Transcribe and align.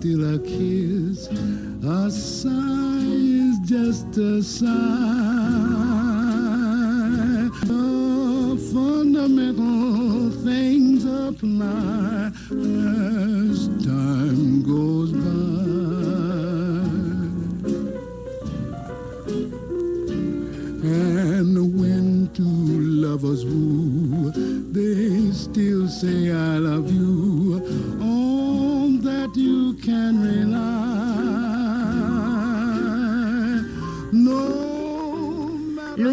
Still 0.00 0.34
a 0.34 0.38
kiss. 0.38 1.28
A 1.84 2.10
sigh 2.10 3.02
is 3.04 3.58
just 3.68 4.16
a 4.16 4.42
sigh. 4.42 4.70
The 7.66 8.56
fundamental 8.72 10.30
things 10.42 11.04
apply 11.04 12.32
as 12.50 13.68
time 13.84 14.62
goes 14.62 14.99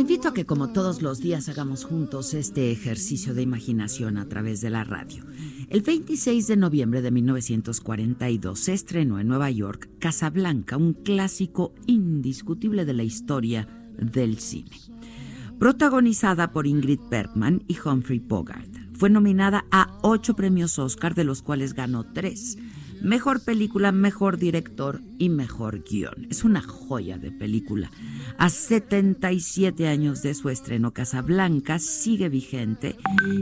invito 0.07 0.29
a 0.29 0.33
que 0.33 0.45
como 0.45 0.69
todos 0.69 1.01
los 1.01 1.19
días 1.19 1.49
hagamos 1.49 1.83
juntos 1.83 2.33
este 2.33 2.71
ejercicio 2.71 3.33
de 3.33 3.41
imaginación 3.41 4.17
a 4.17 4.29
través 4.29 4.61
de 4.61 4.69
la 4.69 4.85
radio. 4.85 5.25
El 5.69 5.81
26 5.81 6.47
de 6.47 6.55
noviembre 6.55 7.01
de 7.01 7.11
1942 7.11 8.57
se 8.57 8.71
estrenó 8.71 9.19
en 9.19 9.27
Nueva 9.27 9.51
York 9.51 9.89
Casablanca, 9.99 10.77
un 10.77 10.93
clásico 10.93 11.75
indiscutible 11.87 12.85
de 12.85 12.93
la 12.93 13.03
historia 13.03 13.67
del 13.97 14.39
cine. 14.39 14.77
Protagonizada 15.59 16.53
por 16.53 16.67
Ingrid 16.67 17.01
Bergman 17.11 17.65
y 17.67 17.77
Humphrey 17.77 18.19
Bogart, 18.19 18.77
fue 18.93 19.09
nominada 19.09 19.65
a 19.71 19.99
ocho 20.03 20.37
premios 20.37 20.79
Oscar, 20.79 21.15
de 21.15 21.25
los 21.25 21.41
cuales 21.41 21.73
ganó 21.73 22.05
tres. 22.05 22.57
Mejor 23.01 23.43
película, 23.43 23.91
mejor 23.91 24.37
director 24.37 25.01
y 25.17 25.29
mejor 25.29 25.83
guion. 25.83 26.27
Es 26.29 26.43
una 26.43 26.61
joya 26.61 27.17
de 27.17 27.31
película. 27.31 27.91
A 28.37 28.49
77 28.49 29.87
años 29.87 30.21
de 30.21 30.33
su 30.33 30.49
estreno, 30.49 30.93
Casablanca 30.93 31.79
sigue 31.79 32.29
vigente 32.29 32.97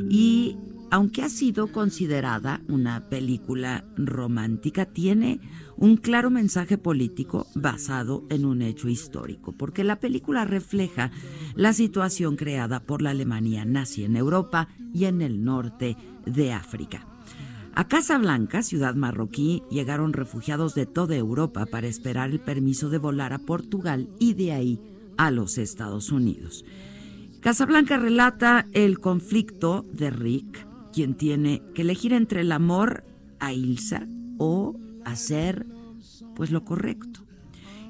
y 0.10 0.58
aunque 0.92 1.24
ha 1.24 1.30
sido 1.30 1.72
considerada 1.72 2.62
una 2.68 3.10
película 3.10 3.86
romántica, 3.98 4.86
tiene 4.86 5.40
un 5.78 5.98
claro 5.98 6.30
mensaje 6.30 6.78
político 6.78 7.48
basado 7.56 8.26
en 8.30 8.46
un 8.46 8.62
hecho 8.62 8.88
histórico, 8.88 9.52
porque 9.52 9.84
la 9.84 10.00
película 10.00 10.46
refleja 10.46 11.12
la 11.56 11.74
situación 11.74 12.36
creada 12.36 12.82
por 12.82 13.02
la 13.02 13.10
Alemania 13.10 13.66
nazi 13.66 14.04
en 14.04 14.16
Europa 14.16 14.70
y 14.94 15.06
en 15.06 15.22
el 15.22 15.44
norte 15.44 15.98
de 16.26 16.54
África. 16.54 17.15
A 17.78 17.90
Casablanca, 17.90 18.64
ciudad 18.64 18.96
marroquí, 18.96 19.62
llegaron 19.70 20.14
refugiados 20.14 20.76
de 20.76 20.86
toda 20.86 21.18
Europa 21.18 21.66
para 21.66 21.88
esperar 21.88 22.30
el 22.32 22.40
permiso 22.40 22.90
de 22.90 23.00
volar 23.00 23.34
a 23.34 23.40
Portugal 23.40 24.10
y 24.18 24.34
de 24.34 24.54
ahí 24.54 24.80
a 25.18 25.30
los 25.30 25.58
Estados 25.58 26.10
Unidos. 26.10 26.64
Casablanca 27.42 27.98
relata 27.98 28.66
el 28.72 29.00
conflicto 29.00 29.86
de 29.92 30.10
Rick, 30.10 30.66
quien 30.94 31.16
tiene 31.16 31.62
que 31.74 31.82
elegir 31.82 32.14
entre 32.14 32.42
el 32.42 32.54
amor 32.54 33.04
a 33.42 33.52
Ilsa 33.52 34.08
o 34.38 34.80
hacer 35.04 35.66
pues 36.34 36.52
lo 36.52 36.64
correcto. 36.64 37.26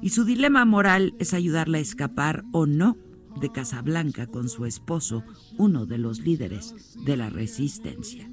Y 0.02 0.10
su 0.10 0.24
dilema 0.24 0.64
moral 0.64 1.14
es 1.20 1.32
ayudarla 1.32 1.78
a 1.78 1.82
escapar 1.82 2.42
o 2.52 2.66
no 2.66 2.96
de 3.40 3.52
Casablanca 3.52 4.26
con 4.26 4.48
su 4.48 4.66
esposo, 4.66 5.22
uno 5.58 5.86
de 5.86 5.98
los 5.98 6.18
líderes 6.18 6.74
de 7.04 7.16
la 7.16 7.30
resistencia. 7.30 8.28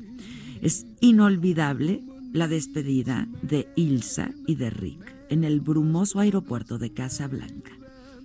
Es 0.64 0.86
inolvidable 1.02 2.06
la 2.32 2.48
despedida 2.48 3.28
de 3.42 3.68
Ilsa 3.76 4.32
y 4.48 4.56
de 4.56 4.70
Rick 4.70 5.14
en 5.28 5.44
el 5.44 5.60
brumoso 5.60 6.22
aeropuerto 6.22 6.78
de 6.78 6.94
Casablanca. 6.94 7.74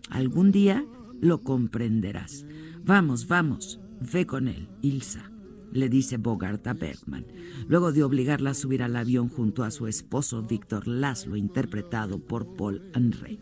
Algún 0.08 0.52
día 0.52 0.84
lo 1.20 1.42
comprenderás. 1.42 2.46
Vamos, 2.84 3.26
vamos, 3.26 3.80
ve 4.12 4.24
con 4.24 4.46
él, 4.46 4.68
Ilsa, 4.82 5.32
le 5.72 5.88
dice 5.88 6.16
Bogart 6.16 6.64
a 6.68 6.74
Bergman, 6.74 7.26
luego 7.66 7.90
de 7.90 8.04
obligarla 8.04 8.50
a 8.50 8.54
subir 8.54 8.84
al 8.84 8.94
avión 8.94 9.28
junto 9.28 9.64
a 9.64 9.72
su 9.72 9.88
esposo 9.88 10.44
Víctor 10.44 10.86
Laszlo, 10.86 11.34
interpretado 11.34 12.20
por 12.20 12.54
Paul 12.54 12.82
Henry. 12.94 13.40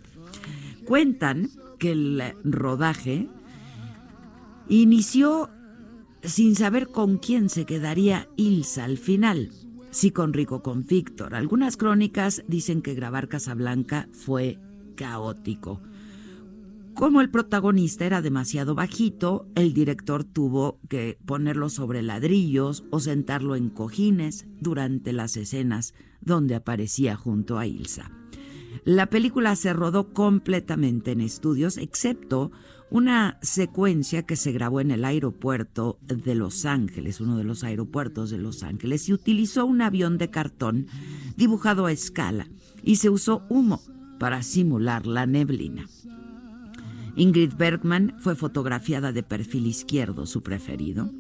Cuentan 0.86 1.50
que 1.78 1.92
el 1.92 2.22
rodaje 2.44 3.28
inició 4.70 5.50
sin 6.26 6.56
saber 6.56 6.88
con 6.88 7.18
quién 7.18 7.48
se 7.48 7.64
quedaría 7.64 8.28
Ilsa 8.36 8.84
al 8.84 8.98
final, 8.98 9.50
si 9.90 10.10
con 10.10 10.32
Rico 10.32 10.62
con 10.62 10.84
Víctor. 10.84 11.34
Algunas 11.34 11.76
crónicas 11.76 12.42
dicen 12.48 12.82
que 12.82 12.94
grabar 12.94 13.28
Casablanca 13.28 14.08
fue 14.12 14.58
caótico. 14.96 15.80
Como 16.94 17.20
el 17.20 17.30
protagonista 17.30 18.06
era 18.06 18.22
demasiado 18.22 18.74
bajito, 18.74 19.46
el 19.54 19.74
director 19.74 20.24
tuvo 20.24 20.80
que 20.88 21.18
ponerlo 21.26 21.68
sobre 21.68 22.02
ladrillos 22.02 22.84
o 22.90 23.00
sentarlo 23.00 23.54
en 23.54 23.68
cojines 23.68 24.46
durante 24.60 25.12
las 25.12 25.36
escenas 25.36 25.94
donde 26.22 26.54
aparecía 26.54 27.14
junto 27.14 27.58
a 27.58 27.66
Ilsa. 27.66 28.10
La 28.84 29.06
película 29.06 29.56
se 29.56 29.72
rodó 29.72 30.12
completamente 30.12 31.12
en 31.12 31.20
estudios, 31.20 31.76
excepto 31.76 32.50
una 32.90 33.38
secuencia 33.42 34.22
que 34.22 34.36
se 34.36 34.52
grabó 34.52 34.80
en 34.80 34.90
el 34.90 35.04
aeropuerto 35.04 35.98
de 36.02 36.34
Los 36.34 36.64
Ángeles, 36.64 37.20
uno 37.20 37.36
de 37.36 37.44
los 37.44 37.64
aeropuertos 37.64 38.30
de 38.30 38.38
Los 38.38 38.62
Ángeles, 38.62 39.08
y 39.08 39.12
utilizó 39.12 39.66
un 39.66 39.82
avión 39.82 40.18
de 40.18 40.30
cartón 40.30 40.86
dibujado 41.36 41.86
a 41.86 41.92
escala 41.92 42.48
y 42.82 42.96
se 42.96 43.10
usó 43.10 43.44
humo 43.48 43.82
para 44.18 44.42
simular 44.42 45.06
la 45.06 45.26
neblina. 45.26 45.86
Ingrid 47.16 47.54
Bergman 47.56 48.14
fue 48.18 48.36
fotografiada 48.36 49.10
de 49.10 49.22
perfil 49.22 49.66
izquierdo, 49.66 50.26
su 50.26 50.42
preferido, 50.42 51.10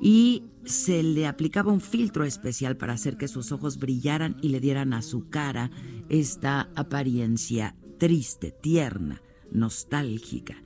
y 0.00 0.44
se 0.64 1.02
le 1.02 1.26
aplicaba 1.26 1.72
un 1.72 1.80
filtro 1.80 2.24
especial 2.24 2.76
para 2.76 2.92
hacer 2.92 3.16
que 3.16 3.28
sus 3.28 3.50
ojos 3.50 3.78
brillaran 3.78 4.36
y 4.40 4.48
le 4.48 4.60
dieran 4.60 4.92
a 4.92 5.02
su 5.02 5.28
cara 5.28 5.70
esta 6.08 6.70
apariencia 6.76 7.74
triste, 7.98 8.52
tierna, 8.52 9.20
nostálgica. 9.50 10.56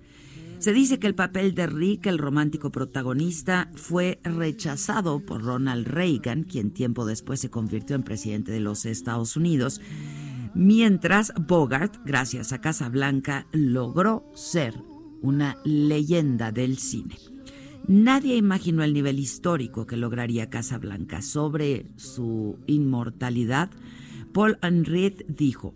Se 0.64 0.72
dice 0.72 0.98
que 0.98 1.06
el 1.06 1.14
papel 1.14 1.54
de 1.54 1.66
Rick, 1.66 2.06
el 2.06 2.16
romántico 2.16 2.72
protagonista, 2.72 3.70
fue 3.74 4.18
rechazado 4.24 5.20
por 5.20 5.42
Ronald 5.42 5.86
Reagan, 5.86 6.44
quien 6.44 6.70
tiempo 6.70 7.04
después 7.04 7.38
se 7.40 7.50
convirtió 7.50 7.94
en 7.94 8.02
presidente 8.02 8.50
de 8.50 8.60
los 8.60 8.86
Estados 8.86 9.36
Unidos, 9.36 9.82
mientras 10.54 11.34
Bogart, 11.38 11.96
gracias 12.06 12.54
a 12.54 12.62
Casablanca, 12.62 13.46
logró 13.52 14.24
ser 14.34 14.72
una 15.20 15.58
leyenda 15.66 16.50
del 16.50 16.78
cine. 16.78 17.18
Nadie 17.86 18.34
imaginó 18.34 18.82
el 18.84 18.94
nivel 18.94 19.18
histórico 19.18 19.86
que 19.86 19.98
lograría 19.98 20.48
Casablanca 20.48 21.20
sobre 21.20 21.88
su 21.96 22.56
inmortalidad. 22.66 23.68
Paul 24.32 24.56
Henry 24.62 25.14
dijo, 25.28 25.74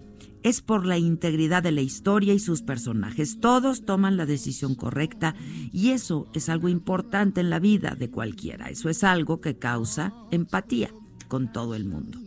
es 0.49 0.62
por 0.62 0.87
la 0.87 0.99
integridad 0.99 1.62
de 1.62 1.73
la 1.73 1.83
historia 1.83 2.33
y 2.33 2.39
sus 2.39 2.62
personajes. 2.62 3.39
Todos 3.41 3.85
toman 3.85 4.17
la 4.17 4.25
decisión 4.25 4.75
correcta 4.75 5.35
y 5.73 5.91
eso 5.91 6.27
es 6.35 6.49
algo 6.49 6.69
importante 6.69 7.41
en 7.41 7.50
la 7.50 7.59
vida 7.59 7.95
de 7.95 8.11
cualquiera. 8.11 8.71
Eso 8.71 8.89
es 8.89 9.05
algo 9.05 9.41
que 9.41 9.59
causa 9.59 10.15
empatía 10.31 10.91
con 11.29 11.53
todo 11.53 11.75
el 11.75 11.85
mundo. 11.85 12.19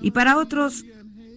Y 0.00 0.12
para 0.12 0.38
otros, 0.38 0.84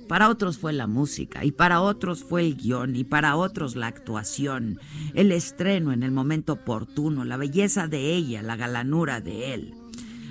para 0.07 0.29
otros 0.29 0.59
fue 0.59 0.71
la 0.71 0.87
música, 0.87 1.43
y 1.43 1.51
para 1.51 1.81
otros 1.81 2.23
fue 2.23 2.45
el 2.45 2.55
guion, 2.55 2.95
y 2.95 3.03
para 3.03 3.35
otros 3.35 3.75
la 3.75 3.87
actuación, 3.87 4.79
el 5.15 5.31
estreno 5.31 5.91
en 5.91 6.03
el 6.03 6.11
momento 6.11 6.53
oportuno, 6.53 7.25
la 7.25 7.37
belleza 7.37 7.87
de 7.87 8.13
ella, 8.13 8.41
la 8.41 8.55
galanura 8.55 9.19
de 9.19 9.53
él. 9.53 9.73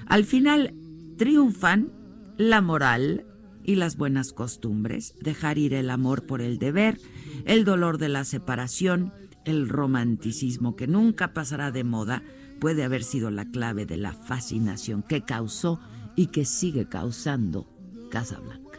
Al 0.06 0.24
final 0.24 0.74
triunfan 1.18 1.92
la 2.38 2.60
moral 2.60 3.26
y 3.64 3.76
las 3.76 3.96
buenas 3.96 4.32
costumbres, 4.32 5.14
dejar 5.20 5.58
ir 5.58 5.74
el 5.74 5.90
amor 5.90 6.26
por 6.26 6.40
el 6.42 6.58
deber, 6.58 6.98
el 7.44 7.64
dolor 7.64 7.98
de 7.98 8.08
la 8.08 8.24
separación, 8.24 9.12
el 9.44 9.68
romanticismo 9.68 10.76
que 10.76 10.86
nunca 10.86 11.32
pasará 11.32 11.70
de 11.70 11.84
moda, 11.84 12.22
puede 12.60 12.84
haber 12.84 13.02
sido 13.02 13.30
la 13.30 13.44
clave 13.50 13.86
de 13.86 13.96
la 13.96 14.12
fascinación 14.12 15.02
que 15.02 15.22
causó 15.22 15.80
y 16.16 16.26
que 16.26 16.44
sigue 16.44 16.88
causando 16.88 17.66
Casablanca. 18.10 18.78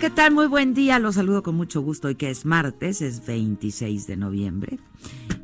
¿Qué 0.00 0.10
tal? 0.10 0.34
Muy 0.34 0.48
buen 0.48 0.74
día. 0.74 0.98
Los 0.98 1.14
saludo 1.14 1.44
con 1.44 1.54
mucho 1.54 1.80
gusto 1.80 2.08
hoy 2.08 2.16
que 2.16 2.28
es 2.28 2.44
martes, 2.44 3.00
es 3.00 3.24
26 3.24 4.08
de 4.08 4.16
noviembre. 4.16 4.80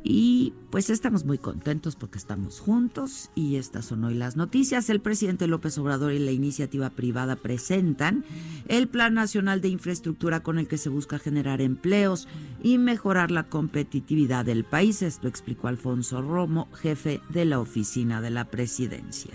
Y 0.03 0.51
pues 0.69 0.89
estamos 0.89 1.23
muy 1.23 1.37
contentos 1.37 1.95
porque 1.95 2.17
estamos 2.17 2.59
juntos 2.59 3.29
y 3.33 3.55
estas 3.55 3.85
son 3.85 4.03
hoy 4.03 4.13
las 4.13 4.35
noticias. 4.35 4.89
El 4.89 4.99
presidente 4.99 5.47
López 5.47 5.77
Obrador 5.77 6.11
y 6.11 6.19
la 6.19 6.33
iniciativa 6.33 6.89
privada 6.89 7.37
presentan 7.37 8.25
el 8.67 8.89
Plan 8.89 9.13
Nacional 9.13 9.61
de 9.61 9.69
Infraestructura 9.69 10.43
con 10.43 10.59
el 10.59 10.67
que 10.67 10.77
se 10.77 10.89
busca 10.89 11.17
generar 11.17 11.61
empleos 11.61 12.27
y 12.61 12.77
mejorar 12.77 13.31
la 13.31 13.47
competitividad 13.47 14.43
del 14.43 14.65
país. 14.65 15.01
Esto 15.01 15.29
explicó 15.29 15.69
Alfonso 15.69 16.21
Romo, 16.21 16.67
jefe 16.73 17.21
de 17.29 17.45
la 17.45 17.59
oficina 17.59 18.21
de 18.21 18.31
la 18.31 18.51
presidencia. 18.51 19.31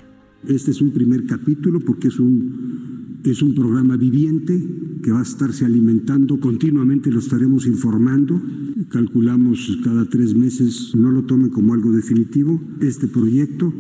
Este 0.46 0.72
es 0.72 0.80
un 0.82 0.90
primer 0.90 1.24
capítulo 1.24 1.80
porque 1.80 2.08
es 2.08 2.18
un, 2.18 3.20
es 3.24 3.40
un 3.40 3.54
programa 3.54 3.96
viviente 3.96 4.62
que 5.02 5.12
va 5.12 5.20
a 5.20 5.22
estarse 5.22 5.64
alimentando 5.64 6.40
continuamente, 6.40 7.10
lo 7.10 7.20
estaremos 7.20 7.66
informando. 7.66 8.40
Calculamos 8.88 9.78
cada 9.84 10.08
tres 10.08 10.34
meses, 10.34 10.93
no 10.94 11.10
lo 11.10 11.25
tomen 11.25 11.50
como 11.50 11.75
algo 11.75 11.93
definitivo. 11.93 12.60
Este 12.81 13.06
proyecto 13.06 13.72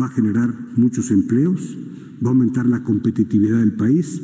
va 0.00 0.06
a 0.06 0.10
generar 0.10 0.54
muchos 0.76 1.10
empleos, 1.10 1.76
va 2.24 2.28
a 2.28 2.32
aumentar 2.32 2.66
la 2.66 2.82
competitividad 2.82 3.60
del 3.60 3.72
país 3.72 4.22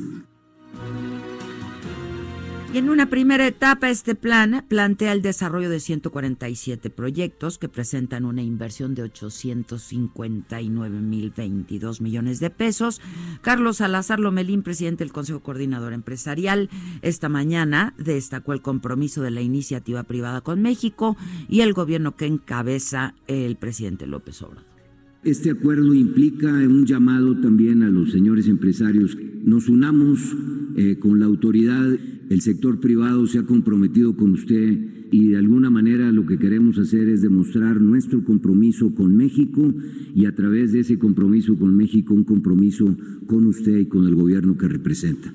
y 2.73 2.76
en 2.76 2.91
una 2.91 3.09
primera 3.09 3.47
etapa, 3.47 3.88
este 3.88 4.15
plan 4.15 4.62
plantea 4.69 5.12
el 5.12 5.23
desarrollo 5.23 5.70
de 5.70 5.81
147 5.81 6.91
proyectos 6.91 7.56
que 7.56 7.70
presentan 7.70 8.26
una 8.26 8.43
inversión 8.43 8.94
de 8.94 9.05
859.022 9.05 12.03
millones 12.03 12.41
de 12.41 12.50
pesos. 12.50 13.00
Carlos 13.41 13.79
Salazar 13.79 14.20
Lomelín, 14.20 14.62
presidente 14.62 15.03
del 15.03 15.15
Consejo 15.15 15.41
Coordinador 15.41 15.94
Empresarial, 15.94 16.69
esta 17.00 17.31
mañana 17.31 17.94
destacó 17.97 18.53
el 18.53 18.61
compromiso 18.61 19.23
de 19.23 19.31
la 19.31 19.41
iniciativa 19.41 20.03
privada 20.03 20.43
con 20.43 20.61
México 20.61 21.17
y 21.49 21.62
el 21.62 21.73
gobierno 21.73 22.17
que 22.17 22.26
encabeza 22.26 23.15
el 23.29 23.56
presidente 23.56 24.06
López 24.06 24.43
Obrador. 24.43 24.69
Este 25.25 25.50
acuerdo 25.50 25.94
implica 25.94 26.49
un 26.49 26.87
llamado 26.87 27.41
también 27.41 27.82
a 27.82 27.88
los 27.88 28.12
señores 28.12 28.47
empresarios. 28.47 29.19
Nos 29.43 29.69
unamos 29.69 30.20
eh, 30.76 30.97
con 30.99 31.19
la 31.19 31.26
autoridad 31.26 31.88
el 32.30 32.40
sector 32.42 32.78
privado 32.80 33.26
se 33.26 33.38
ha 33.38 33.42
comprometido 33.44 34.14
con 34.16 34.32
usted 34.32 34.78
y 35.10 35.28
de 35.28 35.38
alguna 35.38 35.70
manera 35.70 36.12
lo 36.12 36.26
que 36.26 36.38
queremos 36.38 36.78
hacer 36.78 37.08
es 37.08 37.22
demostrar 37.22 37.80
nuestro 37.80 38.22
compromiso 38.22 38.94
con 38.94 39.16
México 39.16 39.72
y 40.14 40.26
a 40.26 40.34
través 40.34 40.72
de 40.72 40.80
ese 40.80 40.98
compromiso 40.98 41.56
con 41.58 41.75
México 41.75 42.14
un 42.14 42.25
compromiso 42.25 42.96
con 43.26 43.46
usted 43.46 43.78
y 43.78 43.86
con 43.86 44.06
el 44.06 44.14
gobierno 44.14 44.58
que 44.58 44.69
representa. 44.69 45.32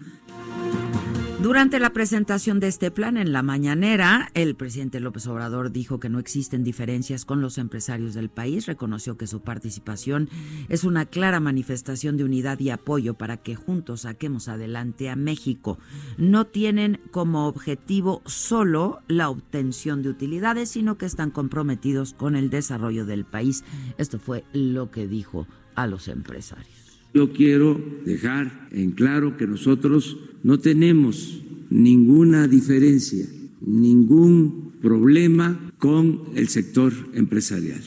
Durante 1.43 1.81
la 1.81 1.89
presentación 1.89 2.61
de 2.61 2.69
este 2.69 2.89
plan 2.89 3.17
en 3.17 3.33
la 3.33 3.43
mañanera, 3.43 4.31
el 4.33 4.55
presidente 4.55 5.01
López 5.01 5.27
Obrador 5.27 5.73
dijo 5.73 5.99
que 5.99 6.07
no 6.07 6.19
existen 6.19 6.63
diferencias 6.63 7.25
con 7.25 7.41
los 7.41 7.57
empresarios 7.57 8.13
del 8.13 8.29
país, 8.29 8.65
reconoció 8.65 9.17
que 9.17 9.27
su 9.27 9.41
participación 9.41 10.29
es 10.69 10.85
una 10.85 11.05
clara 11.05 11.41
manifestación 11.41 12.15
de 12.15 12.23
unidad 12.23 12.61
y 12.61 12.69
apoyo 12.69 13.15
para 13.15 13.35
que 13.35 13.55
juntos 13.55 14.03
saquemos 14.03 14.47
adelante 14.47 15.09
a 15.09 15.17
México. 15.17 15.79
No 16.17 16.47
tienen 16.47 17.01
como 17.11 17.45
objetivo 17.47 18.21
solo 18.25 19.01
la 19.09 19.29
obtención 19.29 20.01
de 20.01 20.11
utilidades, 20.11 20.69
sino 20.69 20.97
que 20.97 21.05
están 21.05 21.29
comprometidos 21.29 22.13
con 22.13 22.37
el 22.37 22.49
desarrollo 22.49 23.05
del 23.05 23.25
país. 23.25 23.65
Esto 23.97 24.17
fue 24.17 24.45
lo 24.53 24.91
que 24.91 25.09
dijo 25.09 25.45
a 25.75 25.87
los 25.87 26.07
empresarios. 26.07 26.82
Yo 27.13 27.31
quiero 27.31 27.79
dejar 28.05 28.69
en 28.71 28.91
claro 28.91 29.37
que 29.37 29.47
nosotros 29.47 30.17
no 30.43 30.59
tenemos 30.59 31.41
ninguna 31.69 32.47
diferencia, 32.47 33.25
ningún 33.61 34.73
problema 34.81 35.71
con 35.77 36.23
el 36.35 36.47
sector 36.49 36.91
empresarial. 37.13 37.81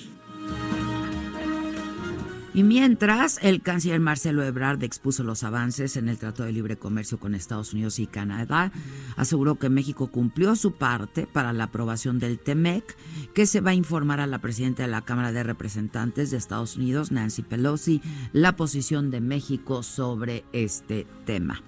Y 2.56 2.62
mientras, 2.62 3.38
el 3.43 3.61
canciller 3.61 4.00
Marcelo 4.00 4.43
Ebrard 4.43 4.82
expuso 4.82 5.23
los 5.23 5.44
avances 5.44 5.99
en 5.99 6.09
el 6.09 6.16
Trato 6.16 6.42
de 6.42 6.52
Libre 6.52 6.78
Comercio 6.78 7.21
con 7.21 7.35
Estados 7.35 7.75
Unidos 7.75 7.99
y 7.99 8.07
Canadá, 8.07 8.73
aseguró 9.14 9.57
que 9.57 9.69
México 9.69 10.07
cumplió 10.07 10.57
su 10.57 10.73
parte 10.73 11.26
para 11.26 11.52
la 11.52 11.64
aprobación 11.64 12.19
del 12.19 12.38
TEMEC, 12.38 12.97
que 13.35 13.45
se 13.45 13.61
va 13.61 13.73
a 13.73 13.75
informar 13.75 14.21
a 14.21 14.26
la 14.26 14.38
presidenta 14.38 14.85
de 14.85 14.88
la 14.88 15.02
Cámara 15.02 15.33
de 15.33 15.42
Representantes 15.42 16.31
de 16.31 16.38
Estados 16.38 16.76
Unidos, 16.76 17.12
Nancy 17.12 17.42
Pelosi, 17.42 18.00
la 18.33 18.57
posición 18.57 19.11
de 19.11 19.21
México 19.21 19.83
sobre 19.83 20.42
este 20.54 21.07
tema. 21.26 21.61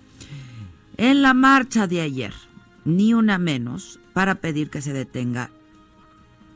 En 0.96 1.20
la 1.20 1.34
marcha 1.34 1.86
de 1.86 2.00
ayer, 2.00 2.32
ni 2.86 3.12
una 3.12 3.36
menos 3.36 4.00
para 4.14 4.36
pedir 4.36 4.70
que 4.70 4.80
se 4.80 4.94
detenga 4.94 5.50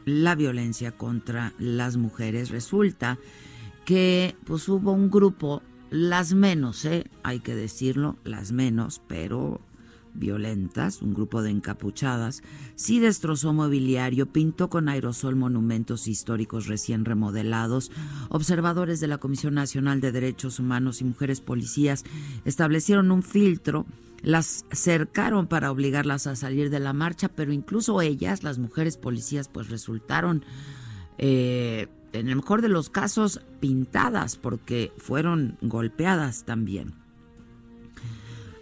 la 0.07 0.35
violencia 0.37 0.91
contra 0.91 1.53
las 1.59 1.99
mujeres, 1.99 2.49
resulta 2.49 3.19
que 3.85 4.37
pues 4.45 4.69
hubo 4.69 4.93
un 4.93 5.11
grupo, 5.11 5.63
las 5.91 6.35
menos, 6.35 6.85
¿eh? 6.85 7.07
hay 7.23 7.41
que 7.41 7.55
decirlo, 7.55 8.17
las 8.25 8.53
menos, 8.53 9.03
pero 9.07 9.61
violentas, 10.15 11.03
un 11.03 11.15
grupo 11.15 11.43
de 11.43 11.51
encapuchadas, 11.51 12.43
sí 12.75 13.01
destrozó 13.01 13.53
mobiliario, 13.53 14.27
pintó 14.27 14.69
con 14.69 14.89
aerosol 14.89 15.37
monumentos 15.37 16.07
históricos 16.07 16.67
recién 16.67 17.05
remodelados. 17.05 17.91
Observadores 18.29 19.01
de 19.01 19.07
la 19.07 19.19
Comisión 19.19 19.55
Nacional 19.55 20.01
de 20.01 20.13
Derechos 20.13 20.59
Humanos 20.59 21.01
y 21.01 21.05
mujeres 21.05 21.41
policías 21.41 22.05
establecieron 22.45 23.11
un 23.11 23.23
filtro, 23.23 23.87
las 24.23 24.65
cercaron 24.71 25.47
para 25.47 25.71
obligarlas 25.73 26.27
a 26.27 26.37
salir 26.37 26.71
de 26.71 26.81
la 26.81 26.93
marcha, 26.93 27.29
pero 27.29 27.53
incluso 27.53 28.01
ellas, 28.01 28.43
las 28.43 28.59
mujeres 28.59 28.97
policías, 28.97 29.49
pues 29.49 29.69
resultaron... 29.69 30.45
Eh, 31.19 31.89
en 32.13 32.29
el 32.29 32.37
mejor 32.37 32.63
de 32.63 32.69
los 32.69 32.91
casos, 32.91 33.41
pintadas 33.61 34.37
porque 34.37 34.93
fueron 34.99 35.57
golpeadas 35.61 36.45
también. 36.45 36.95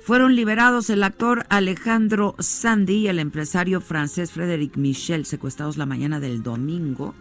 Fueron 0.03 0.35
liberados 0.35 0.91
el 0.91 1.05
actor 1.05 1.47
Alejandro 1.51 2.35
Sandy 2.39 2.95
y 2.95 3.09
el 3.09 3.19
empresario 3.19 3.81
francés 3.81 4.33
Frédéric 4.33 4.77
Michel, 4.77 5.27
secuestrados 5.27 5.77
la 5.77 5.87
mañana 5.87 6.21
del 6.21 6.43
domingo 6.43 7.15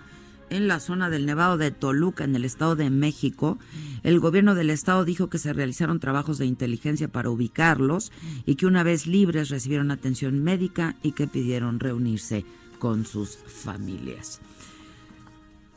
en 0.49 0.67
la 0.67 0.79
zona 0.79 1.09
del 1.09 1.25
Nevado 1.25 1.57
de 1.57 1.71
Toluca, 1.71 2.23
en 2.23 2.35
el 2.35 2.45
Estado 2.45 2.75
de 2.75 2.89
México. 2.89 3.59
El 4.03 4.19
gobierno 4.19 4.55
del 4.55 4.69
Estado 4.69 5.05
dijo 5.05 5.29
que 5.29 5.37
se 5.37 5.53
realizaron 5.53 5.99
trabajos 5.99 6.37
de 6.37 6.45
inteligencia 6.45 7.07
para 7.07 7.29
ubicarlos 7.29 8.11
y 8.45 8.55
que 8.55 8.65
una 8.65 8.83
vez 8.83 9.05
libres 9.07 9.49
recibieron 9.49 9.91
atención 9.91 10.43
médica 10.43 10.95
y 11.03 11.11
que 11.11 11.27
pidieron 11.27 11.79
reunirse 11.79 12.45
con 12.79 13.05
sus 13.05 13.37
familias. 13.37 14.41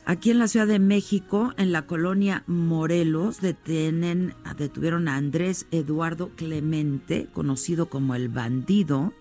Aquí 0.04 0.32
en 0.32 0.40
la 0.40 0.48
Ciudad 0.48 0.66
de 0.66 0.80
México, 0.80 1.52
en 1.56 1.70
la 1.70 1.86
colonia 1.86 2.42
Morelos, 2.48 3.40
detienen, 3.40 4.34
detuvieron 4.58 5.06
a 5.06 5.14
Andrés 5.14 5.66
Eduardo 5.70 6.30
Clemente, 6.34 7.28
conocido 7.32 7.86
como 7.86 8.16
el 8.16 8.28
bandido. 8.28 9.12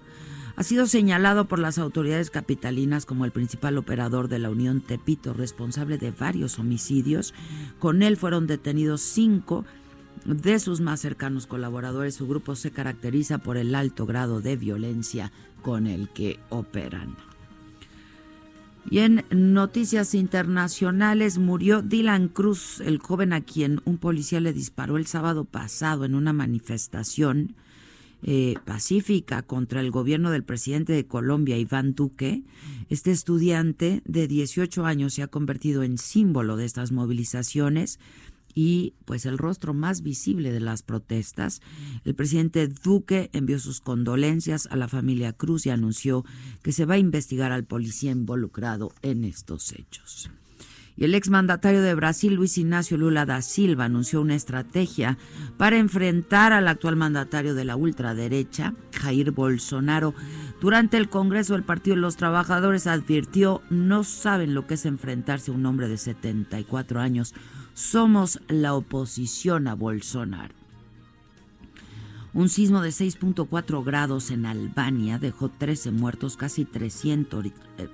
Ha 0.55 0.63
sido 0.63 0.88
señalado 0.88 1.47
por 1.47 1.59
las 1.59 1.77
autoridades 1.77 2.31
capitalinas 2.31 3.05
como 3.05 3.25
el 3.25 3.31
principal 3.31 3.77
operador 3.77 4.27
de 4.27 4.39
la 4.39 4.50
Unión 4.50 4.81
Tepito, 4.81 5.33
responsable 5.33 6.00
de 6.00 6.09
varios 6.11 6.57
homicidios. 6.57 7.35
Con 7.77 8.01
él 8.01 8.17
fueron 8.17 8.47
detenidos 8.47 9.01
cinco 9.01 9.65
de 10.25 10.57
sus 10.57 10.81
más 10.81 11.00
cercanos 11.00 11.45
colaboradores. 11.45 12.15
Su 12.15 12.27
grupo 12.27 12.55
se 12.55 12.71
caracteriza 12.71 13.38
por 13.38 13.57
el 13.57 13.75
alto 13.75 14.07
grado 14.07 14.41
de 14.41 14.57
violencia 14.57 15.31
con 15.61 15.85
el 15.85 16.09
que 16.09 16.39
operan. 16.50 17.15
Y 18.89 19.00
en 19.00 19.23
noticias 19.29 20.15
internacionales 20.15 21.38
murió 21.38 21.81
Dylan 21.81 22.27
Cruz, 22.27 22.81
el 22.81 23.00
joven 23.00 23.31
a 23.31 23.41
quien 23.41 23.81
un 23.85 23.97
policía 23.97 24.39
le 24.39 24.53
disparó 24.53 24.97
el 24.97 25.05
sábado 25.05 25.45
pasado 25.45 26.03
en 26.03 26.15
una 26.15 26.33
manifestación 26.33 27.55
eh, 28.23 28.55
pacífica 28.65 29.41
contra 29.41 29.79
el 29.79 29.89
gobierno 29.89 30.29
del 30.29 30.43
presidente 30.43 30.93
de 30.93 31.07
Colombia, 31.07 31.57
Iván 31.57 31.95
Duque. 31.95 32.43
Este 32.89 33.11
estudiante 33.11 34.01
de 34.05 34.27
18 34.27 34.85
años 34.85 35.15
se 35.15 35.23
ha 35.23 35.27
convertido 35.27 35.83
en 35.83 35.97
símbolo 35.97 36.55
de 36.55 36.65
estas 36.65 36.91
movilizaciones 36.91 38.00
y 38.53 38.93
pues 39.05 39.25
el 39.25 39.38
rostro 39.38 39.74
más 39.74 40.01
visible 40.01 40.51
de 40.51 40.60
las 40.60 40.84
protestas. 40.84 41.62
El 42.05 42.15
presidente 42.15 42.67
Duque 42.67 43.29
envió 43.34 43.60
sus 43.60 43.81
condolencias 43.81 44.67
a 44.72 44.75
la 44.75 44.88
familia 44.88 45.34
Cruz 45.34 45.65
y 45.65 45.70
anunció 45.70 46.25
que 46.62 46.72
se 46.72 46.86
va 46.86 46.96
a 46.96 47.00
investigar 47.00 47.51
al 47.51 47.65
policía 47.65 48.12
involucrado 48.12 48.91
en 49.01 49.25
estos 49.25 49.74
hechos. 49.74 50.29
Y 50.98 51.05
el 51.05 51.15
exmandatario 51.15 51.81
de 51.81 51.96
Brasil, 51.96 52.34
Luis 52.34 52.58
Ignacio 52.58 52.98
Lula 52.98 53.25
da 53.25 53.41
Silva, 53.41 53.86
anunció 53.86 54.22
una 54.22 54.36
estrategia 54.36 55.17
para 55.58 55.77
enfrentar 55.77 56.53
al 56.53 56.67
actual 56.67 56.96
mandatario 56.96 57.55
de 57.55 57.65
la 57.65 57.75
ultraderecha, 57.75 58.75
Jair 58.93 59.31
Bolsonaro. 59.31 60.13
Durante 60.60 60.98
el 60.98 61.10
Congreso 61.10 61.53
del 61.53 61.63
Partido 61.63 61.96
de 61.96 62.01
los 62.01 62.17
Trabajadores 62.17 62.88
advirtió, 62.88 63.62
no 63.70 64.03
saben 64.03 64.53
lo 64.53 64.67
que 64.67 64.75
es 64.75 64.86
enfrentarse 64.86 65.51
a 65.51 65.55
un 65.55 65.65
hombre 65.65 65.88
de 65.88 65.98
74 65.98 67.00
años 67.00 67.34
somos 67.73 68.39
la 68.47 68.73
oposición 68.73 69.67
a 69.67 69.75
Bolsonaro. 69.75 70.61
Un 72.33 72.47
sismo 72.47 72.81
de 72.81 72.89
6.4 72.91 73.83
grados 73.83 74.31
en 74.31 74.45
Albania 74.45 75.19
dejó 75.19 75.49
13 75.49 75.91
muertos, 75.91 76.37
casi 76.37 76.63
300, 76.63 77.47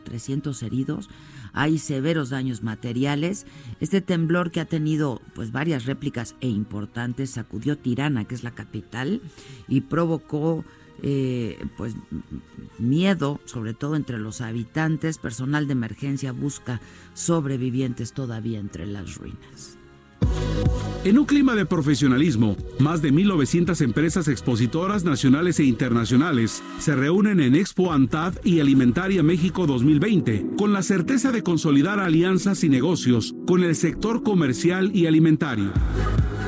300, 0.03 0.61
eh, 0.61 0.65
heridos. 0.65 1.09
Hay 1.53 1.79
severos 1.79 2.29
daños 2.29 2.61
materiales. 2.61 3.47
Este 3.79 3.99
temblor 3.99 4.51
que 4.51 4.59
ha 4.59 4.65
tenido 4.65 5.23
pues 5.33 5.51
varias 5.51 5.85
réplicas 5.85 6.35
e 6.39 6.49
importantes 6.49 7.31
sacudió 7.31 7.79
Tirana, 7.79 8.25
que 8.25 8.35
es 8.35 8.43
la 8.43 8.51
capital, 8.51 9.21
y 9.67 9.81
provocó 9.81 10.63
eh, 11.03 11.63
pues 11.77 11.95
miedo, 12.79 13.39
sobre 13.45 13.73
todo 13.73 13.95
entre 13.95 14.17
los 14.17 14.41
habitantes. 14.41 15.17
Personal 15.17 15.67
de 15.67 15.73
emergencia 15.73 16.31
busca 16.31 16.81
sobrevivientes 17.13 18.13
todavía 18.13 18.59
entre 18.59 18.85
las 18.85 19.15
ruinas. 19.15 19.76
En 21.07 21.17
un 21.17 21.25
clima 21.25 21.55
de 21.55 21.65
profesionalismo, 21.65 22.57
más 22.79 23.01
de 23.01 23.13
1.900 23.13 23.81
empresas 23.81 24.27
expositoras 24.27 25.05
nacionales 25.05 25.57
e 25.59 25.63
internacionales 25.63 26.61
se 26.79 26.97
reúnen 26.97 27.39
en 27.39 27.55
Expo 27.55 27.93
Antad 27.93 28.33
y 28.43 28.59
Alimentaria 28.59 29.23
México 29.23 29.65
2020, 29.67 30.47
con 30.57 30.73
la 30.73 30.83
certeza 30.83 31.31
de 31.31 31.43
consolidar 31.43 32.01
alianzas 32.01 32.65
y 32.65 32.69
negocios 32.69 33.33
con 33.47 33.63
el 33.63 33.77
sector 33.77 34.21
comercial 34.21 34.93
y 34.93 35.05
alimentario. 35.05 35.71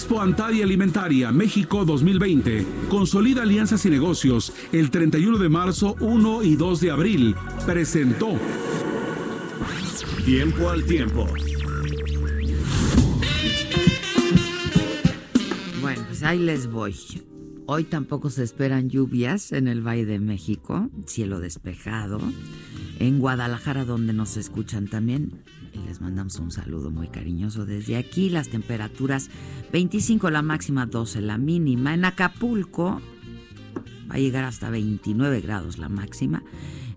Expo 0.00 0.18
Antadia 0.18 0.64
Alimentaria 0.64 1.30
México 1.30 1.84
2020. 1.84 2.64
Consolida 2.88 3.42
alianzas 3.42 3.84
y 3.84 3.90
negocios 3.90 4.50
el 4.72 4.90
31 4.90 5.36
de 5.36 5.50
marzo, 5.50 5.94
1 6.00 6.42
y 6.42 6.56
2 6.56 6.80
de 6.80 6.90
abril. 6.90 7.34
Presentó. 7.66 8.30
Tiempo 10.24 10.70
al 10.70 10.84
tiempo. 10.86 11.26
Bueno, 15.82 16.02
pues 16.06 16.22
ahí 16.22 16.38
les 16.38 16.70
voy. 16.70 16.96
Hoy 17.66 17.84
tampoco 17.84 18.30
se 18.30 18.42
esperan 18.42 18.88
lluvias 18.88 19.52
en 19.52 19.68
el 19.68 19.86
Valle 19.86 20.06
de 20.06 20.18
México, 20.18 20.88
cielo 21.04 21.40
despejado. 21.40 22.22
En 22.98 23.18
Guadalajara, 23.18 23.84
donde 23.84 24.14
nos 24.14 24.38
escuchan 24.38 24.88
también, 24.88 25.42
y 25.72 25.78
les 25.86 26.00
mandamos 26.00 26.38
un 26.38 26.50
saludo 26.50 26.90
muy 26.90 27.08
cariñoso 27.08 27.66
desde 27.66 27.96
aquí. 27.96 28.30
Las 28.30 28.48
temperaturas 28.48 29.30
25 29.72 30.30
la 30.30 30.42
máxima, 30.42 30.86
12 30.86 31.20
la 31.20 31.38
mínima. 31.38 31.94
En 31.94 32.04
Acapulco 32.04 33.00
va 34.10 34.14
a 34.14 34.18
llegar 34.18 34.44
hasta 34.44 34.70
29 34.70 35.40
grados 35.40 35.78
la 35.78 35.88
máxima. 35.88 36.42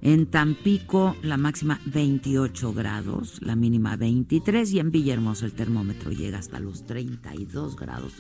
En 0.02 0.26
Tampico 0.26 1.16
la 1.22 1.38
máxima 1.38 1.80
28 1.86 2.74
grados, 2.74 3.42
la 3.42 3.56
mínima 3.56 3.96
23 3.96 4.74
y 4.74 4.80
en 4.80 4.92
Villahermosa 4.92 5.46
el 5.46 5.54
termómetro 5.54 6.12
llega 6.12 6.40
hasta 6.40 6.60
los 6.60 6.86
32 6.86 7.78
grados, 7.78 8.12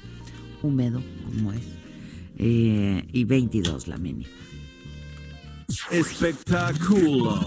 húmedo 0.61 1.03
como 1.25 1.51
es, 1.51 1.65
eh, 2.37 3.05
y 3.11 3.25
22 3.25 3.89
la 3.89 3.97
mínima. 3.97 4.29
Espectáculo. 5.91 7.41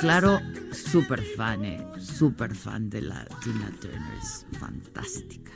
Claro, 0.00 0.40
súper 0.72 1.22
fan, 1.36 1.64
eh, 1.64 1.84
súper 1.98 2.54
fan 2.54 2.88
de 2.90 3.02
la 3.02 3.24
Tina 3.42 3.70
Turner, 3.80 4.00
es 4.22 4.46
fantástica. 4.58 5.52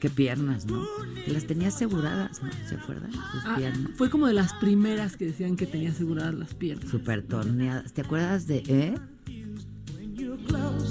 Qué 0.00 0.10
piernas, 0.10 0.66
¿no? 0.66 0.84
Las 1.28 1.46
tenía 1.46 1.68
aseguradas, 1.68 2.42
¿no? 2.42 2.50
¿Se 2.68 2.74
acuerdan? 2.74 3.12
Sus 3.12 3.44
Ah, 3.46 3.54
piernas. 3.56 3.90
fue 3.96 4.10
como 4.10 4.26
de 4.26 4.34
las 4.34 4.52
primeras 4.54 5.16
que 5.16 5.26
decían 5.26 5.56
que 5.56 5.66
tenía 5.66 5.90
aseguradas 5.90 6.34
las 6.34 6.54
piernas. 6.54 6.90
Súper 6.90 7.22
torneadas. 7.26 7.92
¿Te 7.92 8.02
acuerdas 8.02 8.46
de, 8.46 8.58
eh? 8.66 8.94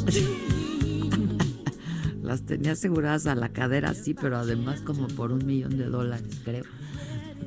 Las 2.22 2.44
tenía 2.44 2.74
aseguradas 2.74 3.28
a 3.28 3.36
la 3.36 3.50
cadera, 3.50 3.94
sí, 3.94 4.14
pero 4.14 4.38
además 4.38 4.82
como 4.82 5.08
por 5.08 5.32
un 5.32 5.46
millón 5.46 5.78
de 5.78 5.86
dólares, 5.86 6.42
creo. 6.44 6.64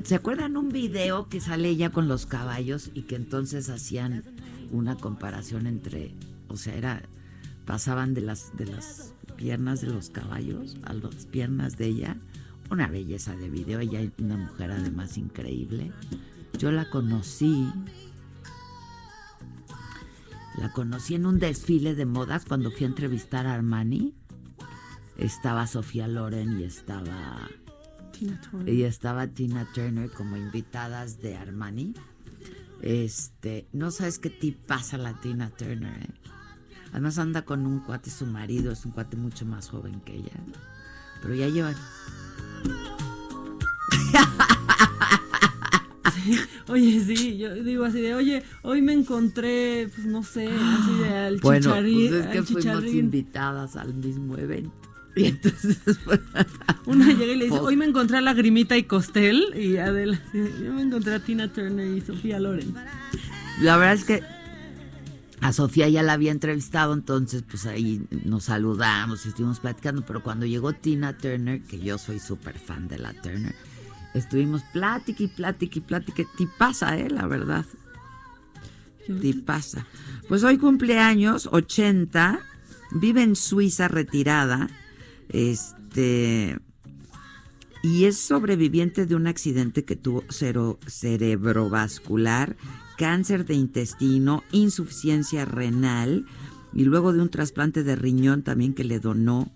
¿Se 0.03 0.15
acuerdan 0.15 0.55
un 0.55 0.69
video 0.69 1.27
que 1.27 1.41
sale 1.41 1.69
ella 1.69 1.89
con 1.89 2.07
los 2.07 2.25
caballos 2.25 2.91
y 2.93 3.03
que 3.03 3.15
entonces 3.15 3.69
hacían 3.69 4.23
una 4.71 4.95
comparación 4.95 5.67
entre, 5.67 6.13
o 6.47 6.57
sea, 6.57 6.75
era 6.75 7.01
pasaban 7.65 8.13
de 8.13 8.21
las 8.21 8.55
de 8.55 8.67
las 8.67 9.13
piernas 9.35 9.81
de 9.81 9.87
los 9.87 10.09
caballos 10.09 10.77
a 10.83 10.93
las 10.93 11.25
piernas 11.25 11.77
de 11.77 11.87
ella? 11.87 12.17
Una 12.69 12.87
belleza 12.87 13.35
de 13.35 13.49
video, 13.49 13.79
ella 13.79 14.01
es 14.01 14.11
una 14.19 14.37
mujer 14.37 14.71
además 14.71 15.17
increíble. 15.17 15.91
Yo 16.57 16.71
la 16.71 16.89
conocí 16.89 17.67
la 20.57 20.71
conocí 20.71 21.15
en 21.15 21.25
un 21.25 21.39
desfile 21.39 21.95
de 21.95 22.05
modas 22.05 22.45
cuando 22.45 22.71
fui 22.71 22.83
a 22.83 22.87
entrevistar 22.87 23.45
a 23.45 23.53
Armani. 23.53 24.13
Estaba 25.17 25.67
Sofía 25.67 26.07
Loren 26.07 26.59
y 26.59 26.63
estaba 26.63 27.49
Tina 28.11 28.41
Turner. 28.41 28.73
y 28.73 28.83
estaba 28.83 29.27
Tina 29.27 29.67
Turner 29.73 30.09
como 30.09 30.35
invitadas 30.35 31.21
de 31.21 31.35
Armani. 31.35 31.93
Este, 32.81 33.67
no 33.71 33.91
sabes 33.91 34.19
qué 34.19 34.57
pasa 34.67 34.97
la 34.97 35.19
Tina 35.19 35.49
Turner, 35.49 36.03
¿eh? 36.03 36.13
Además 36.91 37.19
anda 37.19 37.43
con 37.43 37.67
un 37.67 37.81
cuate, 37.81 38.09
su 38.09 38.25
marido, 38.25 38.71
es 38.71 38.85
un 38.85 38.91
cuate 38.91 39.17
mucho 39.17 39.45
más 39.45 39.69
joven 39.69 39.99
que 40.01 40.15
ella. 40.15 40.31
Pero 41.21 41.35
ya 41.35 41.47
llevan. 41.47 41.75
Oye, 46.67 46.99
sí, 47.05 47.37
yo 47.37 47.53
digo 47.55 47.85
así 47.85 48.01
de, 48.01 48.15
oye, 48.15 48.43
hoy 48.61 48.81
me 48.81 48.93
encontré, 48.93 49.89
pues 49.93 50.05
no 50.07 50.23
sé, 50.23 50.47
así 50.47 50.93
de 51.03 51.09
al 51.15 51.37
Bueno, 51.37 51.69
pues 51.71 51.85
es 51.85 52.27
que 52.27 52.37
al 52.37 52.45
fuimos 52.45 52.63
chicharrín. 52.63 52.97
invitadas 52.97 53.75
al 53.75 53.93
mismo 53.93 54.37
evento. 54.37 54.71
Y 55.15 55.25
entonces, 55.25 55.79
Una 56.85 57.07
llega 57.07 57.33
y 57.33 57.37
le 57.37 57.45
dice, 57.45 57.59
hoy 57.59 57.75
me 57.75 57.85
encontré 57.85 58.17
a 58.17 58.21
Lagrimita 58.21 58.77
y 58.77 58.83
Costel. 58.83 59.45
Y 59.55 59.77
Adela, 59.77 60.21
yo 60.33 60.73
me 60.73 60.83
encontré 60.83 61.15
a 61.15 61.19
Tina 61.19 61.51
Turner 61.51 61.97
y 61.97 62.01
Sofía 62.01 62.39
Loren. 62.39 62.75
La 63.61 63.77
verdad 63.77 63.95
es 63.95 64.03
que 64.03 64.23
a 65.41 65.53
Sofía 65.53 65.89
ya 65.89 66.03
la 66.03 66.13
había 66.13 66.31
entrevistado, 66.31 66.93
entonces 66.93 67.43
pues 67.49 67.65
ahí 67.65 68.01
nos 68.25 68.45
saludamos 68.45 69.25
y 69.25 69.29
estuvimos 69.29 69.59
platicando, 69.59 70.03
pero 70.05 70.21
cuando 70.21 70.45
llegó 70.45 70.73
Tina 70.73 71.17
Turner, 71.17 71.61
que 71.61 71.79
yo 71.79 71.97
soy 71.97 72.19
súper 72.19 72.59
fan 72.59 72.87
de 72.87 72.99
la 72.99 73.13
Turner, 73.13 73.55
estuvimos 74.13 74.63
plática 74.73 75.23
y 75.23 75.27
plática 75.27 75.79
y 75.79 75.81
plática, 75.81 76.23
pasa, 76.57 76.97
¿eh? 76.97 77.09
La 77.09 77.27
verdad. 77.27 77.65
pasa. 79.45 79.85
Pues 80.27 80.43
hoy 80.43 80.57
cumpleaños, 80.57 81.49
80, 81.51 82.39
vive 82.91 83.23
en 83.23 83.35
Suiza 83.35 83.87
retirada, 83.87 84.69
este, 85.29 86.57
y 87.83 88.05
es 88.05 88.17
sobreviviente 88.17 89.05
de 89.05 89.15
un 89.15 89.27
accidente 89.27 89.85
que 89.85 89.95
tuvo 89.95 90.23
cero, 90.29 90.79
cerebrovascular, 90.87 92.57
cáncer 92.97 93.45
de 93.45 93.53
intestino, 93.53 94.43
insuficiencia 94.51 95.45
renal 95.45 96.25
y 96.73 96.83
luego 96.83 97.13
de 97.13 97.21
un 97.21 97.29
trasplante 97.29 97.83
de 97.83 97.95
riñón 97.95 98.43
también 98.43 98.73
que 98.73 98.83
le 98.83 98.99
donó 98.99 99.51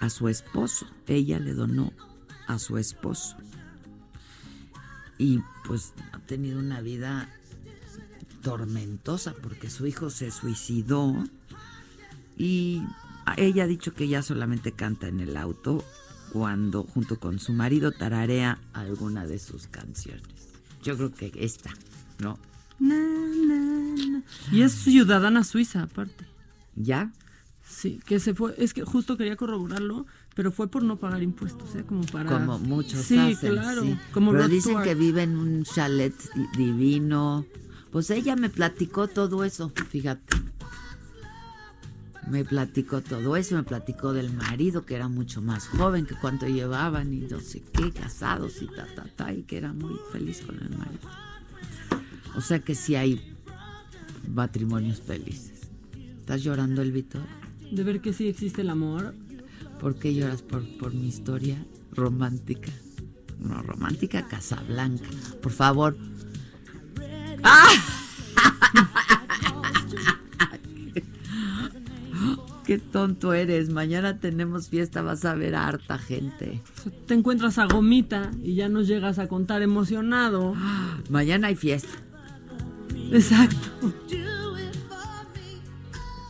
a 0.00 0.10
su 0.10 0.28
esposo. 0.28 0.86
Ella 1.06 1.38
le 1.38 1.54
donó 1.54 1.92
a 2.48 2.58
su 2.58 2.78
esposo. 2.78 3.36
Y 5.18 5.40
pues 5.64 5.92
ha 6.12 6.18
tenido 6.20 6.58
una 6.58 6.80
vida 6.80 7.28
tormentosa 8.42 9.34
porque 9.34 9.70
su 9.70 9.86
hijo 9.86 10.10
se 10.10 10.30
suicidó 10.30 11.14
y 12.36 12.82
ella 13.36 13.64
ha 13.64 13.66
dicho 13.66 13.94
que 13.94 14.04
ella 14.04 14.22
solamente 14.22 14.72
canta 14.72 15.08
en 15.08 15.20
el 15.20 15.36
auto 15.36 15.84
cuando 16.32 16.84
junto 16.84 17.18
con 17.18 17.38
su 17.38 17.52
marido 17.52 17.92
tararea 17.92 18.58
alguna 18.72 19.26
de 19.26 19.38
sus 19.38 19.66
canciones. 19.66 20.22
Yo 20.82 20.96
creo 20.96 21.12
que 21.12 21.32
esta, 21.34 21.70
¿no? 22.20 22.38
Y 24.52 24.62
es 24.62 24.72
ciudadana 24.72 25.44
suiza 25.44 25.82
aparte. 25.82 26.26
¿Ya? 26.76 27.12
Sí, 27.66 28.00
que 28.06 28.20
se 28.20 28.34
fue, 28.34 28.54
es 28.56 28.72
que 28.72 28.84
justo 28.84 29.16
quería 29.16 29.36
corroborarlo, 29.36 30.06
pero 30.38 30.52
fue 30.52 30.68
por 30.68 30.84
no 30.84 30.94
pagar 30.94 31.20
impuestos, 31.20 31.74
¿eh? 31.74 31.82
como 31.84 32.02
para... 32.02 32.30
Como 32.30 32.60
muchos 32.60 33.00
sí, 33.00 33.18
hacen, 33.18 33.54
claro. 33.54 33.82
sí. 33.82 33.98
Como 34.12 34.30
pero 34.30 34.46
dicen 34.46 34.80
que 34.84 34.94
vive 34.94 35.24
en 35.24 35.36
un 35.36 35.64
chalet 35.64 36.14
divino. 36.56 37.44
Pues 37.90 38.08
ella 38.10 38.36
me 38.36 38.48
platicó 38.48 39.08
todo 39.08 39.42
eso, 39.42 39.72
fíjate. 39.90 40.36
Me 42.30 42.44
platicó 42.44 43.00
todo 43.00 43.34
eso, 43.34 43.56
me 43.56 43.64
platicó 43.64 44.12
del 44.12 44.32
marido 44.32 44.86
que 44.86 44.94
era 44.94 45.08
mucho 45.08 45.42
más 45.42 45.66
joven 45.66 46.06
que 46.06 46.14
cuánto 46.14 46.46
llevaban 46.46 47.12
y 47.12 47.18
no 47.22 47.40
sé 47.40 47.60
qué, 47.72 47.90
casados 47.90 48.62
y 48.62 48.68
ta, 48.68 48.86
ta, 48.94 49.06
ta, 49.16 49.32
y 49.32 49.42
que 49.42 49.56
era 49.56 49.72
muy 49.72 49.96
feliz 50.12 50.42
con 50.42 50.54
el 50.54 50.70
marido. 50.70 51.08
O 52.36 52.40
sea 52.40 52.60
que 52.60 52.76
sí 52.76 52.94
hay 52.94 53.36
matrimonios 54.32 55.00
felices. 55.00 55.68
¿Estás 56.20 56.44
llorando, 56.44 56.80
el? 56.80 56.92
De 57.72 57.82
ver 57.82 58.00
que 58.00 58.12
sí 58.12 58.28
existe 58.28 58.60
el 58.60 58.70
amor. 58.70 59.16
¿Por 59.80 59.96
qué 59.96 60.14
lloras 60.14 60.42
por, 60.42 60.66
por 60.78 60.94
mi 60.94 61.08
historia 61.08 61.64
romántica? 61.92 62.72
No, 63.38 63.62
romántica 63.62 64.26
Casablanca. 64.26 65.08
Por 65.40 65.52
favor. 65.52 65.96
¡Ah! 67.42 67.68
Qué 72.68 72.78
tonto 72.78 73.32
eres. 73.32 73.70
Mañana 73.70 74.18
tenemos 74.18 74.68
fiesta, 74.68 75.00
vas 75.00 75.24
a 75.24 75.34
ver 75.34 75.54
a 75.54 75.66
harta 75.66 75.96
gente. 75.96 76.60
Te 77.06 77.14
encuentras 77.14 77.56
a 77.56 77.64
Gomita 77.64 78.30
y 78.42 78.56
ya 78.56 78.68
nos 78.68 78.86
llegas 78.86 79.18
a 79.18 79.26
contar 79.26 79.62
emocionado. 79.62 80.54
Mañana 81.08 81.46
hay 81.46 81.56
fiesta. 81.56 81.96
Exacto. 83.10 83.94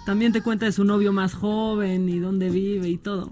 También 0.09 0.33
te 0.33 0.41
cuenta 0.41 0.65
de 0.65 0.73
su 0.73 0.85
novio 0.85 1.13
más 1.13 1.35
joven 1.35 2.09
y 2.09 2.19
dónde 2.19 2.49
vive 2.49 2.89
y 2.89 2.97
todo. 2.97 3.31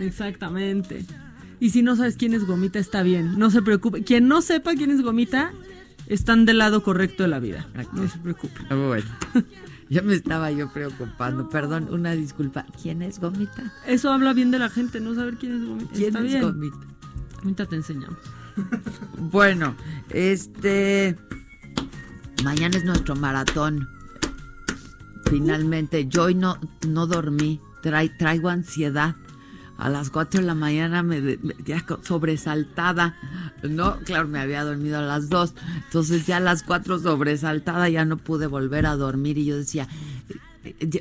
Exactamente. 0.00 1.06
Y 1.60 1.70
si 1.70 1.82
no 1.82 1.94
sabes 1.94 2.16
quién 2.16 2.34
es 2.34 2.44
Gomita, 2.44 2.80
está 2.80 3.04
bien. 3.04 3.38
No 3.38 3.52
se 3.52 3.62
preocupe. 3.62 4.02
Quien 4.02 4.26
no 4.26 4.42
sepa 4.42 4.74
quién 4.74 4.90
es 4.90 5.00
Gomita, 5.00 5.52
están 6.08 6.44
del 6.44 6.58
lado 6.58 6.82
correcto 6.82 7.22
de 7.22 7.28
la 7.28 7.38
vida. 7.38 7.68
No 7.92 8.08
se 8.08 8.18
preocupe. 8.18 8.62
Ah, 8.68 8.74
Bueno, 8.74 9.06
ya 9.88 10.02
me 10.02 10.14
estaba 10.14 10.50
yo 10.50 10.72
preocupando. 10.72 11.50
Perdón, 11.50 11.86
una 11.92 12.14
disculpa. 12.14 12.66
¿Quién 12.82 13.00
es 13.00 13.20
Gomita? 13.20 13.72
Eso 13.86 14.12
habla 14.12 14.32
bien 14.32 14.50
de 14.50 14.58
la 14.58 14.70
gente, 14.70 14.98
no 14.98 15.14
saber 15.14 15.36
quién 15.36 15.62
es 15.62 15.68
Gomita. 15.68 15.92
¿Quién 15.92 16.08
está 16.08 16.18
es 16.18 16.24
bien. 16.24 16.42
Gomita? 16.42 16.86
Ahorita 17.44 17.66
te 17.66 17.76
enseñamos. 17.76 18.18
Bueno, 19.30 19.76
este. 20.08 21.16
Mañana 22.44 22.78
es 22.78 22.84
nuestro 22.84 23.14
maratón. 23.16 23.88
Finalmente, 25.28 26.06
yo 26.08 26.24
hoy 26.24 26.34
no, 26.34 26.58
no 26.88 27.06
dormí. 27.06 27.60
Trai- 27.82 28.16
traigo 28.18 28.48
ansiedad. 28.48 29.14
A 29.78 29.88
las 29.88 30.10
4 30.10 30.40
de 30.40 30.46
la 30.46 30.54
mañana 30.54 31.02
me, 31.02 31.20
me- 31.20 31.38
ya 31.64 31.84
sobresaltada. 32.02 33.16
No, 33.62 33.98
claro, 34.00 34.28
me 34.28 34.38
había 34.40 34.62
dormido 34.64 34.98
a 34.98 35.02
las 35.02 35.28
2. 35.30 35.54
Entonces 35.86 36.26
ya 36.26 36.36
a 36.38 36.40
las 36.40 36.62
4 36.62 36.98
sobresaltada 36.98 37.88
ya 37.88 38.04
no 38.04 38.16
pude 38.18 38.46
volver 38.46 38.84
a 38.86 38.96
dormir 38.96 39.38
y 39.38 39.46
yo 39.46 39.56
decía, 39.56 39.88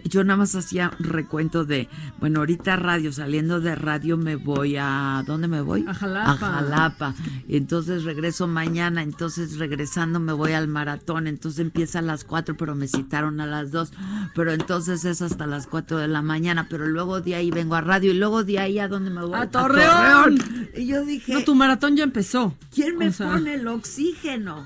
yo- 0.05 0.23
nada 0.23 0.37
más 0.37 0.55
hacía 0.55 0.91
recuento 0.99 1.65
de, 1.65 1.89
bueno, 2.19 2.39
ahorita 2.39 2.75
radio, 2.77 3.11
saliendo 3.11 3.59
de 3.59 3.75
radio 3.75 4.17
me 4.17 4.35
voy 4.35 4.77
a, 4.79 5.23
¿dónde 5.25 5.47
me 5.47 5.61
voy? 5.61 5.85
A 5.87 5.93
Jalapa. 5.93 6.31
A 6.31 6.37
Jalapa. 6.37 7.13
Y 7.47 7.57
entonces 7.57 8.03
regreso 8.03 8.47
mañana, 8.47 9.01
entonces 9.01 9.57
regresando 9.57 10.19
me 10.19 10.33
voy 10.33 10.53
al 10.53 10.67
maratón, 10.67 11.27
entonces 11.27 11.59
empieza 11.59 11.99
a 11.99 12.01
las 12.01 12.23
4, 12.23 12.55
pero 12.57 12.75
me 12.75 12.87
citaron 12.87 13.41
a 13.41 13.45
las 13.45 13.71
2, 13.71 13.91
pero 14.35 14.51
entonces 14.53 15.03
es 15.05 15.21
hasta 15.21 15.45
las 15.47 15.67
4 15.67 15.97
de 15.97 16.07
la 16.07 16.21
mañana, 16.21 16.67
pero 16.69 16.87
luego 16.87 17.21
de 17.21 17.35
ahí 17.35 17.51
vengo 17.51 17.75
a 17.75 17.81
radio 17.81 18.11
y 18.11 18.17
luego 18.17 18.43
de 18.43 18.59
ahí 18.59 18.79
a 18.79 18.87
dónde 18.87 19.09
me 19.09 19.21
voy? 19.25 19.33
¡A 19.39 19.49
Torreón! 19.49 20.37
Y 20.75 20.87
yo 20.87 21.03
dije, 21.03 21.33
No, 21.33 21.43
tu 21.43 21.55
maratón 21.55 21.95
ya 21.97 22.03
empezó. 22.03 22.55
¿quién 22.73 22.97
me 22.97 23.09
O 23.09 23.11
sea, 23.13 23.31
pone 23.31 23.55
el 23.55 23.67
oxígeno? 23.67 24.65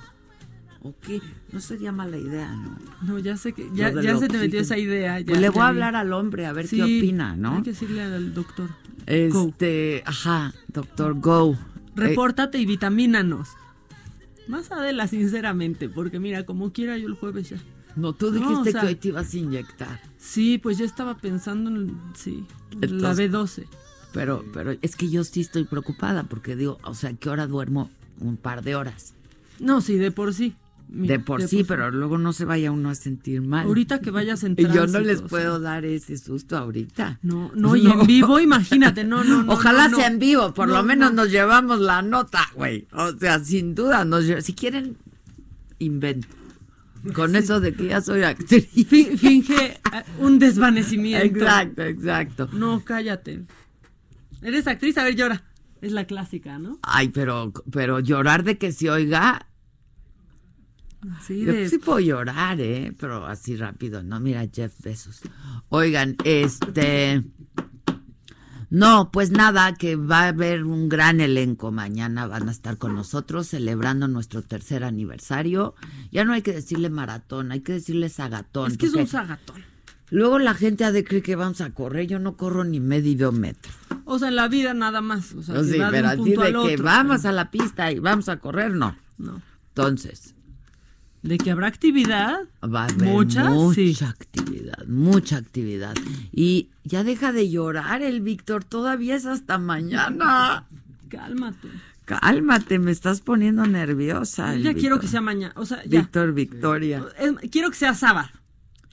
¿O 0.84 0.93
qué? 1.00 1.22
No 1.52 1.60
sería 1.62 1.91
mala 1.93 2.17
idea, 2.17 2.54
¿no? 2.56 2.78
No, 3.04 3.19
ya 3.19 3.38
sé 3.38 3.54
que 3.54 3.69
ya, 3.74 3.91
se 3.93 4.28
te 4.28 4.38
metió 4.38 4.60
esa 4.60 4.78
idea. 4.78 5.19
ya- 5.22 5.26
Pues 5.28 5.39
le 5.39 5.50
voy 5.50 5.62
a 5.62 5.67
hablar 5.69 5.96
al 5.96 6.12
hombre 6.12 6.46
a 6.46 6.52
ver 6.54 6.67
Sí, 6.67 6.76
qué 6.78 6.84
opina, 6.84 7.36
¿no? 7.38 7.56
Hay 7.56 7.63
que 7.63 7.69
decirle 7.72 8.02
al 8.04 8.34
doctor. 8.34 8.67
Go. 9.32 9.48
Este, 9.48 10.04
ajá, 10.06 10.54
doctor 10.67 11.19
Go. 11.19 11.54
Eh, 11.54 11.58
Repórtate 11.96 12.58
y 12.58 12.65
vitamínanos. 12.65 13.50
Más 14.48 14.72
Adela, 14.72 15.08
sinceramente, 15.08 15.88
porque 15.88 16.19
mira, 16.19 16.46
como 16.46 16.74
quiera 16.74 16.98
yo 16.98 17.08
el 17.08 17.13
jueves 17.13 17.50
ya. 17.50 17.58
no, 17.96 18.12
tú 18.13 18.32
No, 18.32 18.39
dijiste 18.39 18.69
o 18.69 18.72
sea- 18.74 18.82
que 18.82 18.88
hoy 18.88 18.96
te 18.96 19.08
ibas 19.10 19.34
a 19.34 19.38
inyectar. 19.38 20.02
Sí, 20.17 20.58
pues 20.58 20.78
ya 20.80 20.86
estaba 20.86 21.15
pensando 21.17 21.69
en, 21.69 21.98
sí, 22.13 22.46
la 22.72 22.88
Entonces- 22.88 23.32
B12. 23.32 23.67
Pero, 24.13 24.43
pero 24.54 24.76
es 24.82 24.96
que 24.96 25.10
yo 25.10 25.24
sí 25.24 25.41
estoy 25.41 25.63
preocupada 25.63 26.24
porque 26.24 26.56
digo, 26.56 26.78
o 26.84 26.93
sea, 26.93 27.13
¿qué 27.13 27.30
hora 27.30 27.48
duermo? 27.48 27.89
Un 28.19 28.36
par 28.38 28.63
de 28.63 28.76
horas. 28.76 29.13
No, 29.60 29.80
sí, 29.82 29.96
de 29.98 30.12
por 30.12 30.34
sí. 30.34 30.56
Mira, 30.95 31.13
de 31.13 31.19
por 31.23 31.41
sí, 31.47 31.63
pero 31.63 31.89
luego 31.89 32.19
no 32.19 32.34
se 32.34 32.45
vaya 32.45 32.71
uno 32.71 32.89
a 32.91 32.95
sentir 32.95 33.41
mal. 33.41 33.65
Ahorita 33.65 33.99
que 33.99 34.12
vayas 34.12 34.43
en 34.43 34.53
Y 34.58 34.62
yo 34.63 34.67
no 34.67 34.73
tránsito, 34.75 34.99
les 35.01 35.15
o 35.17 35.19
sea. 35.21 35.27
puedo 35.27 35.60
dar 35.60 35.86
ese 35.86 36.17
susto 36.19 36.56
ahorita. 36.56 37.17
No, 37.23 37.51
no, 37.56 37.75
y 37.75 37.88
en 37.88 38.06
vivo, 38.06 38.39
imagínate, 38.39 39.03
no, 39.03 39.23
no, 39.23 39.41
no. 39.43 39.53
Ojalá 39.53 39.88
no, 39.88 39.97
sea 39.97 40.08
no. 40.10 40.13
en 40.13 40.19
vivo, 40.19 40.53
por 40.53 40.67
No, 40.67 40.75
lo 40.75 40.84
menos 40.84 41.12
no. 41.12 41.23
nos 41.23 41.32
llevamos 41.32 41.79
la 41.79 42.03
nota, 42.03 42.41
güey. 42.56 42.88
O 42.91 43.12
sea, 43.17 43.39
sin 43.39 43.73
duda, 43.73 44.06
nos 44.06 44.25
si 44.43 44.53
quieren, 44.53 44.95
invento. 45.79 46.27
Con 47.15 47.36
eso 47.36 47.60
de 47.60 47.73
que 47.73 47.88
ya 47.88 47.99
soy 47.99 48.23
actriz. 48.23 48.67
Fi- 48.88 49.17
Finge 49.17 49.65
eh, 49.65 49.79
un 50.19 50.39
desvanecimiento. 50.39 51.39
Exacto, 51.39 51.82
exacto. 51.82 52.49
No, 52.53 52.84
cállate. 52.86 53.43
Eres 54.41 54.67
actriz, 54.67 54.97
a 54.97 55.03
ver, 55.03 55.15
llora. 55.15 55.43
Es 55.82 55.91
la 55.91 56.06
clásica, 56.06 56.60
¿no? 56.60 56.79
Ay, 56.82 57.10
pero, 57.10 57.51
pero 57.71 57.99
llorar 57.99 58.43
de 58.45 58.58
que 58.58 58.71
se 58.71 58.89
oiga, 58.89 59.47
Sí, 61.25 61.41
Yo 61.45 61.53
sí 61.69 61.77
puedo 61.77 61.99
llorar, 61.99 62.59
¿eh? 62.61 62.93
Pero 62.99 63.25
así 63.25 63.55
rápido, 63.55 64.03
¿no? 64.03 64.19
Mira, 64.19 64.47
Jeff 64.53 64.73
Bezos. 64.83 65.21
Oigan, 65.69 66.15
este... 66.23 67.23
No, 68.69 69.11
pues 69.11 69.29
nada, 69.29 69.75
que 69.75 69.95
va 69.95 70.21
a 70.21 70.27
haber 70.29 70.63
un 70.63 70.89
gran 70.89 71.21
elenco 71.21 71.71
mañana. 71.71 72.25
Van 72.25 72.49
a 72.49 72.51
estar 72.51 72.79
con 72.79 72.95
nosotros 72.95 73.45
celebrando 73.47 74.07
nuestro 74.07 74.41
tercer 74.41 74.83
aniversario. 74.83 75.75
Ya 76.11 76.25
no 76.25 76.33
hay 76.33 76.41
que 76.41 76.53
decirle 76.53 76.89
maratón, 76.89 77.51
hay 77.51 77.59
que 77.59 77.73
decirle 77.73 78.09
sagatón. 78.09 78.71
Es 78.71 78.77
que 78.79 78.87
es 78.87 78.95
un 78.95 79.05
sagatón. 79.05 79.61
Luego 80.09 80.39
la 80.39 80.55
gente 80.55 80.85
ha 80.85 80.91
de 80.91 81.03
creer 81.03 81.21
que 81.21 81.35
vamos 81.35 81.61
a 81.61 81.69
correr. 81.69 82.07
Yo 82.07 82.17
no 82.17 82.35
corro 82.35 82.63
ni 82.63 82.79
medio 82.79 83.31
metro. 83.31 83.71
O 84.05 84.17
sea, 84.17 84.29
en 84.29 84.35
la 84.35 84.47
vida 84.47 84.73
nada 84.73 85.01
más. 85.01 85.33
O 85.33 85.43
sea, 85.43 85.53
No, 85.55 85.63
sí, 85.63 85.77
va 85.77 85.91
de 85.91 85.91
pero 85.91 86.07
así 86.09 86.33
que 86.33 86.55
otro. 86.55 86.83
vamos 86.83 87.25
a 87.25 87.31
la 87.31 87.51
pista 87.51 87.91
y 87.91 87.99
vamos 87.99 88.27
a 88.27 88.37
correr, 88.37 88.73
no. 88.73 88.97
No. 89.19 89.39
Entonces, 89.69 90.33
De 91.23 91.38
que 91.38 91.51
habrá 91.51 91.67
actividad. 91.67 92.41
Va 92.63 92.81
a 92.81 92.86
haber 92.86 93.07
mucha, 93.07 93.45
mucha 93.49 93.73
sí. 93.73 94.05
actividad, 94.05 94.86
mucha 94.88 95.38
actividad. 95.38 95.95
Y 96.33 96.69
ya 96.83 97.03
deja 97.03 97.31
de 97.31 97.49
llorar 97.49 98.01
el 98.01 98.21
Víctor, 98.21 98.63
todavía 98.65 99.15
es 99.15 99.25
hasta 99.25 99.57
mañana. 99.57 100.65
Cálmate. 101.07 101.69
Cálmate, 102.05 102.79
me 102.79 102.91
estás 102.91 103.21
poniendo 103.21 103.65
nerviosa. 103.65 104.53
el 104.53 104.63
ya 104.63 104.73
quiero 104.73 104.99
que 104.99 105.07
sea 105.07 105.21
mañana. 105.21 105.53
O 105.55 105.65
sea, 105.65 105.81
ya. 105.86 106.01
Víctor, 106.01 106.33
Victoria. 106.33 107.05
Quiero 107.49 107.69
que 107.69 107.77
sea 107.77 107.93
sábado. 107.93 108.29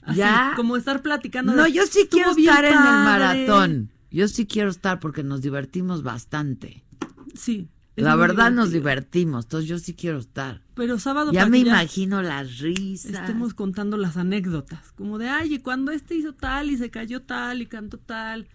Así, 0.03 0.19
Ya. 0.19 0.53
Como 0.55 0.77
estar 0.77 1.01
platicando. 1.01 1.53
No, 1.53 1.65
de, 1.65 1.73
yo 1.73 1.85
sí 1.85 2.01
"Estuvo 2.03 2.23
quiero 2.23 2.31
estar 2.31 2.63
en 2.63 2.71
el 2.71 2.77
padre". 2.79 3.45
maratón. 3.45 3.89
Yo 4.09 4.27
sí 4.29 4.45
quiero 4.45 4.69
estar 4.69 4.99
porque 5.01 5.23
nos 5.23 5.41
divertimos 5.41 6.03
bastante. 6.03 6.83
Sí. 7.35 7.67
La 8.01 8.15
verdad 8.15 8.51
nos 8.51 8.71
divertimos, 8.71 9.45
entonces 9.45 9.69
yo 9.69 9.77
sí 9.79 9.93
quiero 9.93 10.19
estar. 10.19 10.61
Pero 10.75 10.97
sábado 10.99 11.31
Ya 11.31 11.45
me 11.45 11.59
imagino 11.59 12.21
las 12.21 12.59
risas. 12.59 13.11
estemos 13.13 13.53
contando 13.53 13.97
las 13.97 14.17
anécdotas. 14.17 14.91
Como 14.93 15.17
de, 15.17 15.29
ay, 15.29 15.55
y 15.55 15.59
cuando 15.59 15.91
este 15.91 16.15
hizo 16.15 16.33
tal 16.33 16.69
y 16.71 16.77
se 16.77 16.89
cayó 16.89 17.21
tal 17.21 17.61
y 17.61 17.65
cantó 17.65 17.97
tal. 17.97 18.47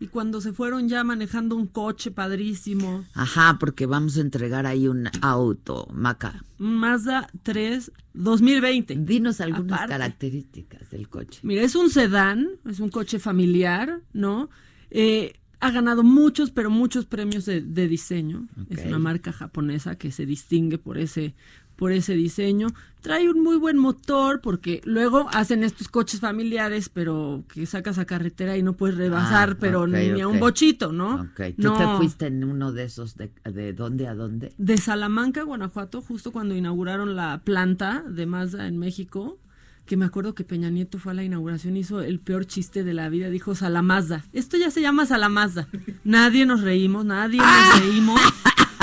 Y 0.00 0.08
cuando 0.08 0.40
se 0.40 0.52
fueron 0.52 0.88
ya 0.88 1.04
manejando 1.04 1.54
un 1.54 1.68
coche 1.68 2.10
padrísimo. 2.10 3.04
Ajá, 3.14 3.56
porque 3.60 3.86
vamos 3.86 4.16
a 4.16 4.20
entregar 4.20 4.66
ahí 4.66 4.88
un 4.88 5.08
auto, 5.20 5.86
Maca. 5.92 6.42
Mazda 6.58 7.28
3 7.44 7.92
2020. 8.14 8.96
Dinos 8.96 9.40
algunas 9.40 9.72
Aparte. 9.74 9.92
características 9.92 10.90
del 10.90 11.08
coche. 11.08 11.38
Mira, 11.44 11.62
es 11.62 11.76
un 11.76 11.88
sedán, 11.88 12.48
es 12.68 12.80
un 12.80 12.88
coche 12.88 13.20
familiar, 13.20 14.00
¿no? 14.12 14.50
Eh, 14.90 15.34
ha 15.62 15.70
ganado 15.70 16.02
muchos, 16.02 16.50
pero 16.50 16.68
muchos 16.70 17.06
premios 17.06 17.46
de, 17.46 17.60
de 17.62 17.88
diseño. 17.88 18.48
Es 18.68 18.84
una 18.84 18.98
marca 18.98 19.32
japonesa 19.32 19.96
que 19.96 20.10
se 20.12 20.26
distingue 20.26 20.76
por 20.76 20.98
ese, 20.98 21.34
por 21.76 21.92
ese 21.92 22.14
diseño. 22.14 22.66
Trae 23.00 23.28
un 23.30 23.42
muy 23.42 23.56
buen 23.56 23.78
motor 23.78 24.40
porque 24.40 24.80
luego 24.84 25.28
hacen 25.32 25.64
estos 25.64 25.88
coches 25.88 26.20
familiares, 26.20 26.88
pero 26.88 27.44
que 27.52 27.64
sacas 27.66 27.98
a 27.98 28.04
carretera 28.04 28.56
y 28.56 28.62
no 28.62 28.74
puedes 28.74 28.96
rebasar, 28.96 29.50
Ah, 29.52 29.56
pero 29.58 29.86
ni 29.86 30.20
a 30.20 30.28
un 30.28 30.38
bochito, 30.40 30.92
¿no? 30.92 31.22
Ok, 31.22 31.40
¿tú 31.56 31.62
no. 31.62 31.78
te 31.78 31.96
fuiste 31.96 32.26
en 32.26 32.44
uno 32.44 32.72
de 32.72 32.84
esos 32.84 33.16
de, 33.16 33.30
de 33.44 33.72
dónde 33.72 34.06
a 34.08 34.14
dónde? 34.14 34.52
De 34.58 34.76
Salamanca, 34.78 35.42
Guanajuato, 35.44 36.02
justo 36.02 36.30
cuando 36.32 36.54
inauguraron 36.56 37.16
la 37.16 37.40
planta 37.44 38.04
de 38.08 38.26
Mazda 38.26 38.66
en 38.68 38.78
México, 38.78 39.38
que 39.86 39.96
me 39.96 40.04
acuerdo 40.04 40.34
que 40.34 40.44
Peña 40.44 40.70
Nieto 40.70 40.98
fue 40.98 41.12
a 41.12 41.14
la 41.14 41.24
inauguración, 41.24 41.76
hizo 41.76 42.00
el 42.02 42.18
peor 42.20 42.46
chiste 42.46 42.84
de 42.84 42.94
la 42.94 43.08
vida, 43.08 43.28
dijo 43.30 43.54
Salamazda. 43.54 44.24
Esto 44.32 44.56
ya 44.56 44.70
se 44.70 44.80
llama 44.80 45.06
Salamazda. 45.06 45.68
Nadie 46.04 46.46
nos 46.46 46.60
reímos, 46.62 47.04
nadie 47.04 47.38
nos 47.38 47.80
reímos. 47.80 48.20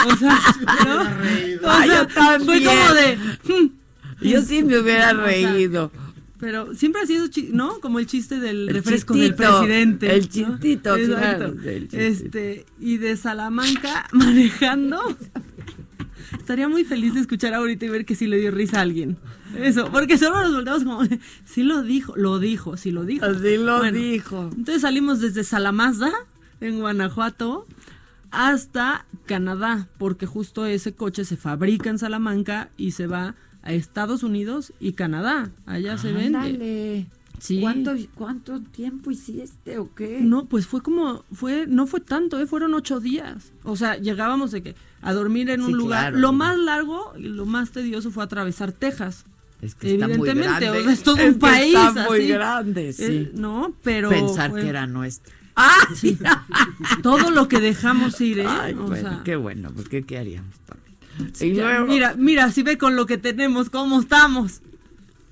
O 0.06 0.16
sea, 0.18 0.40
¿no? 0.86 1.02
O 1.68 1.70
Ah, 1.70 1.84
sea, 1.86 2.40
fue 2.40 2.64
como 2.64 2.94
de... 2.94 3.18
"Hmm". 3.48 3.70
Yo 4.22 4.42
sí 4.42 4.64
me 4.64 4.78
hubiera 4.78 5.12
O 5.14 5.16
sea, 5.16 5.26
reído. 5.26 5.92
Pero 6.40 6.74
siempre 6.76 7.02
ha 7.02 7.06
sido, 7.06 7.26
¿no? 7.54 7.80
Como 7.82 8.00
el 8.00 8.06
chiste 8.06 8.40
del 8.40 8.70
El 8.70 8.76
refresco 8.76 9.14
del 9.14 9.36
presidente. 9.36 10.14
el 10.14 10.22
¿no? 10.22 10.28
chistito, 10.28 10.96
Exacto. 10.96 11.54
claro, 11.54 11.70
el 11.70 11.82
chistito. 11.90 11.98
Este, 11.98 12.66
y 12.80 12.98
de 12.98 13.18
Salamanca 13.18 14.08
manejando. 14.14 15.00
Estaría 16.38 16.70
muy 16.70 16.84
feliz 16.86 17.14
de 17.16 17.22
escuchar 17.22 17.54
ahorita 17.54 17.86
y 17.86 17.90
ver 17.90 18.06
que 18.06 18.16
sí 18.16 18.28
le 18.28 18.38
dio 18.38 18.52
risa 18.52 18.80
a 18.80 18.82
alguien. 18.82 19.18
Eso, 19.58 19.90
porque 19.92 20.18
solo 20.18 20.42
nos 20.42 20.54
volteamos 20.54 20.84
como, 20.84 21.22
sí 21.46 21.64
lo 21.64 21.82
dijo, 21.82 22.16
lo 22.16 22.40
dijo, 22.40 22.78
sí 22.78 22.92
lo 22.92 23.04
dijo. 23.04 23.26
Sí 23.34 23.58
lo 23.58 23.80
Bueno, 23.80 23.98
dijo. 23.98 24.50
Entonces 24.56 24.82
salimos 24.82 25.20
desde 25.20 25.44
Salamazda, 25.44 26.12
en 26.62 26.80
Guanajuato, 26.80 27.66
hasta 28.32 29.06
Canadá, 29.26 29.88
porque 29.98 30.26
justo 30.26 30.66
ese 30.66 30.94
coche 30.94 31.26
se 31.26 31.38
fabrica 31.38 31.90
en 31.90 32.00
Salamanca 32.00 32.70
y 32.78 32.92
se 32.92 33.08
va 33.08 33.36
a 33.64 33.74
Estados 33.74 34.24
Unidos 34.24 34.74
y 34.80 34.94
Canadá. 34.94 35.50
Allá 35.66 35.98
se 35.98 36.12
vende. 36.14 36.38
Ándale. 36.38 37.08
Sí. 37.40 37.62
¿Cuánto, 37.62 37.94
¿Cuánto 38.16 38.60
tiempo 38.60 39.12
hiciste 39.12 39.78
o 39.78 39.94
qué? 39.96 40.20
No, 40.22 40.46
pues 40.46 40.68
fue 40.68 40.82
como, 40.82 41.24
fue, 41.32 41.66
no 41.68 41.88
fue 41.88 42.02
tanto, 42.02 42.38
¿eh? 42.38 42.46
fueron 42.46 42.74
ocho 42.74 43.00
días. 43.00 43.54
O 43.64 43.78
sea, 43.78 43.96
llegábamos 43.96 44.52
de 44.52 44.62
que 44.62 44.76
a 45.02 45.14
dormir 45.14 45.50
en 45.50 45.62
un 45.62 45.72
lugar. 45.72 46.12
claro. 46.12 46.18
Lo 46.20 46.34
más 46.34 46.58
largo 46.58 47.14
y 47.18 47.24
lo 47.24 47.46
más 47.46 47.72
tedioso 47.72 48.12
fue 48.12 48.26
atravesar 48.26 48.74
Texas. 48.74 49.24
Es 49.62 49.76
que 49.76 49.94
está 49.94 50.08
muy 50.08 50.16
Evidentemente, 50.30 50.66
grande. 50.66 50.80
o 50.80 50.84
sea, 50.84 50.92
es 50.94 51.04
todo 51.04 51.18
Es 51.20 51.34
un 51.34 51.40
país. 51.40 51.76
Está 51.76 52.06
muy 52.08 52.20
así. 52.20 52.28
grande, 52.28 52.94
sí. 52.94 53.04
Eh, 53.06 53.32
no, 53.34 53.74
pero 53.84 54.10
Pensar 54.10 54.52
fue 54.52 54.62
que 54.62 54.70
era 54.70 54.88
nuestro. 54.88 55.34
¡Ah! 55.56 55.76
todo 57.04 57.32
lo 57.32 57.48
que 57.50 57.60
dejamos 57.60 58.20
ir, 58.22 58.40
¿eh? 58.40 58.46
Ay, 58.48 58.74
O 58.74 58.84
bueno, 58.84 59.10
sea, 59.10 59.22
qué 59.26 59.36
bueno, 59.36 59.72
porque 59.76 60.04
¿qué 60.04 60.18
haríamos 60.18 60.56
también? 60.66 61.36
Sí, 61.36 61.48
Y 61.48 61.56
ya, 61.56 61.64
luego- 61.64 61.88
Mira, 61.88 62.16
mira, 62.18 62.52
si 62.52 62.64
ve 62.64 62.78
con 62.78 62.96
lo 62.96 63.06
que 63.06 63.18
tenemos, 63.18 63.70
cómo 63.70 64.00
estamos. 64.00 64.62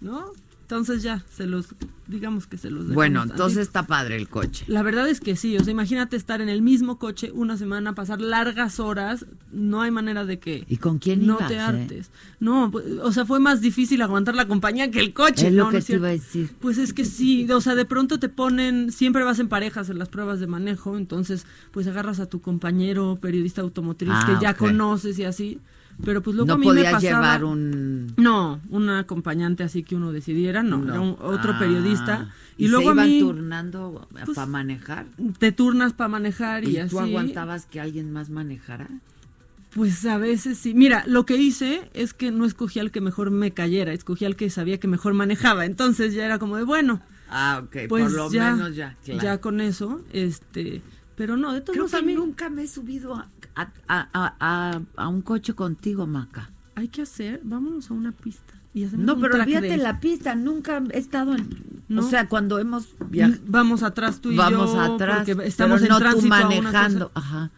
¿No? 0.02 0.32
Entonces 0.70 1.02
ya, 1.02 1.24
se 1.34 1.48
los, 1.48 1.68
digamos 2.08 2.46
que 2.46 2.58
se 2.58 2.70
los 2.70 2.94
Bueno, 2.94 3.24
entonces 3.24 3.60
está 3.60 3.88
padre 3.88 4.18
el 4.18 4.28
coche. 4.28 4.66
La 4.68 4.84
verdad 4.84 5.08
es 5.08 5.22
que 5.22 5.38
sí, 5.38 5.56
o 5.58 5.64
sea, 5.64 5.72
imagínate 5.72 6.18
estar 6.18 6.42
en 6.42 6.50
el 6.50 6.62
mismo 6.62 7.00
coche 7.00 7.32
una 7.34 7.56
semana, 7.56 7.96
pasar 7.96 8.20
largas 8.20 8.82
horas, 8.82 9.26
no 9.54 9.82
hay 9.82 9.92
manera 9.92 10.26
de 10.26 10.40
que 10.40 10.66
¿Y 10.68 10.76
con 10.76 11.00
quién 11.00 11.26
no 11.26 11.36
ibas, 11.38 11.48
te 11.48 11.54
eh? 11.56 11.60
hartes. 11.62 12.12
No, 12.42 12.70
pues, 12.70 12.84
o 13.02 13.14
sea, 13.14 13.24
fue 13.26 13.40
más 13.40 13.62
difícil 13.62 14.02
aguantar 14.02 14.36
la 14.36 14.46
compañía 14.46 14.92
que 14.92 15.00
el 15.00 15.14
coche. 15.14 15.48
Es 15.48 15.54
¿no? 15.54 15.60
lo 15.60 15.64
¿No 15.68 15.72
que 15.72 15.78
es 15.78 15.86
te 15.86 15.94
iba 15.96 16.10
a 16.10 16.12
decir. 16.12 16.54
Pues 16.60 16.78
es 16.80 16.92
que 16.94 17.06
sí, 17.06 17.50
o 17.50 17.62
sea, 17.62 17.74
de 17.76 17.86
pronto 17.86 18.20
te 18.20 18.28
ponen, 18.28 18.92
siempre 18.92 19.24
vas 19.24 19.40
en 19.40 19.48
parejas 19.48 19.90
en 19.90 20.00
las 20.00 20.10
pruebas 20.10 20.42
de 20.42 20.48
manejo, 20.48 20.98
entonces 20.98 21.46
pues 21.72 21.88
agarras 21.88 22.20
a 22.20 22.26
tu 22.26 22.42
compañero 22.42 23.18
periodista 23.22 23.62
automotriz 23.62 24.12
Ah, 24.14 24.26
que 24.38 24.44
ya 24.44 24.52
ok. 24.52 24.58
conoces 24.58 25.18
y 25.18 25.24
así, 25.24 25.62
pero 26.04 26.22
pues 26.22 26.36
luego 26.36 26.48
no 26.48 26.54
a 26.54 26.58
mí 26.58 26.66
me 26.68 26.74
podías 26.74 26.94
pasaba... 26.94 27.02
llevar 27.24 27.44
un... 27.44 28.14
No, 28.18 28.60
un 28.70 28.90
acompañante 28.90 29.64
así 29.64 29.84
que 29.84 29.96
uno 29.96 30.12
decidiera, 30.12 30.64
no, 30.64 30.78
No. 30.78 30.92
era 30.94 31.02
un- 31.02 31.18
otro 31.20 31.54
Ah, 31.54 31.60
periodista. 31.60 32.30
Y, 32.58 32.66
¿Y, 32.66 32.68
luego 32.70 32.86
se 32.86 32.90
a 32.90 32.94
iban 32.94 33.08
mí 33.10 33.20
turnando 33.20 34.08
pues, 34.12 34.26
para 34.36 34.48
manejar? 34.48 35.06
te 35.40 35.52
turnas 35.52 35.94
para 35.94 36.08
manejar 36.08 36.64
y, 36.64 36.72
¿Y, 36.72 36.78
así. 36.78 36.90
tú 36.92 37.00
aguantabas 37.00 37.66
que 37.66 37.80
alguien 37.80 38.12
más 38.12 38.30
manejara? 38.30 38.88
Pues 39.74 40.06
a 40.06 40.18
veces 40.18 40.58
sí. 40.58 40.74
Mira, 40.74 41.04
lo 41.08 41.26
que 41.26 41.36
hice 41.38 41.90
es 41.94 42.14
que 42.14 42.32
no 42.32 42.46
escogí 42.46 42.80
al 42.80 42.90
que 42.90 43.02
mejor 43.02 43.30
me 43.32 43.52
cayera, 43.52 43.94
escogí 43.94 44.26
al 44.26 44.36
que 44.36 44.50
sabía 44.50 44.80
que 44.80 44.88
mejor 44.88 45.14
manejaba. 45.14 45.66
Entonces 45.66 46.14
ya 46.14 46.26
era 46.26 46.40
como 46.40 46.58
de, 46.58 46.64
bueno, 46.64 47.02
Ah, 47.30 47.62
ok, 47.66 47.76
pues 47.90 48.04
por 48.04 48.12
lo 48.14 48.32
ya, 48.32 48.54
menos 48.56 48.76
ya, 48.76 48.96
claro. 49.04 49.22
ya 49.22 49.42
con 49.42 49.60
eso, 49.60 50.02
este, 50.14 50.82
pero 51.16 51.36
no, 51.36 51.52
de 51.54 51.60
todos 51.62 51.74
Creo 51.76 51.88
que 51.88 52.12
a 52.12 52.16
nunca 52.16 52.50
me 52.50 52.64
he 52.64 52.68
subido 52.68 53.16
a, 53.16 53.28
a, 53.58 54.08
a- 54.14 54.36
a- 54.40 54.82
a- 54.96 55.08
un 55.08 55.22
coche 55.22 55.54
contigo, 55.54 56.06
Maca. 56.08 56.50
hay 56.76 56.88
que 56.90 57.02
hacer, 57.02 57.42
vámonos 57.44 57.90
a 57.92 57.94
una 57.96 58.12
pista 58.12 58.54
y 58.74 58.86
No, 58.96 59.18
pero 59.20 59.38
day. 59.38 59.78
la 59.78 60.00
pista, 60.00 60.36
nunca 60.36 60.84
he 60.92 61.00
estado 61.00 61.34
en... 61.36 61.48
No. 61.88 62.06
O 62.06 62.10
sea, 62.10 62.28
cuando 62.30 62.60
hemos 62.60 62.90
viajado... 63.10 63.40
Vamos 63.48 63.82
atrás 63.82 64.22
tú 64.22 64.32
y 64.32 64.36
Vamos 64.38 64.74
yo, 64.74 64.80
atrás, 64.82 65.26
porque 65.26 65.48
estamos 65.48 65.82
pero 65.82 65.98
en 65.98 66.04
no 66.04 66.12
tú 66.22 66.22
manejando. 66.28 67.12
Ajá, 67.16 67.50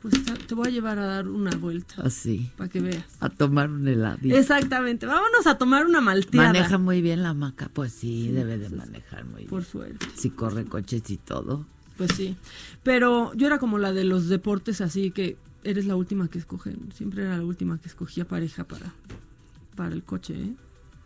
Pues 0.00 0.14
te 0.46 0.54
voy 0.54 0.68
a 0.68 0.70
llevar 0.70 0.98
a 0.98 1.04
dar 1.06 1.28
una 1.28 1.50
vuelta 1.56 1.96
así, 2.04 2.50
para 2.56 2.70
que 2.70 2.80
veas. 2.80 3.04
a 3.20 3.28
tomar 3.28 3.68
un 3.70 3.86
heladito. 3.86 4.34
Exactamente, 4.36 5.04
vámonos 5.04 5.46
a 5.46 5.58
tomar 5.58 5.84
una 5.84 6.00
malteada. 6.00 6.52
Maneja 6.54 6.78
muy 6.78 7.02
bien 7.02 7.22
la 7.22 7.34
Maca, 7.34 7.68
pues 7.72 7.92
sí, 7.92 8.28
debe 8.30 8.56
de 8.56 8.70
manejar 8.70 9.24
muy 9.26 9.44
Por 9.46 9.60
bien. 9.60 9.70
suerte. 9.72 10.06
Si 10.14 10.30
corre 10.30 10.64
coches 10.64 11.10
y 11.10 11.16
todo. 11.18 11.66
Pues 11.96 12.10
sí. 12.16 12.36
Pero 12.82 13.32
yo 13.34 13.46
era 13.46 13.58
como 13.58 13.78
la 13.78 13.92
de 13.92 14.04
los 14.04 14.28
deportes, 14.28 14.80
así 14.80 15.10
que 15.10 15.36
eres 15.64 15.86
la 15.86 15.96
última 15.96 16.28
que 16.28 16.38
escogen. 16.38 16.92
Siempre 16.94 17.22
era 17.24 17.36
la 17.38 17.44
última 17.44 17.78
que 17.78 17.88
escogía 17.88 18.26
pareja 18.26 18.64
para, 18.64 18.92
para 19.74 19.94
el 19.94 20.02
coche, 20.02 20.34
¿eh? 20.34 20.54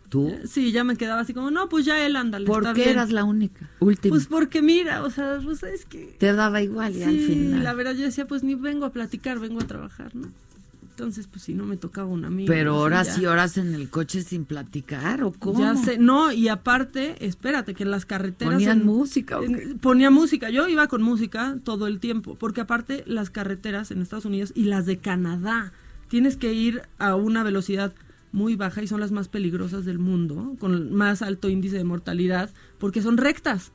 ¿Tú? 0.09 0.29
Sí, 0.45 0.73
ya 0.73 0.83
me 0.83 0.97
quedaba 0.97 1.21
así 1.21 1.33
como, 1.33 1.51
no, 1.51 1.69
pues 1.69 1.85
ya 1.85 2.05
él 2.05 2.17
ándale. 2.17 2.45
¿Por 2.45 2.63
está 2.63 2.73
qué 2.73 2.81
bien". 2.81 2.89
eras 2.95 3.11
la 3.11 3.23
única? 3.23 3.69
Última. 3.79 4.13
Pues 4.13 4.27
porque 4.27 4.61
mira, 4.61 5.03
o 5.03 5.09
sea, 5.09 5.39
pues 5.41 5.63
es 5.63 5.85
que... 5.85 6.17
Te 6.19 6.33
daba 6.33 6.61
igual 6.61 6.93
y 6.97 7.03
al 7.03 7.11
Sí, 7.11 7.25
final. 7.27 7.63
la 7.63 7.73
verdad 7.73 7.93
yo 7.93 8.01
decía, 8.03 8.27
pues 8.27 8.43
ni 8.43 8.55
vengo 8.55 8.83
a 8.85 8.91
platicar, 8.91 9.39
vengo 9.39 9.61
a 9.61 9.67
trabajar, 9.67 10.13
¿no? 10.13 10.27
Entonces, 11.01 11.25
pues 11.25 11.41
si 11.41 11.55
no 11.55 11.65
me 11.65 11.77
tocaba 11.77 12.07
un 12.07 12.25
amigo. 12.25 12.45
Pero 12.47 12.77
horas 12.77 13.17
y 13.17 13.25
horas 13.25 13.57
en 13.57 13.73
el 13.73 13.89
coche 13.89 14.21
sin 14.21 14.45
platicar, 14.45 15.23
¿o 15.23 15.31
cómo? 15.31 15.59
Ya 15.59 15.75
sé, 15.75 15.97
no, 15.97 16.31
y 16.31 16.47
aparte, 16.47 17.25
espérate, 17.25 17.73
que 17.73 17.81
en 17.83 17.89
las 17.89 18.05
carreteras... 18.05 18.53
¿Ponían 18.53 18.81
en- 18.81 18.85
música 18.85 19.39
o 19.39 19.43
en-? 19.43 19.79
Ponía 19.79 20.11
música, 20.11 20.51
yo 20.51 20.67
iba 20.67 20.87
con 20.87 21.01
música 21.01 21.57
todo 21.63 21.87
el 21.87 21.99
tiempo, 21.99 22.35
porque 22.35 22.61
aparte 22.61 23.03
las 23.07 23.31
carreteras 23.31 23.89
en 23.89 24.03
Estados 24.03 24.25
Unidos 24.25 24.51
y 24.53 24.65
las 24.65 24.85
de 24.85 24.97
Canadá, 24.99 25.73
tienes 26.07 26.37
que 26.37 26.53
ir 26.53 26.83
a 26.99 27.15
una 27.15 27.41
velocidad 27.41 27.93
muy 28.31 28.55
baja 28.55 28.83
y 28.83 28.87
son 28.87 28.99
las 28.99 29.11
más 29.11 29.27
peligrosas 29.27 29.83
del 29.85 29.97
mundo, 29.97 30.55
con 30.59 30.93
más 30.93 31.23
alto 31.23 31.49
índice 31.49 31.77
de 31.77 31.83
mortalidad, 31.83 32.51
porque 32.77 33.01
son 33.01 33.17
rectas. 33.17 33.71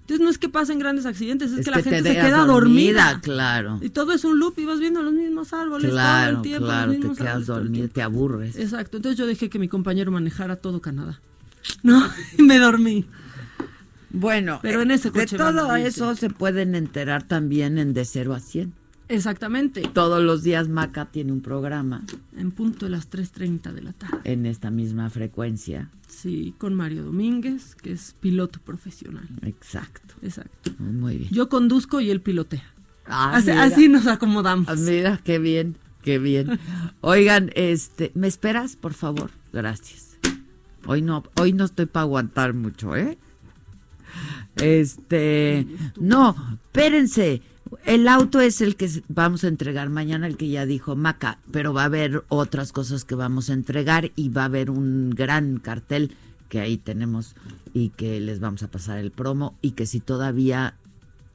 Entonces 0.00 0.24
no 0.24 0.30
es 0.30 0.38
que 0.38 0.48
pasen 0.48 0.78
grandes 0.78 1.06
accidentes, 1.06 1.52
es, 1.52 1.64
que, 1.64 1.70
la 1.70 1.76
te 1.76 1.90
gente 1.90 2.14
se 2.14 2.14
queda 2.16 2.44
dormida. 2.44 3.20
Claro. 3.22 3.78
Y 3.80 3.90
todo 3.90 4.12
es 4.12 4.24
un 4.24 4.38
loop 4.40 4.58
y 4.58 4.64
vas 4.64 4.80
viendo 4.80 5.02
los 5.02 5.12
mismos 5.12 5.52
árboles 5.52 5.90
todo 5.90 5.92
Claro, 5.92 6.36
el 6.38 6.42
tiempo. 6.42 6.66
claro, 6.66 6.92
te 6.92 7.14
quedas 7.14 7.46
árboles 7.46 7.84
todo 7.84 7.88
te 7.88 8.02
aburres. 8.02 8.56
Exacto, 8.56 8.96
entonces 8.96 9.16
yo 9.18 9.26
dejé 9.26 9.48
que 9.48 9.58
mi 9.58 9.68
compañero 9.68 10.10
manejara 10.10 10.56
todo 10.56 10.80
Canadá. 10.80 11.20
No, 11.82 12.04
y 12.38 12.42
me 12.42 12.58
dormí. 12.58 13.06
Bueno, 14.10 14.58
Pero 14.62 14.82
en 14.82 14.90
ese 14.90 15.10
de 15.10 15.20
coche 15.20 15.36
van 15.36 15.54
todo 15.56 15.76
eso 15.76 16.16
se 16.16 16.30
pueden 16.30 16.74
enterar 16.74 17.22
también 17.22 17.78
en 17.78 17.94
De 17.94 18.04
Cero 18.04 18.34
a 18.34 18.40
100. 18.40 18.79
Exactamente. 19.10 19.82
Todos 19.92 20.22
los 20.22 20.44
días 20.44 20.68
Maca 20.68 21.06
tiene 21.06 21.32
un 21.32 21.40
programa. 21.40 22.02
En 22.36 22.52
punto 22.52 22.86
de 22.86 22.90
las 22.90 23.10
3.30 23.10 23.72
de 23.72 23.82
la 23.82 23.92
tarde. 23.92 24.18
En 24.24 24.46
esta 24.46 24.70
misma 24.70 25.10
frecuencia. 25.10 25.90
Sí, 26.08 26.54
con 26.58 26.74
Mario 26.74 27.04
Domínguez, 27.04 27.74
que 27.74 27.92
es 27.92 28.14
piloto 28.20 28.60
profesional. 28.60 29.28
Exacto. 29.42 30.14
Exacto. 30.22 30.70
Muy 30.78 31.16
bien. 31.18 31.30
Yo 31.30 31.48
conduzco 31.48 32.00
y 32.00 32.10
él 32.10 32.20
pilotea. 32.20 32.64
Ah, 33.06 33.32
así, 33.34 33.50
así, 33.50 33.88
nos 33.88 34.06
acomodamos. 34.06 34.68
Ah, 34.68 34.76
mira, 34.76 35.20
qué 35.24 35.40
bien, 35.40 35.76
qué 36.02 36.20
bien. 36.20 36.60
Oigan, 37.00 37.50
este, 37.56 38.12
¿me 38.14 38.28
esperas, 38.28 38.76
por 38.76 38.94
favor? 38.94 39.32
Gracias. 39.52 40.16
Hoy 40.86 41.02
no, 41.02 41.24
hoy 41.40 41.52
no 41.52 41.64
estoy 41.64 41.86
para 41.86 42.02
aguantar 42.02 42.54
mucho, 42.54 42.94
¿eh? 42.94 43.18
Este, 44.56 45.66
no, 45.98 46.36
espérense. 46.66 47.42
El 47.84 48.08
auto 48.08 48.40
es 48.40 48.60
el 48.60 48.76
que 48.76 48.90
vamos 49.08 49.44
a 49.44 49.48
entregar 49.48 49.90
mañana, 49.90 50.26
el 50.26 50.36
que 50.36 50.48
ya 50.48 50.66
dijo 50.66 50.96
Maca, 50.96 51.38
pero 51.52 51.72
va 51.72 51.82
a 51.82 51.86
haber 51.86 52.24
otras 52.28 52.72
cosas 52.72 53.04
que 53.04 53.14
vamos 53.14 53.48
a 53.48 53.52
entregar 53.52 54.10
y 54.16 54.28
va 54.28 54.42
a 54.42 54.46
haber 54.46 54.70
un 54.70 55.10
gran 55.10 55.58
cartel 55.58 56.12
que 56.48 56.60
ahí 56.60 56.76
tenemos 56.76 57.36
y 57.72 57.90
que 57.90 58.20
les 58.20 58.40
vamos 58.40 58.62
a 58.62 58.70
pasar 58.70 58.98
el 58.98 59.12
promo 59.12 59.56
y 59.62 59.72
que 59.72 59.86
si 59.86 60.00
todavía 60.00 60.74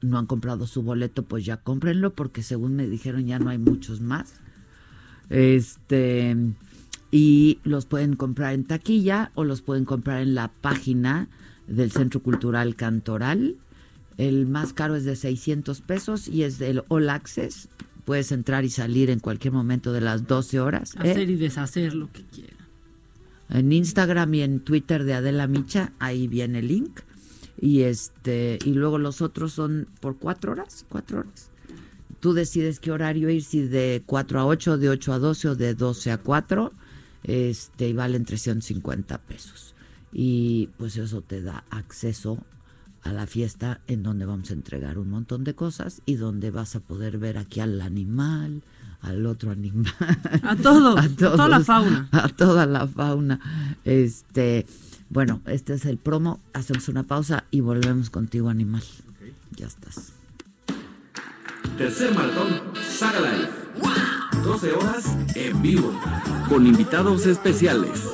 no 0.02 0.18
han 0.18 0.26
comprado 0.26 0.66
su 0.66 0.82
boleto, 0.82 1.22
pues 1.22 1.44
ya 1.44 1.56
cómprenlo 1.56 2.12
porque 2.12 2.42
según 2.42 2.76
me 2.76 2.86
dijeron 2.86 3.26
ya 3.26 3.38
no 3.38 3.48
hay 3.48 3.58
muchos 3.58 4.00
más. 4.00 4.34
Este 5.30 6.36
y 7.10 7.60
los 7.64 7.86
pueden 7.86 8.14
comprar 8.14 8.52
en 8.52 8.64
taquilla 8.64 9.30
o 9.34 9.44
los 9.44 9.62
pueden 9.62 9.84
comprar 9.84 10.20
en 10.20 10.34
la 10.34 10.48
página 10.48 11.28
del 11.66 11.92
Centro 11.92 12.20
Cultural 12.20 12.74
Cantoral 12.74 13.56
el 14.18 14.46
más 14.46 14.72
caro 14.72 14.96
es 14.96 15.04
de 15.04 15.16
600 15.16 15.80
pesos 15.82 16.28
y 16.28 16.42
es 16.42 16.58
del 16.58 16.82
All 16.88 17.10
Access. 17.10 17.68
Puedes 18.04 18.32
entrar 18.32 18.64
y 18.64 18.70
salir 18.70 19.10
en 19.10 19.20
cualquier 19.20 19.52
momento 19.52 19.92
de 19.92 20.00
las 20.00 20.26
12 20.26 20.60
horas. 20.60 20.94
¿eh? 20.96 21.10
Hacer 21.10 21.28
y 21.28 21.36
deshacer 21.36 21.94
lo 21.94 22.10
que 22.12 22.22
quieran. 22.24 22.56
En 23.50 23.72
Instagram 23.72 24.34
y 24.34 24.42
en 24.42 24.60
Twitter 24.60 25.04
de 25.04 25.14
Adela 25.14 25.46
Micha, 25.46 25.92
ahí 25.98 26.28
viene 26.28 26.60
el 26.60 26.68
link. 26.68 27.00
Y 27.60 27.82
este 27.82 28.58
y 28.64 28.72
luego 28.72 28.98
los 28.98 29.22
otros 29.22 29.52
son 29.52 29.88
por 30.00 30.18
cuatro 30.18 30.52
horas, 30.52 30.84
cuatro 30.88 31.20
horas. 31.20 31.50
Tú 32.20 32.32
decides 32.32 32.80
qué 32.80 32.92
horario 32.92 33.30
ir, 33.30 33.44
si 33.44 33.62
de 33.62 34.02
4 34.04 34.40
a 34.40 34.46
8, 34.46 34.78
de 34.78 34.88
8 34.88 35.12
a 35.12 35.18
12 35.18 35.48
o 35.50 35.54
de 35.54 35.74
12 35.74 36.10
a 36.10 36.18
4. 36.18 36.72
Este, 37.22 37.88
y 37.88 37.92
valen 37.92 38.24
350 38.24 39.18
pesos. 39.18 39.74
Y 40.12 40.70
pues 40.78 40.96
eso 40.96 41.20
te 41.20 41.42
da 41.42 41.64
acceso 41.70 42.38
a 43.06 43.12
la 43.12 43.26
fiesta 43.26 43.80
en 43.86 44.02
donde 44.02 44.26
vamos 44.26 44.50
a 44.50 44.54
entregar 44.54 44.98
un 44.98 45.10
montón 45.10 45.44
de 45.44 45.54
cosas 45.54 46.02
y 46.06 46.16
donde 46.16 46.50
vas 46.50 46.76
a 46.76 46.80
poder 46.80 47.18
ver 47.18 47.38
aquí 47.38 47.60
al 47.60 47.80
animal, 47.80 48.62
al 49.00 49.26
otro 49.26 49.50
animal, 49.50 49.94
a 50.42 50.56
todo, 50.56 50.98
a, 50.98 51.08
toda 51.08 51.48
la 51.48 51.60
fauna, 51.60 52.08
a 52.12 52.28
toda 52.28 52.66
la 52.66 52.86
fauna. 52.86 53.40
Este, 53.84 54.66
bueno, 55.08 55.40
este 55.46 55.74
es 55.74 55.84
el 55.86 55.98
promo. 55.98 56.40
Hacemos 56.52 56.88
una 56.88 57.04
pausa 57.04 57.44
y 57.50 57.60
volvemos 57.60 58.10
contigo, 58.10 58.48
animal. 58.48 58.82
Ya 59.56 59.66
estás. 59.66 60.12
Tercer 61.78 62.14
maratón 62.14 62.60
Saga 62.82 63.20
Life. 63.20 63.66
12 64.42 64.72
horas 64.72 65.16
en 65.34 65.60
vivo 65.60 65.92
con 66.48 66.66
invitados 66.66 67.26
especiales. 67.26 68.04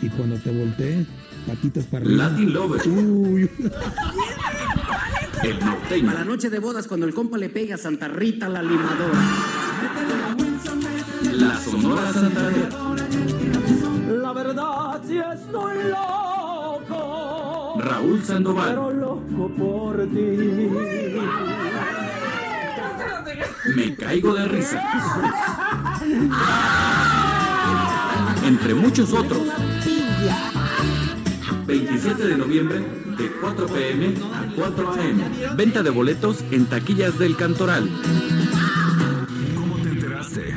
Y 0.00 0.08
cuando 0.10 0.36
te 0.38 0.56
volteé 0.56 1.06
patitas 1.46 1.84
para 1.86 2.04
arriba. 2.04 2.28
Latin 2.28 2.52
Lover. 2.52 2.88
Uy. 2.88 3.50
El 5.42 5.60
norteño. 5.60 6.10
A 6.10 6.14
la 6.14 6.24
noche 6.24 6.50
de 6.50 6.58
bodas 6.58 6.86
cuando 6.86 7.06
el 7.06 7.14
compa 7.14 7.38
le 7.38 7.48
pega 7.48 7.76
a 7.76 7.78
Santa 7.78 8.08
Rita 8.08 8.48
la 8.48 8.62
limadora. 8.62 9.20
La 11.32 11.58
Sonora 11.58 12.12
Santanera. 12.12 12.68
La 14.08 14.32
verdad 14.32 15.00
si 15.06 15.18
estoy 15.18 15.76
loco. 15.90 17.78
Raúl 17.80 18.24
Sandoval. 18.24 18.68
Pero 18.68 18.92
loco 18.92 19.48
por 19.56 20.06
ti. 20.08 20.70
Me 23.74 23.94
caigo 23.96 24.34
de 24.34 24.44
risa. 24.46 24.82
Entre 28.44 28.74
muchos 28.74 29.12
otros. 29.12 29.42
27 31.66 32.26
de 32.26 32.36
noviembre 32.36 32.78
de 33.18 33.30
4 33.40 33.66
pm 33.66 34.14
a 34.32 34.46
4 34.54 34.92
am. 34.92 35.56
Venta 35.56 35.82
de 35.82 35.90
boletos 35.90 36.44
en 36.52 36.66
taquillas 36.66 37.18
del 37.18 37.36
Cantoral. 37.36 37.90
¿Cómo 39.56 39.76
te 39.76 39.88
enteraste? 39.88 40.54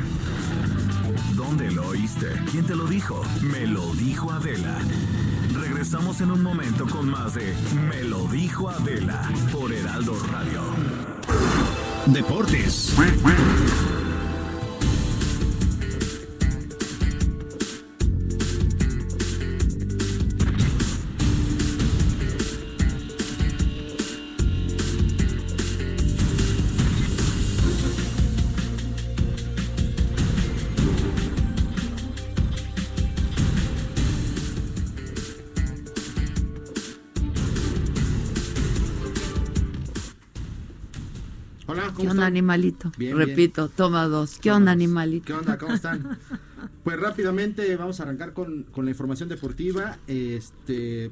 ¿Dónde 1.34 1.70
lo 1.72 1.88
oíste? 1.88 2.28
¿Quién 2.50 2.64
te 2.64 2.76
lo 2.76 2.86
dijo? 2.86 3.22
Me 3.42 3.66
lo 3.66 3.92
dijo 3.94 4.30
Adela. 4.30 4.78
Regresamos 5.60 6.20
en 6.20 6.30
un 6.30 6.42
momento 6.42 6.86
con 6.86 7.10
más 7.10 7.34
de 7.34 7.54
Me 7.88 8.04
lo 8.04 8.26
dijo 8.28 8.68
Adela 8.70 9.28
por 9.52 9.72
Heraldo 9.72 10.16
Radio. 10.30 10.62
Deportes. 12.06 12.94
Onda, 42.24 42.26
animalito? 42.26 42.92
Repito, 42.98 43.68
toma 43.68 44.06
dos. 44.06 44.38
¿Qué 44.38 44.50
onda, 44.52 44.72
animalito? 44.72 45.26
¿Qué 45.26 45.32
onda? 45.32 45.58
¿Cómo 45.58 45.74
están? 45.74 46.18
pues 46.84 46.98
rápidamente 46.98 47.74
vamos 47.76 48.00
a 48.00 48.04
arrancar 48.04 48.32
con, 48.32 48.66
la 48.76 48.90
información 48.90 49.28
deportiva. 49.28 49.98
Este 50.06 51.10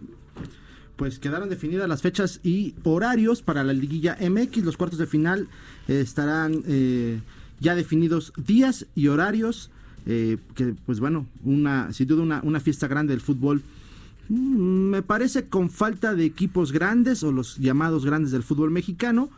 pues 0.97 1.21
quedaron 1.21 1.49
definidas 1.49 1.89
las 1.89 2.03
fechas 2.03 2.41
y 2.43 2.75
horarios 2.83 3.41
para 3.43 3.63
la 3.63 3.73
liguilla 3.73 4.19
MX. 4.21 4.65
Los 4.65 4.77
cuartos 4.77 4.99
de 4.99 5.07
final 5.07 5.49
estarán 5.87 6.65
eh, 6.67 7.21
ya 7.61 7.77
definidos 7.77 8.33
días 8.37 8.87
y 8.97 9.07
horarios. 9.07 9.71
Eh, 10.07 10.39
que 10.55 10.75
pues 10.87 11.01
bueno, 11.01 11.27
una, 11.45 11.93
sin 11.93 12.09
duda 12.09 12.23
una, 12.23 12.41
una 12.43 12.61
fiesta 12.61 12.89
grande 12.89 13.13
del 13.13 13.21
fútbol. 13.21 13.63
Mm, 14.29 14.91
me 14.91 15.03
parece 15.03 15.49
con 15.49 15.71
falta 15.71 16.15
de 16.15 16.25
equipos 16.25 16.73
grandes 16.73 17.23
o 17.23 17.33
los 17.33 17.57
llamados 17.59 18.05
grandes 18.05 18.33
del 18.33 18.43
fútbol 18.43 18.71
mexicano. 18.71 19.31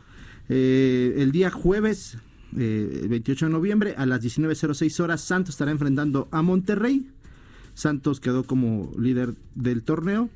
Eh, 0.53 1.15
el 1.19 1.31
día 1.31 1.49
jueves, 1.49 2.17
eh, 2.57 3.05
28 3.09 3.45
de 3.45 3.51
noviembre, 3.53 3.95
a 3.97 4.05
las 4.05 4.21
19.06 4.21 4.99
horas, 4.99 5.21
Santos 5.21 5.53
estará 5.55 5.71
enfrentando 5.71 6.27
a 6.29 6.41
Monterrey. 6.41 7.07
Santos 7.73 8.19
quedó 8.19 8.43
como 8.43 8.91
líder 8.99 9.35
del 9.55 9.83
torneo. 9.83 10.29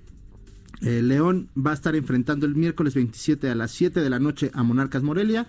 Eh, 0.82 1.02
León 1.02 1.50
va 1.58 1.72
a 1.72 1.74
estar 1.74 1.98
enfrentando 1.98 2.46
el 2.46 2.56
miércoles 2.56 2.94
27 2.94 3.50
a 3.50 3.56
las 3.56 3.72
7 3.72 4.00
de 4.00 4.10
la 4.10 4.20
noche 4.20 4.52
a 4.54 4.64
Monarcas 4.64 5.04
Morelia. 5.04 5.48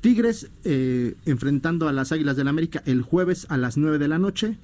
Tigres 0.00 0.50
eh, 0.64 1.14
enfrentando 1.24 1.86
a 1.86 1.92
las 1.92 2.10
Águilas 2.10 2.34
del 2.34 2.46
la 2.46 2.50
América 2.50 2.82
el 2.86 3.02
jueves 3.02 3.46
a 3.48 3.56
las 3.56 3.76
9 3.76 3.98
de 3.98 4.08
la 4.08 4.18
noche. 4.18 4.58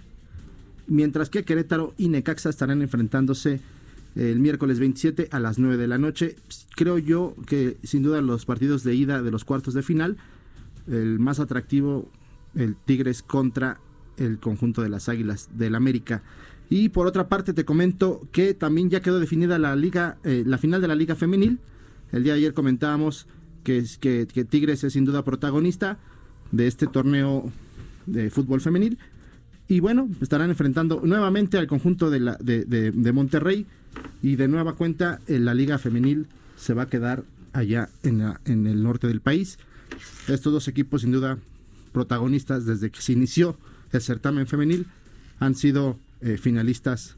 Mientras 0.89 1.31
que 1.31 1.45
Querétaro 1.45 1.95
y 1.97 2.09
Necaxa 2.09 2.51
estarán 2.51 2.83
enfrentándose 2.83 3.61
el 4.17 4.39
miércoles 4.41 4.79
27 4.79 5.29
a 5.31 5.41
las 5.41 5.59
9 5.59 5.77
de 5.77 5.89
la 5.89 5.99
noche. 5.99 6.37
Creo 6.77 6.99
yo 6.99 7.35
que 7.47 7.77
sin 7.83 8.03
duda 8.03 8.21
los 8.21 8.47
partidos 8.47 8.85
de 8.85 8.95
ida 8.95 9.23
de 9.23 9.31
los 9.31 9.45
cuartos 9.45 9.75
de 9.75 9.83
final, 9.83 10.17
el 10.89 11.19
más 11.19 11.41
atractivo, 11.41 12.11
el 12.55 12.77
Tigres 12.77 13.23
contra 13.23 13.79
el 14.17 14.39
conjunto 14.39 14.83
de 14.83 14.89
las 14.89 15.09
Águilas 15.09 15.51
del 15.57 15.75
América. 15.75 16.23
Y 16.69 16.91
por 16.91 17.07
otra 17.07 17.29
parte 17.29 17.53
te 17.53 17.65
comento 17.65 18.29
que 18.31 18.55
también 18.55 18.91
ya 18.91 19.01
quedó 19.01 19.19
definida 19.19 19.59
la 19.59 19.75
liga, 19.75 20.19
eh, 20.23 20.45
la 20.47 20.59
final 20.59 20.81
de 20.81 20.89
la 20.89 20.95
liga 20.95 21.17
femenil. 21.17 21.59
El 22.13 22.23
día 22.23 22.35
de 22.35 22.39
ayer 22.39 22.55
comentábamos 22.55 23.27
que, 23.65 23.85
que, 24.01 24.45
Tigres 24.45 24.85
es 24.85 24.93
sin 24.93 25.05
duda 25.05 25.25
protagonista 25.25 25.99
de 26.53 26.67
este 26.67 26.87
torneo 26.87 27.51
de 28.07 28.31
fútbol 28.31 28.61
femenil. 28.61 28.99
Y 29.69 29.81
bueno, 29.81 30.09
estarán 30.21 30.51
enfrentando 30.51 31.01
nuevamente 31.05 31.59
al 31.59 31.67
conjunto 31.67 32.11
de, 32.11 32.21
la, 32.21 32.37
de, 32.41 32.65
de, 32.65 33.13
Monterrey 33.13 33.67
y 34.23 34.37
de 34.37 34.49
nueva 34.49 34.75
cuenta 34.75 35.21
en 35.27 35.45
la 35.45 35.55
liga 35.55 35.79
femenil 35.79 36.27
se 36.57 36.75
va 36.75 36.83
a 36.83 36.89
quedar 36.89 37.25
allá 37.53 37.89
en, 38.03 38.19
la, 38.19 38.41
en 38.45 38.67
el 38.67 38.83
norte 38.83 39.07
del 39.07 39.21
país. 39.21 39.59
Estos 40.29 40.53
dos 40.53 40.69
equipos 40.69 41.03
sin 41.03 41.13
duda 41.13 41.39
protagonistas 41.93 42.67
desde 42.67 42.91
que 42.91 43.01
se 43.01 43.13
inició 43.13 43.57
el 43.93 44.01
certamen 44.01 44.47
femenil 44.47 44.87
han 45.39 45.55
sido 45.55 45.99
eh, 46.21 46.37
finalistas 46.37 47.17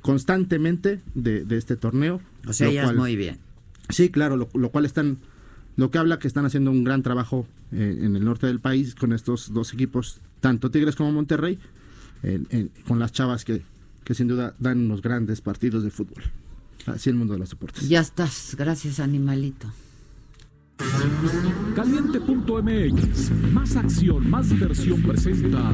constantemente 0.00 1.00
de, 1.14 1.44
este 1.50 1.76
torneo. 1.76 2.20
O 2.46 2.52
sea, 2.52 2.70
ya 2.70 2.92
muy 2.92 3.16
bien. 3.16 3.38
Sí, 3.90 4.10
claro, 4.10 4.36
lo, 4.36 4.68
cual 4.70 4.84
están 4.86 5.18
lo 5.76 5.90
que 5.90 5.98
habla 5.98 6.18
que 6.18 6.28
están 6.28 6.46
haciendo 6.46 6.70
un 6.70 6.84
gran 6.84 7.02
trabajo 7.02 7.46
eh, 7.72 7.98
en 8.00 8.16
el 8.16 8.24
norte 8.24 8.46
del 8.46 8.60
país 8.60 8.94
con 8.94 9.12
estos 9.12 9.52
dos 9.52 9.74
equipos, 9.74 10.20
tanto 10.40 10.70
Tigres 10.70 10.94
como 10.96 11.12
Monterrey, 11.12 11.58
con 12.86 12.98
las 12.98 13.12
chavas 13.12 13.44
que, 13.44 13.62
que 14.04 14.14
sin 14.14 14.28
duda 14.28 14.54
dan 14.58 14.78
unos 14.80 15.02
grandes 15.02 15.40
partidos 15.40 15.82
de 15.82 15.90
fútbol. 15.90 16.22
Así 16.86 17.10
el 17.10 17.16
mundo 17.16 17.34
de 17.34 17.40
los 17.40 17.50
deportes. 17.50 17.88
Ya 17.88 18.00
estás, 18.00 18.54
gracias 18.58 19.00
animalito. 19.00 19.68
Caliente.mx, 21.74 23.30
más 23.52 23.76
acción, 23.76 24.28
más 24.28 24.50
diversión 24.50 25.02
presenta. 25.02 25.72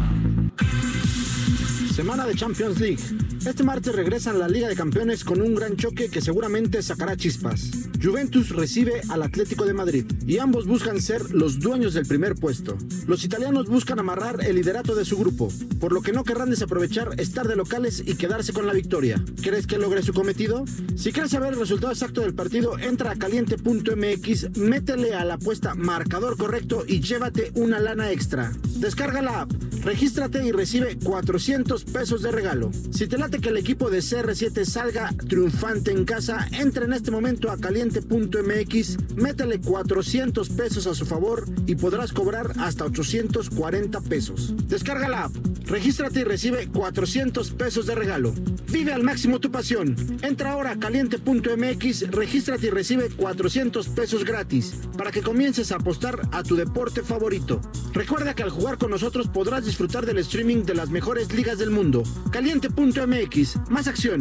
Semana 1.95 2.27
de 2.27 2.35
Champions 2.35 2.81
League. 2.81 3.03
Este 3.45 3.64
martes 3.64 3.95
regresan 3.95 4.38
la 4.38 4.49
Liga 4.49 4.69
de 4.69 4.77
Campeones 4.77 5.25
con 5.25 5.40
un 5.40 5.55
gran 5.55 5.77
choque 5.77 6.09
que 6.09 6.21
seguramente 6.21 6.83
sacará 6.83 7.16
chispas. 7.16 7.80
Juventus 8.02 8.48
recibe 8.48 9.02
al 9.10 9.22
Atlético 9.22 9.66
de 9.66 9.74
Madrid 9.74 10.06
y 10.26 10.38
ambos 10.38 10.66
buscan 10.66 11.02
ser 11.02 11.32
los 11.32 11.60
dueños 11.60 11.92
del 11.92 12.06
primer 12.06 12.34
puesto. 12.34 12.78
Los 13.06 13.24
italianos 13.24 13.68
buscan 13.68 13.98
amarrar 13.98 14.42
el 14.42 14.56
liderato 14.56 14.94
de 14.94 15.04
su 15.04 15.18
grupo, 15.18 15.52
por 15.78 15.92
lo 15.92 16.00
que 16.00 16.12
no 16.12 16.24
querrán 16.24 16.48
desaprovechar 16.48 17.20
estar 17.20 17.46
de 17.46 17.56
locales 17.56 18.02
y 18.06 18.14
quedarse 18.14 18.54
con 18.54 18.66
la 18.66 18.72
victoria. 18.72 19.22
¿Crees 19.42 19.66
que 19.66 19.76
logre 19.76 20.02
su 20.02 20.14
cometido? 20.14 20.64
Si 20.96 21.12
quieres 21.12 21.32
saber 21.32 21.52
el 21.52 21.58
resultado 21.58 21.92
exacto 21.92 22.22
del 22.22 22.34
partido, 22.34 22.78
entra 22.78 23.10
a 23.12 23.16
caliente.mx, 23.16 24.56
métele 24.56 25.14
a 25.14 25.24
la 25.26 25.34
apuesta 25.34 25.74
marcador 25.74 26.38
correcto 26.38 26.84
y 26.86 27.00
llévate 27.00 27.52
una 27.54 27.80
lana 27.80 28.12
extra. 28.12 28.52
Descarga 28.76 29.20
la 29.20 29.42
app, 29.42 29.52
regístrate 29.82 30.42
y 30.46 30.52
recibe 30.52 30.96
400 31.04 31.84
pesos 31.84 32.22
de 32.22 32.30
regalo. 32.30 32.70
Si 32.92 33.06
te 33.06 33.18
late 33.18 33.40
que 33.40 33.50
el 33.50 33.58
equipo 33.58 33.90
de 33.90 33.98
CR7 33.98 34.64
salga 34.64 35.12
triunfante 35.28 35.90
en 35.90 36.04
casa, 36.04 36.46
entra 36.52 36.86
en 36.86 36.94
este 36.94 37.10
momento 37.10 37.50
a 37.50 37.58
caliente.mx, 37.90 39.16
métele 39.16 39.61
400 39.61 40.48
pesos 40.50 40.87
a 40.87 40.94
su 40.94 41.05
favor 41.07 41.44
y 41.66 41.74
podrás 41.74 42.12
cobrar 42.12 42.53
hasta 42.59 42.85
840 42.85 44.00
pesos. 44.03 44.55
Descarga 44.68 45.09
la 45.09 45.24
app, 45.24 45.33
regístrate 45.64 46.20
y 46.20 46.24
recibe 46.24 46.68
400 46.68 47.50
pesos 47.53 47.87
de 47.87 47.94
regalo. 47.94 48.33
Vive 48.70 48.92
al 48.92 49.03
máximo 49.03 49.40
tu 49.40 49.50
pasión. 49.50 49.96
Entra 50.22 50.53
ahora 50.53 50.72
a 50.72 50.79
caliente.mx, 50.79 52.11
regístrate 52.11 52.68
y 52.68 52.70
recibe 52.70 53.09
400 53.11 53.88
pesos 53.88 54.24
gratis 54.24 54.74
para 54.96 55.11
que 55.11 55.22
comiences 55.22 55.72
a 55.72 55.76
apostar 55.76 56.20
a 56.31 56.42
tu 56.42 56.55
deporte 56.55 57.03
favorito. 57.03 57.61
Recuerda 57.92 58.35
que 58.35 58.44
al 58.44 58.50
jugar 58.50 58.79
con 58.79 58.90
nosotros 58.90 59.29
podrás 59.29 59.64
disfrutar 59.64 60.07
del 60.07 60.18
streaming 60.18 60.64
de 60.64 60.74
las 60.74 60.90
mejores 60.90 61.33
ligas 61.33 61.59
del 61.59 61.70
mundo. 61.70 62.05
Caliente.mx, 62.31 63.70
más 63.70 63.88
acción, 63.88 64.20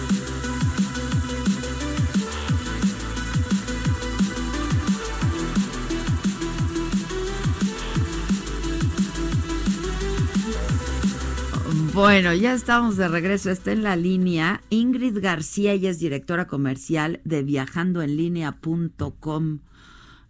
Bueno, 11.93 12.33
ya 12.33 12.53
estamos 12.53 12.95
de 12.95 13.09
regreso. 13.09 13.51
Está 13.51 13.73
en 13.73 13.83
la 13.83 13.97
línea 13.97 14.61
Ingrid 14.69 15.21
García, 15.21 15.73
ella 15.73 15.89
es 15.89 15.99
directora 15.99 16.47
comercial 16.47 17.19
de 17.25 17.43
viajandoenlinea.com. 17.43 19.59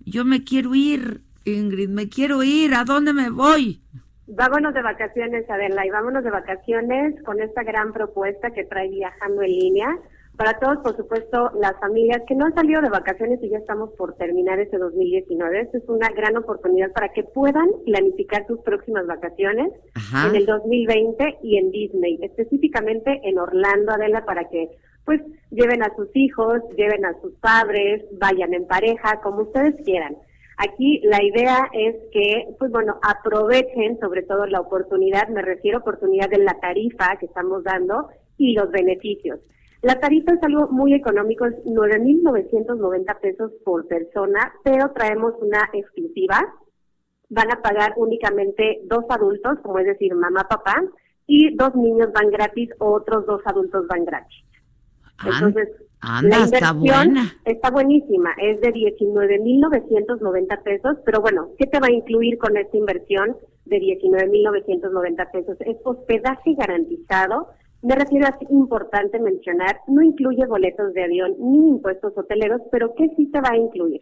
Yo 0.04 0.26
me 0.26 0.43
quiero 0.43 0.74
ir, 0.74 1.21
Ingrid, 1.45 1.89
me 1.89 2.10
quiero 2.10 2.41
ir. 2.41 2.74
¿A 2.74 2.84
dónde 2.84 3.13
me 3.13 3.30
voy? 3.30 3.80
Vámonos 4.26 4.74
de 4.74 4.82
vacaciones, 4.82 5.47
Adela, 5.52 5.86
y 5.86 5.91
vámonos 5.91 6.24
de 6.24 6.32
vacaciones 6.32 7.21
con 7.24 7.39
esta 7.39 7.62
gran 7.62 7.93
propuesta 7.93 8.50
que 8.50 8.63
trae 8.63 8.89
Viajando 8.89 9.43
en 9.43 9.52
Línea 9.52 10.00
para 10.38 10.58
todos, 10.60 10.78
por 10.80 10.96
supuesto, 10.96 11.52
las 11.60 11.80
familias 11.80 12.22
que 12.28 12.36
no 12.36 12.46
han 12.46 12.56
salido 12.56 12.82
de 12.82 12.89
vacaciones 12.89 13.39
y 13.44 13.50
ya 13.50 13.58
estamos 13.58 13.91
por 13.98 14.15
terminar 14.15 14.60
este 14.60 14.78
2019. 14.78 15.62
Esta 15.62 15.78
es 15.78 15.84
una 15.88 16.10
gran 16.10 16.38
oportunidad 16.38 16.91
para 16.94 17.10
que 17.10 17.24
puedan 17.24 17.67
planificar 17.86 18.48
sus 18.48 18.60
próximas 18.62 19.06
vacaciones 19.06 19.72
en 20.28 20.36
el 20.36 20.46
2020 20.46 21.39
y 21.44 21.58
en 21.58 21.72
Disney, 21.72 22.17
específicamente 22.22 23.22
en 23.24 23.38
Orlando, 23.38 23.91
Adela, 23.91 24.26
para 24.26 24.50
que 24.50 24.70
pues 25.06 25.22
lleven 25.50 25.84
a 25.84 25.94
sus 25.96 26.08
hijos, 26.13 26.62
lleven 26.78 27.06
a 27.06 27.20
sus 27.22 27.34
padres, 27.36 28.04
vayan 28.20 28.54
en 28.54 28.67
pareja, 28.67 29.20
como 29.22 29.41
ustedes 29.41 29.76
quieran. 29.84 30.15
Aquí 30.58 31.02
la 31.04 31.24
idea 31.24 31.70
es 31.74 31.96
que, 32.12 32.48
pues 32.60 32.72
bueno, 32.72 33.00
aprovechen 33.02 34.00
sobre 34.00 34.22
todo 34.24 34.46
la 34.46 34.62
oportunidad, 34.62 35.28
me 35.30 35.41
refiero 35.41 35.80
a 35.80 35.82
oportunidad 35.82 36.30
de 36.30 36.38
la 36.38 36.54
tarifa 36.60 37.17
que 37.20 37.26
estamos 37.26 37.63
dando 37.63 38.10
y 38.38 38.54
los 38.54 38.70
beneficios. 38.70 39.39
La 39.82 40.00
tarifa 40.00 40.34
es 40.34 40.44
algo 40.44 40.67
muy 40.67 40.94
económico, 40.94 41.46
es 41.46 41.56
9.990 41.65 43.20
pesos 43.20 43.52
por 43.65 43.88
persona, 43.88 44.54
pero 44.63 44.91
traemos 44.91 45.34
una 45.41 45.70
exclusiva. 45.74 46.39
Van 47.30 47.52
a 47.52 47.62
pagar 47.62 47.94
únicamente 47.98 48.82
dos 48.86 49.06
adultos, 49.10 49.58
como 49.63 49.80
es 49.80 49.88
decir, 49.88 50.13
mamá, 50.13 50.48
papá, 50.48 50.76
y 51.26 51.56
dos 51.56 51.74
niños 51.76 52.12
van 52.13 52.30
gratis 52.30 52.70
o 52.80 52.91
otros 52.91 53.26
dos 53.26 53.41
adultos 53.46 53.88
van 53.88 54.06
gratis. 54.06 54.44
Entonces, 55.26 55.70
la 56.24 56.39
inversión 56.39 57.15
está, 57.46 57.70
buenísima, 57.70 58.32
es 58.38 58.60
de 58.62 58.74
19.990 58.74 60.63
pesos, 60.63 60.98
pero 61.06 61.22
bueno, 61.22 61.50
¿qué 61.58 61.67
te 61.67 61.80
va 61.80 61.88
a 61.88 61.91
incluir 61.91 62.38
con 62.38 62.58
esta 62.58 62.76
inversión 62.76 63.38
de 63.65 63.78
19.990 63.78 65.32
pesos? 65.32 65.58
Es 65.62 65.78
hospedaje 65.84 66.56
garantizado, 66.56 67.50
me 67.82 67.96
refiero 67.96 68.28
a 68.28 68.30
es 68.30 68.50
importante 68.52 69.20
mencionar, 69.20 69.80
no 69.88 70.02
incluye 70.02 70.46
boletos 70.46 70.94
de 70.94 71.04
avión 71.04 71.36
ni 71.39 71.70
impuestos 71.70 72.15
hoteleros, 72.15 72.62
pero 72.72 72.94
¿qué 72.96 73.10
sí 73.15 73.30
se 73.32 73.41
va 73.41 73.50
a 73.52 73.58
incluir? 73.58 74.02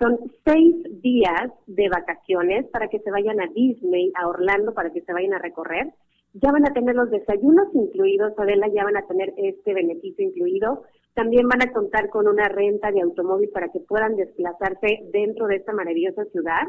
Son 0.00 0.18
seis 0.44 0.76
días 1.02 1.52
de 1.66 1.88
vacaciones 1.88 2.66
para 2.72 2.88
que 2.88 3.00
se 3.00 3.10
vayan 3.10 3.40
a 3.40 3.46
Disney, 3.54 4.10
a 4.14 4.26
Orlando, 4.26 4.72
para 4.72 4.90
que 4.90 5.02
se 5.02 5.12
vayan 5.12 5.34
a 5.34 5.38
recorrer. 5.38 5.92
Ya 6.32 6.52
van 6.52 6.66
a 6.66 6.72
tener 6.72 6.94
los 6.94 7.10
desayunos 7.10 7.68
incluidos, 7.74 8.32
Adela, 8.38 8.68
ya 8.68 8.84
van 8.84 8.96
a 8.96 9.06
tener 9.06 9.34
este 9.36 9.74
beneficio 9.74 10.24
incluido. 10.24 10.84
También 11.14 11.46
van 11.48 11.62
a 11.62 11.72
contar 11.72 12.08
con 12.08 12.26
una 12.28 12.48
renta 12.48 12.90
de 12.92 13.02
automóvil 13.02 13.50
para 13.50 13.68
que 13.68 13.80
puedan 13.80 14.16
desplazarse 14.16 15.00
dentro 15.12 15.48
de 15.48 15.56
esta 15.56 15.72
maravillosa 15.72 16.24
ciudad. 16.26 16.62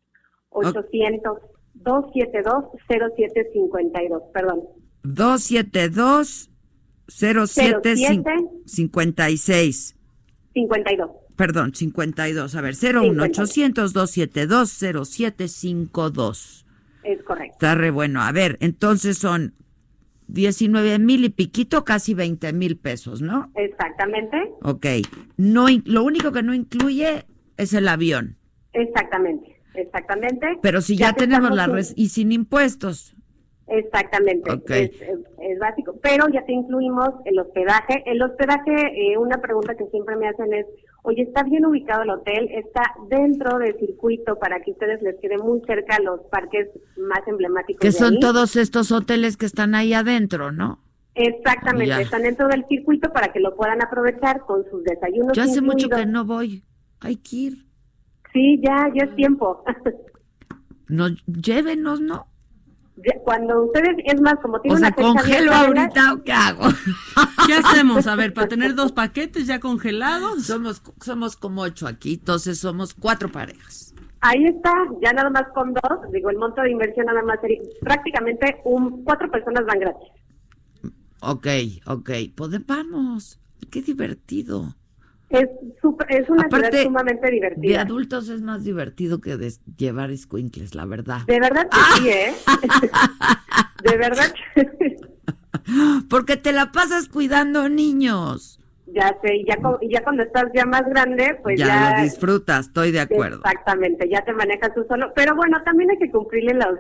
800-272-0752, 1.84 4.32
perdón. 4.34 4.62
272 5.04 6.50
0756. 7.08 9.96
52. 10.54 11.10
Perdón, 11.36 11.74
52. 11.74 12.56
A 12.56 12.62
ver, 12.62 12.76
01 12.76 13.24
800 13.24 13.94
272 13.94 14.70
0752. 14.70 16.66
Es 17.04 17.24
correcto. 17.24 17.54
Está 17.54 17.74
re 17.76 17.92
bueno. 17.92 18.22
A 18.22 18.32
ver, 18.32 18.58
entonces 18.60 19.18
son 19.18 19.54
19 20.28 21.00
mil 21.00 21.24
y 21.24 21.30
piquito, 21.30 21.86
casi 21.86 22.14
20 22.14 22.52
mil 22.54 22.78
pesos, 22.78 23.22
¿no? 23.22 23.52
Exactamente. 23.56 24.38
Ok. 24.62 24.86
No, 25.38 25.68
lo 25.86 26.04
único 26.04 26.32
que 26.32 26.44
no 26.44 26.54
incluye 26.54 27.26
es 27.56 27.74
el 27.74 27.88
avión. 27.88 28.38
Exactamente, 28.74 29.57
exactamente. 29.78 30.60
Pero 30.62 30.82
si 30.82 30.98
ya, 30.98 31.14
tenemos 31.14 31.56
la 31.56 31.68
red 31.68 31.86
y 31.96 32.10
sin 32.10 32.32
impuestos. 32.32 33.16
Exactamente, 33.70 34.50
es, 34.70 34.92
es, 35.02 35.60
básico. 35.60 36.00
Pero 36.02 36.30
ya 36.30 36.46
te 36.46 36.54
incluimos 36.54 37.10
el 37.26 37.38
hospedaje. 37.38 38.02
El 38.06 38.22
hospedaje, 38.22 38.72
eh, 38.72 39.18
una 39.18 39.42
pregunta 39.42 39.76
que 39.76 39.86
siempre 39.88 40.16
me 40.16 40.30
hacen 40.30 40.54
es, 40.54 40.66
oye, 41.04 41.24
¿está 41.24 41.44
bien 41.44 41.66
ubicado 41.66 42.04
el 42.04 42.10
hotel? 42.12 42.48
¿Está 42.52 42.94
dentro 43.10 43.58
del 43.60 43.78
circuito 43.78 44.40
para 44.40 44.62
que 44.62 44.72
ustedes 44.72 45.02
les 45.02 45.20
quede 45.20 45.38
muy 45.38 45.62
cerca 45.68 46.00
los 46.00 46.22
parques 46.32 46.70
más 46.98 47.28
emblemáticos? 47.28 47.82
Que 47.82 47.92
son 47.92 48.20
todos 48.22 48.56
estos 48.56 48.92
hoteles 48.94 49.36
que 49.36 49.46
están 49.46 49.76
ahí 49.76 49.94
adentro, 49.94 50.54
¿no? 50.54 50.80
Exactamente, 51.14 52.02
están 52.02 52.22
dentro 52.22 52.48
del 52.48 52.66
circuito 52.68 53.12
para 53.12 53.34
que 53.34 53.40
lo 53.40 53.56
puedan 53.56 53.82
aprovechar 53.82 54.42
con 54.42 54.64
sus 54.70 54.84
desayunos. 54.84 55.36
Yo 55.36 55.44
hace 55.44 55.62
mucho 55.62 55.90
que 55.90 56.06
no 56.06 56.24
voy, 56.24 56.64
hay 57.02 57.18
que 57.18 57.36
ir. 57.36 57.66
Sí, 58.38 58.62
ya, 58.62 58.88
ya 58.94 59.06
es 59.06 59.16
tiempo. 59.16 59.64
no, 60.90 61.08
llévenos, 61.26 62.00
¿no? 62.00 62.28
cuando 63.24 63.66
ustedes, 63.66 63.96
es 64.06 64.20
más, 64.22 64.36
como 64.42 64.60
tiene 64.60 64.76
o 64.76 64.80
sea, 64.80 64.88
una 64.98 65.14
congelo 65.14 65.54
ahorita 65.54 66.14
o 66.14 66.24
qué 66.24 66.32
hago. 66.32 66.64
¿Qué 67.48 67.54
hacemos? 67.54 68.08
A 68.08 68.16
ver, 68.16 68.34
para 68.34 68.48
tener 68.48 68.74
dos 68.74 68.92
paquetes 68.92 69.46
ya 69.46 69.60
congelados. 69.60 70.46
Somos, 70.46 70.82
somos 71.00 71.38
como 71.38 71.62
ocho 71.62 71.88
aquí, 71.88 72.16
entonces 72.16 72.60
somos 72.60 72.96
cuatro 72.96 73.32
parejas. 73.32 73.94
Ahí 74.22 74.46
está, 74.46 74.72
ya 75.02 75.14
nada 75.14 75.30
más 75.30 75.44
con 75.54 75.74
dos, 75.74 76.12
digo, 76.12 76.32
el 76.32 76.38
monto 76.38 76.62
de 76.62 76.72
inversión 76.72 77.06
nada 77.06 77.22
más 77.22 77.40
sería 77.40 77.60
prácticamente 77.82 78.62
un, 78.66 79.04
cuatro 79.04 79.30
personas 79.30 79.64
van 79.66 79.80
gratis. 79.80 80.10
Ok, 81.22 81.48
ok, 81.86 82.10
pues 82.36 82.66
vamos, 82.66 83.40
qué 83.72 83.82
divertido. 83.84 84.77
Es, 85.30 85.50
es 86.10 86.30
una 86.30 86.44
Aparte, 86.44 86.84
sumamente 86.84 87.30
divertida. 87.30 87.74
De 87.74 87.78
adultos 87.78 88.30
es 88.30 88.42
más 88.42 88.64
divertido 88.64 89.20
que 89.20 89.36
de 89.36 89.52
llevar 89.78 90.16
squinkles, 90.16 90.74
la 90.74 90.86
verdad. 90.86 91.22
De 91.28 91.40
verdad 91.40 91.68
que 91.70 92.02
sí, 92.02 92.10
¿eh? 92.10 92.34
de 93.84 93.98
verdad 93.98 94.34
Porque 96.10 96.38
te 96.38 96.54
la 96.54 96.72
pasas 96.72 97.10
cuidando 97.10 97.68
niños. 97.68 98.60
Ya 98.94 99.14
sé, 99.22 99.36
y 99.36 99.46
ya, 99.46 99.58
ya 99.90 100.02
cuando 100.02 100.24
estás 100.24 100.46
ya 100.56 100.66
más 100.66 100.84
grande, 100.88 101.38
pues 101.44 101.60
ya... 101.60 101.68
Ya 101.68 101.98
lo 101.98 102.04
disfrutas, 102.04 102.68
estoy 102.68 102.92
de 102.94 103.02
acuerdo. 103.02 103.42
Exactamente, 103.44 104.08
ya 104.10 104.24
te 104.24 104.32
manejas 104.32 104.74
tú 104.74 104.86
solo. 104.88 105.12
Pero 105.14 105.36
bueno, 105.36 105.62
también 105.66 105.92
hay 105.92 105.98
que 105.98 106.10
cumplirle 106.10 106.54
los 106.54 106.80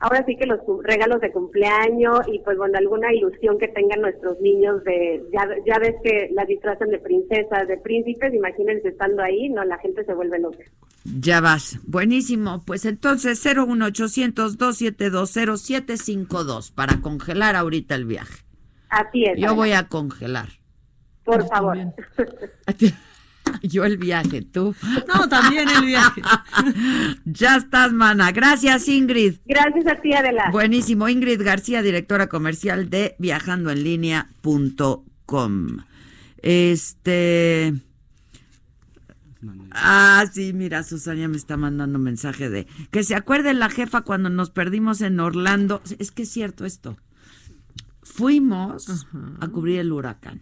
ahora 0.00 0.24
sí 0.26 0.36
que 0.36 0.46
los 0.46 0.60
regalos 0.82 1.20
de 1.20 1.32
cumpleaños 1.32 2.20
y 2.26 2.38
pues 2.40 2.56
bueno, 2.56 2.78
alguna 2.78 3.12
ilusión 3.12 3.58
que 3.58 3.68
tengan 3.68 4.00
nuestros 4.00 4.40
niños 4.40 4.82
de, 4.84 5.22
ya, 5.32 5.48
ya 5.66 5.78
ves 5.78 5.94
que 6.02 6.28
la 6.32 6.44
disfrazan 6.44 6.88
de 6.90 6.98
princesas, 6.98 7.68
de 7.68 7.76
príncipes, 7.78 8.34
imagínense 8.34 8.88
estando 8.88 9.22
ahí, 9.22 9.48
no, 9.48 9.64
la 9.64 9.78
gente 9.78 10.04
se 10.04 10.14
vuelve 10.14 10.38
loca. 10.38 10.64
Ya 11.04 11.40
vas, 11.40 11.78
buenísimo, 11.86 12.62
pues 12.66 12.84
entonces 12.84 13.44
01800 13.44 14.58
272 14.58 15.30
0752 15.60 16.70
para 16.72 17.00
congelar 17.00 17.56
ahorita 17.56 17.94
el 17.94 18.06
viaje. 18.06 18.44
Así 18.88 19.24
es. 19.24 19.38
Yo 19.38 19.54
voy 19.54 19.72
a 19.72 19.88
congelar. 19.88 20.48
Por 21.24 21.46
favor. 21.48 21.76
Yo 23.62 23.84
el 23.84 23.96
viaje, 23.96 24.42
tú. 24.42 24.74
No, 25.08 25.28
también 25.28 25.68
el 25.68 25.84
viaje. 25.84 26.22
ya 27.24 27.56
estás, 27.56 27.92
mana. 27.92 28.30
Gracias, 28.32 28.88
Ingrid. 28.88 29.36
Gracias 29.44 29.86
a 29.86 30.00
ti, 30.00 30.12
Adela. 30.12 30.50
Buenísimo. 30.50 31.08
Ingrid 31.08 31.40
García, 31.42 31.82
directora 31.82 32.28
comercial 32.28 32.90
de 32.90 33.14
viajandoenlinea.com. 33.18 35.66
Este. 36.38 37.74
Ah, 39.72 40.24
sí, 40.32 40.52
mira, 40.52 40.82
Susana 40.82 41.28
me 41.28 41.36
está 41.36 41.56
mandando 41.56 41.98
un 41.98 42.04
mensaje 42.04 42.50
de 42.50 42.66
que 42.90 43.04
se 43.04 43.14
acuerde 43.14 43.54
la 43.54 43.68
jefa 43.68 44.00
cuando 44.00 44.28
nos 44.30 44.50
perdimos 44.50 45.00
en 45.02 45.20
Orlando. 45.20 45.82
Es 45.98 46.10
que 46.10 46.22
es 46.22 46.30
cierto 46.30 46.64
esto. 46.64 46.96
Fuimos 48.02 49.06
a 49.40 49.48
cubrir 49.48 49.80
el 49.80 49.92
huracán. 49.92 50.40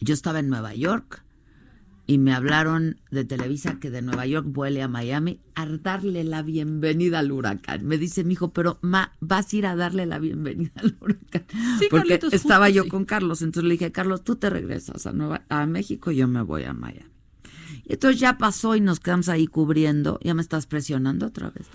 Yo 0.00 0.12
estaba 0.12 0.40
en 0.40 0.50
Nueva 0.50 0.74
York 0.74 1.23
y 2.06 2.18
me 2.18 2.34
hablaron 2.34 3.00
de 3.10 3.24
Televisa 3.24 3.78
que 3.80 3.90
de 3.90 4.02
Nueva 4.02 4.26
York 4.26 4.46
vuele 4.48 4.82
a 4.82 4.88
Miami 4.88 5.40
a 5.54 5.66
darle 5.66 6.24
la 6.24 6.42
bienvenida 6.42 7.20
al 7.20 7.32
huracán. 7.32 7.86
Me 7.86 7.96
dice 7.96 8.24
mi 8.24 8.34
hijo, 8.34 8.52
pero 8.52 8.78
ma, 8.82 9.12
vas 9.20 9.52
a 9.52 9.56
ir 9.56 9.66
a 9.66 9.74
darle 9.74 10.04
la 10.04 10.18
bienvenida 10.18 10.72
al 10.76 10.96
huracán. 11.00 11.46
Porque 11.90 12.20
estaba 12.32 12.68
yo 12.68 12.88
con 12.88 13.04
Carlos, 13.04 13.40
entonces 13.40 13.66
le 13.66 13.74
dije, 13.74 13.92
Carlos, 13.92 14.22
tú 14.22 14.36
te 14.36 14.50
regresas 14.50 15.06
a, 15.06 15.12
Nueva, 15.12 15.44
a 15.48 15.66
México 15.66 16.10
y 16.10 16.16
yo 16.16 16.28
me 16.28 16.42
voy 16.42 16.64
a 16.64 16.74
Miami. 16.74 17.10
Y 17.86 17.94
entonces 17.94 18.20
ya 18.20 18.38
pasó 18.38 18.76
y 18.76 18.80
nos 18.80 19.00
quedamos 19.00 19.28
ahí 19.28 19.46
cubriendo. 19.46 20.18
Ya 20.22 20.34
me 20.34 20.42
estás 20.42 20.66
presionando 20.66 21.26
otra 21.26 21.50
vez. 21.50 21.66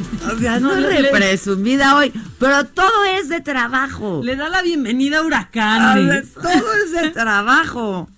no 0.60 0.72
es 0.74 1.08
presumida 1.08 1.96
hoy, 1.96 2.12
pero 2.38 2.64
todo 2.64 3.04
es 3.18 3.28
de 3.28 3.40
trabajo. 3.40 4.20
Le 4.22 4.36
da 4.36 4.48
la 4.48 4.62
bienvenida 4.62 5.18
a 5.18 5.22
huracanes. 5.22 6.34
todo 6.34 6.74
es 6.84 6.92
de 6.92 7.10
trabajo, 7.14 8.08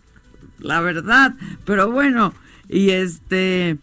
la 0.58 0.80
verdad. 0.80 1.34
Pero 1.64 1.90
bueno, 1.90 2.34
y 2.68 2.90
este. 2.90 3.78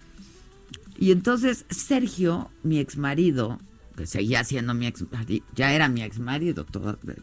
Y 0.97 1.11
entonces 1.11 1.65
Sergio, 1.69 2.51
mi 2.63 2.79
ex 2.79 2.97
marido, 2.97 3.59
que 3.95 4.05
seguía 4.05 4.43
siendo 4.43 4.73
mi 4.73 4.87
ex 4.87 5.05
ya 5.55 5.73
era 5.73 5.87
mi 5.87 6.03
ex 6.03 6.19
marido 6.19 6.65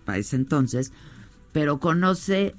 para 0.04 0.18
ese 0.18 0.36
entonces, 0.36 0.92
pero 1.52 1.78
conoce 1.78 2.54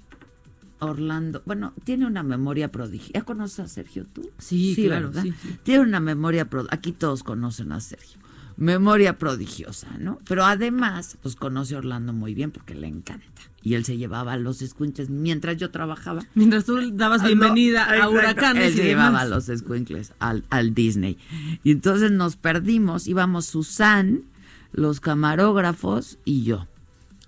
Orlando, 0.79 1.41
bueno, 1.45 1.73
tiene 1.83 2.05
una 2.05 2.23
memoria 2.23 2.71
prodigiosa. 2.71 3.13
¿Ya 3.13 3.23
conoces 3.23 3.59
a 3.59 3.67
Sergio 3.67 4.05
tú? 4.05 4.29
Sí, 4.37 4.75
claro. 4.75 5.11
Tiene 5.63 5.81
una 5.81 5.99
memoria 5.99 6.45
prodigiosa. 6.45 6.75
Aquí 6.75 6.91
todos 6.91 7.23
conocen 7.23 7.71
a 7.71 7.79
Sergio. 7.79 8.19
Memoria 8.57 9.17
prodigiosa, 9.17 9.87
¿no? 9.99 10.19
Pero 10.27 10.43
además, 10.45 11.17
pues 11.21 11.35
conoce 11.35 11.75
a 11.75 11.79
Orlando 11.79 12.13
muy 12.13 12.33
bien 12.33 12.51
porque 12.51 12.73
le 12.73 12.87
encanta. 12.87 13.25
Y 13.61 13.73
él 13.75 13.85
se 13.85 13.97
llevaba 13.97 14.33
a 14.33 14.37
los 14.37 14.61
escuincles 14.61 15.09
mientras 15.09 15.57
yo 15.57 15.71
trabajaba. 15.71 16.23
Mientras 16.33 16.65
tú 16.65 16.79
dabas 16.95 17.21
ah, 17.21 17.27
bienvenida 17.27 17.83
a 17.83 18.09
huracanes. 18.09 18.65
Él 18.65 18.73
se 18.75 18.83
llevaba 18.83 19.21
a 19.21 19.25
los 19.25 19.49
escuincles 19.49 20.13
al, 20.19 20.43
al 20.49 20.73
Disney. 20.73 21.17
Y 21.63 21.71
entonces 21.71 22.11
nos 22.11 22.35
perdimos. 22.35 23.07
Íbamos 23.07 23.45
Susan, 23.45 24.23
los 24.71 25.01
camarógrafos 25.01 26.17
y 26.23 26.43
yo 26.43 26.67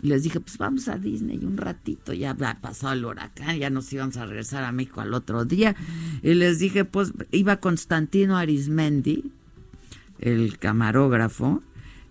les 0.01 0.23
dije, 0.23 0.39
pues 0.39 0.57
vamos 0.57 0.87
a 0.87 0.97
Disney 0.97 1.39
un 1.43 1.57
ratito, 1.57 2.13
ya 2.13 2.35
pasó 2.61 2.91
el 2.91 3.05
huracán, 3.05 3.57
ya 3.57 3.69
nos 3.69 3.91
íbamos 3.91 4.17
a 4.17 4.25
regresar 4.25 4.63
a 4.63 4.71
México 4.71 5.01
al 5.01 5.13
otro 5.13 5.45
día. 5.45 5.75
Y 6.23 6.33
les 6.35 6.59
dije, 6.59 6.85
pues 6.85 7.13
iba 7.31 7.57
Constantino 7.57 8.37
Arismendi, 8.37 9.31
el 10.19 10.57
camarógrafo, 10.57 11.61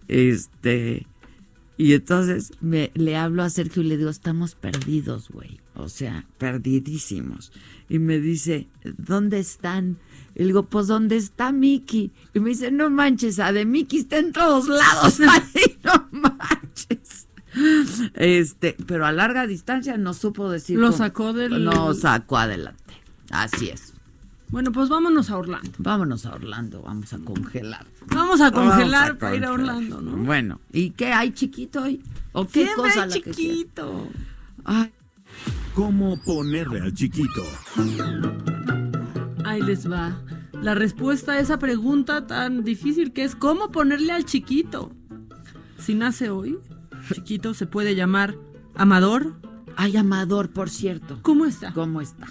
este, 0.08 1.06
y 1.78 1.92
entonces 1.92 2.52
me, 2.60 2.90
le 2.94 3.16
hablo 3.16 3.42
a 3.44 3.50
Sergio 3.50 3.82
y 3.82 3.86
le 3.86 3.96
digo, 3.96 4.10
estamos 4.10 4.56
perdidos, 4.56 5.28
güey, 5.30 5.60
o 5.74 5.88
sea, 5.88 6.26
perdidísimos. 6.36 7.52
Y 7.88 8.00
me 8.00 8.18
dice, 8.18 8.66
¿dónde 8.96 9.38
están? 9.38 9.96
Y 10.34 10.40
le 10.40 10.46
digo, 10.46 10.64
pues 10.64 10.88
¿dónde 10.88 11.16
está 11.16 11.52
Mickey? 11.52 12.10
Y 12.34 12.40
me 12.40 12.50
dice, 12.50 12.70
no 12.70 12.90
manches, 12.90 13.38
a 13.38 13.52
de 13.52 13.64
Mickey 13.64 14.00
está 14.00 14.18
en 14.18 14.32
todos 14.32 14.68
lados, 14.68 15.20
no 15.84 16.08
manches. 16.10 17.27
Este, 18.14 18.76
pero 18.86 19.06
a 19.06 19.12
larga 19.12 19.46
distancia 19.46 19.96
no 19.96 20.14
supo 20.14 20.50
decir. 20.50 20.78
Lo 20.78 20.92
sacó 20.92 21.32
del- 21.32 21.64
No 21.64 21.94
sacó 21.94 22.38
adelante. 22.38 22.94
Así 23.30 23.70
es. 23.70 23.94
Bueno, 24.50 24.72
pues 24.72 24.88
vámonos 24.88 25.30
a 25.30 25.36
Orlando. 25.36 25.70
Vámonos 25.78 26.24
a 26.24 26.34
Orlando, 26.34 26.80
vamos 26.82 27.12
a 27.12 27.18
congelar. 27.18 27.84
Vamos 28.14 28.40
a 28.40 28.50
congelar 28.50 29.08
Vamos 29.08 29.16
a 29.16 29.18
para 29.18 29.36
ir 29.36 29.44
a. 29.44 29.52
Orlando, 29.52 30.00
¿no? 30.00 30.16
Bueno, 30.24 30.60
¿y 30.72 30.90
qué 30.90 31.12
hay 31.12 31.32
chiquito 31.32 31.82
hoy? 31.82 32.02
¿O 32.32 32.46
qué 32.46 32.64
Siempre 32.64 32.74
cosa 32.84 33.02
hay 33.02 33.10
chiquito. 33.10 34.08
Ay, 34.64 34.90
¿Cómo 35.74 36.18
ponerle 36.24 36.80
al 36.80 36.94
chiquito? 36.94 37.44
Ahí 39.44 39.62
les 39.62 39.90
va. 39.90 40.18
La 40.62 40.74
respuesta 40.74 41.32
a 41.32 41.38
esa 41.40 41.58
pregunta 41.58 42.26
tan 42.26 42.64
difícil 42.64 43.12
que 43.12 43.24
es 43.24 43.36
¿cómo 43.36 43.70
ponerle 43.70 44.12
al 44.12 44.24
chiquito? 44.24 44.90
Si 45.78 45.94
nace 45.94 46.30
hoy, 46.30 46.58
chiquito 47.12 47.54
se 47.54 47.66
puede 47.66 47.94
llamar 47.94 48.36
Amador. 48.74 49.34
Ay, 49.76 49.96
Amador, 49.96 50.50
por 50.50 50.70
cierto. 50.70 51.20
¿Cómo 51.22 51.46
está? 51.46 51.72
¿Cómo 51.72 52.00
está? 52.00 52.26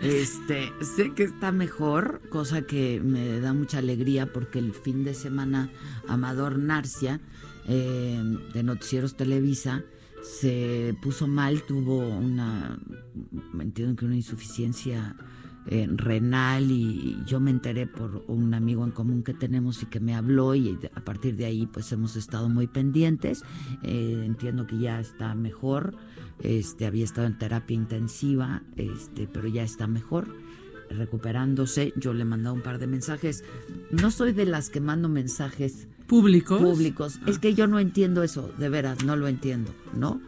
Este, 0.00 0.72
sé 0.80 1.14
que 1.14 1.22
está 1.22 1.52
mejor, 1.52 2.22
cosa 2.28 2.62
que 2.62 3.00
me 3.00 3.40
da 3.40 3.52
mucha 3.52 3.78
alegría 3.78 4.32
porque 4.32 4.58
el 4.58 4.72
fin 4.72 5.04
de 5.04 5.14
semana 5.14 5.70
Amador 6.08 6.58
Narcia 6.58 7.20
eh, 7.68 8.20
de 8.52 8.62
Noticieros 8.64 9.16
Televisa 9.16 9.84
se 10.22 10.96
puso 11.02 11.28
mal, 11.28 11.62
tuvo 11.62 11.98
una, 11.98 12.78
entiendo 13.60 13.94
que 13.94 14.04
una 14.04 14.16
insuficiencia 14.16 15.16
eh, 15.66 15.88
renal 15.90 16.70
y 16.70 17.18
yo 17.26 17.38
me 17.40 17.50
enteré 17.50 17.86
por 17.86 18.24
un 18.26 18.52
amigo 18.54 18.84
en 18.84 18.90
común 18.90 19.22
que 19.22 19.32
tenemos 19.34 19.82
y 19.82 19.86
que 19.86 20.00
me 20.00 20.14
habló 20.14 20.54
y 20.54 20.78
a 20.94 21.04
partir 21.04 21.36
de 21.36 21.44
ahí 21.44 21.66
pues 21.66 21.92
hemos 21.92 22.16
estado 22.16 22.48
muy 22.48 22.66
pendientes. 22.66 23.44
Eh, 23.82 24.22
entiendo 24.24 24.66
que 24.66 24.78
ya 24.78 25.00
está 25.00 25.34
mejor, 25.34 25.94
este 26.40 26.86
había 26.86 27.04
estado 27.04 27.26
en 27.26 27.38
terapia 27.38 27.76
intensiva, 27.76 28.62
este, 28.76 29.28
pero 29.32 29.48
ya 29.48 29.62
está 29.62 29.86
mejor 29.86 30.28
recuperándose. 30.90 31.92
Yo 31.96 32.12
le 32.12 32.24
mandado 32.24 32.54
un 32.54 32.62
par 32.62 32.78
de 32.78 32.86
mensajes. 32.86 33.44
No 33.90 34.10
soy 34.10 34.32
de 34.32 34.46
las 34.46 34.68
que 34.68 34.80
mando 34.80 35.08
mensajes 35.08 35.88
¿Públicos? 36.06 36.60
públicos. 36.60 37.20
Es 37.26 37.38
que 37.38 37.54
yo 37.54 37.66
no 37.66 37.78
entiendo 37.78 38.22
eso, 38.22 38.50
de 38.58 38.68
veras, 38.68 39.04
no 39.04 39.16
lo 39.16 39.28
entiendo, 39.28 39.74
¿no? 39.94 40.20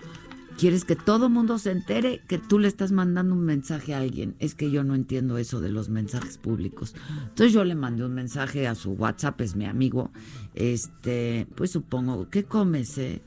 Quieres 0.58 0.84
que 0.84 0.94
todo 0.94 1.28
mundo 1.28 1.58
se 1.58 1.72
entere 1.72 2.22
que 2.28 2.38
tú 2.38 2.58
le 2.58 2.68
estás 2.68 2.92
mandando 2.92 3.34
un 3.34 3.44
mensaje 3.44 3.94
a 3.94 3.98
alguien. 3.98 4.36
Es 4.38 4.54
que 4.54 4.70
yo 4.70 4.84
no 4.84 4.94
entiendo 4.94 5.36
eso 5.38 5.60
de 5.60 5.70
los 5.70 5.88
mensajes 5.88 6.38
públicos. 6.38 6.94
Entonces 7.28 7.52
yo 7.52 7.64
le 7.64 7.74
mandé 7.74 8.04
un 8.04 8.14
mensaje 8.14 8.68
a 8.68 8.74
su 8.74 8.92
WhatsApp, 8.92 9.40
es 9.40 9.56
mi 9.56 9.66
amigo. 9.66 10.10
Este, 10.54 11.46
pues 11.56 11.70
supongo, 11.70 12.28
¿qué 12.30 12.44
comes, 12.44 12.96
eh? 12.98 13.20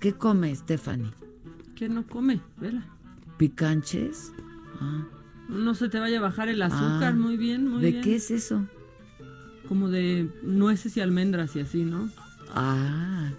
¿Qué 0.00 0.14
come, 0.14 0.54
Stephanie? 0.54 1.10
¿Qué 1.76 1.88
no 1.88 2.06
come? 2.06 2.40
Vela. 2.60 2.84
¿Picanches? 3.38 4.32
Ah. 4.80 5.06
No 5.48 5.74
se 5.74 5.88
te 5.88 6.00
vaya 6.00 6.18
a 6.18 6.22
bajar 6.22 6.48
el 6.48 6.62
azúcar. 6.62 7.12
Ah. 7.12 7.16
muy 7.16 7.36
bien, 7.36 7.68
muy 7.68 7.82
¿De 7.82 7.90
bien. 7.92 8.02
qué 8.02 8.16
es 8.16 8.30
eso? 8.30 8.66
Como 9.68 9.88
de 9.88 10.28
nueces 10.42 10.96
y 10.96 11.00
almendras 11.00 11.54
y 11.56 11.60
así, 11.60 11.84
¿no? 11.84 12.10
Ah, 12.54 13.30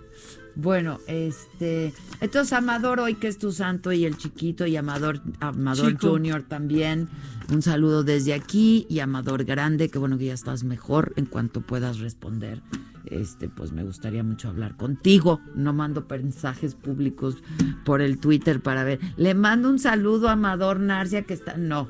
bueno, 0.56 1.00
este, 1.08 1.94
entonces 2.22 2.54
Amador 2.54 3.00
hoy 3.00 3.16
que 3.16 3.28
es 3.28 3.38
tu 3.38 3.52
santo 3.52 3.92
y 3.92 4.06
el 4.06 4.18
chiquito 4.18 4.66
y 4.66 4.76
Amador, 4.76 5.22
Amador 5.40 5.94
Chico. 5.94 6.12
Junior 6.12 6.44
también, 6.44 7.10
un 7.52 7.62
saludo 7.62 8.04
desde 8.04 8.34
aquí 8.34 8.86
y 8.90 9.00
Amador 9.00 9.46
Grande, 9.46 9.90
que 9.90 9.98
bueno 9.98 10.18
que 10.18 10.26
ya 10.26 10.34
estás 10.34 10.64
mejor 10.64 11.14
en 11.16 11.26
cuanto 11.26 11.62
puedas 11.62 12.00
responder. 12.00 12.62
Este, 13.06 13.50
pues 13.50 13.72
me 13.72 13.84
gustaría 13.84 14.24
mucho 14.24 14.48
hablar 14.48 14.78
contigo. 14.78 15.42
No 15.56 15.74
mando 15.74 16.06
mensajes 16.10 16.76
públicos 16.76 17.38
por 17.84 18.02
el 18.02 18.18
Twitter 18.18 18.62
para 18.62 18.84
ver. 18.84 19.00
Le 19.18 19.34
mando 19.34 19.70
un 19.70 19.78
saludo 19.78 20.30
a 20.30 20.34
Amador 20.34 20.80
Narcia 20.80 21.24
que 21.24 21.34
está. 21.34 21.58
No, 21.58 21.90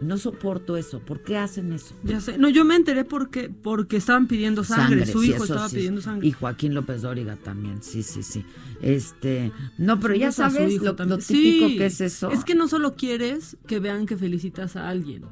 no 0.00 0.18
soporto 0.18 0.76
eso. 0.76 1.00
¿Por 1.00 1.22
qué 1.22 1.38
hacen 1.38 1.72
eso? 1.72 1.94
Ya 2.02 2.20
sé. 2.20 2.38
No, 2.38 2.48
yo 2.48 2.64
me 2.64 2.76
enteré 2.76 3.04
porque, 3.04 3.48
porque 3.48 3.96
estaban 3.96 4.26
pidiendo 4.26 4.64
sangre. 4.64 5.06
Su 5.06 5.22
hijo 5.24 5.44
estaba 5.44 5.68
sí. 5.68 5.76
pidiendo 5.76 6.00
sangre. 6.00 6.26
Y 6.26 6.32
Joaquín 6.32 6.74
López 6.74 7.02
Dóriga 7.02 7.36
también, 7.36 7.82
sí, 7.82 8.02
sí, 8.02 8.22
sí. 8.22 8.44
Este, 8.82 9.52
no, 9.78 10.00
pero 10.00 10.14
ya 10.14 10.32
sabes 10.32 10.80
lo, 10.80 10.94
típico 10.94 11.20
Sí, 11.20 11.76
que 11.78 11.86
es 11.86 12.00
eso. 12.00 12.30
Es 12.30 12.44
que 12.44 12.54
no 12.54 12.68
solo 12.68 12.94
quieres 12.94 13.56
que 13.66 13.80
vean 13.80 14.06
que 14.06 14.16
felicitas 14.16 14.76
a 14.76 14.88
alguien. 14.88 15.24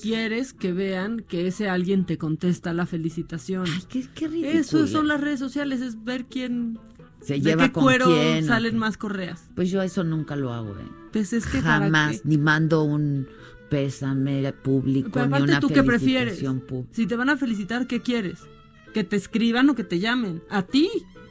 Quieres 0.00 0.52
que 0.52 0.72
vean 0.72 1.20
que 1.20 1.46
ese 1.46 1.68
alguien 1.68 2.04
te 2.04 2.18
contesta 2.18 2.74
la 2.74 2.84
felicitación. 2.84 3.64
Ay, 3.66 3.82
qué, 3.88 4.06
qué 4.14 4.28
ridículo. 4.28 4.58
Eso 4.60 4.86
son 4.86 5.08
las 5.08 5.20
redes 5.20 5.38
sociales, 5.38 5.80
es 5.80 6.04
ver 6.04 6.26
quién... 6.26 6.78
Se 7.22 7.34
de 7.34 7.40
lleva 7.40 7.64
qué 7.64 7.72
con 7.72 7.84
cuero 7.84 8.06
quién, 8.06 8.46
salen 8.46 8.76
más 8.76 8.98
correas. 8.98 9.48
Pues 9.56 9.70
yo 9.70 9.82
eso 9.82 10.04
nunca 10.04 10.36
lo 10.36 10.52
hago, 10.52 10.72
¿eh? 10.72 10.88
Pues 11.12 11.32
es 11.32 11.46
que 11.46 11.62
Jamás, 11.62 12.24
ni 12.24 12.36
mando 12.36 12.84
un 12.84 13.26
pésame 13.68 14.52
público, 14.52 15.10
Pero 15.12 15.26
ni 15.26 15.32
aparte 15.32 15.50
una 15.52 15.60
tú 15.60 15.68
qué 15.68 15.82
prefieres. 15.82 16.40
pública. 16.42 16.88
Si 16.92 17.06
te 17.06 17.16
van 17.16 17.30
a 17.30 17.36
felicitar, 17.36 17.86
¿qué 17.86 18.00
quieres? 18.00 18.40
Que 18.94 19.04
te 19.04 19.16
escriban 19.16 19.68
o 19.70 19.74
que 19.74 19.84
te 19.84 19.98
llamen. 19.98 20.42
A 20.50 20.62
ti. 20.62 20.88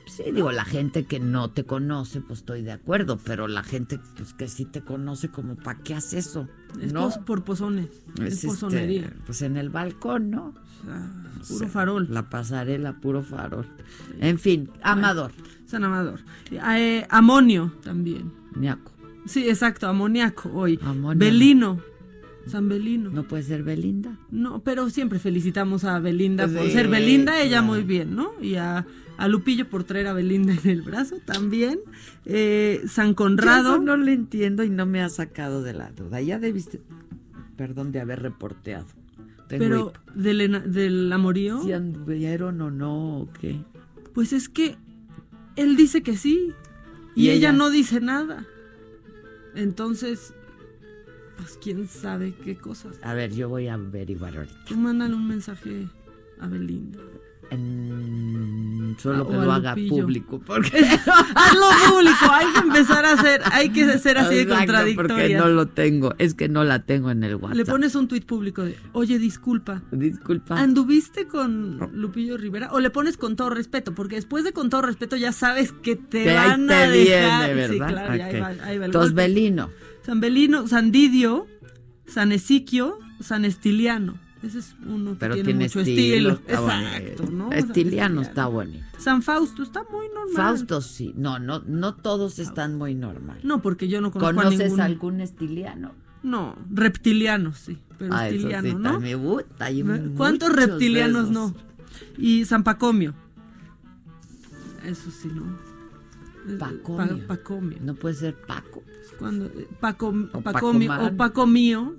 Sí, 0.07 0.23
digo, 0.31 0.51
la 0.51 0.65
gente 0.65 1.05
que 1.05 1.19
no 1.19 1.49
te 1.49 1.63
conoce, 1.63 2.21
pues 2.21 2.39
estoy 2.39 2.61
de 2.61 2.71
acuerdo, 2.73 3.17
pero 3.17 3.47
la 3.47 3.63
gente 3.63 3.99
pues, 4.17 4.33
que 4.36 4.47
sí 4.47 4.65
te 4.65 4.81
conoce, 4.81 5.29
como, 5.29 5.55
¿para 5.55 5.79
qué 5.79 5.95
haces 5.95 6.27
eso? 6.27 6.47
Es 6.79 6.93
¿No? 6.93 7.05
pos- 7.05 7.17
por 7.17 7.43
pozones. 7.43 7.88
Es, 8.21 8.33
este, 8.36 8.47
pozonería. 8.47 9.11
pues 9.25 9.41
en 9.41 9.57
el 9.57 9.69
balcón, 9.71 10.29
¿no? 10.29 10.53
Puro 11.47 11.67
farol. 11.67 12.07
La 12.11 12.29
pasarela, 12.29 12.93
puro 12.99 13.23
farol. 13.23 13.65
En 14.19 14.38
fin, 14.38 14.69
Amador. 14.83 15.31
San 15.65 15.83
Amador. 15.83 16.19
Eh, 16.51 17.07
amonio 17.09 17.73
también. 17.83 18.31
Ñaco. 18.55 18.91
Sí, 19.25 19.49
exacto, 19.49 19.88
amoníaco 19.88 20.51
hoy. 20.53 20.79
Amonio. 20.83 21.17
Belino. 21.17 21.79
San 22.48 22.70
Belino. 22.70 23.10
¿No 23.10 23.24
puede 23.24 23.43
ser 23.43 23.64
Belinda? 23.64 24.18
No, 24.32 24.60
pero 24.64 24.89
siempre 24.89 25.20
felicitamos 25.20 25.84
a 25.84 26.00
Belinda 26.00 26.48
por 26.48 26.64
Sí, 26.66 26.72
ser 26.72 26.88
Belinda, 26.88 27.39
ella 27.41 27.60
claro. 27.60 27.66
muy 27.68 27.82
bien, 27.84 28.16
¿no? 28.16 28.32
Y 28.41 28.56
a, 28.56 28.86
a 29.18 29.28
Lupillo 29.28 29.68
por 29.70 29.84
traer 29.84 30.08
a 30.08 30.14
Belinda 30.14 30.54
en 30.64 30.70
el 30.70 30.82
brazo 30.84 31.18
también. 31.26 31.80
Eh, 32.26 32.82
San 32.88 33.10
Yo 33.10 33.16
Conrado. 33.16 33.76
eso 33.76 33.82
no 33.84 33.98
lo 33.98 34.12
entiendo 34.12 34.64
y 34.64 34.70
no 34.70 34.86
me 34.86 35.02
ha 35.02 35.10
sacado 35.10 35.64
de 35.64 35.74
la 35.74 35.91
duda. 35.91 36.22
Ya 36.22 36.38
debiste, 36.39 36.82
perdón, 37.58 37.91
de 37.91 38.00
haber 38.02 38.22
reporteado. 38.22 38.86
Tengo 39.48 39.64
pero 39.64 39.93
del, 40.16 40.72
del 40.72 41.12
amorío, 41.14 41.62
si 41.64 41.72
anduvieron 41.72 42.62
o 42.62 42.72
no, 42.72 43.20
o 43.22 43.30
qué. 43.39 43.60
pues 44.14 44.34
es 44.34 44.50
que 44.50 44.76
él 45.56 45.76
dice 45.78 46.02
que 46.04 46.18
sí. 46.18 46.52
Y, 47.16 47.26
Y 47.26 47.30
ella 47.30 47.50
ella- 47.50 47.58
no 47.58 47.70
dice 47.70 48.02
nada. 48.02 48.46
Entonces, 49.56 50.34
pues 51.38 51.57
quién 51.61 51.88
sabe 51.88 52.33
qué 52.43 52.55
cosas. 52.57 52.97
A 53.03 53.13
ver, 53.13 53.33
yo 53.33 53.49
voy 53.49 53.67
a 53.67 53.73
averiguar 53.75 54.36
ahorita. 54.38 54.65
Tú 54.67 54.75
mándale 54.77 55.13
un 55.15 55.27
mensaje 55.27 55.88
a 56.39 56.47
Belinda. 56.47 56.99
En- 57.51 58.95
solo 58.99 59.23
Ah, 59.27 59.31
que 59.31 59.45
lo 59.45 59.51
haga 59.51 59.69
Lupillo. 59.75 59.95
público. 60.03 60.41
Porque 60.45 60.77
Hazlo 61.36 61.65
público, 61.89 62.25
hay 62.31 62.47
que 62.53 62.59
empezar 62.59 63.05
a 63.05 63.13
hacer, 63.13 63.41
hay 63.51 63.69
que 63.69 63.86
ser 63.99 64.17
así 64.17 64.36
de 64.36 64.41
Exacto, 64.41 64.65
Porque 64.65 64.95
contradictoria. 64.95 65.38
no 65.39 65.47
lo 65.49 65.67
tengo. 65.67 66.15
Es 66.17 66.33
que 66.33 66.49
no 66.49 66.63
la 66.63 66.83
tengo 66.86 67.11
en 67.11 67.23
el 67.23 67.36
WhatsApp. 67.36 67.57
Le 67.57 67.65
pones 67.65 67.93
un 67.95 68.07
tuit 68.07 68.25
público 68.25 68.63
de, 68.63 68.75
oye, 68.93 69.19
disculpa, 69.19 69.83
Disculpa. 69.91 70.59
¿anduviste 70.59 71.27
con 71.27 71.77
Lupillo 71.93 72.38
Rivera? 72.38 72.71
O 72.71 72.79
le 72.79 72.89
pones 72.89 73.17
con 73.17 73.36
todo 73.36 73.49
respeto, 73.51 73.93
porque 73.93 74.15
después 74.15 74.43
de 74.43 74.51
con 74.53 74.69
todo 74.69 74.81
respeto 74.81 75.15
ya 75.15 75.31
sabes 75.31 75.71
que 75.71 75.95
te 75.95 76.23
Que 76.23 76.38
ahí 76.38 76.47
van 76.49 76.67
te 76.67 76.73
a 76.73 76.89
dejar. 76.89 77.53
viene, 77.53 77.67
Sí, 77.67 77.79
¿verdad? 77.79 77.88
claro, 77.89 78.15
ya 78.15 78.25
ahí 78.25 78.39
va, 78.39 78.47
ahí 78.47 78.57
va 78.57 78.71
el 78.71 78.83
Entonces, 78.86 79.11
golpe. 79.11 79.21
Belino. 79.21 79.69
San 80.06 80.20
Belino, 80.20 80.68
San 80.68 80.91
Didio, 80.91 81.47
San 82.08 82.32
Esiquio, 82.32 82.99
San 83.22 83.45
Estiliano. 83.45 84.20
Ese 84.43 84.60
es 84.60 84.76
uno 84.86 85.14
que 85.14 85.18
Pero 85.20 85.34
tiene, 85.34 85.47
tiene 85.49 85.66
mucho 85.66 85.80
estilo. 85.80 86.30
Exacto, 86.47 87.24
bonito. 87.24 87.32
¿no? 87.32 87.51
Estiliano 87.51 88.22
está 88.22 88.45
bonito. 88.47 88.86
San 88.99 89.24
Fausto 89.24 89.64
está 89.64 89.84
muy 89.91 90.06
normal. 90.10 90.36
Fausto 90.36 90.82
sí. 90.82 91.14
No, 91.18 91.39
no, 91.39 91.62
no 91.66 91.95
todos 91.95 92.38
están 92.38 92.78
muy 92.78 92.93
normal. 92.93 93.39
No, 93.43 93.62
porque 93.64 93.88
yo 93.88 94.01
no 94.01 94.12
conozco 94.12 94.30
a 94.30 94.43
¿Conoces 94.43 94.60
ninguno. 94.60 94.84
algún 94.84 95.22
estiliano? 95.22 95.93
No, 96.22 96.56
reptiliano, 96.72 97.53
sí. 97.53 97.78
Pero 97.97 98.14
Ah, 98.14 98.28
eso 98.28 98.36
estiliano, 98.36 98.68
sí, 98.70 98.76
¿no? 98.76 99.20
puta, 99.20 99.66
hay 99.66 99.84
¿Cuántos 100.16 100.53
reptilianos 100.56 101.30
no? 101.32 101.56
Y 102.18 102.45
San 102.45 102.64
Pacomio. 102.64 103.16
Eso 104.86 105.10
sí, 105.12 105.30
¿no? 105.34 105.43
Eh, 106.53 106.58
Pacomio. 106.60 107.20
Pa- 107.28 107.36
Pacomio. 107.38 107.78
No 107.82 107.95
puede 107.95 108.16
ser 108.16 108.36
Paco. 108.36 108.84
Cuando, 109.20 109.45
eh, 109.45 109.68
Paco, 109.80 110.13
O 110.34 110.41
Pacomio 110.41 110.89
Pacomán. 110.89 111.13
o 111.13 111.18
Paco 111.18 111.47
mío. 111.47 111.95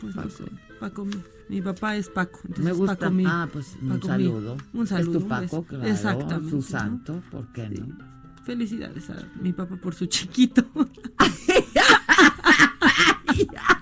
Pues 0.00 0.16
no 0.16 0.28
sé, 0.30 0.44
Paco 0.80 1.04
mío. 1.04 1.20
Mi 1.48 1.62
papá 1.62 1.96
es 1.96 2.08
Paco. 2.10 2.40
Entonces 2.42 2.64
Me 2.64 2.72
gusta. 2.72 2.96
Paco 2.96 3.12
mío. 3.12 3.28
Ah, 3.30 3.48
pues 3.52 3.76
un 3.80 3.88
Paco 3.88 4.08
mío. 4.08 4.08
saludo. 4.08 4.56
Un 4.74 4.86
saludo. 4.86 5.18
Es 5.18 5.22
tu 5.22 5.28
Paco, 5.28 5.62
claro. 5.64 5.84
Exactamente. 5.86 6.50
Su 6.50 6.56
¿no? 6.56 6.62
santo, 6.62 7.22
¿por 7.30 7.46
qué 7.52 7.68
Sí. 7.68 7.80
no? 7.80 7.96
Felicidades 8.44 9.10
a 9.10 9.16
mi 9.40 9.52
papá 9.52 9.76
por 9.76 9.94
su 9.94 10.06
chiquito. 10.06 10.64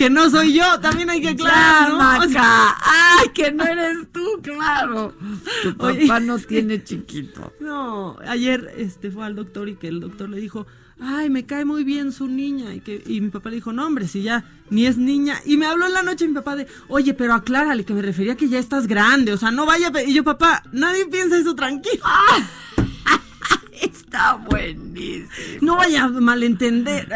que 0.00 0.08
no 0.08 0.30
soy 0.30 0.54
yo, 0.54 0.80
también 0.80 1.10
hay 1.10 1.20
que 1.20 1.28
aclarar. 1.28 1.92
Ay, 2.32 3.28
que 3.34 3.52
no 3.52 3.64
eres 3.64 4.10
tú, 4.10 4.40
claro. 4.42 5.14
Tu 5.62 5.76
papá 5.76 6.20
no 6.20 6.38
tiene 6.38 6.82
chiquito. 6.82 7.52
No, 7.60 8.16
ayer 8.26 8.72
este 8.78 9.10
fue 9.10 9.26
al 9.26 9.36
doctor 9.36 9.68
y 9.68 9.74
que 9.74 9.88
el 9.88 10.00
doctor 10.00 10.30
le 10.30 10.40
dijo, 10.40 10.66
ay, 10.98 11.28
me 11.28 11.44
cae 11.44 11.66
muy 11.66 11.84
bien 11.84 12.12
su 12.12 12.28
niña. 12.28 12.74
Y, 12.74 12.80
que, 12.80 13.02
y 13.06 13.20
mi 13.20 13.28
papá 13.28 13.50
le 13.50 13.56
dijo, 13.56 13.74
no, 13.74 13.86
hombre, 13.86 14.08
si 14.08 14.22
ya 14.22 14.42
ni 14.70 14.86
es 14.86 14.96
niña. 14.96 15.38
Y 15.44 15.58
me 15.58 15.66
habló 15.66 15.84
en 15.84 15.92
la 15.92 16.02
noche 16.02 16.26
mi 16.26 16.32
papá 16.32 16.56
de, 16.56 16.66
oye, 16.88 17.12
pero 17.12 17.34
aclárale 17.34 17.84
que 17.84 17.92
me 17.92 18.00
refería 18.00 18.36
que 18.36 18.48
ya 18.48 18.58
estás 18.58 18.86
grande, 18.86 19.34
o 19.34 19.36
sea, 19.36 19.50
no 19.50 19.66
vaya. 19.66 19.92
Y 20.06 20.14
yo, 20.14 20.24
papá, 20.24 20.62
nadie 20.72 21.04
piensa 21.08 21.36
eso 21.36 21.54
tranquilo. 21.54 22.02
Está 23.82 24.36
buenísimo. 24.36 25.58
No 25.60 25.76
vaya 25.76 26.04
a 26.04 26.08
malentender. 26.08 27.06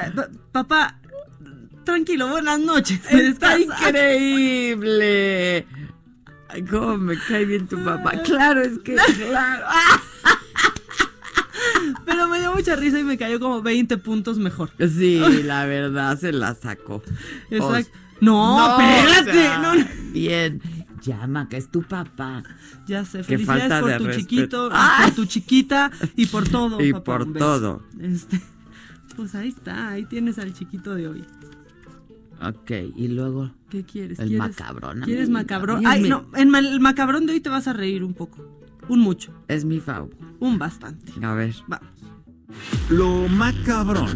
Papá, 0.52 0.98
tranquilo, 1.84 2.28
buenas 2.28 2.60
noches. 2.60 3.00
Está 3.10 3.58
increíble. 3.58 5.66
Ay, 6.48 6.62
cómo 6.62 6.96
me 6.98 7.18
cae 7.18 7.44
bien 7.44 7.66
tu 7.66 7.82
papá. 7.84 8.12
Claro, 8.22 8.62
es 8.62 8.78
que 8.78 8.94
claro. 9.28 9.66
Pero 12.04 12.28
me 12.28 12.38
dio 12.40 12.52
mucha 12.54 12.76
risa 12.76 12.98
y 12.98 13.04
me 13.04 13.16
cayó 13.18 13.38
como 13.40 13.62
20 13.62 13.98
puntos 13.98 14.38
mejor. 14.38 14.70
Sí, 14.78 15.20
la 15.44 15.64
verdad 15.66 16.18
se 16.18 16.32
la 16.32 16.54
sacó. 16.54 17.02
Exacto. 17.50 17.90
no, 18.20 18.78
espérate. 18.80 19.48
no, 19.60 19.74
no. 19.74 19.84
Bien. 20.12 20.60
Llama, 21.02 21.48
que 21.50 21.58
es 21.58 21.70
tu 21.70 21.82
papá. 21.82 22.42
Ya 22.86 23.04
sé, 23.04 23.18
Qué 23.18 23.24
felicidades 23.38 23.62
falta 23.68 23.80
por 23.80 23.90
de 23.90 23.98
tu 23.98 24.04
respeto. 24.06 24.28
chiquito, 24.28 24.68
¡Ay! 24.72 25.04
por 25.06 25.14
tu 25.16 25.24
chiquita 25.26 25.90
y 26.16 26.26
por 26.26 26.48
todo. 26.48 26.80
Y 26.80 26.92
papá, 26.94 27.18
por 27.18 27.32
todo. 27.34 27.82
Este, 28.00 28.40
pues 29.14 29.34
ahí 29.34 29.48
está, 29.48 29.90
ahí 29.90 30.06
tienes 30.06 30.38
al 30.38 30.54
chiquito 30.54 30.94
de 30.94 31.08
hoy. 31.08 31.24
Ok, 32.42 32.70
y 32.96 33.08
luego. 33.08 33.52
¿Qué 33.70 33.84
quieres? 33.84 34.18
El 34.18 34.28
¿Quieres- 34.28 34.38
macabrón. 34.48 35.00
¿Quieres 35.02 35.28
macabrón? 35.30 35.86
Ay, 35.86 36.02
mi- 36.02 36.08
no, 36.08 36.26
en 36.34 36.50
ma- 36.50 36.58
el 36.58 36.80
macabrón 36.80 37.26
de 37.26 37.32
hoy 37.34 37.40
te 37.40 37.48
vas 37.48 37.66
a 37.68 37.72
reír 37.72 38.04
un 38.04 38.14
poco. 38.14 38.44
Un 38.88 39.00
mucho. 39.00 39.32
Es 39.48 39.64
mi 39.64 39.80
favor. 39.80 40.10
Un 40.40 40.58
bastante. 40.58 41.12
A 41.24 41.32
ver. 41.34 41.54
Vamos. 41.66 41.88
Lo 42.90 43.28
macabrón. 43.28 44.08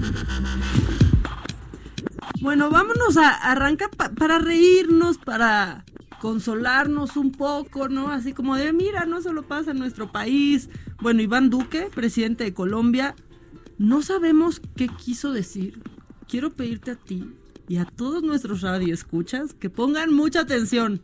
Bueno, 2.41 2.71
vámonos 2.71 3.17
a 3.17 3.31
arrancar 3.31 3.91
pa- 3.91 4.11
para 4.11 4.39
reírnos, 4.39 5.19
para 5.19 5.85
consolarnos 6.21 7.17
un 7.17 7.33
poco, 7.33 7.89
¿no? 7.89 8.09
Así 8.11 8.33
como 8.33 8.57
de, 8.57 8.73
mira, 8.73 9.07
no 9.07 9.23
solo 9.23 9.43
pasa 9.43 9.71
en 9.73 9.79
nuestro 9.79 10.13
país. 10.13 10.69
Bueno, 11.01 11.23
Iván 11.23 11.51
Duque, 11.51 11.89
presidente 11.95 12.45
de 12.45 12.55
Colombia, 12.55 13.15
no 13.79 14.03
sabemos 14.03 14.61
qué 14.77 14.89
quiso 14.89 15.33
decir. 15.33 15.81
Quiero 16.29 16.51
pedirte 16.51 16.91
a 16.93 16.97
ti 16.97 17.25
y 17.69 17.77
a 17.77 17.85
todos 17.85 18.23
nuestros 18.23 18.63
radioescuchas 18.63 19.55
que 19.55 19.71
pongan 19.71 20.13
mucha 20.13 20.41
atención 20.41 21.03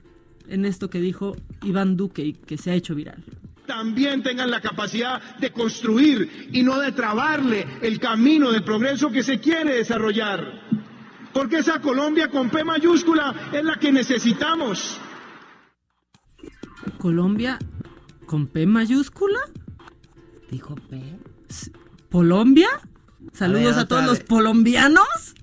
en 0.48 0.64
esto 0.64 0.90
que 0.90 1.00
dijo 1.00 1.36
Iván 1.62 1.96
Duque 1.96 2.24
y 2.24 2.32
que 2.32 2.58
se 2.58 2.70
ha 2.70 2.74
hecho 2.74 2.94
viral. 2.94 3.22
también 3.66 4.22
tengan 4.22 4.50
la 4.50 4.60
capacidad 4.60 5.22
de 5.38 5.50
construir 5.50 6.50
y 6.52 6.62
no 6.62 6.78
de 6.78 6.92
trabarle 6.92 7.66
el 7.80 7.98
camino 7.98 8.52
del 8.52 8.62
progreso 8.62 9.10
que 9.10 9.22
se 9.22 9.40
quiere 9.40 9.76
desarrollar. 9.76 10.62
Porque 11.32 11.58
esa 11.58 11.80
Colombia 11.80 12.28
con 12.28 12.50
P 12.50 12.62
mayúscula 12.62 13.50
es 13.52 13.64
la 13.64 13.76
que 13.76 13.90
necesitamos. 13.90 15.00
Colombia 16.98 17.58
con 18.26 18.46
P 18.46 18.66
mayúscula. 18.66 19.40
Dijo 20.50 20.74
P. 20.74 21.02
¿Colombia? 22.10 22.68
Saludos 23.32 23.72
A 23.72 23.76
ver, 23.76 23.84
a, 23.84 23.88
todos 23.88 24.04
los 24.04 24.20
colombianos. 24.20 25.34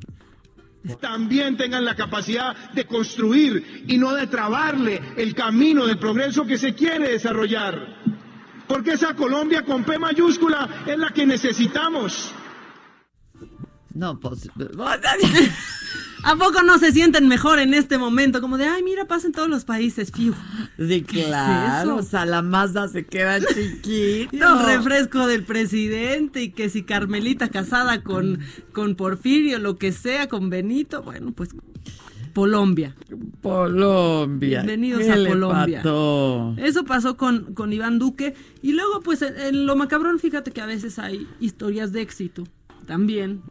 También 0.99 1.57
tengan 1.57 1.86
la 1.86 1.95
capacidad 1.95 2.55
de 2.71 2.86
construir 2.86 3.86
y 3.88 3.97
no 3.97 4.13
de 4.13 4.27
trabarle 4.27 4.99
el 5.15 5.36
camino 5.36 5.86
del 5.86 5.99
progreso 5.99 6.45
que 6.45 6.57
se 6.57 6.73
quiere 6.73 7.11
desarrollar. 7.11 7.97
Porque 8.67 8.93
esa 8.93 9.15
Colombia 9.15 9.63
con 9.63 9.84
P 9.84 9.99
mayúscula 9.99 10.84
es 10.88 10.97
la 10.97 11.09
que 11.09 11.25
necesitamos. 11.25 12.34
No, 13.93 14.19
pues. 14.19 14.49
¿A 16.24 16.36
poco 16.36 16.61
no 16.63 16.78
se 16.78 16.91
sienten 16.91 17.28
mejor 17.28 17.59
en 17.59 17.74
este 17.74 17.97
momento? 17.97 18.41
Como 18.41 18.57
de, 18.57 18.65
ay, 18.65 18.84
mira, 18.84 19.05
pasa 19.05 19.28
en 19.28 19.34
todos 19.34 19.49
los 19.49 19.65
países, 19.65 20.11
fiu. 20.11 20.34
Sí, 20.78 21.01
¿Qué 21.01 21.22
es 21.22 21.28
claro. 21.28 21.91
eso? 21.91 21.95
o 21.95 22.03
sea, 22.03 22.26
la 22.26 22.41
Mazda 22.41 22.88
se 22.88 23.05
queda 23.05 23.39
chiquito. 23.53 24.30
El 24.32 24.65
refresco 24.65 25.26
del 25.26 25.43
presidente 25.43 26.43
y 26.43 26.51
que 26.51 26.69
si 26.69 26.84
Carmelita 26.84 27.49
casada 27.49 28.03
con, 28.03 28.39
con 28.72 28.95
Porfirio, 28.95 29.57
lo 29.59 29.78
que 29.78 29.91
sea, 29.91 30.28
con 30.28 30.49
Benito, 30.49 31.01
bueno, 31.01 31.32
pues 31.32 31.49
Colombia. 32.34 32.95
Colombia. 33.41 34.61
Bienvenidos 34.61 35.03
¿Qué 35.03 35.11
a 35.11 35.28
Colombia. 35.28 35.82
Eso 36.57 36.86
pasó 36.86 37.17
con, 37.17 37.53
con 37.53 37.74
Iván 37.74 37.99
Duque. 37.99 38.36
Y 38.61 38.74
luego, 38.74 39.01
pues, 39.01 39.22
en, 39.22 39.38
en 39.39 39.65
lo 39.65 39.76
macabrón, 39.76 40.19
fíjate 40.19 40.51
que 40.51 40.61
a 40.61 40.65
veces 40.65 40.99
hay 40.99 41.28
historias 41.39 41.91
de 41.91 42.01
éxito 42.01 42.43
también. 42.86 43.41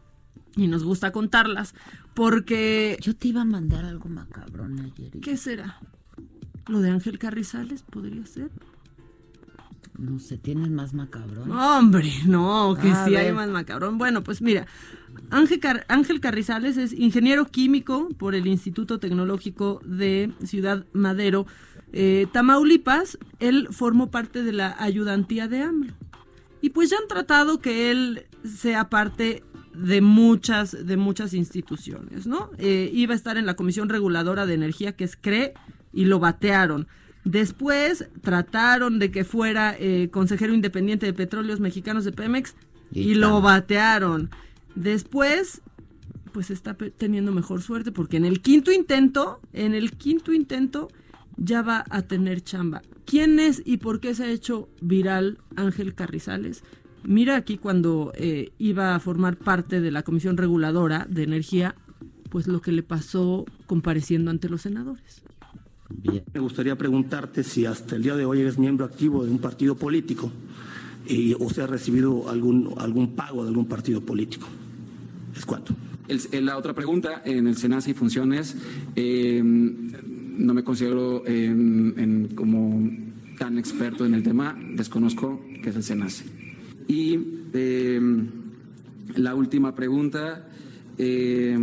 Y 0.55 0.67
nos 0.67 0.83
gusta 0.83 1.11
contarlas. 1.11 1.73
Porque. 2.13 2.97
Yo 3.01 3.15
te 3.15 3.29
iba 3.29 3.41
a 3.41 3.45
mandar 3.45 3.85
algo 3.85 4.09
macabrón 4.09 4.79
ayer. 4.79 5.11
¿Qué 5.21 5.37
será? 5.37 5.79
¿Lo 6.67 6.79
de 6.79 6.89
Ángel 6.91 7.17
Carrizales 7.19 7.83
podría 7.83 8.25
ser? 8.25 8.49
No 9.97 10.19
sé, 10.19 10.37
¿tienes 10.37 10.69
más 10.69 10.93
macabrón? 10.93 11.51
Hombre, 11.51 12.11
no, 12.25 12.75
que 12.81 12.89
A 12.91 13.05
sí 13.05 13.15
hay 13.15 13.31
más 13.33 13.49
macabrón. 13.49 13.97
Bueno, 13.97 14.23
pues 14.23 14.41
mira, 14.41 14.65
Ángel, 15.29 15.59
Car- 15.59 15.85
Ángel 15.89 16.19
Carrizales 16.21 16.77
es 16.77 16.93
ingeniero 16.93 17.45
químico 17.45 18.09
por 18.17 18.33
el 18.33 18.47
Instituto 18.47 18.99
Tecnológico 18.99 19.79
de 19.85 20.31
Ciudad 20.43 20.85
Madero, 20.93 21.45
eh, 21.93 22.25
Tamaulipas. 22.31 23.19
Él 23.39 23.67
formó 23.71 24.09
parte 24.09 24.43
de 24.43 24.53
la 24.53 24.75
ayudantía 24.79 25.47
de 25.47 25.61
AMLO. 25.61 25.93
Y 26.61 26.69
pues 26.71 26.89
ya 26.89 26.97
han 26.97 27.07
tratado 27.07 27.59
que 27.59 27.91
él 27.91 28.25
sea 28.43 28.89
parte 28.89 29.43
de 29.73 30.01
muchas, 30.01 30.85
de 30.85 30.97
muchas 30.97 31.33
instituciones, 31.33 32.27
¿no? 32.27 32.49
Eh, 32.57 32.89
iba 32.93 33.13
a 33.13 33.15
estar 33.15 33.37
en 33.37 33.45
la 33.45 33.55
Comisión 33.55 33.89
Reguladora 33.89 34.45
de 34.45 34.53
Energía, 34.53 34.93
que 34.93 35.03
es 35.03 35.15
CRE, 35.15 35.53
y 35.93 36.05
lo 36.05 36.19
batearon. 36.19 36.87
Después 37.23 38.07
trataron 38.21 38.99
de 38.99 39.11
que 39.11 39.23
fuera 39.23 39.75
eh, 39.77 40.09
consejero 40.11 40.53
independiente 40.53 41.05
de 41.05 41.13
Petróleos 41.13 41.59
Mexicanos 41.59 42.03
de 42.03 42.11
Pemex 42.11 42.55
y, 42.91 43.11
Y 43.11 43.15
lo 43.15 43.41
batearon. 43.41 44.29
Después, 44.75 45.61
pues 46.31 46.49
está 46.49 46.75
teniendo 46.75 47.31
mejor 47.31 47.61
suerte 47.61 47.91
porque 47.91 48.17
en 48.17 48.25
el 48.25 48.41
quinto 48.41 48.71
intento, 48.71 49.39
en 49.53 49.73
el 49.73 49.91
quinto 49.91 50.33
intento 50.33 50.89
ya 51.37 51.61
va 51.61 51.85
a 51.89 52.01
tener 52.03 52.41
chamba. 52.41 52.81
¿Quién 53.05 53.39
es 53.39 53.61
y 53.65 53.77
por 53.77 53.99
qué 53.99 54.15
se 54.15 54.23
ha 54.25 54.29
hecho 54.29 54.69
viral 54.81 55.39
Ángel 55.55 55.95
Carrizales? 55.95 56.63
Mira 57.03 57.35
aquí 57.35 57.57
cuando 57.57 58.11
eh, 58.15 58.51
iba 58.59 58.95
a 58.95 58.99
formar 58.99 59.37
parte 59.37 59.81
de 59.81 59.91
la 59.91 60.03
Comisión 60.03 60.37
Reguladora 60.37 61.07
de 61.09 61.23
Energía, 61.23 61.75
pues 62.29 62.47
lo 62.47 62.61
que 62.61 62.71
le 62.71 62.83
pasó 62.83 63.45
compareciendo 63.65 64.31
ante 64.31 64.49
los 64.49 64.61
senadores. 64.61 65.21
Me 66.33 66.39
gustaría 66.39 66.77
preguntarte 66.77 67.43
si 67.43 67.65
hasta 67.65 67.95
el 67.95 68.03
día 68.03 68.15
de 68.15 68.25
hoy 68.25 68.39
eres 68.39 68.57
miembro 68.57 68.85
activo 68.85 69.25
de 69.25 69.31
un 69.31 69.39
partido 69.39 69.75
político 69.75 70.31
y, 71.07 71.33
o 71.33 71.49
si 71.49 71.59
has 71.59 71.69
recibido 71.69 72.29
algún, 72.29 72.73
algún 72.77 73.15
pago 73.15 73.43
de 73.43 73.49
algún 73.49 73.65
partido 73.65 74.01
político. 74.01 74.47
¿Es 75.35 75.45
cuánto? 75.45 75.73
El- 76.07 76.21
el- 76.31 76.45
la 76.45 76.57
otra 76.57 76.73
pregunta, 76.73 77.21
en 77.25 77.47
el 77.47 77.57
SENACE 77.57 77.91
y 77.91 77.93
funciones, 77.93 78.55
eh, 78.95 79.41
no 79.43 80.53
me 80.53 80.63
considero 80.63 81.23
eh, 81.25 81.45
en- 81.45 82.29
como 82.35 82.89
tan 83.37 83.57
experto 83.57 84.05
en 84.05 84.13
el 84.13 84.23
tema, 84.23 84.57
desconozco 84.75 85.41
qué 85.63 85.71
es 85.71 85.75
el 85.75 85.83
SENACE. 85.83 86.25
Y 86.87 87.19
eh, 87.53 87.99
la 89.15 89.35
última 89.35 89.75
pregunta, 89.75 90.47
eh, 90.97 91.57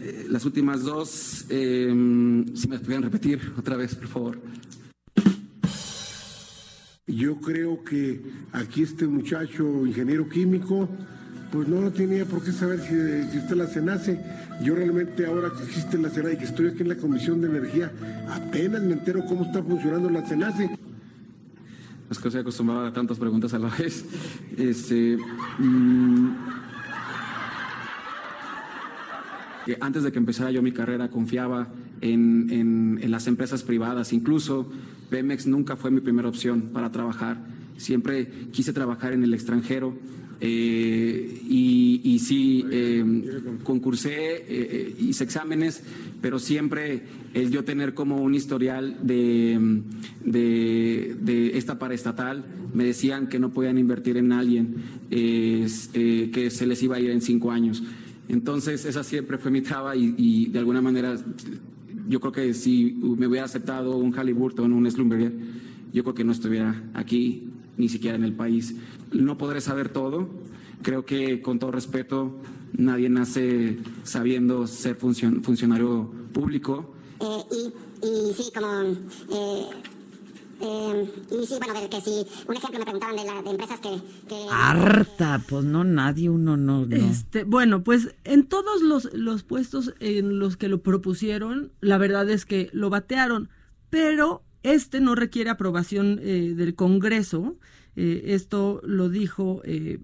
eh, 0.00 0.26
las 0.30 0.44
últimas 0.44 0.82
dos, 0.82 1.46
eh, 1.48 1.86
si 2.54 2.68
me 2.68 2.78
pudieran 2.78 3.02
repetir 3.02 3.52
otra 3.56 3.76
vez, 3.76 3.94
por 3.94 4.08
favor. 4.08 4.38
Yo 7.06 7.40
creo 7.40 7.82
que 7.84 8.22
aquí 8.52 8.82
este 8.82 9.06
muchacho, 9.06 9.86
ingeniero 9.86 10.28
químico, 10.28 10.88
pues 11.50 11.66
no 11.66 11.90
tenía 11.90 12.26
por 12.26 12.44
qué 12.44 12.52
saber 12.52 12.80
si 12.80 12.94
existe 12.94 13.56
la 13.56 13.66
CENACE. 13.66 14.20
Yo 14.62 14.74
realmente 14.74 15.24
ahora 15.24 15.50
que 15.56 15.64
existe 15.64 15.96
la 15.98 16.10
CENACE 16.10 16.34
y 16.34 16.38
que 16.38 16.44
estoy 16.44 16.66
aquí 16.68 16.82
en 16.82 16.88
la 16.88 16.96
Comisión 16.96 17.40
de 17.40 17.48
Energía, 17.48 17.90
apenas 18.28 18.82
me 18.82 18.92
entero 18.92 19.24
cómo 19.26 19.44
está 19.44 19.62
funcionando 19.62 20.10
la 20.10 20.26
CENACE. 20.26 20.70
Es 22.10 22.18
que 22.18 22.28
estoy 22.28 22.40
acostumbrado 22.40 22.86
a 22.86 22.92
tantas 22.92 23.18
preguntas 23.18 23.52
a 23.54 23.58
la 23.58 23.68
vez. 23.78 24.04
Este, 24.56 25.18
mm, 25.58 26.28
antes 29.80 30.02
de 30.02 30.12
que 30.12 30.18
empezara 30.18 30.50
yo 30.50 30.62
mi 30.62 30.72
carrera 30.72 31.08
confiaba 31.10 31.68
en, 32.00 32.48
en- 32.50 32.98
en 33.02 33.10
las 33.10 33.26
empresas 33.26 33.62
privadas. 33.62 34.12
Incluso 34.12 34.70
Pemex 35.10 35.46
nunca 35.46 35.76
fue 35.76 35.90
mi 35.90 36.00
primera 36.00 36.28
opción 36.28 36.70
para 36.72 36.90
trabajar. 36.90 37.38
Siempre 37.76 38.28
quise 38.52 38.72
trabajar 38.72 39.12
en 39.12 39.22
el 39.22 39.34
extranjero 39.34 39.94
Eh, 40.40 41.40
y, 41.48 42.00
y, 42.04 42.18
sí, 42.20 42.64
eh, 42.70 43.04
concursé, 43.64 44.44
eh, 44.48 44.94
hice 45.00 45.24
exámenes, 45.24 45.82
pero 46.20 46.38
siempre 46.38 47.02
el 47.34 47.50
yo 47.50 47.64
tener 47.64 47.94
como 47.94 48.22
un 48.22 48.34
historial 48.34 48.98
de, 49.02 49.80
de, 50.24 51.16
de 51.20 51.58
esta 51.58 51.78
paraestatal, 51.78 52.44
me 52.72 52.84
decían 52.84 53.28
que 53.28 53.38
no 53.38 53.52
podían 53.52 53.78
invertir 53.78 54.16
en 54.16 54.32
alguien, 54.32 54.76
que 55.10 55.66
se 56.50 56.66
les 56.66 56.82
iba 56.82 56.96
a 56.96 57.00
ir 57.00 57.10
en 57.10 57.20
cinco 57.20 57.50
años. 57.50 57.82
Entonces, 58.28 58.84
esa 58.84 59.02
siempre 59.02 59.38
fue 59.38 59.50
mi 59.50 59.62
traba 59.62 59.96
y, 59.96 60.14
y 60.16 60.46
de 60.46 60.58
alguna 60.58 60.82
manera 60.82 61.16
yo 62.08 62.20
creo 62.20 62.32
que 62.32 62.54
si 62.54 62.96
me 63.02 63.26
hubiera 63.26 63.44
aceptado 63.44 63.96
un 63.96 64.12
Halliburton, 64.12 64.72
un 64.72 64.90
Slumberger, 64.90 65.32
yo 65.92 66.02
creo 66.04 66.14
que 66.14 66.24
no 66.24 66.32
estuviera 66.32 66.82
aquí, 66.94 67.48
ni 67.78 67.88
siquiera 67.88 68.16
en 68.16 68.24
el 68.24 68.34
país. 68.34 68.74
No 69.12 69.38
podré 69.38 69.60
saber 69.60 69.88
todo. 69.88 70.28
Creo 70.82 71.06
que, 71.06 71.40
con 71.40 71.58
todo 71.58 71.72
respeto, 71.72 72.36
nadie 72.72 73.08
nace 73.08 73.78
sabiendo 74.04 74.66
ser 74.66 74.96
funcionario 74.96 76.12
público. 76.32 76.94
Eh, 77.20 77.72
y, 78.02 78.32
sí, 78.34 78.50
como... 78.54 78.82
Eh, 79.32 79.70
eh, 80.60 81.12
y 81.30 81.46
sí, 81.46 81.54
bueno, 81.58 81.88
que 81.88 82.00
si 82.00 82.26
un 82.48 82.56
ejemplo 82.56 82.78
me 82.80 82.84
preguntaban 82.84 83.16
de, 83.16 83.24
la, 83.24 83.42
de 83.42 83.50
empresas 83.50 83.78
que, 83.78 84.00
Harta, 84.50 85.40
pues 85.48 85.64
no, 85.64 85.84
nadie, 85.84 86.30
uno 86.30 86.56
no, 86.56 86.84
Este, 86.90 87.44
bueno, 87.44 87.84
pues 87.84 88.16
en 88.24 88.44
todos 88.44 88.82
los, 88.82 89.12
los 89.14 89.44
puestos 89.44 89.94
en 90.00 90.40
los 90.40 90.56
que 90.56 90.68
lo 90.68 90.82
propusieron, 90.82 91.70
la 91.80 91.96
verdad 91.96 92.28
es 92.28 92.44
que 92.44 92.70
lo 92.72 92.90
batearon, 92.90 93.50
pero 93.88 94.42
este 94.62 95.00
no 95.00 95.14
requiere 95.14 95.50
aprobación 95.50 96.18
eh, 96.22 96.54
del 96.56 96.74
Congreso. 96.74 97.58
Eh, 97.96 98.22
esto 98.34 98.80
lo 98.84 99.08
dijo 99.08 99.62
eh, 99.64 100.00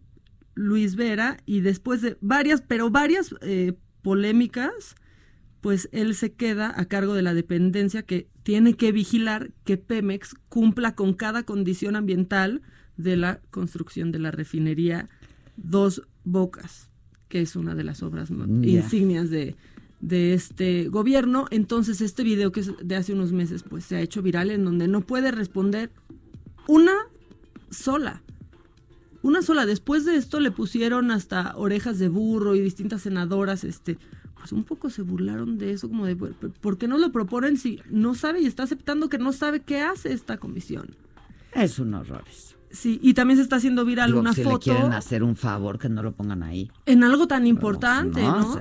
Luis 0.54 0.96
Vera 0.96 1.38
y 1.46 1.60
después 1.60 2.02
de 2.02 2.16
varias, 2.20 2.62
pero 2.62 2.90
varias 2.90 3.34
polémicas, 4.02 4.94
pues 5.60 5.88
él 5.92 6.14
se 6.14 6.32
queda 6.32 6.72
a 6.76 6.84
cargo 6.86 7.14
de 7.14 7.22
la 7.22 7.34
dependencia 7.34 8.02
que 8.02 8.28
tiene 8.42 8.74
que 8.74 8.92
vigilar 8.92 9.52
que 9.64 9.76
Pemex 9.76 10.34
cumpla 10.48 10.94
con 10.94 11.14
cada 11.14 11.44
condición 11.44 11.96
ambiental 11.96 12.62
de 12.96 13.16
la 13.16 13.40
construcción 13.50 14.12
de 14.12 14.18
la 14.18 14.30
refinería 14.30 15.08
Dos 15.56 16.02
Bocas, 16.24 16.88
que 17.28 17.40
es 17.40 17.56
una 17.56 17.74
de 17.74 17.84
las 17.84 18.02
obras 18.02 18.30
insignias 18.30 19.30
de, 19.30 19.56
de 20.04 20.34
este 20.34 20.88
gobierno. 20.88 21.46
Entonces 21.50 22.00
este 22.00 22.22
video 22.22 22.52
que 22.52 22.60
es 22.60 22.72
de 22.82 22.96
hace 22.96 23.14
unos 23.14 23.32
meses 23.32 23.62
pues 23.62 23.84
se 23.84 23.96
ha 23.96 24.00
hecho 24.00 24.22
viral 24.22 24.50
en 24.50 24.64
donde 24.64 24.86
no 24.86 25.00
puede 25.00 25.30
responder 25.30 25.90
una 26.68 26.92
sola. 27.70 28.22
Una 29.22 29.40
sola. 29.40 29.64
Después 29.64 30.04
de 30.04 30.16
esto 30.16 30.40
le 30.40 30.50
pusieron 30.50 31.10
hasta 31.10 31.56
orejas 31.56 31.98
de 31.98 32.08
burro 32.08 32.54
y 32.54 32.60
distintas 32.60 33.02
senadoras 33.02 33.64
este 33.64 33.98
pues 34.34 34.52
un 34.52 34.64
poco 34.64 34.90
se 34.90 35.00
burlaron 35.00 35.56
de 35.56 35.72
eso, 35.72 35.88
como 35.88 36.04
de, 36.04 36.16
¿por 36.16 36.76
qué 36.76 36.86
no 36.86 36.98
lo 36.98 37.10
proponen 37.10 37.56
si 37.56 37.80
no 37.88 38.14
sabe 38.14 38.42
y 38.42 38.46
está 38.46 38.64
aceptando 38.64 39.08
que 39.08 39.16
no 39.16 39.32
sabe 39.32 39.60
qué 39.60 39.80
hace 39.80 40.12
esta 40.12 40.36
comisión? 40.36 40.90
Es 41.54 41.78
un 41.78 41.94
horror 41.94 42.24
eso. 42.30 42.54
Sí, 42.70 43.00
y 43.02 43.14
también 43.14 43.38
se 43.38 43.42
está 43.42 43.56
haciendo 43.56 43.86
viral 43.86 44.14
una 44.14 44.34
foto. 44.34 44.60
Si 44.60 44.70
quieren 44.70 44.92
hacer 44.92 45.22
un 45.22 45.34
favor, 45.34 45.78
que 45.78 45.88
no 45.88 46.02
lo 46.02 46.12
pongan 46.12 46.42
ahí. 46.42 46.70
En 46.84 47.04
algo 47.04 47.26
tan 47.26 47.46
importante, 47.46 48.20
¿no? 48.20 48.60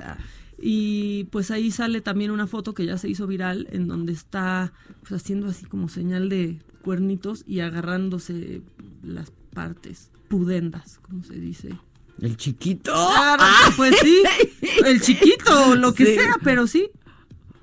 Y 0.66 1.24
pues 1.24 1.50
ahí 1.50 1.70
sale 1.70 2.00
también 2.00 2.30
una 2.30 2.46
foto 2.46 2.72
que 2.72 2.86
ya 2.86 2.96
se 2.96 3.06
hizo 3.06 3.26
viral 3.26 3.68
en 3.70 3.86
donde 3.86 4.14
está 4.14 4.72
pues, 5.00 5.12
haciendo 5.12 5.48
así 5.48 5.66
como 5.66 5.90
señal 5.90 6.30
de 6.30 6.58
cuernitos 6.80 7.44
y 7.46 7.60
agarrándose 7.60 8.62
las 9.02 9.30
partes 9.52 10.10
pudendas, 10.28 11.00
como 11.02 11.22
se 11.22 11.34
dice. 11.34 11.78
El 12.18 12.38
chiquito. 12.38 12.92
Ah, 12.94 13.74
pues 13.76 13.94
sí. 14.00 14.22
El 14.86 15.02
chiquito, 15.02 15.76
lo 15.76 15.92
que 15.92 16.14
sea, 16.14 16.38
pero 16.42 16.66
sí. 16.66 16.88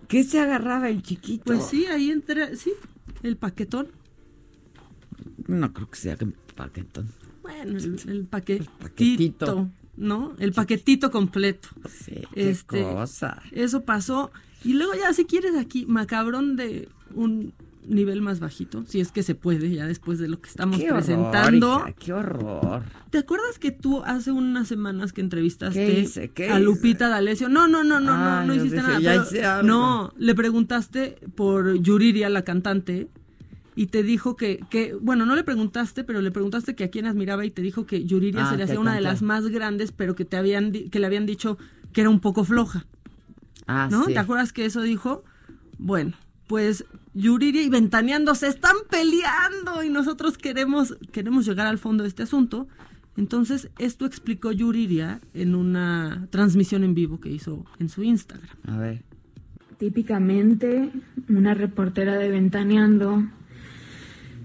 ¿Qué 0.07 0.23
se 0.23 0.39
agarraba 0.39 0.87
el 0.89 1.01
chiquito? 1.01 1.45
Pues 1.45 1.63
sí, 1.65 1.87
ahí 1.87 2.11
entra, 2.11 2.55
sí, 2.55 2.71
el 3.23 3.35
paquetón. 3.35 3.87
No 5.47 5.73
creo 5.73 5.89
que 5.89 5.97
sea 5.97 6.17
el 6.19 6.33
paquetón. 6.55 7.09
Bueno, 7.41 7.79
el, 7.79 8.25
paquetito, 8.25 9.71
¿no? 9.95 10.35
El 10.39 10.53
paquetito 10.53 11.11
completo. 11.11 11.69
Sí, 11.89 12.21
qué 12.33 12.49
este, 12.49 12.83
cosa. 12.83 13.41
Eso 13.51 13.83
pasó. 13.83 14.31
Y 14.63 14.73
luego 14.73 14.93
ya, 14.93 15.13
si 15.13 15.25
quieres 15.25 15.55
aquí, 15.55 15.85
macabrón 15.85 16.55
de 16.55 16.87
un 17.13 17.53
nivel 17.87 18.21
más 18.21 18.39
bajito, 18.39 18.83
si 18.87 18.99
es 18.99 19.11
que 19.11 19.23
se 19.23 19.35
puede, 19.35 19.71
ya 19.71 19.85
después 19.85 20.19
de 20.19 20.27
lo 20.27 20.39
que 20.39 20.49
estamos 20.49 20.81
presentando. 20.81 21.83
¡Qué 21.99 22.13
horror! 22.13 22.83
¿Te 23.09 23.19
acuerdas 23.19 23.59
que 23.59 23.71
tú 23.71 24.03
hace 24.03 24.31
unas 24.31 24.67
semanas 24.67 25.13
que 25.13 25.21
entrevistaste 25.21 26.07
a 26.49 26.59
Lupita 26.59 27.09
D'Alessio? 27.09 27.49
No, 27.49 27.67
no, 27.67 27.83
no, 27.83 27.99
no, 27.99 28.17
no, 28.17 28.45
no 28.45 28.55
hiciste 28.55 28.81
nada. 28.81 29.63
no, 29.63 30.13
le 30.17 30.35
preguntaste 30.35 31.17
por 31.35 31.75
Yuriria, 31.79 32.29
la 32.29 32.43
cantante, 32.43 33.07
y 33.81 33.87
te 33.87 34.03
dijo 34.03 34.35
que, 34.35 34.63
que, 34.69 34.93
bueno, 34.93 35.25
no 35.25 35.35
le 35.35 35.43
preguntaste, 35.43 36.03
pero 36.03 36.21
le 36.21 36.29
preguntaste 36.29 36.75
que 36.75 36.83
a 36.83 36.91
quién 36.91 37.07
admiraba 37.07 37.45
y 37.45 37.49
te 37.49 37.63
dijo 37.63 37.87
que 37.87 38.05
Yuriria 38.05 38.45
ah, 38.45 38.51
se 38.51 38.55
le 38.55 38.65
hacía 38.65 38.79
una 38.79 38.93
de 38.93 39.01
las 39.01 39.23
más 39.23 39.47
grandes, 39.47 39.91
pero 39.91 40.13
que 40.13 40.23
te 40.23 40.37
habían 40.37 40.71
que 40.71 40.99
le 40.99 41.07
habían 41.07 41.25
dicho 41.25 41.57
que 41.91 42.01
era 42.01 42.11
un 42.11 42.19
poco 42.19 42.43
floja. 42.43 42.85
Ah, 43.65 43.87
¿No? 43.89 44.05
¿Te 44.05 44.19
acuerdas 44.19 44.53
que 44.53 44.65
eso 44.65 44.83
dijo? 44.83 45.23
Bueno, 45.79 46.13
pues 46.45 46.85
Yuriria 47.15 47.63
y 47.63 47.69
Ventaneando 47.69 48.35
se 48.35 48.49
están 48.49 48.75
peleando 48.87 49.83
y 49.83 49.89
nosotros 49.89 50.37
queremos, 50.37 50.95
queremos 51.11 51.47
llegar 51.47 51.65
al 51.65 51.79
fondo 51.79 52.03
de 52.03 52.09
este 52.09 52.21
asunto. 52.21 52.67
Entonces, 53.17 53.71
esto 53.79 54.05
explicó 54.05 54.51
Yuriria 54.51 55.21
en 55.33 55.55
una 55.55 56.27
transmisión 56.29 56.83
en 56.83 56.93
vivo 56.93 57.19
que 57.19 57.31
hizo 57.31 57.65
en 57.79 57.89
su 57.89 58.03
Instagram. 58.03 58.55
A 58.67 58.77
ver. 58.77 59.01
Típicamente, 59.79 60.91
una 61.29 61.55
reportera 61.55 62.17
de 62.17 62.29
Ventaneando 62.29 63.23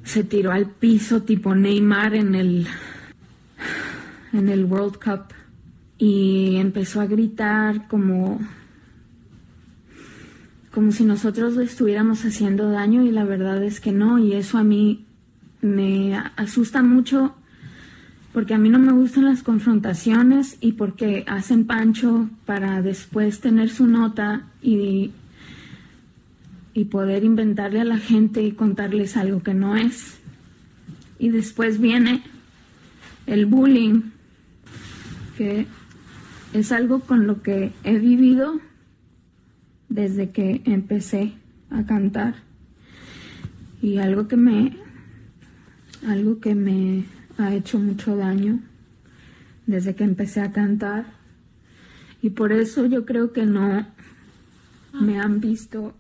se 0.07 0.23
tiró 0.23 0.53
al 0.53 0.71
piso 0.71 1.23
tipo 1.23 1.55
Neymar 1.55 2.15
en 2.15 2.35
el, 2.37 2.67
en 4.33 4.49
el 4.49 4.65
World 4.65 4.99
Cup 5.03 5.35
y 5.99 6.57
empezó 6.57 7.01
a 7.01 7.07
gritar 7.07 7.89
como 7.89 8.41
como 10.71 10.93
si 10.93 11.05
nosotros 11.05 11.57
le 11.57 11.65
estuviéramos 11.65 12.23
haciendo 12.27 12.71
daño 12.71 13.03
y 13.03 13.11
la 13.11 13.25
verdad 13.25 13.65
es 13.65 13.81
que 13.81 13.93
no, 13.93 14.19
y 14.19 14.35
eso 14.35 14.59
a 14.59 14.63
mí 14.63 15.07
me 15.63 16.15
asusta 16.37 16.83
mucho 16.83 17.35
porque 18.35 18.53
a 18.53 18.59
mí 18.59 18.69
no 18.69 18.79
me 18.79 18.93
gustan 18.93 19.25
las 19.25 19.43
confrontaciones 19.43 20.59
y 20.61 20.73
porque 20.73 21.25
hacen 21.27 21.65
pancho 21.65 22.29
para 22.45 22.83
después 22.83 23.41
tener 23.41 23.71
su 23.71 23.87
nota 23.87 24.45
y, 24.63 25.13
y 26.77 26.85
poder 26.85 27.25
inventarle 27.25 27.81
a 27.81 27.85
la 27.85 27.97
gente 27.97 28.43
y 28.43 28.53
contarles 28.53 29.17
algo 29.17 29.43
que 29.43 29.55
no 29.55 29.77
es. 29.77 30.19
Y 31.19 31.31
después 31.31 31.81
viene 31.81 32.23
el 33.27 33.47
bullying, 33.47 34.11
que 35.39 35.67
es 36.53 36.73
algo 36.73 37.01
con 37.01 37.27
lo 37.27 37.41
que 37.41 37.73
he 37.83 37.99
vivido 37.99 38.61
desde 39.89 40.29
que 40.29 40.61
empecé 40.67 41.33
a 41.71 41.87
cantar. 41.87 42.35
Y 43.81 43.97
algo 43.97 44.29
que 44.29 44.37
me 44.37 44.77
algo 46.07 46.41
que 46.41 46.55
me 46.55 47.07
ha 47.39 47.55
hecho 47.55 47.79
mucho 47.79 48.17
daño 48.17 48.61
desde 49.67 49.95
que 49.95 50.05
empecé 50.05 50.43
a 50.43 50.53
cantar. 50.53 51.07
Y 52.21 52.31
por 52.31 52.53
eso 52.53 52.85
yo 52.85 53.07
creo 53.07 53.33
que 53.33 53.47
no 53.47 53.87
me 54.93 55.19
han 55.19 55.41
visto. 55.41 55.95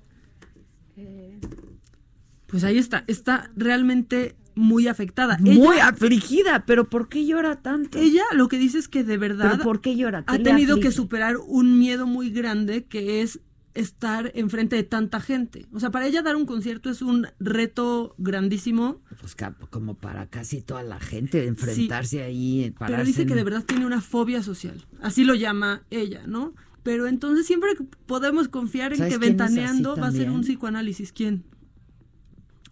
Pues 2.56 2.64
ahí 2.64 2.78
está, 2.78 3.04
está 3.06 3.50
realmente 3.54 4.34
muy 4.54 4.88
afectada. 4.88 5.36
Muy 5.38 5.78
afligida, 5.78 6.64
pero 6.64 6.88
¿por 6.88 7.10
qué 7.10 7.26
llora 7.26 7.60
tanto? 7.60 7.98
Ella 7.98 8.22
lo 8.32 8.48
que 8.48 8.56
dice 8.56 8.78
es 8.78 8.88
que 8.88 9.04
de 9.04 9.18
verdad 9.18 9.60
¿Por 9.62 9.82
qué 9.82 9.94
llora? 9.94 10.24
ha 10.26 10.38
tenido 10.38 10.80
que 10.80 10.90
superar 10.90 11.36
un 11.36 11.78
miedo 11.78 12.06
muy 12.06 12.30
grande 12.30 12.84
que 12.84 13.20
es 13.20 13.40
estar 13.74 14.32
enfrente 14.34 14.74
de 14.74 14.84
tanta 14.84 15.20
gente. 15.20 15.66
O 15.74 15.80
sea, 15.80 15.90
para 15.90 16.06
ella 16.06 16.22
dar 16.22 16.34
un 16.34 16.46
concierto 16.46 16.88
es 16.88 17.02
un 17.02 17.26
reto 17.38 18.14
grandísimo. 18.16 19.02
Pues 19.20 19.36
como 19.68 19.98
para 19.98 20.24
casi 20.30 20.62
toda 20.62 20.82
la 20.82 20.98
gente 20.98 21.46
enfrentarse 21.46 22.22
ahí. 22.22 22.74
Pero 22.78 23.04
dice 23.04 23.26
que 23.26 23.34
de 23.34 23.44
verdad 23.44 23.64
tiene 23.64 23.84
una 23.84 24.00
fobia 24.00 24.42
social. 24.42 24.82
Así 25.02 25.24
lo 25.24 25.34
llama 25.34 25.82
ella, 25.90 26.22
¿no? 26.26 26.54
Pero 26.82 27.06
entonces 27.06 27.46
siempre 27.46 27.72
podemos 28.06 28.48
confiar 28.48 28.94
en 28.94 29.10
que 29.10 29.18
Ventaneando 29.18 29.94
va 29.94 30.06
a 30.06 30.12
ser 30.12 30.30
un 30.30 30.40
psicoanálisis. 30.40 31.12
¿Quién? 31.12 31.44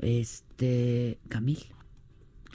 Este, 0.01 1.19
Camil. 1.29 1.59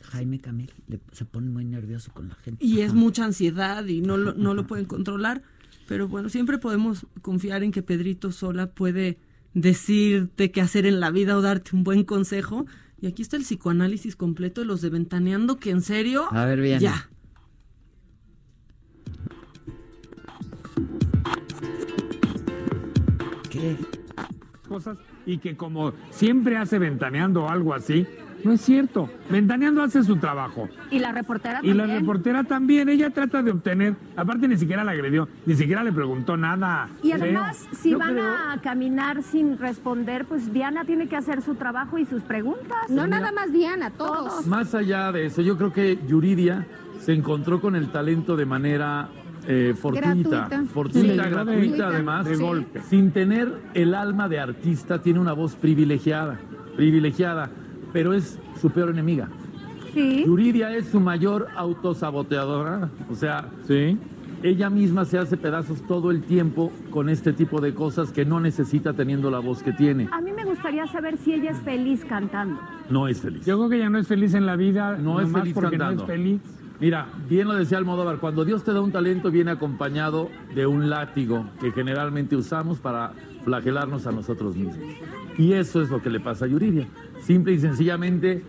Jaime 0.04 0.40
Camil 0.40 0.72
se 1.12 1.26
pone 1.26 1.50
muy 1.50 1.66
nervioso 1.66 2.12
con 2.14 2.30
la 2.30 2.36
gente. 2.36 2.66
Y 2.66 2.82
es 2.82 2.94
mucha 2.94 3.26
ansiedad 3.26 3.86
y 3.86 4.02
no 4.02 4.18
lo, 4.18 4.34
no 4.34 4.54
lo 4.54 4.66
pueden 4.66 4.86
controlar. 4.86 5.44
Pero 5.88 6.08
bueno, 6.08 6.30
siempre 6.30 6.58
podemos 6.58 7.08
confiar 7.22 7.64
en 7.64 7.72
que 7.72 7.82
Pedrito 7.82 8.32
Sola 8.32 8.72
puede 8.72 9.18
decirte 9.54 10.52
qué 10.52 10.62
hacer 10.62 10.86
en 10.86 11.00
la 11.00 11.12
vida 11.12 11.38
o 11.38 11.42
darte 11.42 11.76
un 11.76 11.84
buen 11.84 12.04
consejo. 12.04 12.66
Y 13.02 13.08
aquí 13.08 13.22
está 13.22 13.38
el 13.38 13.44
psicoanálisis 13.44 14.16
completo 14.16 14.62
de 14.62 14.68
los 14.68 14.82
de 14.82 14.90
Ventaneando, 14.90 15.58
que 15.58 15.72
en 15.72 15.82
serio. 15.82 16.28
A 16.32 16.46
ver, 16.46 16.62
bien. 16.62 16.80
Ya. 16.80 17.10
¿Qué? 23.50 23.78
Cosas 24.70 24.98
y 25.26 25.40
que 25.40 25.58
como 25.58 25.92
siempre 26.12 26.56
hace 26.58 26.80
ventaneando 26.80 27.44
o 27.44 27.50
algo 27.50 27.74
así, 27.74 28.08
no 28.46 28.54
es 28.54 28.62
cierto. 28.62 29.10
Ventaneando 29.30 29.84
hace 29.84 30.02
su 30.04 30.16
trabajo. 30.16 30.70
Y 30.92 31.00
la 31.00 31.12
reportera 31.12 31.60
Y 31.62 31.74
la 31.74 31.84
también. 31.84 32.00
reportera 32.00 32.44
también, 32.46 32.88
ella 32.88 33.10
trata 33.10 33.44
de 33.44 33.52
obtener, 33.52 33.96
aparte 34.16 34.48
ni 34.48 34.56
siquiera 34.56 34.86
la 34.86 34.92
agredió, 34.92 35.28
ni 35.46 35.56
siquiera 35.56 35.84
le 35.84 35.92
preguntó 35.92 36.38
nada. 36.38 36.88
Y 37.04 37.12
además, 37.12 37.68
si 37.74 37.90
Yo 37.92 38.00
van 38.00 38.14
creo- 38.14 38.34
a 38.54 38.62
caminar 38.62 39.24
sin 39.24 39.58
responder, 39.58 40.24
pues 40.24 40.54
Diana 40.54 40.86
tiene 40.86 41.10
que 41.10 41.18
hacer 41.18 41.42
su 41.42 41.56
trabajo 41.56 41.98
y 41.98 42.06
sus 42.06 42.22
preguntas. 42.22 42.90
No 42.90 43.08
nada 43.08 43.34
más 43.34 43.52
Diana, 43.52 43.90
todos. 43.90 44.48
Más 44.48 44.74
allá 44.74 45.12
de 45.12 45.26
eso, 45.26 45.42
yo 45.42 45.58
creo 45.58 45.74
que 45.74 46.00
Yuridia 46.08 46.66
se 47.02 47.12
encontró 47.14 47.60
con 47.60 47.76
el 47.76 47.92
talento 47.92 48.38
de 48.38 48.46
manera 48.46 49.10
eh, 49.48 49.74
fortuita, 49.80 50.08
Gratuita. 50.14 50.64
fortuita, 50.74 51.24
Sí, 51.24 51.30
gratuita 51.30 51.88
además, 51.88 52.26
de 52.26 52.36
golpe. 52.36 52.82
sin 52.90 53.12
tener 53.12 53.52
el 53.74 53.94
alma 53.96 54.28
de 54.30 54.40
artista, 54.40 55.02
tiene 55.02 55.20
una 55.20 55.34
voz 55.34 55.56
privilegiada, 55.56 56.40
privilegiada, 56.76 57.50
pero 57.94 58.14
es 58.14 58.40
su 58.60 58.70
peor 58.70 58.90
enemiga. 58.90 59.30
Sí. 59.94 60.24
Yuridia 60.26 60.76
es 60.76 60.88
su 60.90 61.00
mayor 61.00 61.48
autosaboteadora, 61.56 62.90
o 63.10 63.16
sea, 63.16 63.46
ella 64.44 64.70
misma 64.70 65.04
se 65.06 65.18
hace 65.18 65.36
pedazos 65.36 65.82
todo 65.88 66.12
el 66.12 66.22
tiempo 66.24 66.72
con 66.92 67.10
este 67.10 67.34
tipo 67.34 67.60
de 67.60 67.74
cosas 67.74 68.12
que 68.12 68.24
no 68.24 68.40
necesita 68.40 68.94
teniendo 68.94 69.30
la 69.32 69.40
voz 69.40 69.62
que 69.64 69.74
tiene. 69.74 70.08
A 70.12 70.22
mí 70.22 70.32
me 70.32 70.46
gustaría 70.46 70.86
saber 70.88 71.18
si 71.18 71.34
ella 71.34 71.52
es 71.52 71.58
feliz 71.60 72.06
cantando. 72.06 72.60
No 72.90 73.08
es 73.08 73.20
feliz. 73.22 73.46
Yo 73.46 73.58
creo 73.58 73.70
que 73.70 73.76
ella 73.78 73.90
no 73.90 73.98
es 73.98 74.08
feliz 74.08 74.34
en 74.34 74.46
la 74.46 74.56
vida, 74.56 74.98
No 74.98 75.20
es 75.20 75.30
feliz 75.32 75.54
porque 75.54 75.78
cantando. 75.78 76.06
no 76.06 76.12
es 76.14 76.18
feliz. 76.18 76.42
Mira, 76.80 77.08
bien 77.28 77.48
lo 77.48 77.56
decía 77.56 77.78
Almodóvar, 77.78 78.20
cuando 78.20 78.46
Dios 78.46 78.64
te 78.64 78.72
da 78.72 78.80
un 78.82 78.92
talento 78.92 79.32
viene 79.32 79.52
acompañado 79.52 80.30
de 80.56 80.66
un 80.66 80.90
látigo 80.90 81.46
que 81.60 81.72
generalmente 81.74 82.36
usamos 82.38 82.80
para 82.80 83.12
flagelarnos 83.44 84.08
a 84.08 84.12
nosotros 84.12 84.56
mismos. 84.56 84.78
Y 85.38 85.54
eso 85.54 85.82
es 85.82 85.90
lo 85.90 86.02
que 86.02 86.10
le 86.10 86.20
pasa 86.20 86.46
a 86.46 86.48
Yuridia. 86.48 86.88
Simple 87.22 87.54
y 87.54 87.60
sencillamente 87.60 88.44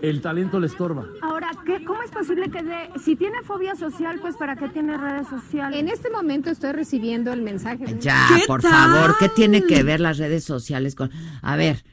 el 0.00 0.20
talento 0.22 0.60
le 0.60 0.66
estorba. 0.66 1.06
Ahora, 1.22 1.50
¿qué, 1.64 1.84
¿cómo 1.84 2.02
es 2.02 2.10
posible 2.10 2.50
que 2.50 2.62
de, 2.62 2.90
si 3.02 3.16
tiene 3.16 3.42
fobia 3.42 3.74
social, 3.76 4.18
pues 4.20 4.36
para 4.36 4.56
qué 4.56 4.68
tiene 4.68 4.96
redes 4.96 5.28
sociales? 5.28 5.78
En 5.78 5.88
este 5.88 6.10
momento 6.10 6.50
estoy 6.50 6.72
recibiendo 6.72 7.32
el 7.32 7.42
mensaje. 7.42 7.84
de- 7.84 7.98
Ya, 8.00 8.26
por 8.46 8.62
favor, 8.62 9.16
¿qué 9.18 9.28
tiene 9.28 9.62
que 9.62 9.82
ver 9.82 10.00
las 10.00 10.16
redes 10.18 10.44
sociales 10.44 10.94
con...? 10.94 11.10
A 11.42 11.56
ver, 11.56 11.84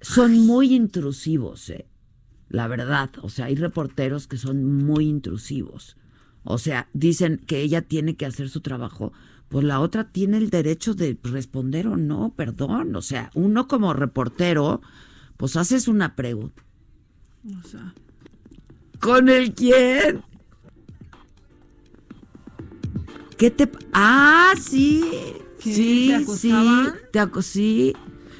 son 0.00 0.46
muy 0.46 0.74
intrusivos, 0.74 1.70
eh, 1.70 1.86
la 2.54 2.68
verdad. 2.68 3.10
O 3.22 3.28
sea, 3.28 3.46
hay 3.46 3.56
reporteros 3.56 4.28
que 4.28 4.36
son 4.36 4.64
muy 4.84 5.08
intrusivos. 5.08 5.96
O 6.44 6.58
sea, 6.58 6.88
dicen 6.92 7.42
que 7.46 7.60
ella 7.62 7.82
tiene 7.82 8.14
que 8.16 8.26
hacer 8.26 8.48
su 8.48 8.60
trabajo. 8.60 9.12
Pues 9.48 9.64
la 9.64 9.80
otra 9.80 10.12
tiene 10.12 10.36
el 10.36 10.50
derecho 10.50 10.94
de 10.94 11.18
responder 11.24 11.88
o 11.88 11.96
no, 11.96 12.32
perdón. 12.36 12.94
O 12.94 13.02
sea, 13.02 13.30
uno 13.34 13.66
como 13.66 13.92
reportero, 13.92 14.82
pues 15.36 15.56
haces 15.56 15.88
una 15.88 16.14
pregunta. 16.14 16.62
O 17.60 17.66
sea, 17.66 17.92
¿Con 19.00 19.28
el 19.28 19.52
quién? 19.52 20.22
¿Qué 23.36 23.50
te... 23.50 23.68
Ah, 23.92 24.52
sí. 24.60 25.04
¿Qué? 25.60 25.74
Sí, 25.74 26.14
¿Te 26.24 26.36
sí. 26.36 26.52
Te 27.12 27.42
sí. 27.42 27.92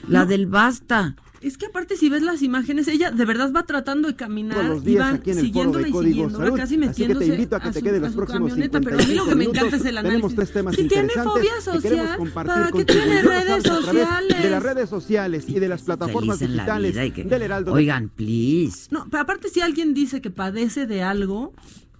La 0.07 0.21
No. 0.21 0.27
del 0.27 0.47
basta. 0.47 1.17
Es 1.47 1.59
que 1.59 1.67
aparte 1.67 1.97
si 1.97 2.09
ves 2.09 2.23
las 2.23 2.43
imágenes, 2.43 2.89
ella 2.89 3.11
de 3.11 3.25
verdad 3.25 3.53
va 3.55 3.65
tratando 3.65 4.09
de 4.09 4.17
caminar 4.17 4.57
Todos 4.59 4.69
los 4.85 4.87
y 4.87 4.97
van 4.97 5.17
aquí 5.17 5.31
en 5.31 5.39
el 5.39 5.45
foro 5.45 5.47
siguiéndola 5.47 5.85
de 5.85 5.91
y 5.91 5.93
siguiéndola, 6.11 6.45
Salud. 6.47 6.57
casi 6.59 6.75
Así 6.75 6.81
que 6.81 6.87
metiéndose 6.87 7.27
te 7.27 7.35
invito 7.35 7.57
a 7.57 7.61
que 7.61 7.71
te 7.71 7.79
su- 7.79 7.85
quedes 7.85 8.01
los 8.01 8.11
su 8.11 8.17
próximos 8.17 8.49
camioneta, 8.51 8.81
pero 8.81 8.99
a 8.99 9.07
mí 9.07 9.15
lo 9.15 9.25
que 9.27 9.35
me 9.35 9.45
55 9.45 9.51
encanta 9.51 9.77
es 9.77 9.85
el 9.85 9.95
Tenemos 9.97 10.05
análisis. 10.15 10.37
tres 10.37 10.53
temas 10.53 10.75
si 10.75 10.89
tiene 10.89 11.03
interesantes 11.03 11.33
fobia 11.33 11.53
que 11.75 11.81
queremos 11.83 12.05
social, 12.05 12.17
compartir 12.19 12.55
¿para 12.55 12.73
qué 12.73 12.85
tiene 12.85 13.23
redes 13.23 13.65
a 13.67 13.75
sociales? 13.81 14.43
De 14.43 14.51
las 14.51 14.63
redes 14.63 14.89
sociales 14.91 15.45
y 15.49 15.59
de 15.61 15.69
las 15.69 15.83
plataformas 15.83 16.41
la 16.41 16.47
digitales 16.47 17.13
que- 17.13 17.25
del 17.25 17.43
Heraldo. 17.43 17.73
Oigan, 17.73 18.09
please. 18.09 18.89
No, 18.91 19.07
pero 19.11 19.23
aparte 19.23 19.49
si 19.49 19.61
alguien 19.61 19.95
dice 19.95 20.21
que 20.21 20.31
padece 20.31 20.87
de 20.87 21.03
algo, 21.03 21.53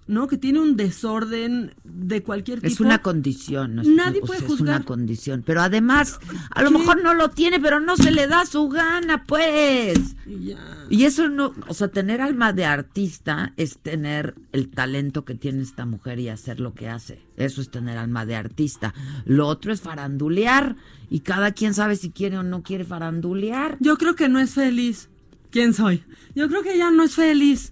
¿no? 0.07 0.27
Que 0.27 0.37
tiene 0.37 0.59
un 0.59 0.75
desorden 0.77 1.73
de 1.83 2.21
cualquier 2.21 2.59
tipo. 2.61 2.71
Es 2.71 2.79
una 2.79 2.99
condición. 3.01 3.75
No 3.75 3.81
es, 3.81 3.87
Nadie 3.87 4.21
puede 4.21 4.39
sea, 4.39 4.47
es 4.47 4.53
juzgar. 4.53 4.75
una 4.77 4.85
condición. 4.85 5.43
Pero 5.45 5.61
además, 5.61 6.19
a 6.51 6.61
lo 6.61 6.71
mejor 6.71 7.01
no 7.03 7.13
lo 7.13 7.29
tiene, 7.29 7.59
pero 7.59 7.79
no 7.79 7.97
se 7.97 8.11
le 8.11 8.27
da 8.27 8.45
su 8.45 8.69
gana, 8.69 9.23
pues. 9.23 10.15
Ya. 10.25 10.57
Y 10.89 11.05
eso 11.05 11.29
no, 11.29 11.53
o 11.67 11.73
sea, 11.73 11.87
tener 11.87 12.21
alma 12.21 12.53
de 12.53 12.65
artista 12.65 13.53
es 13.57 13.79
tener 13.79 14.35
el 14.51 14.69
talento 14.69 15.25
que 15.25 15.33
tiene 15.35 15.63
esta 15.63 15.85
mujer 15.85 16.19
y 16.19 16.29
hacer 16.29 16.59
lo 16.59 16.73
que 16.73 16.89
hace. 16.89 17.19
Eso 17.37 17.61
es 17.61 17.71
tener 17.71 17.97
alma 17.97 18.25
de 18.25 18.35
artista. 18.35 18.93
Lo 19.25 19.47
otro 19.47 19.73
es 19.73 19.81
farandulear 19.81 20.75
y 21.09 21.21
cada 21.21 21.51
quien 21.51 21.73
sabe 21.73 21.95
si 21.95 22.11
quiere 22.11 22.37
o 22.37 22.43
no 22.43 22.61
quiere 22.61 22.85
farandulear. 22.85 23.77
Yo 23.79 23.97
creo 23.97 24.15
que 24.15 24.29
no 24.29 24.39
es 24.39 24.53
feliz. 24.53 25.09
¿Quién 25.49 25.73
soy? 25.73 26.03
Yo 26.35 26.49
creo 26.49 26.63
que 26.63 26.73
ella 26.75 26.91
no 26.91 27.03
es 27.03 27.15
feliz. 27.15 27.71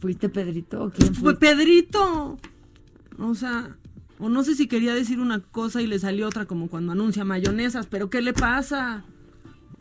¿Fuiste 0.00 0.28
Pedrito? 0.28 0.92
¿Quién 0.94 1.14
Fue 1.14 1.32
fue? 1.32 1.38
Pedrito. 1.38 2.36
O 3.18 3.34
sea, 3.34 3.76
o 4.18 4.28
no 4.28 4.44
sé 4.44 4.54
si 4.54 4.66
quería 4.66 4.94
decir 4.94 5.20
una 5.20 5.40
cosa 5.40 5.82
y 5.82 5.86
le 5.86 5.98
salió 5.98 6.28
otra 6.28 6.46
como 6.46 6.68
cuando 6.68 6.92
anuncia 6.92 7.24
mayonesas, 7.24 7.86
pero 7.86 8.10
¿qué 8.10 8.20
le 8.22 8.32
pasa? 8.32 9.04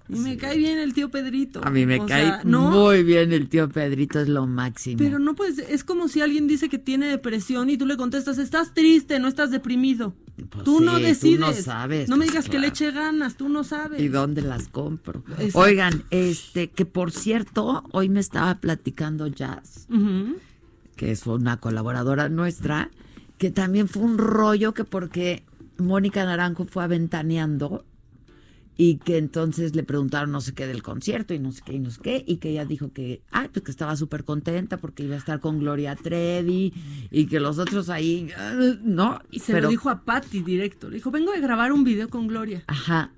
Y 0.08 0.20
me 0.20 0.38
cae 0.38 0.58
bien 0.58 0.78
el 0.78 0.94
tío 0.94 1.10
Pedrito. 1.10 1.62
A 1.64 1.70
mí 1.72 1.86
me 1.86 2.00
O 2.00 2.06
cae 2.06 2.24
sea, 2.26 2.42
no, 2.44 2.70
muy 2.70 3.04
bien 3.04 3.34
el 3.34 3.50
tío 3.50 3.70
Pedrito, 3.70 4.20
es 4.20 4.28
lo 4.30 4.46
máximo. 4.46 4.98
Pero 5.00 5.18
no 5.20 5.34
pues 5.36 5.58
es 5.58 5.84
como 5.84 6.08
si 6.08 6.22
alguien 6.22 6.48
dice 6.48 6.70
que 6.70 6.78
tiene 6.78 7.08
depresión 7.08 7.70
y 7.70 7.78
tú 7.78 7.86
le 7.88 7.98
contestas, 7.98 8.38
estás 8.38 8.74
triste, 8.74 9.18
no 9.20 9.28
estás 9.28 9.50
deprimido. 9.52 10.14
tú 10.64 10.80
no 10.82 10.94
Pues 11.00 11.18
sí, 11.18 11.36
tú 11.38 11.40
decides. 11.40 11.40
no 11.40 11.54
sabes, 11.54 12.10
No 12.10 12.18
me 12.18 12.26
pues, 12.26 12.32
digas 12.34 12.50
que 12.50 12.60
le 12.60 12.68
eche 12.68 12.92
ganas, 12.92 13.36
tú 13.36 13.50
no 13.50 13.64
sabes. 13.64 14.00
¿Y 14.02 14.08
dónde 14.10 14.42
las 14.44 14.68
compro? 14.68 15.24
Exacto. 15.40 15.60
Oigan, 15.60 16.04
este, 16.12 16.70
que 16.70 16.86
por 16.86 17.12
cierto, 17.12 17.84
hoy 17.92 18.10
me 18.10 18.20
estaba 18.20 18.56
platicando 18.56 19.28
Jazz, 19.28 19.88
que 20.96 21.12
es 21.12 21.26
una 21.26 21.58
colaboradora 21.58 22.30
nuestra, 22.30 22.92
que 23.38 23.50
también 23.50 23.88
fue 23.88 24.04
un 24.04 24.18
rollo 24.18 24.74
que 24.74 24.84
porque 24.84 25.44
Mónica 25.78 26.24
Naranjo 26.26 26.66
fue 26.66 26.84
aventaneando 26.84 27.84
y 28.78 28.98
que 28.98 29.18
entonces 29.18 29.76
le 29.76 29.84
preguntaron 29.84 30.32
no 30.32 30.42
sé 30.42 30.54
qué 30.54 30.68
del 30.68 30.84
concierto 30.84 31.34
y 31.34 31.40
no 31.40 31.52
sé 31.52 31.62
qué 31.66 31.74
y 31.74 31.80
no 31.80 31.92
sé 31.92 32.02
qué 32.02 32.24
y 32.28 32.38
que 32.38 32.50
ella 32.50 32.66
dijo 32.66 32.92
que 32.92 33.22
ay 33.32 33.50
pues 33.52 33.64
que 33.64 33.72
estaba 33.72 33.96
súper 33.96 34.26
contenta 34.26 34.78
porque 34.78 35.04
iba 35.04 35.16
a 35.16 35.20
estar 35.20 35.40
con 35.40 35.60
Gloria 35.60 35.96
Trevi 35.96 36.74
y 37.12 37.26
que 37.28 37.40
los 37.40 37.60
otros 37.60 37.90
ahí 37.90 38.30
ah, 38.38 38.54
no 38.84 39.22
Y 39.32 39.40
se 39.40 39.54
pero 39.54 39.66
lo 39.66 39.70
dijo 39.70 39.90
a 39.90 40.02
Patty 40.02 40.42
directo. 40.42 40.90
Le 40.90 40.96
dijo, 40.96 41.12
vengo 41.12 41.32
de 41.32 41.40
grabar 41.40 41.72
un 41.72 41.84
video 41.84 42.10
con 42.10 42.28
Gloria. 42.28 42.64
Ajá. 42.68 43.12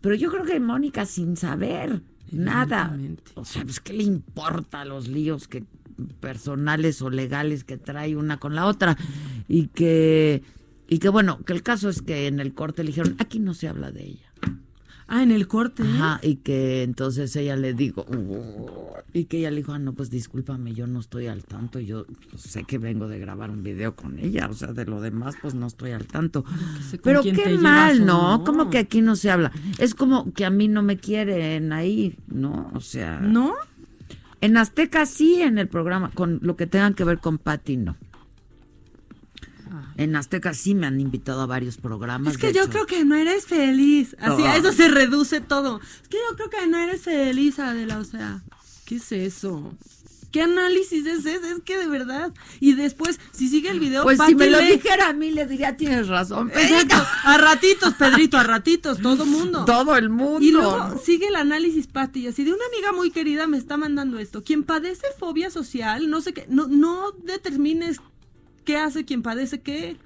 Pero 0.00 0.14
yo 0.14 0.30
creo 0.30 0.44
que 0.44 0.60
Mónica 0.60 1.06
sin 1.06 1.36
saber 1.36 2.02
nada. 2.30 2.96
O 3.34 3.44
sea, 3.44 3.64
pues 3.64 3.80
qué 3.80 3.92
le 3.92 4.04
importa 4.04 4.84
los 4.84 5.08
líos 5.08 5.48
que 5.48 5.64
personales 6.20 7.02
o 7.02 7.10
legales 7.10 7.64
que 7.64 7.76
trae 7.76 8.16
una 8.16 8.38
con 8.38 8.54
la 8.54 8.66
otra 8.66 8.96
y 9.48 9.66
que 9.68 10.42
y 10.88 11.00
que 11.00 11.08
bueno, 11.08 11.44
que 11.44 11.52
el 11.52 11.62
caso 11.62 11.88
es 11.88 12.00
que 12.00 12.28
en 12.28 12.40
el 12.40 12.54
corte 12.54 12.82
le 12.82 12.88
dijeron, 12.88 13.16
aquí 13.18 13.40
no 13.40 13.52
se 13.52 13.68
habla 13.68 13.90
de 13.90 14.04
ella. 14.04 14.27
Ah, 15.10 15.22
en 15.22 15.30
el 15.30 15.48
corte. 15.48 15.82
Ajá, 15.82 16.20
y 16.22 16.36
que 16.36 16.82
entonces 16.82 17.34
ella 17.34 17.56
le 17.56 17.72
dijo, 17.72 18.04
y 19.14 19.24
que 19.24 19.38
ella 19.38 19.50
le 19.50 19.56
dijo, 19.56 19.72
ah, 19.72 19.78
no, 19.78 19.94
pues 19.94 20.10
discúlpame, 20.10 20.74
yo 20.74 20.86
no 20.86 21.00
estoy 21.00 21.28
al 21.28 21.44
tanto, 21.44 21.80
yo 21.80 22.04
sé 22.36 22.64
que 22.64 22.76
vengo 22.76 23.08
de 23.08 23.18
grabar 23.18 23.50
un 23.50 23.62
video 23.62 23.96
con 23.96 24.18
ella, 24.18 24.48
o 24.50 24.52
sea, 24.52 24.74
de 24.74 24.84
lo 24.84 25.00
demás, 25.00 25.36
pues 25.40 25.54
no 25.54 25.66
estoy 25.66 25.92
al 25.92 26.06
tanto. 26.06 26.44
Pero 27.02 27.22
qué 27.22 27.56
mal, 27.56 28.04
no. 28.04 28.44
Como 28.44 28.68
que 28.68 28.76
aquí 28.76 29.00
no 29.00 29.16
se 29.16 29.30
habla. 29.30 29.50
Es 29.78 29.94
como 29.94 30.30
que 30.34 30.44
a 30.44 30.50
mí 30.50 30.68
no 30.68 30.82
me 30.82 30.98
quieren 30.98 31.72
ahí, 31.72 32.14
¿no? 32.26 32.70
O 32.74 32.80
sea. 32.80 33.18
¿No? 33.20 33.54
En 34.42 34.56
Azteca 34.58 35.06
sí, 35.06 35.40
en 35.40 35.56
el 35.56 35.68
programa, 35.68 36.10
con 36.10 36.38
lo 36.42 36.54
que 36.56 36.66
tengan 36.66 36.92
que 36.92 37.04
ver 37.04 37.18
con 37.18 37.38
Pati, 37.38 37.78
no. 37.78 37.96
En 39.98 40.16
Azteca 40.16 40.54
sí 40.54 40.74
me 40.74 40.86
han 40.86 41.00
invitado 41.00 41.42
a 41.42 41.46
varios 41.46 41.76
programas. 41.76 42.34
Es 42.34 42.38
que 42.38 42.52
yo 42.54 42.62
hecho. 42.62 42.70
creo 42.70 42.86
que 42.86 43.04
no 43.04 43.14
eres 43.16 43.44
feliz. 43.46 44.16
Así, 44.20 44.42
a 44.44 44.52
Ah. 44.52 44.56
eso 44.56 44.72
se 44.72 44.88
reduce 44.88 45.40
todo. 45.40 45.80
Es 46.02 46.08
que 46.08 46.16
yo 46.30 46.36
creo 46.36 46.48
que 46.50 46.66
no 46.68 46.78
eres 46.78 47.02
feliz, 47.02 47.58
Adela. 47.58 47.98
O 47.98 48.04
sea, 48.04 48.40
¿qué 48.86 48.96
es 48.96 49.12
eso? 49.12 49.74
¿Qué 50.30 50.42
análisis 50.42 51.06
es 51.06 51.24
ese? 51.26 51.50
Es 51.52 51.60
que 51.64 51.78
de 51.78 51.88
verdad. 51.88 52.32
Y 52.60 52.74
después, 52.74 53.18
si 53.32 53.48
sigue 53.48 53.70
el 53.70 53.80
video, 53.80 54.02
Pues 54.02 54.18
si 54.26 54.34
me 54.34 54.48
lo 54.50 54.58
dijera 54.60 55.08
a 55.08 55.12
mí, 55.14 55.30
le 55.30 55.46
diría, 55.46 55.76
tienes 55.76 56.06
razón. 56.06 56.50
Exacto. 56.54 56.96
A 57.24 57.38
ratitos, 57.38 57.94
Pedrito, 57.94 58.36
a 58.36 58.42
ratitos, 58.44 59.00
todo 59.00 59.24
mundo. 59.26 59.64
Todo 59.64 59.96
el 59.96 60.10
mundo. 60.10 60.40
Y 60.46 60.50
luego 60.52 61.00
sigue 61.02 61.28
el 61.28 61.34
análisis, 61.36 61.86
Pati, 61.86 62.26
así 62.26 62.44
de 62.44 62.52
una 62.52 62.62
amiga 62.72 62.92
muy 62.92 63.10
querida 63.10 63.46
me 63.46 63.56
está 63.56 63.78
mandando 63.78 64.18
esto. 64.18 64.44
Quien 64.44 64.64
padece 64.64 65.06
fobia 65.18 65.48
social, 65.50 66.10
no 66.10 66.20
sé 66.20 66.34
qué, 66.34 66.44
no, 66.50 66.68
no 66.68 67.10
determines 67.24 68.00
qué 68.68 68.76
hace 68.76 69.06
quien 69.06 69.22
padece 69.22 69.62
qué. 69.62 69.96